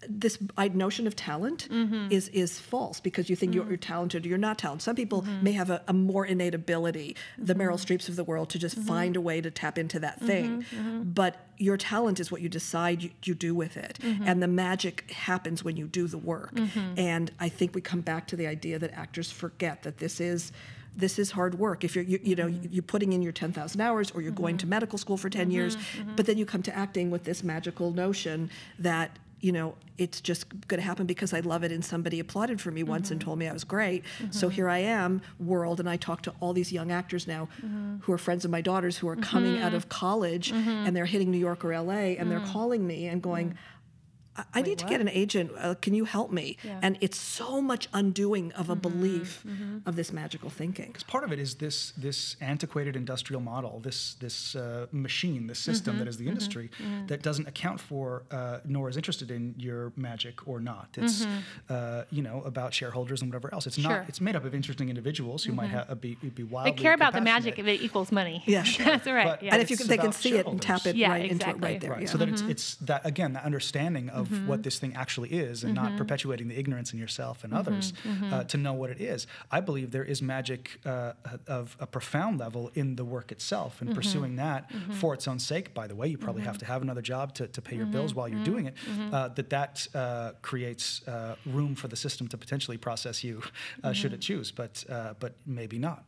this 0.09 0.39
notion 0.73 1.07
of 1.07 1.17
talent 1.17 1.69
mm-hmm. 1.71 2.09
is 2.11 2.29
is 2.29 2.59
false 2.59 3.01
because 3.01 3.29
you 3.29 3.37
think 3.37 3.51
mm-hmm. 3.51 3.61
you're, 3.61 3.69
you're, 3.71 3.77
talented 3.77 4.25
or 4.25 4.29
you're 4.29 4.39
not 4.39 4.59
talented. 4.59 4.83
Some 4.83 4.97
people 4.97 5.23
mm-hmm. 5.23 5.43
may 5.43 5.53
have 5.53 5.71
a, 5.71 5.83
a, 5.89 5.93
more 5.93 6.25
innate 6.25 6.55
ability, 6.55 7.17
the 7.39 7.55
Meryl 7.55 7.75
mm-hmm. 7.75 7.95
Streeps 7.95 8.09
of 8.09 8.17
the 8.17 8.25
world, 8.25 8.51
to 8.51 8.59
just 8.59 8.77
mm-hmm. 8.77 8.89
find 8.89 9.17
a 9.17 9.21
way 9.21 9.41
to 9.41 9.51
tap 9.51 9.79
into 9.79 9.99
that 10.01 10.21
thing. 10.21 10.63
Mm-hmm. 10.63 11.03
But 11.05 11.37
your 11.59 11.77
talent 11.77 12.21
is 12.21 12.31
what 12.31 12.41
you 12.41 12.49
decide 12.49 13.03
you, 13.03 13.11
you 13.23 13.35
do 13.35 13.55
with 13.55 13.77
it, 13.77 13.99
and 14.03 14.43
the 14.43 14.49
magic 14.49 15.11
happens 15.11 15.63
when 15.63 15.77
you 15.77 15.87
do 15.87 16.07
the 16.09 16.19
work. 16.19 16.53
And 16.97 17.31
I 17.39 17.49
think 17.49 17.75
we 17.75 17.81
come 17.81 18.01
back 18.01 18.27
to 18.29 18.37
the 18.37 18.47
idea 18.47 18.79
that 18.79 18.93
actors 18.93 19.31
forget 19.31 19.83
that 19.83 19.99
this 19.99 20.21
is 20.21 20.53
this 20.97 21.19
is 21.19 21.31
hard 21.33 21.59
work. 21.59 21.85
If 21.85 21.97
you're, 21.97 22.05
you, 22.05 22.21
you 22.23 22.37
know, 22.37 22.47
mm-hmm. 22.47 22.73
you're 22.73 22.83
putting 22.83 23.13
in 23.13 23.23
your 23.23 23.33
10,000 23.33 23.81
hours 23.81 24.11
or 24.13 24.23
you're 24.23 24.33
mm-hmm. 24.33 24.43
going 24.43 24.59
to 24.59 24.67
medical 24.67 24.99
school 24.99 25.17
for 25.17 25.29
10 25.29 25.43
mm-hmm. 25.43 25.51
years, 25.51 25.77
but 26.17 26.27
then 26.27 26.39
you 26.39 26.47
come 26.47 26.63
to 26.63 26.77
acting 26.77 27.11
with 27.11 27.25
this 27.25 27.43
magical 27.43 27.91
notion 27.91 28.51
that 28.79 29.19
you 29.41 29.53
know, 29.53 29.75
it's 29.99 30.21
just 30.21 30.49
going 30.67 30.81
to 30.81 30.87
happen 30.87 31.07
because 31.07 31.33
I 31.33 31.41
love 31.41 31.63
it 31.63 31.71
and 31.71 31.85
somebody 31.85 32.19
applauded 32.19 32.61
for 32.61 32.71
me 32.71 32.81
mm-hmm. 32.81 32.91
once 32.91 33.11
and 33.11 33.21
mm-hmm. 33.21 33.27
told 33.27 33.39
me 33.39 33.49
I 33.49 33.53
was 33.53 33.65
great. 33.65 34.03
Mm-hmm. 34.19 34.33
So 34.33 34.49
here 34.49 34.69
I 34.69 34.79
am, 34.79 35.23
world, 35.39 35.81
and 35.81 35.89
I 35.89 35.97
talk 35.97 36.23
to 36.23 36.35
all 36.41 36.53
these 36.53 36.73
young 36.73 36.91
actors 36.91 37.27
now 37.27 37.49
mm-hmm. 37.59 37.97
who 38.01 38.13
are 38.13 38.19
friends 38.19 38.45
of 38.45 38.51
my 38.51 38.61
daughters 38.61 38.99
who 38.99 39.09
are 39.09 39.17
coming 39.17 39.59
out 39.59 39.69
mm-hmm. 39.69 39.77
of 39.77 39.89
college 39.89 40.53
mm-hmm. 40.53 40.69
and 40.69 40.97
they're 40.97 41.05
hitting 41.05 41.31
New 41.31 41.39
York 41.39 41.65
or 41.65 41.79
LA 41.79 42.17
and 42.19 42.31
they're 42.31 42.41
calling 42.41 42.87
me 42.87 43.07
and 43.07 43.23
going, 43.23 43.57
I, 44.37 44.45
I 44.55 44.63
need 44.63 44.79
to 44.79 44.87
get 44.87 45.01
an 45.01 45.09
agent. 45.09 45.51
Uh, 45.59 45.75
can 45.81 45.95
you 45.95 46.05
help 46.05 46.31
me? 46.31 46.57
Yeah. 46.63 46.79
And 46.83 46.99
it's 47.01 47.19
so 47.19 47.61
much 47.61 47.89
undoing 47.93 48.53
of 48.53 48.69
a 48.69 48.73
mm-hmm. 48.77 48.81
belief 48.81 49.45
mm-hmm. 49.47 49.79
of 49.87 49.97
this 49.97 50.13
magical 50.13 50.51
thinking. 50.51 50.89
Because 50.89 51.05
part 51.05 51.25
of 51.25 51.33
it 51.33 51.39
is 51.39 51.57
this 51.57 51.93
this 51.97 52.37
antiquated 52.41 52.97
industrial 52.97 53.41
model, 53.41 53.81
this 53.81 54.15
this 54.15 54.57
uh, 54.57 54.87
machine, 54.93 55.47
this 55.47 55.59
system 55.59 55.95
mm-hmm. 55.95 56.01
that 56.01 56.09
is 56.09 56.17
the 56.17 56.25
mm-hmm. 56.25 56.31
industry 56.31 56.71
mm-hmm. 56.79 57.07
that 57.07 57.23
doesn't 57.23 57.47
account 57.47 57.81
for 57.81 58.25
uh, 58.31 58.59
nor 58.65 58.89
is 58.89 58.97
interested 58.97 59.31
in 59.31 59.55
your 59.59 59.93
magic 59.97 60.47
or 60.49 60.61
not. 60.61 60.89
It's 60.97 61.25
mm-hmm. 61.25 61.39
uh, 61.69 62.03
you 62.11 62.23
know 62.23 62.43
about 62.45 62.75
shareholders 62.75 63.23
and 63.23 63.31
whatever 63.31 63.53
else. 63.53 63.67
It's 63.67 63.79
sure. 63.79 63.91
not. 63.91 64.09
It's 64.09 64.21
made 64.21 64.37
up 64.37 64.45
of 64.45 64.55
interesting 64.55 64.89
individuals 64.89 65.45
who 65.45 65.53
might 65.53 65.71
have, 65.71 66.01
be 66.01 66.15
be 66.15 66.43
wildly. 66.43 66.73
They 66.73 66.83
care 66.83 66.95
about 66.95 67.13
the 67.13 67.21
magic 67.21 67.59
if 67.59 67.67
it 67.67 67.81
equals 67.83 68.11
money. 68.11 68.43
Yeah, 68.47 68.63
sure. 68.75 68.87
that's 68.87 69.07
right. 69.07 69.27
But, 69.27 69.43
yeah. 69.43 69.55
And 69.55 69.63
if 69.63 69.71
you 69.71 69.77
can, 69.77 69.87
they 69.87 69.99
can 69.99 70.13
see 70.13 70.37
it 70.37 70.47
and 70.47 70.61
tap 70.61 70.87
it 70.87 70.97
yeah, 70.97 71.11
right 71.11 71.25
exactly. 71.25 71.55
into 71.55 71.67
it 71.67 71.71
right 71.71 71.81
there. 71.81 71.91
Right. 71.93 72.03
Yeah. 72.03 72.09
So 72.09 72.19
that 72.19 72.29
it's 72.29 72.43
it's 72.43 72.75
that 72.77 73.07
again 73.07 73.35
that 73.35 73.45
understanding 73.45 74.09
of 74.11 74.24
mm-hmm. 74.29 74.47
what 74.47 74.63
this 74.63 74.79
thing 74.79 74.95
actually 74.95 75.31
is 75.31 75.65
and 75.65 75.77
mm-hmm. 75.77 75.85
not 75.85 75.97
perpetuating 75.97 76.49
the 76.49 76.59
ignorance 76.59 76.93
in 76.93 76.99
yourself 76.99 77.45
and 77.45 77.53
mm-hmm. 77.53 77.61
others 77.61 77.93
mm-hmm. 77.93 78.33
uh, 78.33 78.45
to 78.45 78.57
know 78.57 78.73
what 78.73 78.91
it 78.91 79.01
is. 79.01 79.27
I 79.51 79.61
believe 79.61 79.91
there 79.91 80.05
is 80.05 80.23
magic 80.23 80.79
uh, 80.85 81.13
of 81.47 81.77
a 81.81 81.87
profound 81.87 82.39
level 82.39 82.71
in 82.75 82.97
the 82.97 83.05
work 83.05 83.33
itself 83.33 83.81
and 83.81 83.91
mm-hmm. 83.91 83.97
pursuing 83.97 84.37
that 84.37 84.71
mm-hmm. 84.71 84.93
for 84.93 85.15
its 85.15 85.29
own 85.29 85.39
sake. 85.39 85.75
By 85.75 85.87
the 85.87 85.95
way, 85.95 86.09
you 86.09 86.19
probably 86.19 86.43
have 86.43 86.59
to 86.59 86.67
have 86.67 86.83
another 86.83 87.03
job 87.03 87.35
to, 87.35 87.47
to 87.49 87.63
pay 87.63 87.77
your 87.77 87.87
bills 87.87 88.15
while 88.15 88.29
you're 88.29 88.45
doing 88.45 88.67
it. 88.67 88.75
Uh, 89.13 89.29
that 89.29 89.51
that 89.51 89.87
uh, 89.95 90.33
creates 90.43 91.07
uh, 91.07 91.37
room 91.47 91.75
for 91.75 91.89
the 91.89 91.97
system 91.97 92.27
to 92.29 92.37
potentially 92.37 92.77
process 92.77 93.23
you 93.23 93.43
uh, 93.83 93.93
should 93.93 94.13
it 94.13 94.21
choose, 94.21 94.51
but 94.51 94.85
but 95.21 95.35
maybe 95.47 95.79
not. 95.79 96.05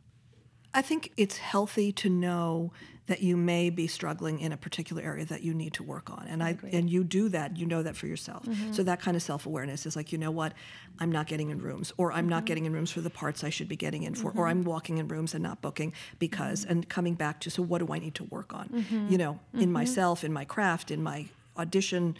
I 0.77 0.83
think 0.83 1.11
it's 1.17 1.37
healthy 1.37 1.91
to 1.93 2.07
know 2.07 2.71
that 3.07 3.23
you 3.23 3.35
may 3.35 3.71
be 3.71 3.87
struggling 3.87 4.39
in 4.39 4.51
a 4.51 4.57
particular 4.57 5.01
area 5.01 5.25
that 5.25 5.41
you 5.41 5.53
need 5.53 5.73
to 5.73 5.81
work 5.81 6.09
on 6.09 6.27
and 6.27 6.43
i, 6.43 6.49
I 6.49 6.57
and 6.73 6.89
you 6.89 7.05
do 7.05 7.29
that 7.29 7.55
you 7.55 7.65
know 7.65 7.81
that 7.81 7.95
for 7.95 8.05
yourself 8.05 8.43
mm-hmm. 8.43 8.73
so 8.73 8.83
that 8.83 8.99
kind 8.99 9.15
of 9.15 9.23
self-awareness 9.23 9.85
is 9.85 9.95
like 9.95 10.11
you 10.11 10.17
know 10.17 10.29
what 10.29 10.53
i'm 10.99 11.09
not 11.09 11.27
getting 11.27 11.49
in 11.49 11.61
rooms 11.61 11.93
or 11.95 12.11
i'm 12.11 12.19
mm-hmm. 12.19 12.31
not 12.31 12.45
getting 12.45 12.65
in 12.65 12.73
rooms 12.73 12.91
for 12.91 12.99
the 12.99 13.09
parts 13.09 13.45
i 13.45 13.49
should 13.49 13.69
be 13.69 13.77
getting 13.77 14.03
in 14.03 14.13
for 14.13 14.31
mm-hmm. 14.31 14.39
or 14.39 14.47
i'm 14.49 14.63
walking 14.65 14.97
in 14.97 15.07
rooms 15.07 15.33
and 15.33 15.41
not 15.41 15.61
booking 15.61 15.93
because 16.19 16.63
mm-hmm. 16.63 16.73
and 16.73 16.89
coming 16.89 17.15
back 17.15 17.39
to 17.39 17.49
so 17.49 17.63
what 17.63 17.79
do 17.79 17.93
i 17.93 17.97
need 17.97 18.13
to 18.13 18.25
work 18.25 18.53
on 18.53 18.67
mm-hmm. 18.67 19.07
you 19.09 19.17
know 19.17 19.39
in 19.53 19.61
mm-hmm. 19.61 19.71
myself 19.71 20.25
in 20.25 20.33
my 20.33 20.43
craft 20.43 20.91
in 20.91 21.01
my 21.01 21.25
audition 21.57 22.15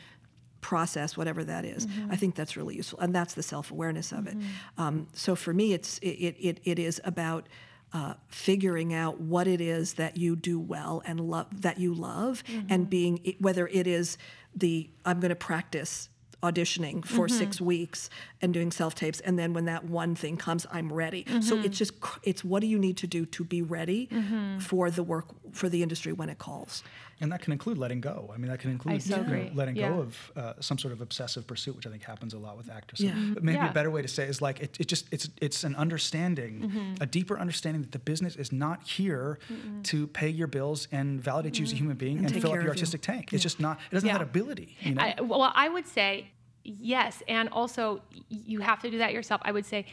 process, 0.60 1.16
whatever 1.16 1.44
that 1.44 1.64
is. 1.64 1.86
Mm-hmm. 1.86 2.12
I 2.12 2.16
think 2.16 2.34
that's 2.34 2.58
really 2.58 2.76
useful, 2.76 3.00
and 3.00 3.14
that's 3.14 3.36
the 3.36 3.44
self 3.44 3.70
awareness 3.70 4.12
of 4.12 4.26
it. 4.26 4.36
Um, 4.78 5.08
so 5.14 5.36
for 5.36 5.54
me, 5.54 5.74
it's 5.74 6.00
it, 6.00 6.36
it 6.40 6.60
it 6.64 6.80
is 6.80 7.00
about 7.06 7.48
uh, 7.94 8.14
figuring 8.28 8.94
out 8.94 9.20
what 9.20 9.48
it 9.48 9.62
is 9.62 9.94
that 9.94 10.18
you 10.18 10.36
do 10.36 10.60
well 10.60 11.02
and 11.06 11.20
love 11.20 11.62
that 11.62 11.80
you 11.80 11.94
love 11.94 12.44
mm-hmm. 12.46 12.68
and 12.70 12.90
being 12.90 13.36
whether 13.40 13.68
it 13.68 13.88
is 13.88 14.18
the 14.56 14.90
i'm 15.06 15.20
going 15.20 15.30
to 15.30 15.36
practice 15.36 16.10
auditioning 16.44 17.04
for 17.04 17.28
mm-hmm. 17.28 17.38
six 17.38 17.60
weeks 17.60 18.10
and 18.42 18.54
doing 18.54 18.72
self 18.72 18.94
tapes 18.94 19.20
and 19.22 19.40
then 19.40 19.54
when 19.54 19.66
that 19.66 19.86
one 19.86 20.16
thing 20.16 20.38
comes 20.38 20.68
i'm 20.72 20.92
ready 20.92 21.24
mm-hmm. 21.24 21.42
so 21.42 21.58
it's 21.58 21.78
just 21.78 21.94
it's 22.24 22.44
what 22.44 22.60
do 22.60 22.68
you 22.68 22.78
need 22.78 22.98
to 22.98 23.08
do 23.08 23.26
to 23.26 23.44
be 23.44 23.62
ready 23.62 24.08
mm-hmm. 24.08 24.60
for 24.60 24.92
the 24.92 25.02
work 25.02 25.26
for 25.52 25.70
the 25.70 25.82
industry 25.82 26.14
when 26.14 26.30
it 26.30 26.38
calls 26.38 26.84
and 27.20 27.32
that 27.32 27.42
can 27.42 27.54
include 27.54 27.78
letting 27.78 28.02
go 28.02 28.30
i 28.34 28.38
mean 28.38 28.50
that 28.50 28.60
can 28.60 28.72
include 28.72 29.02
so 29.02 29.22
know, 29.22 29.50
letting 29.54 29.76
yeah. 29.76 29.90
go 29.90 30.00
of 30.00 30.32
uh, 30.36 30.54
some 30.60 30.78
sort 30.78 30.94
of 30.94 31.02
obsessive 31.02 31.46
pursuit 31.48 31.76
which 31.76 31.88
i 31.88 31.90
think 31.90 32.04
happens 32.04 32.34
a 32.34 32.38
lot 32.38 32.58
with 32.58 32.70
actors 32.70 33.00
yeah. 33.00 33.14
but 33.34 33.44
maybe 33.44 33.58
yeah. 33.58 33.70
a 33.70 33.74
better 33.74 33.92
way 33.92 34.02
to 34.02 34.08
say 34.08 34.24
it 34.24 34.30
is 34.30 34.42
like 34.42 34.60
it, 34.60 34.78
it 34.80 34.88
just 34.88 35.06
it's 35.12 35.30
it's 35.42 35.64
an 35.64 35.76
understanding 35.76 36.62
mm-hmm. 36.62 36.94
a 37.02 37.06
deeper 37.06 37.40
understanding 37.40 37.82
that 37.82 37.92
the 37.92 38.00
business 38.00 38.36
is 38.36 38.52
not 38.52 38.84
here 38.84 39.40
to 39.84 40.08
pay 40.08 40.30
your 40.30 40.48
bills 40.48 40.88
and 40.92 41.22
validate 41.22 41.58
you 41.58 41.64
as 41.64 41.72
a 41.72 41.76
human 41.76 41.96
being 41.96 42.18
and, 42.18 42.32
and 42.32 42.42
fill 42.42 42.52
up 42.52 42.62
your 42.62 42.70
artistic 42.70 43.06
you. 43.08 43.14
tank 43.14 43.34
it's 43.34 43.44
just 43.44 43.60
not 43.60 43.80
it 43.92 43.96
doesn't 43.96 44.10
have 44.10 44.20
that 44.20 44.26
ability 44.26 44.76
you 44.82 44.96
know? 44.96 45.02
I, 45.02 45.22
well 45.22 45.52
i 45.56 45.70
would 45.70 45.88
say 45.88 46.32
yes, 46.68 47.24
and 47.28 47.50
also 47.50 48.02
you 48.30 48.60
have 48.60 48.82
to 48.82 48.92
do 48.92 48.98
that 49.00 49.14
yourself. 49.14 49.42
I 49.44 49.52
would 49.52 49.66
say 49.66 49.86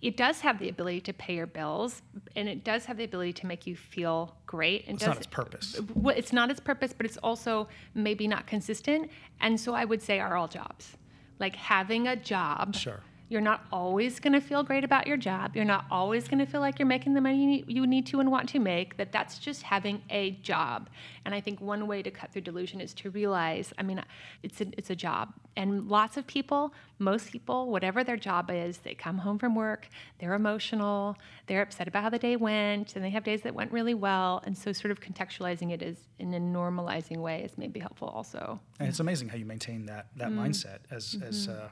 it 0.00 0.16
does 0.16 0.40
have 0.40 0.58
the 0.58 0.68
ability 0.68 1.00
to 1.02 1.12
pay 1.12 1.34
your 1.34 1.46
bills, 1.46 2.02
and 2.36 2.48
it 2.48 2.64
does 2.64 2.84
have 2.86 2.96
the 2.96 3.04
ability 3.04 3.32
to 3.34 3.46
make 3.46 3.66
you 3.66 3.76
feel 3.76 4.36
great. 4.46 4.86
And 4.86 4.94
it's 4.94 5.04
does, 5.04 5.08
not 5.08 5.16
its 5.16 5.26
purpose. 5.26 5.80
It's 6.16 6.32
not 6.32 6.50
its 6.50 6.60
purpose, 6.60 6.92
but 6.92 7.06
it's 7.06 7.16
also 7.18 7.68
maybe 7.94 8.28
not 8.28 8.46
consistent. 8.46 9.10
And 9.40 9.60
so 9.60 9.74
I 9.74 9.84
would 9.84 10.02
say 10.02 10.20
are 10.20 10.36
all 10.36 10.48
jobs. 10.48 10.96
Like 11.38 11.54
having 11.56 12.08
a 12.08 12.16
job. 12.16 12.74
Sure 12.74 13.00
you're 13.28 13.42
not 13.42 13.64
always 13.70 14.20
going 14.20 14.32
to 14.32 14.40
feel 14.40 14.62
great 14.62 14.84
about 14.84 15.06
your 15.06 15.18
job. 15.18 15.54
You're 15.54 15.64
not 15.64 15.84
always 15.90 16.28
going 16.28 16.38
to 16.38 16.46
feel 16.46 16.60
like 16.60 16.78
you're 16.78 16.86
making 16.86 17.12
the 17.14 17.20
money 17.20 17.64
you 17.66 17.86
need, 17.86 18.06
to 18.06 18.20
and 18.20 18.30
want 18.30 18.48
to 18.50 18.58
make. 18.58 18.96
That 18.96 19.12
that's 19.12 19.38
just 19.38 19.62
having 19.62 20.02
a 20.08 20.30
job. 20.42 20.88
And 21.24 21.34
I 21.34 21.40
think 21.40 21.60
one 21.60 21.86
way 21.86 22.02
to 22.02 22.10
cut 22.10 22.32
through 22.32 22.42
delusion 22.42 22.80
is 22.80 22.94
to 22.94 23.10
realize, 23.10 23.72
I 23.76 23.82
mean, 23.82 24.02
it's 24.42 24.60
a, 24.60 24.66
it's 24.78 24.88
a 24.90 24.96
job. 24.96 25.34
And 25.56 25.88
lots 25.88 26.16
of 26.16 26.26
people, 26.26 26.72
most 26.98 27.30
people, 27.30 27.70
whatever 27.70 28.02
their 28.02 28.16
job 28.16 28.50
is, 28.50 28.78
they 28.78 28.94
come 28.94 29.18
home 29.18 29.38
from 29.38 29.54
work, 29.54 29.88
they're 30.20 30.34
emotional, 30.34 31.16
they're 31.48 31.62
upset 31.62 31.88
about 31.88 32.04
how 32.04 32.10
the 32.10 32.18
day 32.18 32.36
went, 32.36 32.96
and 32.96 33.04
they 33.04 33.10
have 33.10 33.24
days 33.24 33.42
that 33.42 33.54
went 33.54 33.72
really 33.72 33.94
well. 33.94 34.42
And 34.46 34.56
so 34.56 34.72
sort 34.72 34.90
of 34.90 35.00
contextualizing 35.00 35.72
it 35.72 35.82
is 35.82 35.98
in 36.18 36.32
a 36.32 36.40
normalizing 36.40 37.18
way 37.18 37.42
is 37.42 37.58
maybe 37.58 37.80
helpful 37.80 38.08
also. 38.08 38.60
And 38.78 38.88
it's 38.88 39.00
amazing 39.00 39.28
how 39.28 39.36
you 39.36 39.44
maintain 39.44 39.84
that 39.86 40.06
that 40.16 40.30
mm. 40.30 40.38
mindset 40.38 40.78
as 40.90 41.16
mm-hmm. 41.16 41.28
as 41.28 41.48
uh, 41.48 41.68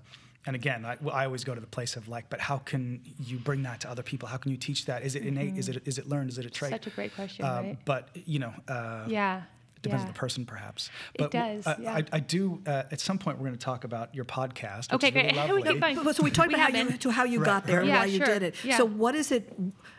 and 0.47 0.57
again, 0.57 0.84
I, 0.84 0.97
I, 1.11 1.24
always 1.26 1.44
go 1.44 1.55
to 1.55 1.61
the 1.61 1.66
place 1.66 1.97
of 1.97 2.09
like, 2.09 2.30
but 2.30 2.40
how 2.40 2.59
can 2.59 3.01
you 3.18 3.38
bring 3.38 3.62
that 3.64 3.80
to 3.80 3.90
other 3.90 4.03
people? 4.03 4.28
How 4.28 4.36
can 4.36 4.51
you 4.53 4.57
teach 4.57 4.86
that? 4.86 5.03
Is 5.03 5.14
it 5.16 5.24
innate? 5.24 5.51
Mm-hmm. 5.51 5.59
Is 5.59 5.68
it 5.68 5.82
is 5.86 5.99
it 5.99 6.09
learned? 6.09 6.30
Is 6.30 6.38
it 6.38 6.47
a 6.47 6.51
trait? 6.51 6.70
Such 6.72 6.86
a 6.86 6.90
great 6.90 7.14
question, 7.14 7.44
um, 7.44 7.53
right? 7.66 7.78
But 7.84 8.09
you 8.14 8.38
know, 8.38 8.53
uh, 8.68 9.05
yeah, 9.09 9.42
Depends 9.82 10.03
Yeah. 10.03 10.09
on 10.09 10.12
the 10.14 10.18
person, 10.18 10.47
perhaps. 10.47 10.90
It 11.14 11.30
does, 11.30 11.66
uh, 11.66 11.76
yeah. 11.78 11.94
I, 11.94 12.05
I 12.12 12.20
do. 12.20 12.61
Uh, 12.66 12.84
at 12.90 12.99
some 12.99 13.18
point, 13.18 13.38
we're 13.38 13.47
going 13.47 13.59
to 13.59 13.64
talk 13.64 13.84
about 13.84 14.14
your 14.14 14.24
podcast. 14.24 14.90
Which 14.92 15.05
Okay, 15.05 15.09
is 15.09 15.14
really 15.14 15.32
great. 15.32 15.36
We 15.47 15.53
lovely. 15.53 15.62
can 15.72 15.80
find- 15.80 16.05
But- 16.05 16.16
so 16.16 16.22
we 16.22 16.30
talked 16.30 16.49
We 16.49 16.55
about 16.55 16.72
how 16.72 16.78
you, 16.78 16.97
to 16.97 17.11
how 17.11 17.24
you 17.24 17.38
Right, 17.40 17.47
got 17.47 17.66
there 17.66 17.80
and 17.80 17.88
right. 17.88 17.94
Yeah, 17.94 18.01
why 18.01 18.07
you 18.07 18.18
did 18.18 18.42
it. 18.42 18.55
Yeah. 18.64 18.78
So 18.78 18.84
what 18.86 19.14
is 19.14 19.30
it? 19.30 19.53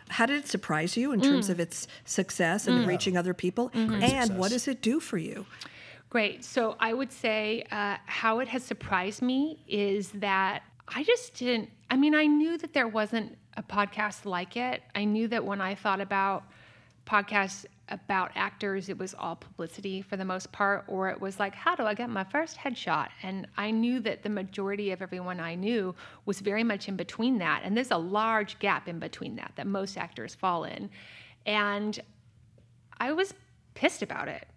How 0.09 0.25
did 0.25 0.37
it 0.39 0.47
surprise 0.47 0.97
you 0.97 1.11
in 1.11 1.21
terms 1.21 1.49
of 1.49 1.59
its 1.59 1.87
success 2.05 2.67
and 2.67 2.87
reaching 2.87 3.17
other 3.17 3.33
people? 3.33 3.71
And 3.73 4.01
success. 4.01 4.29
what 4.31 4.51
does 4.51 4.67
it 4.67 4.81
do 4.81 4.99
for 4.99 5.17
you? 5.17 5.45
Great. 6.17 6.43
So 6.43 6.75
I 6.79 6.95
would 6.95 7.11
say 7.11 7.63
uh, 7.69 7.97
how 8.07 8.39
it 8.39 8.47
has 8.47 8.63
surprised 8.63 9.21
me 9.21 9.59
is 9.67 10.09
that 10.13 10.63
I 10.87 11.03
just 11.03 11.35
didn't. 11.35 11.69
I 11.91 11.95
mean, 11.95 12.15
I 12.15 12.25
knew 12.25 12.57
that 12.57 12.73
there 12.73 12.87
wasn't 12.87 13.37
a 13.55 13.61
podcast 13.61 14.25
like 14.25 14.57
it. 14.57 14.81
I 14.95 15.03
knew 15.03 15.27
that 15.27 15.45
when 15.45 15.61
I 15.61 15.75
thought 15.75 16.01
about 16.01 16.45
podcasts 17.05 17.67
about 17.89 18.31
actors, 18.33 18.89
it 18.89 18.97
was 18.97 19.13
all 19.13 19.35
publicity 19.35 20.01
for 20.01 20.17
the 20.17 20.25
most 20.25 20.51
part, 20.51 20.85
or 20.87 21.07
it 21.07 21.21
was 21.21 21.39
like, 21.39 21.53
how 21.53 21.75
do 21.75 21.83
I 21.83 21.93
get 21.93 22.09
my 22.09 22.23
first 22.23 22.57
headshot? 22.57 23.09
And 23.21 23.47
I 23.55 23.69
knew 23.69 23.99
that 23.99 24.23
the 24.23 24.29
majority 24.29 24.89
of 24.89 25.03
everyone 25.03 25.39
I 25.39 25.53
knew 25.53 25.93
was 26.25 26.39
very 26.39 26.63
much 26.63 26.87
in 26.87 26.95
between 26.95 27.37
that. 27.37 27.61
And 27.63 27.77
there's 27.77 27.91
a 27.91 27.97
large 27.97 28.57
gap 28.57 28.87
in 28.87 28.97
between 28.97 29.35
that 29.35 29.51
that 29.55 29.67
most 29.67 29.99
actors 29.99 30.33
fall 30.33 30.63
in. 30.63 30.89
And 31.45 31.99
I 32.99 33.13
was 33.13 33.35
pissed 33.75 34.01
about 34.01 34.27
it. 34.29 34.47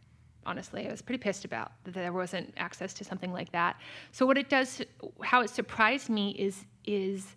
Honestly, 0.47 0.87
I 0.87 0.91
was 0.91 1.03
pretty 1.03 1.23
pissed 1.23 1.45
about 1.45 1.73
that 1.85 1.95
there 1.95 2.13
wasn't 2.13 2.55
access 2.57 2.95
to 2.95 3.05
something 3.05 3.33
like 3.33 3.53
that. 3.53 3.77
So 4.13 4.25
what 4.25 4.39
it 4.39 4.49
does, 4.49 4.83
how 5.23 5.43
it 5.43 5.51
surprised 5.51 6.09
me 6.09 6.31
is 6.31 6.65
is 6.87 7.37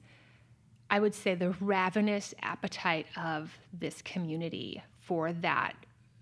I 0.89 0.99
would 0.99 1.13
say 1.13 1.35
the 1.35 1.51
ravenous 1.59 2.33
appetite 2.41 3.07
of 3.17 3.51
this 3.73 4.01
community 4.01 4.81
for 4.99 5.33
that 5.33 5.73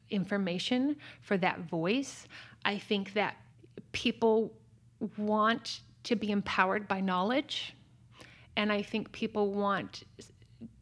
information, 0.10 0.96
for 1.22 1.38
that 1.38 1.60
voice. 1.60 2.28
I 2.64 2.78
think 2.78 3.14
that 3.14 3.36
people 3.92 4.54
want 5.18 5.82
to 6.04 6.16
be 6.16 6.32
empowered 6.32 6.88
by 6.88 7.02
knowledge. 7.02 7.76
And 8.56 8.72
I 8.72 8.82
think 8.82 9.12
people 9.12 9.52
want 9.52 10.04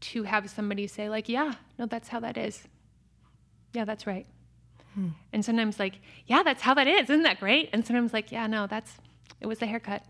to 0.01 0.23
have 0.23 0.49
somebody 0.49 0.87
say, 0.87 1.09
like, 1.09 1.29
yeah, 1.29 1.53
no, 1.77 1.85
that's 1.85 2.09
how 2.09 2.19
that 2.19 2.37
is. 2.37 2.67
Yeah, 3.73 3.85
that's 3.85 4.05
right. 4.07 4.25
And 5.31 5.45
sometimes, 5.45 5.79
like, 5.79 6.01
yeah, 6.27 6.43
that's 6.43 6.61
how 6.61 6.73
that 6.73 6.87
is. 6.87 7.03
Isn't 7.09 7.23
that 7.23 7.39
great? 7.39 7.69
And 7.71 7.85
sometimes, 7.85 8.11
like, 8.11 8.31
yeah, 8.31 8.47
no, 8.47 8.67
that's, 8.67 8.97
it 9.39 9.47
was 9.47 9.59
the 9.59 9.65
haircut. 9.65 10.03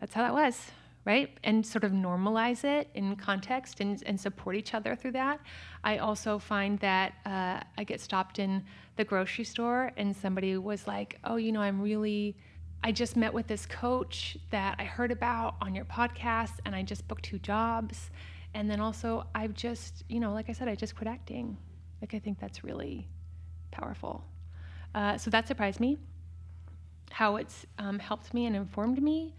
That's 0.00 0.14
how 0.14 0.22
that 0.22 0.32
was, 0.32 0.70
right? 1.04 1.36
And 1.44 1.66
sort 1.66 1.84
of 1.84 1.92
normalize 1.92 2.64
it 2.64 2.88
in 2.94 3.16
context 3.16 3.80
and, 3.80 4.02
and 4.06 4.18
support 4.18 4.56
each 4.56 4.74
other 4.74 4.94
through 4.94 5.12
that. 5.12 5.40
I 5.82 5.98
also 5.98 6.38
find 6.38 6.78
that 6.78 7.14
uh, 7.26 7.60
I 7.76 7.84
get 7.84 8.00
stopped 8.00 8.38
in 8.38 8.64
the 8.96 9.04
grocery 9.04 9.44
store 9.44 9.92
and 9.96 10.14
somebody 10.16 10.56
was 10.56 10.86
like, 10.86 11.18
oh, 11.24 11.36
you 11.36 11.52
know, 11.52 11.60
I'm 11.60 11.80
really, 11.80 12.36
I 12.84 12.92
just 12.92 13.16
met 13.16 13.34
with 13.34 13.46
this 13.46 13.66
coach 13.66 14.38
that 14.50 14.76
I 14.78 14.84
heard 14.84 15.10
about 15.10 15.56
on 15.60 15.74
your 15.74 15.84
podcast 15.84 16.60
and 16.64 16.74
I 16.74 16.82
just 16.82 17.06
booked 17.08 17.24
two 17.24 17.38
jobs. 17.38 18.10
And 18.54 18.70
then 18.70 18.80
also, 18.80 19.26
I've 19.34 19.54
just, 19.54 20.04
you 20.08 20.20
know, 20.20 20.32
like 20.32 20.48
I 20.48 20.52
said, 20.52 20.68
I 20.68 20.74
just 20.74 20.96
quit 20.96 21.08
acting. 21.08 21.56
Like, 22.00 22.14
I 22.14 22.18
think 22.18 22.38
that's 22.38 22.62
really 22.62 23.08
powerful. 23.70 24.24
Uh, 24.94 25.16
so 25.18 25.30
that 25.30 25.46
surprised 25.46 25.80
me. 25.80 25.98
How 27.10 27.36
it's 27.36 27.66
um, 27.78 27.98
helped 27.98 28.34
me 28.34 28.46
and 28.46 28.54
informed 28.54 29.02
me. 29.02 29.34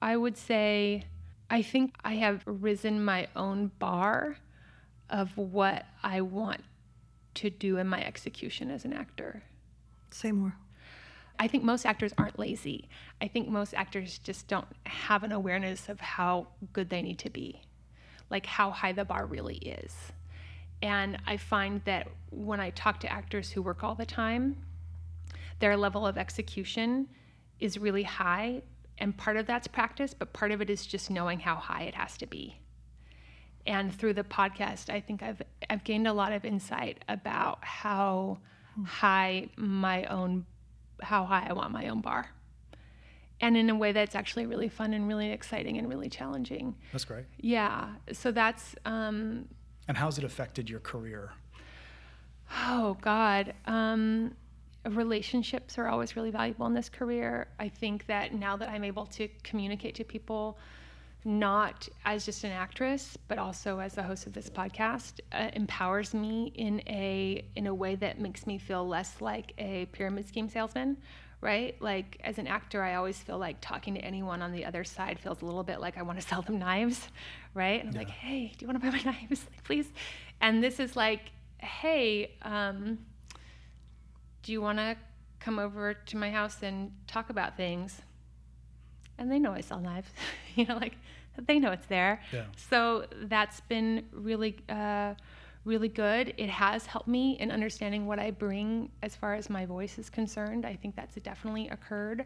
I 0.00 0.16
would 0.16 0.36
say 0.36 1.04
I 1.50 1.62
think 1.62 1.94
I 2.04 2.14
have 2.14 2.42
risen 2.46 3.04
my 3.04 3.26
own 3.34 3.72
bar 3.78 4.36
of 5.08 5.36
what 5.36 5.84
I 6.02 6.20
want 6.20 6.62
to 7.34 7.50
do 7.50 7.76
in 7.76 7.88
my 7.88 8.02
execution 8.04 8.70
as 8.70 8.84
an 8.84 8.92
actor. 8.92 9.42
Say 10.10 10.30
more. 10.30 10.54
I 11.38 11.48
think 11.48 11.64
most 11.64 11.86
actors 11.86 12.12
aren't 12.18 12.38
lazy. 12.38 12.88
I 13.20 13.26
think 13.26 13.48
most 13.48 13.74
actors 13.74 14.18
just 14.18 14.46
don't 14.46 14.66
have 14.84 15.22
an 15.22 15.32
awareness 15.32 15.88
of 15.88 15.98
how 15.98 16.48
good 16.72 16.90
they 16.90 17.02
need 17.02 17.18
to 17.20 17.30
be, 17.30 17.62
like 18.28 18.46
how 18.46 18.70
high 18.70 18.92
the 18.92 19.04
bar 19.04 19.26
really 19.26 19.56
is. 19.56 19.94
And 20.82 21.18
I 21.26 21.36
find 21.36 21.82
that 21.84 22.08
when 22.30 22.60
I 22.60 22.70
talk 22.70 23.00
to 23.00 23.12
actors 23.12 23.50
who 23.50 23.62
work 23.62 23.84
all 23.84 23.94
the 23.94 24.06
time, 24.06 24.56
their 25.58 25.76
level 25.76 26.06
of 26.06 26.16
execution 26.16 27.08
is 27.58 27.78
really 27.78 28.02
high. 28.02 28.62
And 28.98 29.16
part 29.16 29.36
of 29.36 29.46
that's 29.46 29.66
practice, 29.66 30.14
but 30.14 30.32
part 30.32 30.52
of 30.52 30.60
it 30.60 30.70
is 30.70 30.86
just 30.86 31.10
knowing 31.10 31.40
how 31.40 31.56
high 31.56 31.82
it 31.82 31.94
has 31.94 32.16
to 32.18 32.26
be. 32.26 32.58
And 33.66 33.94
through 33.94 34.14
the 34.14 34.24
podcast, 34.24 34.88
I 34.88 35.00
think 35.00 35.22
I've, 35.22 35.42
I've 35.68 35.84
gained 35.84 36.06
a 36.06 36.12
lot 36.12 36.32
of 36.32 36.44
insight 36.44 37.04
about 37.08 37.62
how 37.62 38.38
high 38.84 39.48
my 39.56 40.04
own, 40.04 40.46
how 41.02 41.24
high 41.26 41.46
I 41.48 41.52
want 41.52 41.72
my 41.72 41.88
own 41.88 42.00
bar. 42.00 42.30
And 43.42 43.56
in 43.56 43.70
a 43.70 43.74
way 43.74 43.92
that's 43.92 44.14
actually 44.14 44.46
really 44.46 44.68
fun 44.68 44.92
and 44.94 45.08
really 45.08 45.30
exciting 45.30 45.78
and 45.78 45.88
really 45.88 46.08
challenging. 46.08 46.74
That's 46.92 47.04
great. 47.04 47.24
Yeah. 47.38 47.90
So 48.12 48.32
that's, 48.32 48.74
um, 48.84 49.48
And 49.90 49.98
how's 49.98 50.18
it 50.18 50.24
affected 50.24 50.70
your 50.70 50.78
career? 50.78 51.32
Oh 52.68 52.96
God. 53.00 53.54
Um, 53.66 54.36
relationships 54.88 55.78
are 55.78 55.88
always 55.88 56.14
really 56.14 56.30
valuable 56.30 56.64
in 56.66 56.74
this 56.74 56.88
career. 56.88 57.48
I 57.58 57.68
think 57.68 58.06
that 58.06 58.32
now 58.32 58.56
that 58.56 58.68
I'm 58.68 58.84
able 58.84 59.06
to 59.06 59.26
communicate 59.42 59.96
to 59.96 60.04
people, 60.04 60.58
not 61.24 61.88
as 62.04 62.24
just 62.24 62.44
an 62.44 62.52
actress, 62.52 63.18
but 63.26 63.36
also 63.36 63.80
as 63.80 63.94
the 63.94 64.02
host 64.04 64.28
of 64.28 64.32
this 64.32 64.48
podcast, 64.48 65.18
uh, 65.32 65.50
empowers 65.54 66.14
me 66.14 66.52
in 66.54 66.80
a 66.86 67.44
in 67.56 67.66
a 67.66 67.74
way 67.74 67.96
that 67.96 68.20
makes 68.20 68.46
me 68.46 68.58
feel 68.58 68.86
less 68.86 69.20
like 69.20 69.54
a 69.58 69.86
pyramid 69.86 70.24
scheme 70.24 70.48
salesman. 70.48 70.98
Right? 71.40 71.80
Like 71.80 72.20
as 72.22 72.38
an 72.38 72.46
actor, 72.46 72.82
I 72.82 72.94
always 72.96 73.18
feel 73.18 73.38
like 73.38 73.60
talking 73.60 73.94
to 73.94 74.00
anyone 74.00 74.42
on 74.42 74.52
the 74.52 74.64
other 74.66 74.84
side 74.84 75.18
feels 75.18 75.40
a 75.40 75.46
little 75.46 75.62
bit 75.62 75.80
like 75.80 75.96
I 75.96 76.02
want 76.02 76.20
to 76.20 76.26
sell 76.26 76.42
them 76.42 76.58
knives, 76.58 77.08
right? 77.54 77.80
And 77.80 77.90
I'm 77.90 77.96
like, 77.96 78.10
hey, 78.10 78.52
do 78.56 78.64
you 78.64 78.66
want 78.66 78.82
to 78.82 78.90
buy 78.90 78.96
my 78.96 79.02
knives, 79.12 79.46
like, 79.50 79.64
please? 79.64 79.88
And 80.40 80.62
this 80.62 80.80
is 80.80 80.96
like, 80.96 81.32
hey, 81.58 82.32
um, 82.42 82.98
do 84.42 84.52
you 84.52 84.60
want 84.60 84.78
to 84.78 84.96
come 85.38 85.58
over 85.58 85.94
to 85.94 86.16
my 86.16 86.30
house 86.30 86.62
and 86.62 86.92
talk 87.06 87.30
about 87.30 87.56
things? 87.56 88.02
And 89.18 89.30
they 89.30 89.38
know 89.38 89.52
I 89.52 89.60
sell 89.60 89.80
knives, 89.80 90.08
you 90.54 90.66
know, 90.66 90.76
like 90.76 90.96
they 91.46 91.58
know 91.58 91.72
it's 91.72 91.86
there. 91.86 92.22
Yeah. 92.32 92.44
So 92.70 93.06
that's 93.22 93.60
been 93.60 94.06
really, 94.12 94.56
uh, 94.68 95.14
really 95.64 95.88
good. 95.88 96.34
It 96.36 96.48
has 96.48 96.86
helped 96.86 97.08
me 97.08 97.38
in 97.38 97.50
understanding 97.50 98.06
what 98.06 98.18
I 98.18 98.30
bring 98.30 98.90
as 99.02 99.14
far 99.14 99.34
as 99.34 99.50
my 99.50 99.66
voice 99.66 99.98
is 99.98 100.08
concerned. 100.08 100.64
I 100.64 100.74
think 100.74 100.96
that's 100.96 101.16
definitely 101.16 101.68
occurred. 101.68 102.24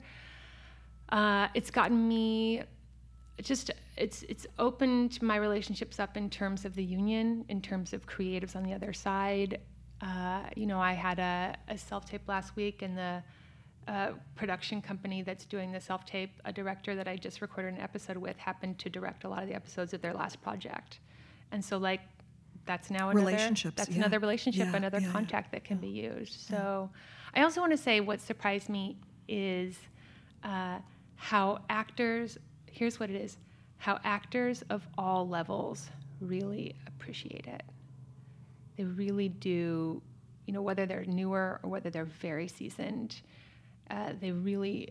Uh, 1.09 1.49
it's 1.55 1.71
gotten 1.71 2.09
me 2.09 2.63
just 3.43 3.71
it's 3.97 4.23
it's 4.25 4.47
opened 4.59 5.21
my 5.21 5.37
relationships 5.37 5.99
up 5.99 6.17
in 6.17 6.31
terms 6.31 6.65
of 6.65 6.75
the 6.75 6.85
union, 6.85 7.45
in 7.49 7.61
terms 7.61 7.93
of 7.93 8.07
creatives 8.07 8.55
on 8.55 8.63
the 8.63 8.73
other 8.73 8.93
side. 8.93 9.61
Uh, 10.01 10.43
you 10.55 10.67
know, 10.67 10.81
I 10.81 10.93
had 10.93 11.19
a, 11.19 11.57
a 11.69 11.79
self 11.79 12.05
tape 12.05 12.23
last 12.29 12.55
week, 12.57 12.83
and 12.83 12.97
the 12.97 13.23
uh, 13.89 14.13
production 14.35 14.81
company 14.81 15.23
that's 15.23 15.45
doing 15.45 15.73
the 15.73 15.81
self 15.81 16.05
tape, 16.05 16.41
a 16.45 16.53
director 16.53 16.95
that 16.95 17.09
I 17.09 17.17
just 17.17 17.41
recorded 17.41 17.75
an 17.75 17.81
episode 17.81 18.17
with, 18.17 18.37
happened 18.37 18.79
to 18.81 18.91
direct 18.91 19.25
a 19.25 19.29
lot 19.29 19.43
of 19.43 19.49
the 19.49 19.55
episodes 19.55 19.93
of 19.95 20.01
their 20.01 20.15
last 20.15 20.41
project, 20.41 21.01
and 21.51 21.65
so 21.65 21.77
like 21.77 22.01
that's 22.67 22.91
now 22.91 23.11
another 23.11 23.27
Relationships, 23.27 23.77
that's 23.77 23.91
yeah. 23.91 23.99
another 23.99 24.19
relationship, 24.19 24.69
Yeah, 24.71 24.77
another 24.77 25.01
yeah, 25.01 25.13
contact 25.13 25.53
that 25.53 25.65
can 25.65 25.79
be 25.79 25.89
used. 25.89 26.41
So, 26.49 26.91
I 27.35 27.43
also 27.43 27.61
want 27.61 27.73
to 27.73 27.77
say 27.79 28.01
what 28.01 28.21
surprised 28.21 28.69
me 28.69 28.97
is 29.29 29.77
uh, 30.43 30.79
how 31.17 31.61
actors. 31.69 32.39
Here's 32.71 32.99
what 33.01 33.11
it 33.11 33.17
is: 33.17 33.39
how 33.77 33.99
actors 34.05 34.63
of 34.71 34.87
all 34.97 35.29
levels 35.29 35.91
really 36.21 36.75
appreciate 36.87 37.47
it. 37.47 37.63
They 38.77 38.85
really 38.85 39.29
do. 39.29 40.03
You 40.47 40.53
know, 40.53 40.63
whether 40.63 40.85
they're 40.85 41.07
newer 41.07 41.59
or 41.63 41.71
whether 41.71 41.89
they're 41.89 42.05
very 42.05 42.49
seasoned, 42.49 43.23
uh, 43.91 44.13
they 44.21 44.31
really 44.31 44.91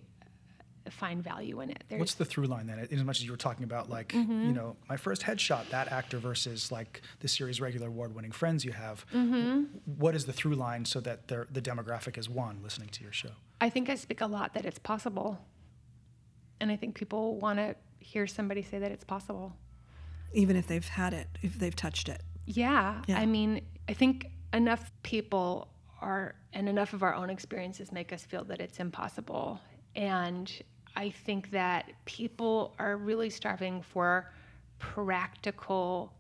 find 0.90 1.24
value 1.24 1.62
in 1.62 1.70
it. 1.70 1.84
There's, 1.90 2.00
What's 2.00 2.14
the 2.16 2.26
through 2.26 2.46
line 2.48 2.68
then? 2.68 2.80
In 2.80 3.00
as 3.00 3.04
much 3.04 3.20
as 3.20 3.26
you 3.26 3.32
were 3.32 3.38
talking 3.38 3.64
about, 3.64 3.90
like, 3.90 4.10
Mm-hmm. 4.10 4.48
you 4.48 4.52
know, 4.54 4.76
my 4.90 4.98
first 4.98 5.22
headshot, 5.22 5.70
that 5.70 5.92
actor 5.92 6.18
versus 6.18 6.72
like 6.72 7.02
the 7.22 7.28
series 7.28 7.60
regular 7.62 7.88
award 7.88 8.14
winning 8.16 8.32
friends 8.32 8.64
you 8.66 8.72
have. 8.74 9.06
Mm-hmm. 9.14 9.64
What 9.98 10.16
is 10.16 10.26
the 10.26 10.34
through 10.34 10.56
line 10.56 10.86
so 10.86 11.00
that 11.02 11.28
the 11.28 11.46
demographic 11.62 12.18
is 12.18 12.30
one 12.30 12.60
listening 12.64 12.90
to 12.90 13.04
your 13.04 13.14
show? 13.14 13.32
I 13.62 13.70
think 13.70 13.90
I 13.90 13.96
speak 13.96 14.22
a 14.22 14.28
lot 14.28 14.54
that 14.54 14.66
it's 14.66 14.80
possible. 14.80 15.40
And 16.60 16.72
I 16.72 16.76
think 16.76 16.96
people 16.96 17.38
want 17.40 17.60
to 17.60 17.76
hear 18.00 18.28
somebody 18.28 18.62
say 18.62 18.80
that 18.80 18.92
it's 18.92 19.04
possible. 19.04 19.54
Even 20.34 20.56
if 20.56 20.68
they've 20.68 20.88
had 20.88 21.14
it, 21.14 21.28
if 21.42 21.58
they've 21.60 21.76
touched 21.76 22.10
it. 22.10 22.22
Yeah. 22.46 23.02
Yeah. 23.08 23.20
I 23.20 23.26
mean, 23.26 23.62
I 23.88 23.94
think 23.94 24.28
enough 24.54 24.92
people 25.04 25.70
are, 26.02 26.36
and 26.54 26.68
enough 26.68 26.94
of 26.94 27.04
our 27.04 27.14
own 27.16 27.30
experiences 27.30 27.92
make 27.92 28.12
us 28.14 28.24
feel 28.26 28.44
that 28.46 28.60
it's 28.60 28.80
impossible. 28.80 29.60
And 29.96 30.52
I 30.96 31.10
think 31.10 31.52
that 31.52 31.92
people 32.06 32.74
are 32.80 32.98
really 32.98 33.30
starving 33.30 33.82
for 33.82 34.32
practical 34.80 36.14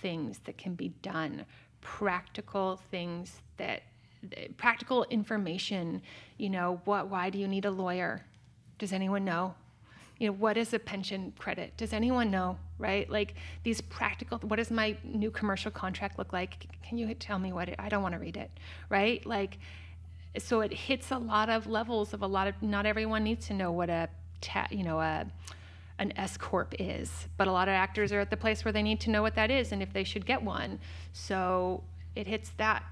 things 0.00 0.40
that 0.44 0.58
can 0.58 0.74
be 0.74 0.88
done, 1.02 1.44
practical 1.80 2.80
things 2.90 3.40
that 3.56 3.82
practical 4.56 5.04
information. 5.04 6.02
You 6.38 6.50
know, 6.50 6.80
what? 6.84 7.08
Why 7.08 7.30
do 7.30 7.38
you 7.38 7.48
need 7.48 7.64
a 7.64 7.70
lawyer? 7.70 8.24
Does 8.78 8.92
anyone 8.92 9.24
know? 9.24 9.54
You 10.18 10.28
know, 10.28 10.34
what 10.34 10.56
is 10.56 10.72
a 10.72 10.78
pension 10.78 11.32
credit? 11.38 11.76
Does 11.76 11.92
anyone 11.92 12.30
know? 12.30 12.56
Right? 12.78 13.08
Like 13.10 13.34
these 13.62 13.80
practical. 13.80 14.38
What 14.38 14.56
does 14.56 14.70
my 14.70 14.96
new 15.04 15.30
commercial 15.30 15.70
contract 15.70 16.18
look 16.18 16.32
like? 16.32 16.66
Can 16.82 16.98
you 16.98 17.12
tell 17.14 17.38
me 17.38 17.52
what 17.52 17.68
it? 17.68 17.76
I 17.78 17.88
don't 17.88 18.02
want 18.02 18.14
to 18.14 18.20
read 18.20 18.36
it. 18.36 18.50
Right? 18.88 19.24
Like, 19.26 19.58
so 20.38 20.60
it 20.60 20.72
hits 20.72 21.10
a 21.10 21.18
lot 21.18 21.48
of 21.50 21.66
levels 21.66 22.14
of 22.14 22.22
a 22.22 22.26
lot 22.26 22.46
of. 22.46 22.60
Not 22.62 22.86
everyone 22.86 23.24
needs 23.24 23.46
to 23.48 23.54
know 23.54 23.70
what 23.70 23.90
a, 23.90 24.08
ta- 24.40 24.68
you 24.70 24.82
know, 24.82 25.00
a 25.00 25.26
an 25.98 26.12
S 26.16 26.36
corp 26.36 26.74
is, 26.78 27.28
but 27.36 27.46
a 27.46 27.52
lot 27.52 27.68
of 27.68 27.72
actors 27.72 28.12
are 28.12 28.20
at 28.20 28.30
the 28.30 28.36
place 28.36 28.64
where 28.64 28.72
they 28.72 28.82
need 28.82 29.00
to 29.00 29.10
know 29.10 29.22
what 29.22 29.34
that 29.34 29.50
is 29.50 29.72
and 29.72 29.82
if 29.82 29.92
they 29.92 30.04
should 30.04 30.26
get 30.26 30.42
one. 30.42 30.80
So 31.12 31.84
it 32.16 32.26
hits 32.26 32.50
that 32.56 32.82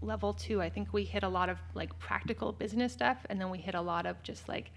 level 0.00 0.32
too. 0.32 0.60
I 0.60 0.68
think 0.68 0.92
we 0.92 1.04
hit 1.04 1.22
a 1.22 1.28
lot 1.28 1.48
of 1.48 1.58
like 1.74 1.98
practical 1.98 2.52
business 2.52 2.92
stuff, 2.92 3.18
and 3.28 3.40
then 3.40 3.50
we 3.50 3.58
hit 3.58 3.74
a 3.74 3.80
lot 3.80 4.06
of 4.06 4.22
just 4.22 4.48
like 4.48 4.70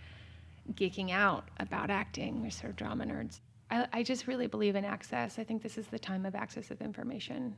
geeking 0.74 1.12
out 1.12 1.50
about 1.60 1.90
acting. 1.90 2.42
We're 2.42 2.52
sort 2.52 2.72
of 2.72 2.76
drama 2.78 3.06
nerds. 3.06 3.40
I, 3.70 3.88
I 3.92 4.04
just 4.04 4.28
really 4.28 4.48
believe 4.48 4.76
in 4.76 4.86
access. 4.86 5.38
I 5.38 5.44
think 5.44 5.62
this 5.62 5.78
is 5.78 5.88
the 5.88 6.00
time 6.00 6.26
of 6.26 6.36
access 6.36 6.72
of 6.72 6.82
information, 6.82 7.56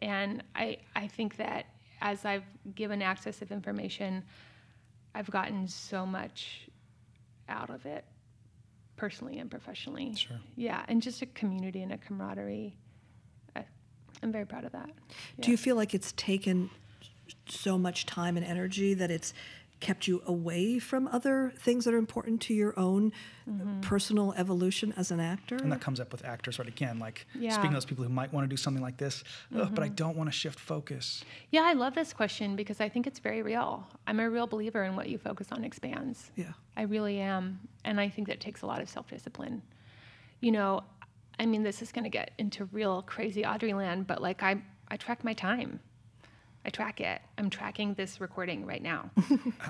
and 0.00 0.42
I 0.54 0.78
I 0.94 1.06
think 1.06 1.36
that 1.36 1.66
as 2.00 2.24
I've 2.24 2.44
given 2.74 3.02
access 3.02 3.42
of 3.42 3.50
information, 3.50 4.24
I've 5.14 5.30
gotten 5.30 5.66
so 5.66 6.04
much 6.04 6.68
out 7.48 7.70
of 7.70 7.86
it 7.86 8.04
personally 8.96 9.38
and 9.38 9.50
professionally. 9.50 10.14
Sure. 10.14 10.38
Yeah, 10.56 10.84
and 10.88 11.02
just 11.02 11.22
a 11.22 11.26
community 11.26 11.82
and 11.82 11.92
a 11.92 11.98
camaraderie. 11.98 12.76
I, 13.54 13.64
I'm 14.22 14.32
very 14.32 14.46
proud 14.46 14.64
of 14.64 14.72
that. 14.72 14.90
Do 15.40 15.50
you 15.50 15.56
feel 15.56 15.76
like 15.76 15.94
it's 15.94 16.12
taken 16.12 16.70
so 17.48 17.78
much 17.78 18.06
time 18.06 18.36
and 18.36 18.44
energy 18.44 18.94
that 18.94 19.10
it's 19.10 19.32
kept 19.80 20.08
you 20.08 20.22
away 20.26 20.78
from 20.78 21.06
other 21.08 21.52
things 21.58 21.84
that 21.84 21.92
are 21.92 21.98
important 21.98 22.40
to 22.42 22.54
your 22.54 22.78
own 22.78 23.12
Mm-hmm. 23.48 23.80
personal 23.80 24.32
evolution 24.36 24.92
as 24.96 25.12
an 25.12 25.20
actor? 25.20 25.54
And 25.54 25.70
that 25.70 25.80
comes 25.80 26.00
up 26.00 26.10
with 26.10 26.24
actors, 26.24 26.58
right? 26.58 26.66
Again, 26.66 26.98
like 26.98 27.26
Yeah. 27.32 27.50
speaking 27.52 27.68
of 27.68 27.74
those 27.74 27.84
people 27.84 28.02
who 28.02 28.10
might 28.10 28.32
want 28.32 28.42
to 28.44 28.48
do 28.48 28.56
something 28.56 28.82
like 28.82 28.96
this, 28.96 29.22
"Ugh, 29.54 29.70
but 29.72 29.84
I 29.84 29.88
don't 29.88 30.16
want 30.16 30.26
to 30.26 30.32
shift 30.32 30.58
focus. 30.58 31.24
Yeah, 31.52 31.62
I 31.62 31.74
love 31.74 31.94
this 31.94 32.12
question 32.12 32.56
because 32.56 32.80
I 32.80 32.88
think 32.88 33.06
it's 33.06 33.20
very 33.20 33.42
real. 33.42 33.86
I'm 34.08 34.18
a 34.18 34.28
real 34.28 34.48
believer 34.48 34.82
in 34.82 34.96
what 34.96 35.08
you 35.08 35.16
focus 35.16 35.52
on 35.52 35.62
expands. 35.62 36.32
Yeah. 36.34 36.54
I 36.76 36.82
really 36.82 37.20
am. 37.20 37.60
And 37.84 38.00
I 38.00 38.08
think 38.08 38.26
that 38.26 38.40
takes 38.40 38.62
a 38.62 38.66
lot 38.66 38.82
of 38.82 38.88
self 38.88 39.06
discipline. 39.08 39.62
You 40.40 40.50
know, 40.50 40.82
I 41.38 41.46
mean, 41.46 41.62
this 41.62 41.80
is 41.82 41.92
going 41.92 42.02
to 42.02 42.10
get 42.10 42.32
into 42.38 42.64
real 42.72 43.02
crazy 43.02 43.46
Audrey 43.46 43.74
land, 43.74 44.08
but 44.08 44.20
like 44.20 44.42
I, 44.42 44.60
I 44.88 44.96
track 44.96 45.22
my 45.22 45.34
time. 45.34 45.78
I 46.66 46.70
track 46.70 47.00
it. 47.00 47.22
I'm 47.38 47.48
tracking 47.48 47.94
this 47.94 48.20
recording 48.20 48.66
right 48.66 48.82
now. 48.82 49.08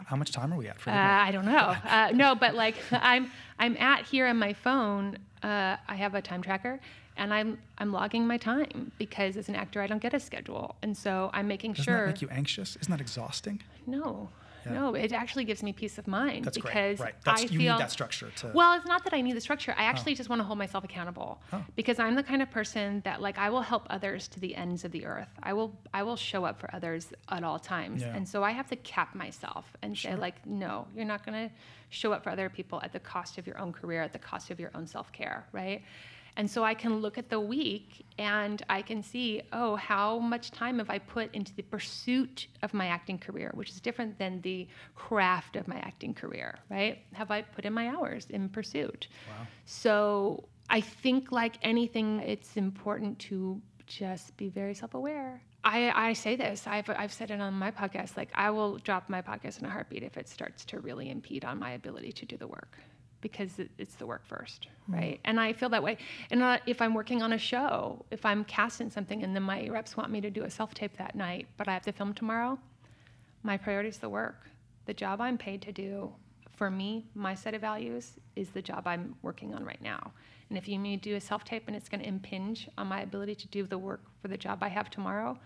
How 0.06 0.16
much 0.16 0.32
time 0.32 0.50
are 0.52 0.56
we 0.56 0.66
at? 0.66 0.76
Uh, 0.76 0.78
Forgive. 0.78 0.96
I 0.96 1.30
don't 1.30 1.44
know. 1.44 1.76
Uh, 1.86 2.10
no, 2.14 2.34
but 2.34 2.54
like 2.54 2.76
I'm 2.90 3.30
I'm 3.58 3.76
at 3.76 4.06
here 4.06 4.26
on 4.26 4.38
my 4.38 4.54
phone. 4.54 5.18
Uh, 5.42 5.76
I 5.86 5.94
have 5.96 6.14
a 6.14 6.22
time 6.22 6.42
tracker, 6.42 6.80
and 7.18 7.32
I'm 7.34 7.58
I'm 7.78 7.92
logging 7.92 8.26
my 8.26 8.38
time 8.38 8.92
because 8.98 9.36
as 9.36 9.48
an 9.50 9.54
actor 9.56 9.82
I 9.82 9.86
don't 9.86 10.00
get 10.02 10.14
a 10.14 10.20
schedule, 10.20 10.74
and 10.82 10.96
so 10.96 11.30
I'm 11.34 11.46
making 11.46 11.72
Doesn't 11.72 11.84
sure. 11.84 12.06
that 12.06 12.12
make 12.14 12.22
you 12.22 12.28
anxious? 12.30 12.76
Isn't 12.80 12.90
that 12.90 13.00
exhausting? 13.02 13.62
no, 13.86 14.30
Yeah. 14.66 14.74
no, 14.74 14.94
it 14.94 15.12
actually 15.12 15.44
gives 15.44 15.62
me 15.62 15.72
peace 15.72 15.96
of 15.98 16.06
mind 16.06 16.44
That's 16.44 16.58
great. 16.58 16.72
because 16.72 17.00
Right. 17.00 17.14
That's, 17.24 17.40
I 17.40 17.44
you 17.44 17.48
feel 17.48 17.74
need 17.74 17.80
that 17.80 17.90
structure 17.90 18.30
to. 18.36 18.48
well, 18.54 18.74
it's 18.74 18.86
not 18.86 19.04
that 19.04 19.14
I 19.14 19.20
need 19.20 19.36
the 19.36 19.40
structure. 19.40 19.74
I 19.78 19.84
actually 19.84 20.12
oh. 20.12 20.16
just 20.16 20.28
want 20.28 20.40
to 20.40 20.44
hold 20.44 20.58
myself 20.58 20.84
accountable 20.84 21.40
Oh. 21.52 21.64
because 21.76 21.98
I'm 21.98 22.14
the 22.14 22.22
kind 22.22 22.42
of 22.42 22.50
person 22.50 23.00
that 23.04 23.20
like 23.22 23.38
I 23.38 23.48
will 23.50 23.62
help 23.62 23.86
others 23.90 24.28
to 24.28 24.40
the 24.40 24.54
ends 24.54 24.84
of 24.84 24.92
the 24.92 25.06
earth. 25.06 25.28
I 25.42 25.52
will 25.52 25.72
I 25.94 26.02
will 26.02 26.16
show 26.16 26.44
up 26.44 26.60
for 26.60 26.68
others 26.74 27.12
at 27.28 27.44
all 27.44 27.58
times. 27.58 28.02
Yeah. 28.02 28.14
And 28.14 28.28
so 28.28 28.42
I 28.42 28.50
have 28.50 28.68
to 28.68 28.76
cap 28.76 29.14
myself 29.14 29.72
and 29.82 29.96
say 29.96 30.14
like 30.16 30.44
no, 30.46 30.86
you're 30.94 31.04
not 31.04 31.24
going 31.24 31.48
to 31.48 31.54
show 31.88 32.12
up 32.12 32.24
for 32.24 32.30
other 32.30 32.48
people 32.48 32.80
at 32.82 32.92
the 32.92 33.00
cost 33.00 33.38
of 33.38 33.46
your 33.46 33.58
own 33.58 33.72
career, 33.72 34.02
at 34.02 34.12
the 34.12 34.18
cost 34.18 34.50
of 34.50 34.58
your 34.58 34.70
own 34.74 34.86
self-care, 34.86 35.46
right? 35.52 35.82
And 36.36 36.50
so 36.50 36.62
I 36.62 36.74
can 36.74 37.00
look 37.00 37.16
at 37.16 37.30
the 37.30 37.40
week 37.40 38.04
and 38.18 38.62
I 38.68 38.82
can 38.82 39.02
see, 39.02 39.42
oh, 39.52 39.76
how 39.76 40.18
much 40.18 40.50
time 40.50 40.78
have 40.78 40.90
I 40.90 40.98
put 40.98 41.34
into 41.34 41.54
the 41.54 41.62
pursuit 41.62 42.48
of 42.62 42.74
my 42.74 42.88
acting 42.88 43.18
career, 43.18 43.50
which 43.54 43.70
is 43.70 43.80
different 43.80 44.18
than 44.18 44.42
the 44.42 44.68
craft 44.94 45.56
of 45.56 45.66
my 45.66 45.76
acting 45.76 46.12
career, 46.12 46.58
right? 46.70 46.98
Have 47.14 47.30
I 47.30 47.40
put 47.42 47.64
in 47.64 47.72
my 47.72 47.88
hours 47.88 48.26
in 48.28 48.50
pursuit? 48.50 49.08
Wow. 49.28 49.46
So 49.64 50.48
I 50.68 50.82
think, 50.82 51.32
like 51.32 51.56
anything, 51.62 52.20
it's 52.20 52.56
important 52.56 53.18
to 53.20 53.60
just 53.86 54.36
be 54.36 54.48
very 54.48 54.74
self 54.74 54.92
aware. 54.94 55.40
I, 55.64 56.08
I 56.08 56.12
say 56.12 56.36
this, 56.36 56.66
I've, 56.66 56.88
I've 56.90 57.12
said 57.12 57.30
it 57.30 57.40
on 57.40 57.54
my 57.54 57.70
podcast, 57.70 58.16
like 58.16 58.30
I 58.34 58.50
will 58.50 58.76
drop 58.78 59.08
my 59.08 59.20
podcast 59.22 59.58
in 59.58 59.66
a 59.66 59.70
heartbeat 59.70 60.02
if 60.02 60.16
it 60.16 60.28
starts 60.28 60.64
to 60.66 60.80
really 60.80 61.10
impede 61.10 61.44
on 61.44 61.58
my 61.58 61.72
ability 61.72 62.12
to 62.12 62.26
do 62.26 62.36
the 62.36 62.46
work 62.46 62.78
because 63.28 63.58
it, 63.58 63.70
it's 63.78 63.94
the 63.96 64.06
work 64.06 64.24
first, 64.24 64.68
right? 64.88 65.18
And 65.24 65.40
I 65.40 65.52
feel 65.52 65.68
that 65.70 65.82
way. 65.82 65.98
And 66.30 66.42
uh, 66.42 66.58
if 66.66 66.80
I'm 66.80 66.94
working 66.94 67.22
on 67.22 67.32
a 67.32 67.38
show, 67.38 68.04
if 68.10 68.24
I'm 68.24 68.44
casting 68.44 68.90
something 68.90 69.24
and 69.24 69.34
then 69.34 69.42
my 69.42 69.68
reps 69.68 69.96
want 69.96 70.10
me 70.10 70.20
to 70.20 70.30
do 70.30 70.44
a 70.44 70.50
self 70.50 70.74
tape 70.74 70.96
that 70.98 71.14
night, 71.14 71.46
but 71.56 71.66
I 71.66 71.72
have 71.72 71.82
to 71.82 71.92
film 71.92 72.14
tomorrow, 72.14 72.58
my 73.42 73.56
priority 73.56 73.88
is 73.88 73.98
the 73.98 74.08
work. 74.08 74.48
The 74.86 74.94
job 74.94 75.20
I'm 75.20 75.36
paid 75.36 75.60
to 75.62 75.72
do, 75.72 76.12
for 76.56 76.70
me, 76.70 77.04
my 77.14 77.34
set 77.34 77.54
of 77.54 77.60
values 77.60 78.12
is 78.36 78.50
the 78.50 78.62
job 78.62 78.86
I'm 78.86 79.16
working 79.22 79.54
on 79.54 79.64
right 79.64 79.82
now. 79.82 80.12
And 80.48 80.56
if 80.56 80.68
you 80.68 80.78
need 80.78 81.02
to 81.02 81.10
do 81.10 81.16
a 81.16 81.20
self 81.20 81.44
tape 81.44 81.64
and 81.66 81.74
it's 81.74 81.88
going 81.88 82.00
to 82.00 82.06
impinge 82.06 82.68
on 82.78 82.86
my 82.86 83.00
ability 83.00 83.34
to 83.34 83.48
do 83.48 83.64
the 83.64 83.78
work 83.78 84.02
for 84.22 84.28
the 84.28 84.36
job 84.36 84.62
I 84.62 84.68
have 84.68 84.88
tomorrow, 84.88 85.36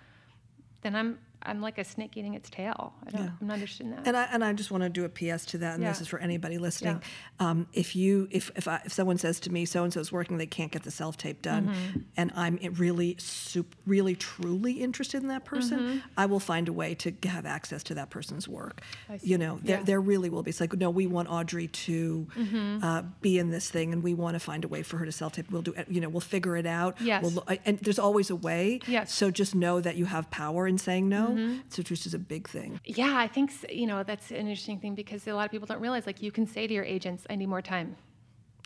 then 0.83 0.95
I'm 0.95 1.19
I'm 1.43 1.61
like 1.63 1.79
a 1.79 1.85
snake 1.85 2.17
eating 2.17 2.35
its 2.35 2.51
tail. 2.51 2.93
I 3.07 3.11
don't, 3.11 3.23
Yeah. 3.25 3.31
I'm 3.41 3.47
not 3.47 3.55
interested 3.55 3.85
in 3.87 3.91
that. 3.93 4.07
And 4.07 4.17
I, 4.17 4.25
and 4.33 4.45
I 4.45 4.53
just 4.53 4.71
want 4.71 4.83
to 4.83 4.91
do 4.91 5.05
a 5.05 5.09
PS 5.09 5.47
to 5.47 5.59
that, 5.59 5.77
and 5.77 5.85
this 5.87 6.01
is 6.01 6.07
for 6.09 6.19
anybody 6.19 6.59
listening. 6.59 7.03
Um, 7.39 7.67
if 7.73 7.97
you 7.97 8.29
if 8.31 8.51
if, 8.57 8.69
I, 8.69 8.83
if 8.85 8.93
someone 8.93 9.17
says 9.19 9.41
to 9.41 9.51
me, 9.53 9.65
so 9.65 9.83
and 9.85 9.93
so 9.93 10.01
is 10.01 10.13
working, 10.13 10.37
they 10.39 10.47
can't 10.47 10.71
get 10.71 10.83
the 10.83 10.91
self 10.91 11.17
tape 11.17 11.41
done, 11.43 11.69
Mm-hmm. 11.69 11.99
and 12.17 12.33
I'm 12.37 12.59
really 12.79 13.17
sup- 13.19 13.75
really 13.87 14.15
truly 14.15 14.73
interested 14.83 15.23
in 15.23 15.29
that 15.29 15.45
person, 15.45 15.79
Mm-hmm. 15.79 15.99
I 16.17 16.27
will 16.27 16.41
find 16.41 16.69
a 16.69 16.73
way 16.73 16.95
to 16.97 17.13
have 17.29 17.47
access 17.47 17.83
to 17.85 17.95
that 17.95 18.11
person's 18.11 18.47
work. 18.47 18.83
You 19.23 19.39
know, 19.39 19.59
there 19.63 19.79
Yeah. 19.79 19.85
there 19.85 20.01
really 20.01 20.29
will 20.31 20.43
be. 20.43 20.51
It's 20.51 20.61
like 20.61 20.75
no, 20.77 20.91
we 20.91 21.07
want 21.07 21.29
Audrey 21.31 21.69
to 21.69 22.27
Mm-hmm. 22.37 22.85
uh, 22.85 23.03
be 23.23 23.39
in 23.39 23.51
this 23.51 23.71
thing, 23.71 23.93
and 23.93 24.03
we 24.03 24.13
want 24.15 24.35
to 24.35 24.41
find 24.41 24.65
a 24.65 24.69
way 24.69 24.83
for 24.83 24.99
her 24.99 25.07
to 25.07 25.13
self 25.13 25.33
tape. 25.33 25.51
We'll 25.51 25.63
do 25.63 25.73
it. 25.73 25.87
You 25.89 26.01
know, 26.03 26.09
we'll 26.11 26.21
figure 26.21 26.57
it 26.57 26.67
out. 26.67 27.01
Yes. 27.01 27.23
We'll, 27.25 27.45
and 27.65 27.79
there's 27.79 27.99
always 27.99 28.29
a 28.31 28.37
way. 28.37 28.81
Yes. 28.87 29.13
So 29.15 29.31
just 29.31 29.55
know 29.55 29.81
that 29.81 29.97
you 29.97 30.05
have 30.05 30.31
power 30.31 30.67
in 30.69 30.77
saying 30.77 31.09
no. 31.09 31.30
Mm-hmm. 31.37 31.59
So 31.69 31.83
which 31.89 32.07
is 32.07 32.15
a 32.15 32.19
big 32.19 32.49
thing. 32.49 32.81
yeah, 32.85 33.15
I 33.17 33.27
think 33.29 33.51
you 33.71 33.87
know 33.87 34.03
that's 34.03 34.31
an 34.31 34.37
interesting 34.37 34.79
thing 34.81 34.95
because 34.95 35.27
a 35.27 35.33
lot 35.35 35.45
of 35.47 35.51
people 35.51 35.67
don't 35.67 35.81
realize 35.81 36.07
like 36.07 36.23
you 36.23 36.33
can 36.33 36.47
say 36.47 36.67
to 36.67 36.75
your 36.75 36.85
agents, 36.85 37.27
"I 37.31 37.37
need 37.37 37.47
more 37.49 37.63
time. 37.63 37.97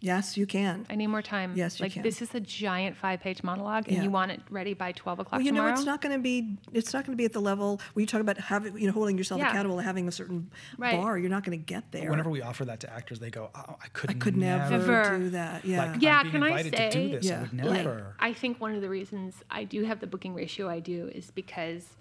Yes, 0.00 0.36
you 0.36 0.44
can. 0.44 0.84
I 0.90 0.96
need 0.96 1.06
more 1.06 1.22
time." 1.22 1.52
Yes, 1.56 1.78
you 1.78 1.84
like 1.84 1.92
can. 1.92 2.02
this 2.02 2.20
is 2.20 2.34
a 2.34 2.40
giant 2.40 2.94
five-page 2.94 3.42
monologue, 3.42 3.86
and 3.88 3.96
Yeah. 3.96 4.02
you 4.02 4.10
want 4.10 4.32
it 4.32 4.40
ready 4.50 4.74
by 4.74 4.92
twelve 4.92 5.18
o'clock 5.18 5.38
Well, 5.38 5.40
you 5.40 5.52
tomorrow. 5.52 5.68
know, 5.70 5.74
it's 5.76 5.86
not 5.86 6.02
going 6.02 6.14
to 6.14 6.20
be. 6.20 6.58
It's 6.74 6.92
not 6.92 7.06
going 7.06 7.14
to 7.16 7.16
be 7.16 7.24
at 7.24 7.32
the 7.32 7.40
level 7.40 7.80
where 7.94 8.02
you 8.02 8.06
talk 8.06 8.20
about 8.20 8.36
having, 8.36 8.76
you 8.76 8.86
know, 8.88 8.92
holding 8.92 9.16
yourself 9.16 9.38
Yeah. 9.40 9.48
accountable, 9.48 9.78
and 9.78 9.86
having 9.86 10.06
a 10.06 10.12
certain 10.12 10.50
Right. 10.76 11.00
bar. 11.00 11.16
You're 11.16 11.30
not 11.30 11.42
going 11.44 11.58
to 11.58 11.64
get 11.64 11.90
there. 11.92 12.10
Whenever 12.10 12.28
we 12.28 12.42
offer 12.42 12.66
that 12.66 12.80
to 12.80 12.92
actors, 12.92 13.18
they 13.20 13.30
go, 13.30 13.50
oh, 13.54 13.76
I 13.82 13.88
could, 13.94 14.10
I 14.10 14.14
could 14.14 14.36
never, 14.36 14.70
Never. 14.78 15.18
do 15.18 15.30
that. 15.30 15.64
Yeah. 15.64 15.92
Like, 15.92 16.02
Yeah, 16.02 16.18
I'm 16.18 16.24
being 16.24 16.32
can 16.32 16.42
I 16.42 16.48
invited 16.48 16.72
to 16.76 16.90
do 16.90 16.92
say- 16.92 17.12
this. 17.12 17.24
Yeah. 17.24 17.46
I 17.62 17.64
would 17.64 17.86
Like. 17.86 18.02
I 18.18 18.32
think 18.34 18.60
one 18.60 18.74
of 18.74 18.82
the 18.82 18.90
reasons 18.90 19.42
I 19.50 19.64
do 19.64 19.84
have 19.84 20.00
the 20.00 20.06
booking 20.06 20.34
ratio 20.34 20.68
I 20.68 20.80
do 20.80 21.08
is 21.14 21.30
because 21.30 21.96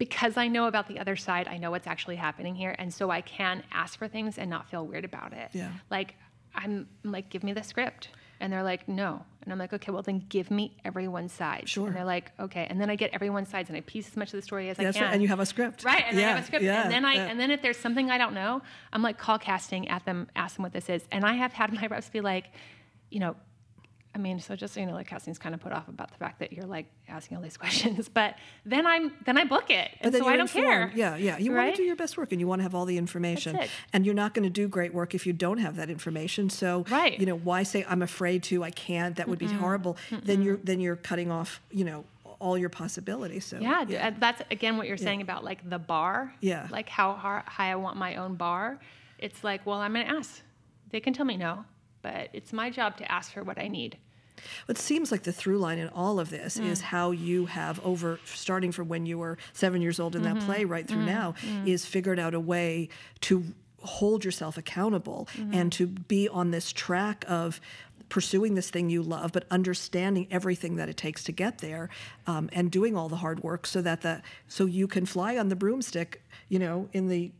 because 0.00 0.38
I 0.38 0.48
know 0.48 0.64
about 0.66 0.88
the 0.88 0.98
other 0.98 1.14
side, 1.14 1.46
I 1.46 1.58
know 1.58 1.70
what's 1.70 1.86
actually 1.86 2.16
happening 2.16 2.54
here, 2.54 2.74
and 2.78 2.92
so 2.92 3.10
I 3.10 3.20
can 3.20 3.62
ask 3.70 3.98
for 3.98 4.08
things 4.08 4.38
and 4.38 4.48
not 4.48 4.68
feel 4.70 4.84
weird 4.86 5.04
about 5.04 5.34
it. 5.34 5.50
Yeah. 5.52 5.70
Like 5.90 6.14
I'm 6.54 6.88
I'm 7.04 7.12
like, 7.12 7.28
give 7.28 7.44
me 7.44 7.52
the 7.52 7.62
script, 7.62 8.08
and 8.40 8.50
they're 8.50 8.62
like, 8.62 8.88
no, 8.88 9.22
and 9.42 9.52
I'm 9.52 9.58
like, 9.58 9.74
okay, 9.74 9.92
well 9.92 10.00
then 10.02 10.24
give 10.30 10.50
me 10.50 10.74
everyone's 10.86 11.32
side. 11.32 11.68
Sure. 11.68 11.86
And 11.86 11.94
they're 11.94 12.06
like, 12.06 12.32
okay, 12.40 12.66
and 12.70 12.80
then 12.80 12.88
I 12.88 12.96
get 12.96 13.10
everyone's 13.12 13.50
sides 13.50 13.68
and 13.68 13.76
I 13.76 13.82
piece 13.82 14.08
as 14.08 14.16
much 14.16 14.28
of 14.28 14.38
the 14.40 14.42
story 14.42 14.70
as 14.70 14.78
That's 14.78 14.96
I 14.96 14.98
can. 14.98 15.06
right. 15.08 15.12
And 15.14 15.22
you 15.22 15.28
have 15.28 15.38
a 15.40 15.44
script. 15.46 15.84
Right, 15.84 16.02
and 16.08 16.18
I 16.18 16.22
have 16.22 16.42
a 16.42 16.46
script, 16.46 16.64
Yeah. 16.64 16.82
and 16.82 16.90
then 16.90 17.04
I 17.04 17.12
yeah. 17.14 17.26
and 17.26 17.38
then 17.38 17.50
if 17.50 17.60
there's 17.60 17.76
something 17.76 18.10
I 18.10 18.16
don't 18.16 18.34
know, 18.34 18.62
I'm 18.94 19.02
like 19.02 19.18
call 19.18 19.38
casting 19.38 19.86
at 19.88 20.06
them, 20.06 20.28
ask 20.34 20.56
them 20.56 20.62
what 20.62 20.72
this 20.72 20.88
is, 20.88 21.02
and 21.12 21.26
I 21.26 21.34
have 21.34 21.52
had 21.52 21.74
my 21.74 21.86
reps 21.90 22.08
be 22.08 22.22
like, 22.22 22.46
you 23.10 23.20
know, 23.20 23.36
I 24.12 24.18
mean, 24.18 24.40
so 24.40 24.56
just 24.56 24.74
so 24.74 24.80
you 24.80 24.86
know, 24.86 24.94
like 24.94 25.06
casting's 25.06 25.38
kind 25.38 25.54
of 25.54 25.60
put 25.60 25.70
off 25.72 25.86
about 25.86 26.10
the 26.10 26.16
fact 26.16 26.40
that 26.40 26.52
you're 26.52 26.66
like 26.66 26.86
asking 27.08 27.36
all 27.36 27.42
these 27.42 27.56
questions, 27.64 28.08
but 28.08 28.34
then 28.66 28.86
I'm 28.86 29.12
then 29.24 29.38
I 29.38 29.44
book 29.44 29.70
it, 29.70 29.90
and 30.00 30.12
so 30.14 30.26
I 30.26 30.36
don't 30.36 30.50
care. 30.50 30.90
Yeah, 30.94 31.16
yeah. 31.16 31.38
You 31.38 31.52
want 31.52 31.70
to 31.70 31.76
do 31.76 31.84
your 31.84 31.94
best 31.96 32.16
work, 32.18 32.32
and 32.32 32.40
you 32.40 32.48
want 32.48 32.58
to 32.58 32.64
have 32.64 32.74
all 32.74 32.86
the 32.86 32.98
information. 32.98 33.58
And 33.92 34.04
you're 34.04 34.14
not 34.14 34.34
going 34.34 34.42
to 34.44 34.50
do 34.50 34.66
great 34.68 34.92
work 34.92 35.14
if 35.14 35.26
you 35.26 35.32
don't 35.32 35.58
have 35.58 35.76
that 35.76 35.90
information. 35.90 36.50
So, 36.50 36.84
Right. 36.90 37.18
you 37.20 37.26
know, 37.26 37.36
why 37.36 37.62
say 37.62 37.84
I'm 37.88 38.02
afraid 38.02 38.42
to? 38.44 38.64
I 38.64 38.70
can't. 38.70 39.14
That 39.16 39.28
would 39.28 39.38
be 39.38 39.46
horrible. 39.46 39.96
Then 40.10 40.42
you're 40.42 40.56
then 40.56 40.80
you're 40.80 40.96
cutting 40.96 41.30
off, 41.30 41.60
you 41.70 41.84
know, 41.84 42.04
all 42.40 42.58
your 42.58 42.68
possibilities. 42.70 43.44
So 43.44 43.58
Yeah, 43.60 43.84
uh, 43.88 44.10
that's 44.18 44.42
again 44.50 44.76
what 44.76 44.88
you're 44.88 44.96
saying 44.96 45.22
about 45.22 45.44
like 45.44 45.68
the 45.68 45.78
bar. 45.78 46.34
Yeah. 46.40 46.66
Like 46.70 46.88
how 46.88 47.12
high 47.14 47.70
I 47.70 47.76
want 47.76 47.96
my 47.96 48.16
own 48.16 48.34
bar. 48.34 48.80
It's 49.18 49.44
like, 49.44 49.64
well, 49.66 49.78
I'm 49.78 49.92
going 49.92 50.06
to 50.06 50.12
ask. 50.12 50.40
They 50.90 50.98
can 51.00 51.12
tell 51.12 51.26
me 51.26 51.36
no, 51.36 51.64
but 52.02 52.28
it's 52.32 52.52
my 52.52 52.70
job 52.70 52.96
to 52.98 53.10
ask 53.10 53.32
for 53.32 53.42
what 53.42 53.58
I 53.58 53.68
need. 53.68 53.96
It 54.68 54.78
seems 54.78 55.12
like 55.12 55.24
the 55.24 55.32
through 55.32 55.58
line 55.58 55.78
in 55.78 55.88
all 55.88 56.18
of 56.18 56.30
this 56.30 56.56
Mm. 56.58 56.64
is 56.70 56.80
how 56.80 57.10
you 57.10 57.46
have 57.46 57.78
over 57.84 58.18
starting 58.24 58.72
from 58.72 58.88
when 58.88 59.04
you 59.04 59.18
were 59.18 59.36
seven 59.52 59.82
years 59.82 60.00
old 60.00 60.16
in 60.16 60.22
Mm-hmm. 60.22 60.38
that 60.38 60.44
play 60.46 60.64
right 60.64 60.88
through 60.88 61.04
now 61.04 61.34
is 61.66 61.84
figured 61.84 62.18
out 62.18 62.32
a 62.34 62.40
way 62.40 62.88
to 63.22 63.44
hold 63.82 64.24
yourself 64.24 64.56
accountable 64.56 65.28
Mm-hmm. 65.36 65.54
and 65.54 65.72
to 65.72 65.86
be 65.86 66.26
on 66.28 66.50
this 66.52 66.72
track 66.72 67.24
of 67.28 67.60
pursuing 68.08 68.54
this 68.54 68.70
thing 68.70 68.88
you 68.90 69.02
love 69.02 69.30
but 69.32 69.44
understanding 69.50 70.26
everything 70.30 70.76
that 70.76 70.88
it 70.88 70.96
takes 70.96 71.22
to 71.24 71.32
get 71.32 71.58
there 71.58 71.88
um, 72.26 72.48
and 72.52 72.70
doing 72.70 72.96
all 72.96 73.08
the 73.10 73.16
hard 73.16 73.42
work 73.42 73.66
so 73.66 73.80
that 73.82 74.00
the 74.00 74.20
so 74.48 74.64
you 74.66 74.88
can 74.88 75.06
fly 75.06 75.36
on 75.36 75.48
the 75.48 75.54
broomstick 75.56 76.20
you 76.48 76.58
know 76.58 76.88
in 76.92 77.08
the 77.08 77.30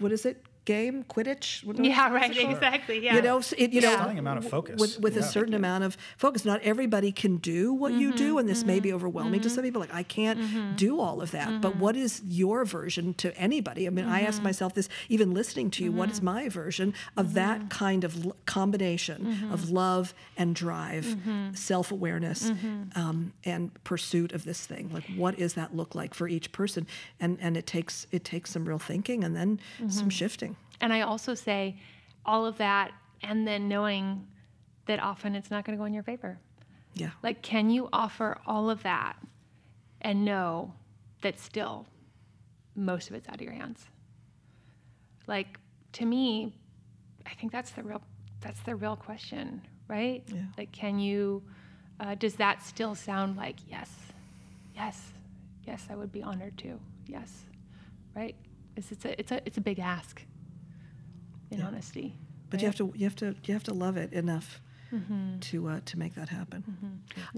what 0.00 0.10
is 0.12 0.24
it 0.26 0.42
game 0.68 1.02
quidditch 1.04 1.64
What- 1.64 1.82
Yeah, 1.82 2.10
what's 2.10 2.20
right, 2.20 2.36
called? 2.36 2.50
exactly. 2.56 2.98
Yeah. 3.02 3.16
you 3.16 3.22
know 3.22 3.38
it, 3.56 3.72
you 3.72 3.80
know 3.80 3.94
Stunning 3.94 4.18
amount 4.18 4.38
of 4.44 4.50
focus. 4.50 4.78
with, 4.78 5.00
with 5.00 5.16
a 5.16 5.20
Yeah. 5.20 5.36
certain 5.36 5.54
amount 5.54 5.82
of 5.84 5.96
focus. 6.18 6.44
Not 6.44 6.60
everybody 6.60 7.10
can 7.10 7.38
do 7.38 7.72
what 7.72 7.92
you 7.94 8.12
do, 8.12 8.28
mm-hmm, 8.28 8.38
and 8.40 8.48
this 8.48 8.64
may 8.64 8.78
be 8.78 8.90
mm-hmm, 8.90 8.96
overwhelming 8.96 9.40
to 9.40 9.48
mm-hmm. 9.48 9.54
some 9.54 9.64
people. 9.64 9.80
Like 9.80 9.94
I 9.94 10.02
can't 10.02 10.76
do 10.76 11.00
all 11.00 11.22
of 11.22 11.30
that. 11.30 11.62
But 11.62 11.76
what 11.76 11.96
is 11.96 12.20
your 12.42 12.66
version 12.66 13.14
to 13.14 13.34
anybody? 13.48 13.86
I 13.86 13.90
mean, 13.90 14.04
I 14.04 14.20
ask 14.20 14.42
myself 14.42 14.74
this 14.74 14.88
even 15.08 15.32
listening 15.32 15.70
to 15.76 15.84
you. 15.84 15.90
What 15.90 16.10
is 16.10 16.20
my 16.20 16.50
version 16.50 16.92
of 17.16 17.32
that 17.34 17.70
kind 17.70 18.04
of 18.04 18.12
l- 18.26 18.36
combination 18.44 19.48
of 19.50 19.70
love 19.70 20.12
and 20.36 20.54
drive, 20.54 21.16
self 21.54 21.90
awareness, 21.90 22.40
um, 22.94 23.32
and 23.44 23.62
pursuit 23.84 24.32
of 24.32 24.44
this 24.44 24.66
thing? 24.66 24.90
Like, 24.92 25.06
what 25.16 25.38
does 25.38 25.54
that 25.54 25.74
look 25.74 25.94
like 25.94 26.12
for 26.12 26.28
each 26.28 26.52
person? 26.52 26.86
And 27.18 27.38
and 27.40 27.56
it 27.56 27.66
takes 27.66 28.06
it 28.12 28.22
takes 28.32 28.50
some 28.50 28.64
real 28.68 28.78
thinking 28.92 29.24
and 29.24 29.34
then 29.34 29.60
some 29.88 30.10
shifting. 30.10 30.56
And 30.80 30.92
I 30.92 31.02
also 31.02 31.34
say 31.34 31.76
all 32.24 32.46
of 32.46 32.58
that 32.58 32.92
and 33.22 33.46
then 33.46 33.68
knowing 33.68 34.26
that 34.86 35.00
often 35.00 35.34
it's 35.34 35.50
not 35.50 35.64
going 35.64 35.76
to 35.76 35.80
go 35.80 35.84
in 35.84 35.94
your 35.94 36.02
favor. 36.02 36.38
Yeah. 36.94 37.10
Like, 37.22 37.42
can 37.42 37.70
you 37.70 37.88
offer 37.92 38.38
all 38.46 38.70
of 38.70 38.82
that 38.82 39.16
and 40.00 40.24
know 40.24 40.72
that 41.22 41.38
still 41.38 41.86
most 42.74 43.10
of 43.10 43.16
it's 43.16 43.28
out 43.28 43.36
of 43.36 43.42
your 43.42 43.52
hands? 43.52 43.86
Like, 45.26 45.58
to 45.92 46.06
me, 46.06 46.54
I 47.26 47.34
think 47.34 47.52
that's 47.52 47.70
the 47.70 47.82
real 47.82 48.02
that's 48.40 48.60
the 48.60 48.76
real 48.76 48.96
question, 48.96 49.62
right? 49.88 50.22
Yeah. 50.28 50.42
Like, 50.56 50.72
can 50.72 50.98
you? 50.98 51.42
Uh, 52.00 52.14
does 52.14 52.34
that 52.34 52.62
still 52.64 52.94
sound 52.94 53.36
like 53.36 53.56
yes, 53.68 53.90
yes, 54.74 55.12
yes? 55.66 55.86
I 55.90 55.96
would 55.96 56.12
be 56.12 56.22
honored 56.22 56.56
to. 56.58 56.78
Yes, 57.06 57.42
right? 58.14 58.36
It's, 58.76 58.92
it's 58.92 59.04
a 59.04 59.20
it's 59.20 59.32
a 59.32 59.40
it's 59.44 59.58
a 59.58 59.60
big 59.60 59.78
ask. 59.78 60.22
In 61.50 61.62
honesty, 61.62 62.14
But 62.50 62.60
you 62.60 62.66
have 62.66 62.76
to 62.76 62.92
you 62.96 63.04
have 63.04 63.16
to 63.16 63.34
you 63.44 63.54
have 63.54 63.64
to 63.64 63.74
love 63.74 63.96
it 63.96 64.12
enough 64.12 64.60
Mm-hmm. 64.90 65.40
to 65.40 65.68
uh, 65.68 65.80
to 65.84 65.98
make 65.98 66.14
that 66.14 66.30
happen. 66.30 66.64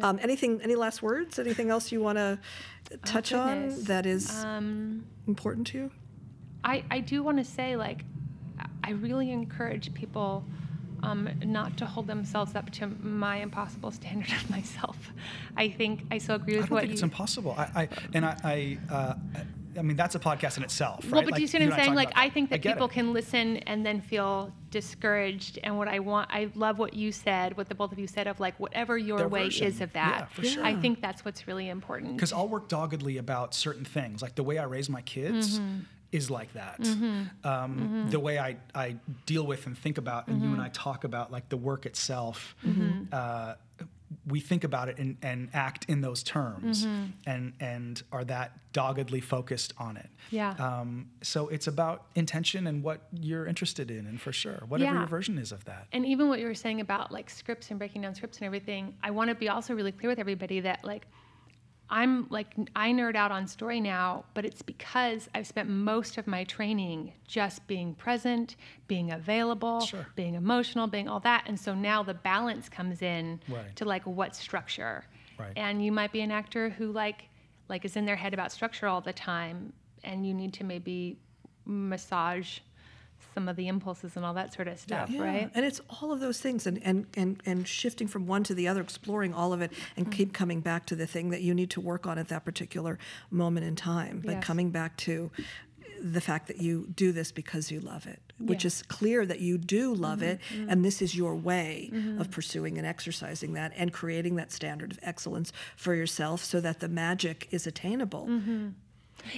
Um, 0.02 0.20
anything? 0.22 0.60
Any 0.62 0.76
last 0.76 1.02
words? 1.02 1.36
Anything 1.36 1.68
else 1.68 1.90
you 1.90 2.00
want 2.00 2.16
to 2.16 2.38
touch 3.04 3.32
on 3.32 3.48
Oh, 3.48 3.60
goodness. 3.66 3.86
that 3.88 4.06
is 4.06 4.44
um, 4.44 5.04
important 5.26 5.66
to 5.68 5.78
you? 5.78 5.90
I, 6.62 6.84
I 6.92 7.00
do 7.00 7.24
want 7.24 7.38
to 7.38 7.44
say, 7.44 7.74
like, 7.74 8.04
I 8.84 8.90
really 8.92 9.32
encourage 9.32 9.92
people 9.94 10.44
um, 11.02 11.28
not 11.44 11.76
to 11.78 11.86
hold 11.86 12.06
themselves 12.06 12.54
up 12.54 12.70
to 12.78 12.86
my 12.86 13.38
impossible 13.38 13.90
standard 14.00 14.30
of 14.30 14.48
myself. 14.48 15.10
I 15.56 15.70
think 15.70 16.02
I 16.12 16.18
so 16.18 16.36
agree 16.36 16.54
I 16.54 16.58
with 16.60 16.66
don't 16.68 16.74
what 16.76 16.80
think 16.82 16.90
you. 16.90 16.94
it's 16.94 17.02
impossible. 17.02 17.56
I, 17.58 17.64
I 17.82 17.88
and 18.14 18.24
I, 18.26 18.36
I, 18.44 18.94
uh, 18.94 19.14
I 19.80 19.82
mean 19.82 19.96
that's 19.96 20.14
a 20.14 20.18
podcast 20.20 20.58
in 20.58 20.62
itself, 20.62 21.04
right? 21.04 21.12
well, 21.12 21.22
but 21.22 21.30
Like, 21.32 21.36
do 21.36 21.40
you 21.42 21.46
see 21.48 21.58
what 21.58 21.72
I'm 21.72 21.78
saying? 21.80 21.94
Like, 21.94 22.12
I 22.14 22.28
think 22.28 22.50
that 22.50 22.60
get 22.60 22.74
people 22.74 22.86
it. 22.88 22.92
can 22.92 23.12
listen 23.12 23.56
and 23.70 23.84
then 23.84 24.00
feel 24.00 24.52
discouraged. 24.70 25.58
And 25.64 25.78
what 25.78 25.88
I 25.88 25.98
want, 26.00 26.28
I 26.30 26.50
love 26.54 26.78
what 26.78 26.92
you 26.94 27.10
said, 27.12 27.56
what 27.56 27.68
the 27.70 27.74
both 27.74 27.90
of 27.90 27.98
you 27.98 28.06
said 28.06 28.26
of 28.26 28.38
like 28.40 28.60
whatever 28.60 28.98
your 28.98 29.18
Their 29.18 29.28
way 29.28 29.44
version. 29.44 29.66
is 29.68 29.80
of 29.80 29.92
that. 29.94 30.18
Yeah, 30.20 30.26
for 30.26 30.44
sure. 30.44 30.64
I 30.64 30.74
think 30.76 31.00
that's 31.00 31.24
what's 31.24 31.48
really 31.48 31.68
important. 31.68 32.14
because 32.16 32.32
I'll 32.32 32.48
work 32.48 32.68
doggedly 32.68 33.16
about 33.16 33.54
certain 33.54 33.84
things, 33.86 34.20
like 34.22 34.34
the 34.34 34.42
way 34.44 34.58
I 34.58 34.64
raise 34.64 34.88
my 34.90 35.02
kids. 35.02 35.58
Mm-hmm. 35.58 35.80
Is 36.12 36.28
like 36.28 36.52
that. 36.54 36.80
Um, 37.44 38.08
The 38.10 38.18
way 38.18 38.36
I, 38.36 38.56
I 38.74 38.96
deal 39.26 39.46
with 39.46 39.66
and 39.68 39.78
think 39.78 39.96
about, 39.96 40.26
and 40.26 40.38
Mm-hmm. 40.38 40.44
you 40.48 40.52
and 40.54 40.60
I 40.60 40.68
talk 40.70 41.04
about 41.04 41.30
like 41.30 41.48
the 41.48 41.56
work 41.56 41.86
itself. 41.86 42.56
Uh, 43.12 43.54
we 44.26 44.40
think 44.40 44.64
about 44.64 44.88
it 44.88 44.98
and, 44.98 45.16
and 45.22 45.48
act 45.54 45.84
in 45.88 46.00
those 46.00 46.22
terms, 46.22 46.84
Mm-hmm. 46.84 47.04
and 47.26 47.52
and 47.60 48.02
are 48.10 48.24
that 48.24 48.52
doggedly 48.72 49.20
focused 49.20 49.72
on 49.78 49.96
it. 49.96 50.08
Yeah. 50.30 50.50
Um, 50.58 51.10
so 51.22 51.48
it's 51.48 51.66
about 51.66 52.06
intention 52.14 52.66
and 52.66 52.82
what 52.82 53.02
you're 53.12 53.46
interested 53.46 53.90
in, 53.90 54.06
and 54.06 54.20
for 54.20 54.32
sure, 54.32 54.62
whatever 54.68 54.92
Yeah. 54.92 54.98
your 55.00 55.06
version 55.08 55.38
is 55.38 55.52
of 55.52 55.64
that. 55.66 55.86
and 55.92 56.04
even 56.06 56.28
what 56.28 56.40
you 56.40 56.46
were 56.46 56.54
saying 56.54 56.80
about 56.80 57.12
like 57.12 57.30
scripts 57.30 57.70
and 57.70 57.78
breaking 57.78 58.02
down 58.02 58.14
scripts 58.14 58.38
and 58.38 58.46
everything 58.46 58.94
i 59.02 59.10
want 59.10 59.28
to 59.28 59.34
be 59.34 59.48
also 59.48 59.74
really 59.74 59.92
clear 59.92 60.08
with 60.10 60.18
everybody 60.18 60.60
that 60.60 60.84
like 60.84 61.06
i'm 61.90 62.26
like 62.30 62.54
i 62.76 62.90
nerd 62.92 63.14
out 63.16 63.30
on 63.32 63.46
story 63.46 63.80
now 63.80 64.24
but 64.34 64.44
it's 64.44 64.62
because 64.62 65.28
i've 65.34 65.46
spent 65.46 65.68
most 65.68 66.16
of 66.18 66.26
my 66.26 66.44
training 66.44 67.12
just 67.26 67.66
being 67.66 67.94
present 67.94 68.56
being 68.88 69.10
available 69.10 69.80
Sure. 69.80 70.06
being 70.14 70.34
emotional 70.34 70.86
being 70.86 71.08
all 71.08 71.20
that 71.20 71.44
and 71.46 71.58
so 71.58 71.74
now 71.74 72.02
the 72.02 72.14
balance 72.14 72.68
comes 72.68 73.02
in 73.02 73.40
Right. 73.48 73.74
to 73.76 73.84
like 73.84 74.06
what 74.06 74.34
structure 74.36 75.04
Right. 75.38 75.52
and 75.56 75.84
you 75.84 75.90
might 75.92 76.12
be 76.12 76.20
an 76.20 76.30
actor 76.30 76.70
who 76.70 76.92
like 76.92 77.24
like 77.68 77.84
is 77.84 77.96
in 77.96 78.04
their 78.04 78.16
head 78.16 78.34
about 78.34 78.52
structure 78.52 78.86
all 78.86 79.00
the 79.00 79.12
time 79.12 79.72
and 80.04 80.26
you 80.26 80.32
need 80.34 80.52
to 80.54 80.64
maybe 80.64 81.18
massage 81.66 82.60
some 83.34 83.48
of 83.48 83.56
the 83.56 83.68
impulses 83.68 84.16
and 84.16 84.24
all 84.24 84.34
that 84.34 84.52
sort 84.52 84.68
of 84.68 84.78
stuff 84.78 85.10
right 85.18 85.50
And 85.54 85.64
it's 85.64 85.80
all 85.88 86.12
of 86.12 86.20
those 86.20 86.40
things 86.40 86.66
and, 86.66 86.80
and, 86.84 87.06
and, 87.16 87.40
and 87.46 87.66
shifting 87.66 88.08
from 88.08 88.26
one 88.26 88.42
to 88.44 88.54
the 88.54 88.66
other, 88.68 88.80
exploring 88.80 89.32
all 89.34 89.52
of 89.52 89.60
it 89.62 89.72
and 89.96 90.06
Mm-hmm. 90.06 90.12
keep 90.16 90.32
coming 90.32 90.60
back 90.60 90.86
to 90.86 90.96
the 90.96 91.06
thing 91.06 91.30
that 91.30 91.42
you 91.42 91.54
need 91.54 91.70
to 91.70 91.80
work 91.80 92.06
on 92.06 92.18
at 92.18 92.28
that 92.28 92.44
particular 92.44 92.98
moment 93.30 93.66
in 93.66 93.76
time. 93.76 94.20
But 94.24 94.32
Yes. 94.32 94.44
coming 94.44 94.70
back 94.70 94.96
to 94.98 95.30
the 96.02 96.20
fact 96.20 96.46
that 96.48 96.60
you 96.62 96.88
do 96.96 97.12
this 97.12 97.30
because 97.30 97.70
you 97.70 97.78
love 97.78 98.06
it, 98.06 98.20
which 98.38 98.64
Yes. 98.64 98.76
is 98.76 98.82
clear 98.84 99.26
that 99.26 99.40
you 99.40 99.58
do 99.58 99.94
love 99.94 100.22
it 100.22 100.40
Mm-hmm. 100.52 100.70
and 100.70 100.84
this 100.84 101.02
is 101.02 101.14
your 101.14 101.34
way 101.36 101.90
of 102.18 102.30
pursuing 102.30 102.78
and 102.78 102.86
exercising 102.86 103.52
that 103.52 103.72
and 103.76 103.92
creating 103.92 104.36
that 104.36 104.50
standard 104.50 104.92
of 104.92 104.98
excellence 105.02 105.52
for 105.76 105.94
yourself 105.94 106.42
so 106.42 106.58
that 106.60 106.80
the 106.80 106.88
magic 106.88 107.46
is 107.50 107.66
attainable. 107.66 108.26
Mm-hmm. 108.26 108.68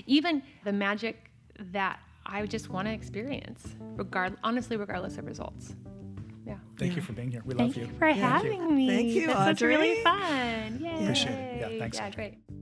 even 0.07 0.43
the 0.65 0.73
magic 0.73 1.31
that 1.59 1.99
I 2.27 2.47
just 2.47 2.71
want 2.71 2.89
to 2.89 2.95
experience, 2.95 3.67
regard 3.81 4.37
honestly, 4.45 4.77
regardless 4.77 5.19
of 5.19 5.27
results. 5.27 5.75
Yeah. 6.47 6.57
Thank 6.77 6.97
you 6.97 7.03
for 7.03 7.13
being 7.13 7.31
here. 7.31 7.43
We 7.45 7.55
Thank 7.55 7.77
love 7.77 7.77
you. 7.77 7.83
Thank 7.87 7.93
you 7.93 7.99
for 7.99 8.27
having 8.27 8.75
me. 8.77 8.89
Thank 8.89 9.09
you, 9.09 9.27
This 9.29 9.37
was 9.37 9.63
really 9.63 10.03
fun. 10.03 10.79
Yay. 10.81 11.03
Appreciate 11.05 11.33
it. 11.33 11.61
Yeah, 11.73 11.79
thanks, 11.79 11.99
Yeah, 11.99 12.07
Audrey. 12.09 12.15
great. 12.49 12.62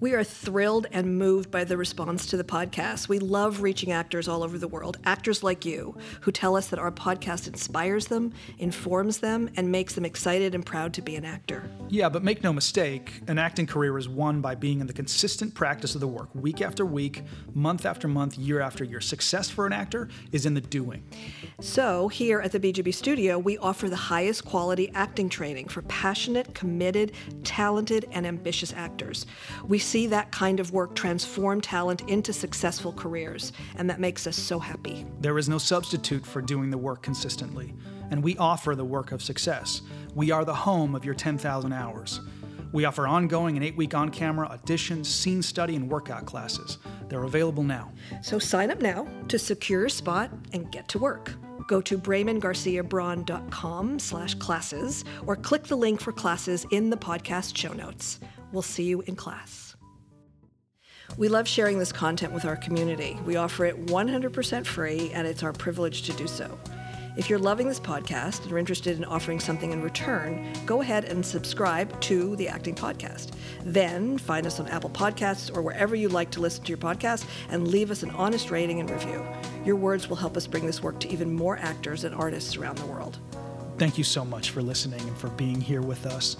We 0.00 0.14
are 0.14 0.24
thrilled 0.24 0.86
and 0.92 1.18
moved 1.18 1.50
by 1.50 1.64
the 1.64 1.76
response 1.76 2.24
to 2.28 2.38
the 2.38 2.44
podcast. 2.44 3.06
We 3.06 3.18
love 3.18 3.60
reaching 3.60 3.92
actors 3.92 4.28
all 4.28 4.42
over 4.42 4.56
the 4.56 4.66
world, 4.66 4.96
actors 5.04 5.42
like 5.42 5.66
you, 5.66 5.94
who 6.22 6.32
tell 6.32 6.56
us 6.56 6.68
that 6.68 6.78
our 6.78 6.90
podcast 6.90 7.46
inspires 7.46 8.06
them, 8.06 8.32
informs 8.56 9.18
them, 9.18 9.50
and 9.56 9.70
makes 9.70 9.94
them 9.94 10.06
excited 10.06 10.54
and 10.54 10.64
proud 10.64 10.94
to 10.94 11.02
be 11.02 11.16
an 11.16 11.26
actor. 11.26 11.70
Yeah, 11.90 12.08
but 12.08 12.22
make 12.22 12.42
no 12.42 12.50
mistake, 12.50 13.20
an 13.28 13.36
acting 13.36 13.66
career 13.66 13.98
is 13.98 14.08
won 14.08 14.40
by 14.40 14.54
being 14.54 14.80
in 14.80 14.86
the 14.86 14.94
consistent 14.94 15.52
practice 15.54 15.94
of 15.94 16.00
the 16.00 16.08
work, 16.08 16.34
week 16.34 16.62
after 16.62 16.86
week, 16.86 17.22
month 17.52 17.84
after 17.84 18.08
month, 18.08 18.38
year 18.38 18.60
after 18.60 18.84
year. 18.84 19.02
Success 19.02 19.50
for 19.50 19.66
an 19.66 19.74
actor 19.74 20.08
is 20.32 20.46
in 20.46 20.54
the 20.54 20.62
doing. 20.62 21.02
So, 21.60 22.08
here 22.08 22.40
at 22.40 22.52
the 22.52 22.60
BGB 22.60 22.94
studio, 22.94 23.38
we 23.38 23.58
offer 23.58 23.90
the 23.90 23.96
highest 23.96 24.46
quality 24.46 24.90
acting 24.94 25.28
training 25.28 25.68
for 25.68 25.82
passionate, 25.82 26.54
committed, 26.54 27.12
talented, 27.44 28.08
and 28.12 28.26
ambitious 28.26 28.72
actors. 28.72 29.26
We 29.66 29.78
see 29.90 30.06
that 30.06 30.30
kind 30.30 30.60
of 30.60 30.72
work 30.72 30.94
transform 30.94 31.60
talent 31.60 32.02
into 32.02 32.32
successful 32.32 32.92
careers, 32.92 33.52
and 33.76 33.90
that 33.90 33.98
makes 33.98 34.28
us 34.28 34.36
so 34.36 34.60
happy. 34.60 35.04
There 35.20 35.36
is 35.36 35.48
no 35.48 35.58
substitute 35.58 36.24
for 36.24 36.40
doing 36.40 36.70
the 36.70 36.78
work 36.78 37.02
consistently, 37.02 37.74
and 38.10 38.22
we 38.22 38.36
offer 38.36 38.76
the 38.76 38.84
work 38.84 39.10
of 39.10 39.20
success. 39.20 39.82
We 40.14 40.30
are 40.30 40.44
the 40.44 40.54
home 40.54 40.94
of 40.94 41.04
your 41.04 41.14
10,000 41.14 41.72
hours. 41.72 42.20
We 42.72 42.84
offer 42.84 43.08
ongoing 43.08 43.56
and 43.56 43.64
eight 43.64 43.76
week 43.76 43.94
on 43.94 44.10
camera 44.10 44.48
auditions, 44.48 45.06
scene 45.06 45.42
study, 45.42 45.74
and 45.74 45.90
workout 45.90 46.24
classes. 46.24 46.78
They're 47.08 47.24
available 47.24 47.64
now. 47.64 47.90
So 48.22 48.38
sign 48.38 48.70
up 48.70 48.80
now 48.80 49.08
to 49.26 49.40
secure 49.40 49.86
a 49.86 49.90
spot 49.90 50.30
and 50.52 50.70
get 50.70 50.86
to 50.88 51.00
work. 51.00 51.32
Go 51.66 51.80
to 51.80 51.98
BramonGarciaBraun.com 51.98 53.98
slash 53.98 54.34
classes 54.34 55.04
or 55.26 55.34
click 55.34 55.64
the 55.64 55.76
link 55.76 56.00
for 56.00 56.12
classes 56.12 56.64
in 56.70 56.90
the 56.90 56.96
podcast 56.96 57.56
show 57.56 57.72
notes. 57.72 58.20
We'll 58.52 58.62
see 58.62 58.84
you 58.84 59.00
in 59.02 59.16
class. 59.16 59.69
We 61.20 61.28
love 61.28 61.46
sharing 61.46 61.78
this 61.78 61.92
content 61.92 62.32
with 62.32 62.46
our 62.46 62.56
community. 62.56 63.18
We 63.26 63.36
offer 63.36 63.66
it 63.66 63.84
100% 63.88 64.64
free, 64.64 65.10
and 65.12 65.26
it's 65.26 65.42
our 65.42 65.52
privilege 65.52 66.00
to 66.04 66.14
do 66.14 66.26
so. 66.26 66.58
If 67.14 67.28
you're 67.28 67.38
loving 67.38 67.68
this 67.68 67.78
podcast 67.78 68.44
and 68.44 68.52
are 68.52 68.56
interested 68.56 68.96
in 68.96 69.04
offering 69.04 69.38
something 69.38 69.70
in 69.70 69.82
return, 69.82 70.50
go 70.64 70.80
ahead 70.80 71.04
and 71.04 71.24
subscribe 71.24 72.00
to 72.00 72.36
the 72.36 72.48
Acting 72.48 72.74
Podcast. 72.74 73.32
Then 73.66 74.16
find 74.16 74.46
us 74.46 74.60
on 74.60 74.68
Apple 74.68 74.88
Podcasts 74.88 75.54
or 75.54 75.60
wherever 75.60 75.94
you 75.94 76.08
like 76.08 76.30
to 76.30 76.40
listen 76.40 76.64
to 76.64 76.70
your 76.70 76.78
podcast 76.78 77.26
and 77.50 77.68
leave 77.68 77.90
us 77.90 78.02
an 78.02 78.12
honest 78.12 78.50
rating 78.50 78.80
and 78.80 78.88
review. 78.88 79.22
Your 79.62 79.76
words 79.76 80.08
will 80.08 80.16
help 80.16 80.38
us 80.38 80.46
bring 80.46 80.64
this 80.64 80.82
work 80.82 81.00
to 81.00 81.08
even 81.10 81.34
more 81.34 81.58
actors 81.58 82.04
and 82.04 82.14
artists 82.14 82.56
around 82.56 82.78
the 82.78 82.86
world. 82.86 83.18
Thank 83.76 83.98
you 83.98 84.04
so 84.04 84.24
much 84.24 84.52
for 84.52 84.62
listening 84.62 85.02
and 85.02 85.18
for 85.18 85.28
being 85.28 85.60
here 85.60 85.82
with 85.82 86.06
us. 86.06 86.38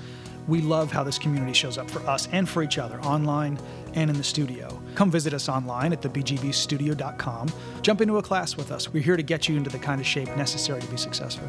We 0.49 0.63
love 0.63 0.91
how 0.91 1.05
this 1.05 1.19
community 1.19 1.53
shows 1.53 1.79
up 1.79 1.91
for 1.91 2.01
us 2.09 2.29
and 2.33 2.49
for 2.49 2.63
each 2.63 2.79
other 2.79 3.01
online 3.03 3.59
and 3.95 4.11
in 4.11 4.17
the 4.17 4.25
studio. 4.25 4.81
Come 4.95 5.11
visit 5.11 5.35
us 5.35 5.49
online 5.49 5.93
at 5.93 6.03
thebgbstudio.com. 6.03 7.49
Jump 7.83 8.01
into 8.01 8.19
a 8.19 8.23
class 8.23 8.57
with 8.57 8.71
us. 8.73 8.93
We're 8.93 9.03
here 9.03 9.17
to 9.17 9.23
get 9.23 9.49
you 9.49 9.57
into 9.57 9.71
the 9.71 9.79
kind 9.79 10.01
of 10.01 10.07
shape 10.07 10.35
necessary 10.37 10.81
to 10.81 10.87
be 10.89 10.97
successful. 10.97 11.49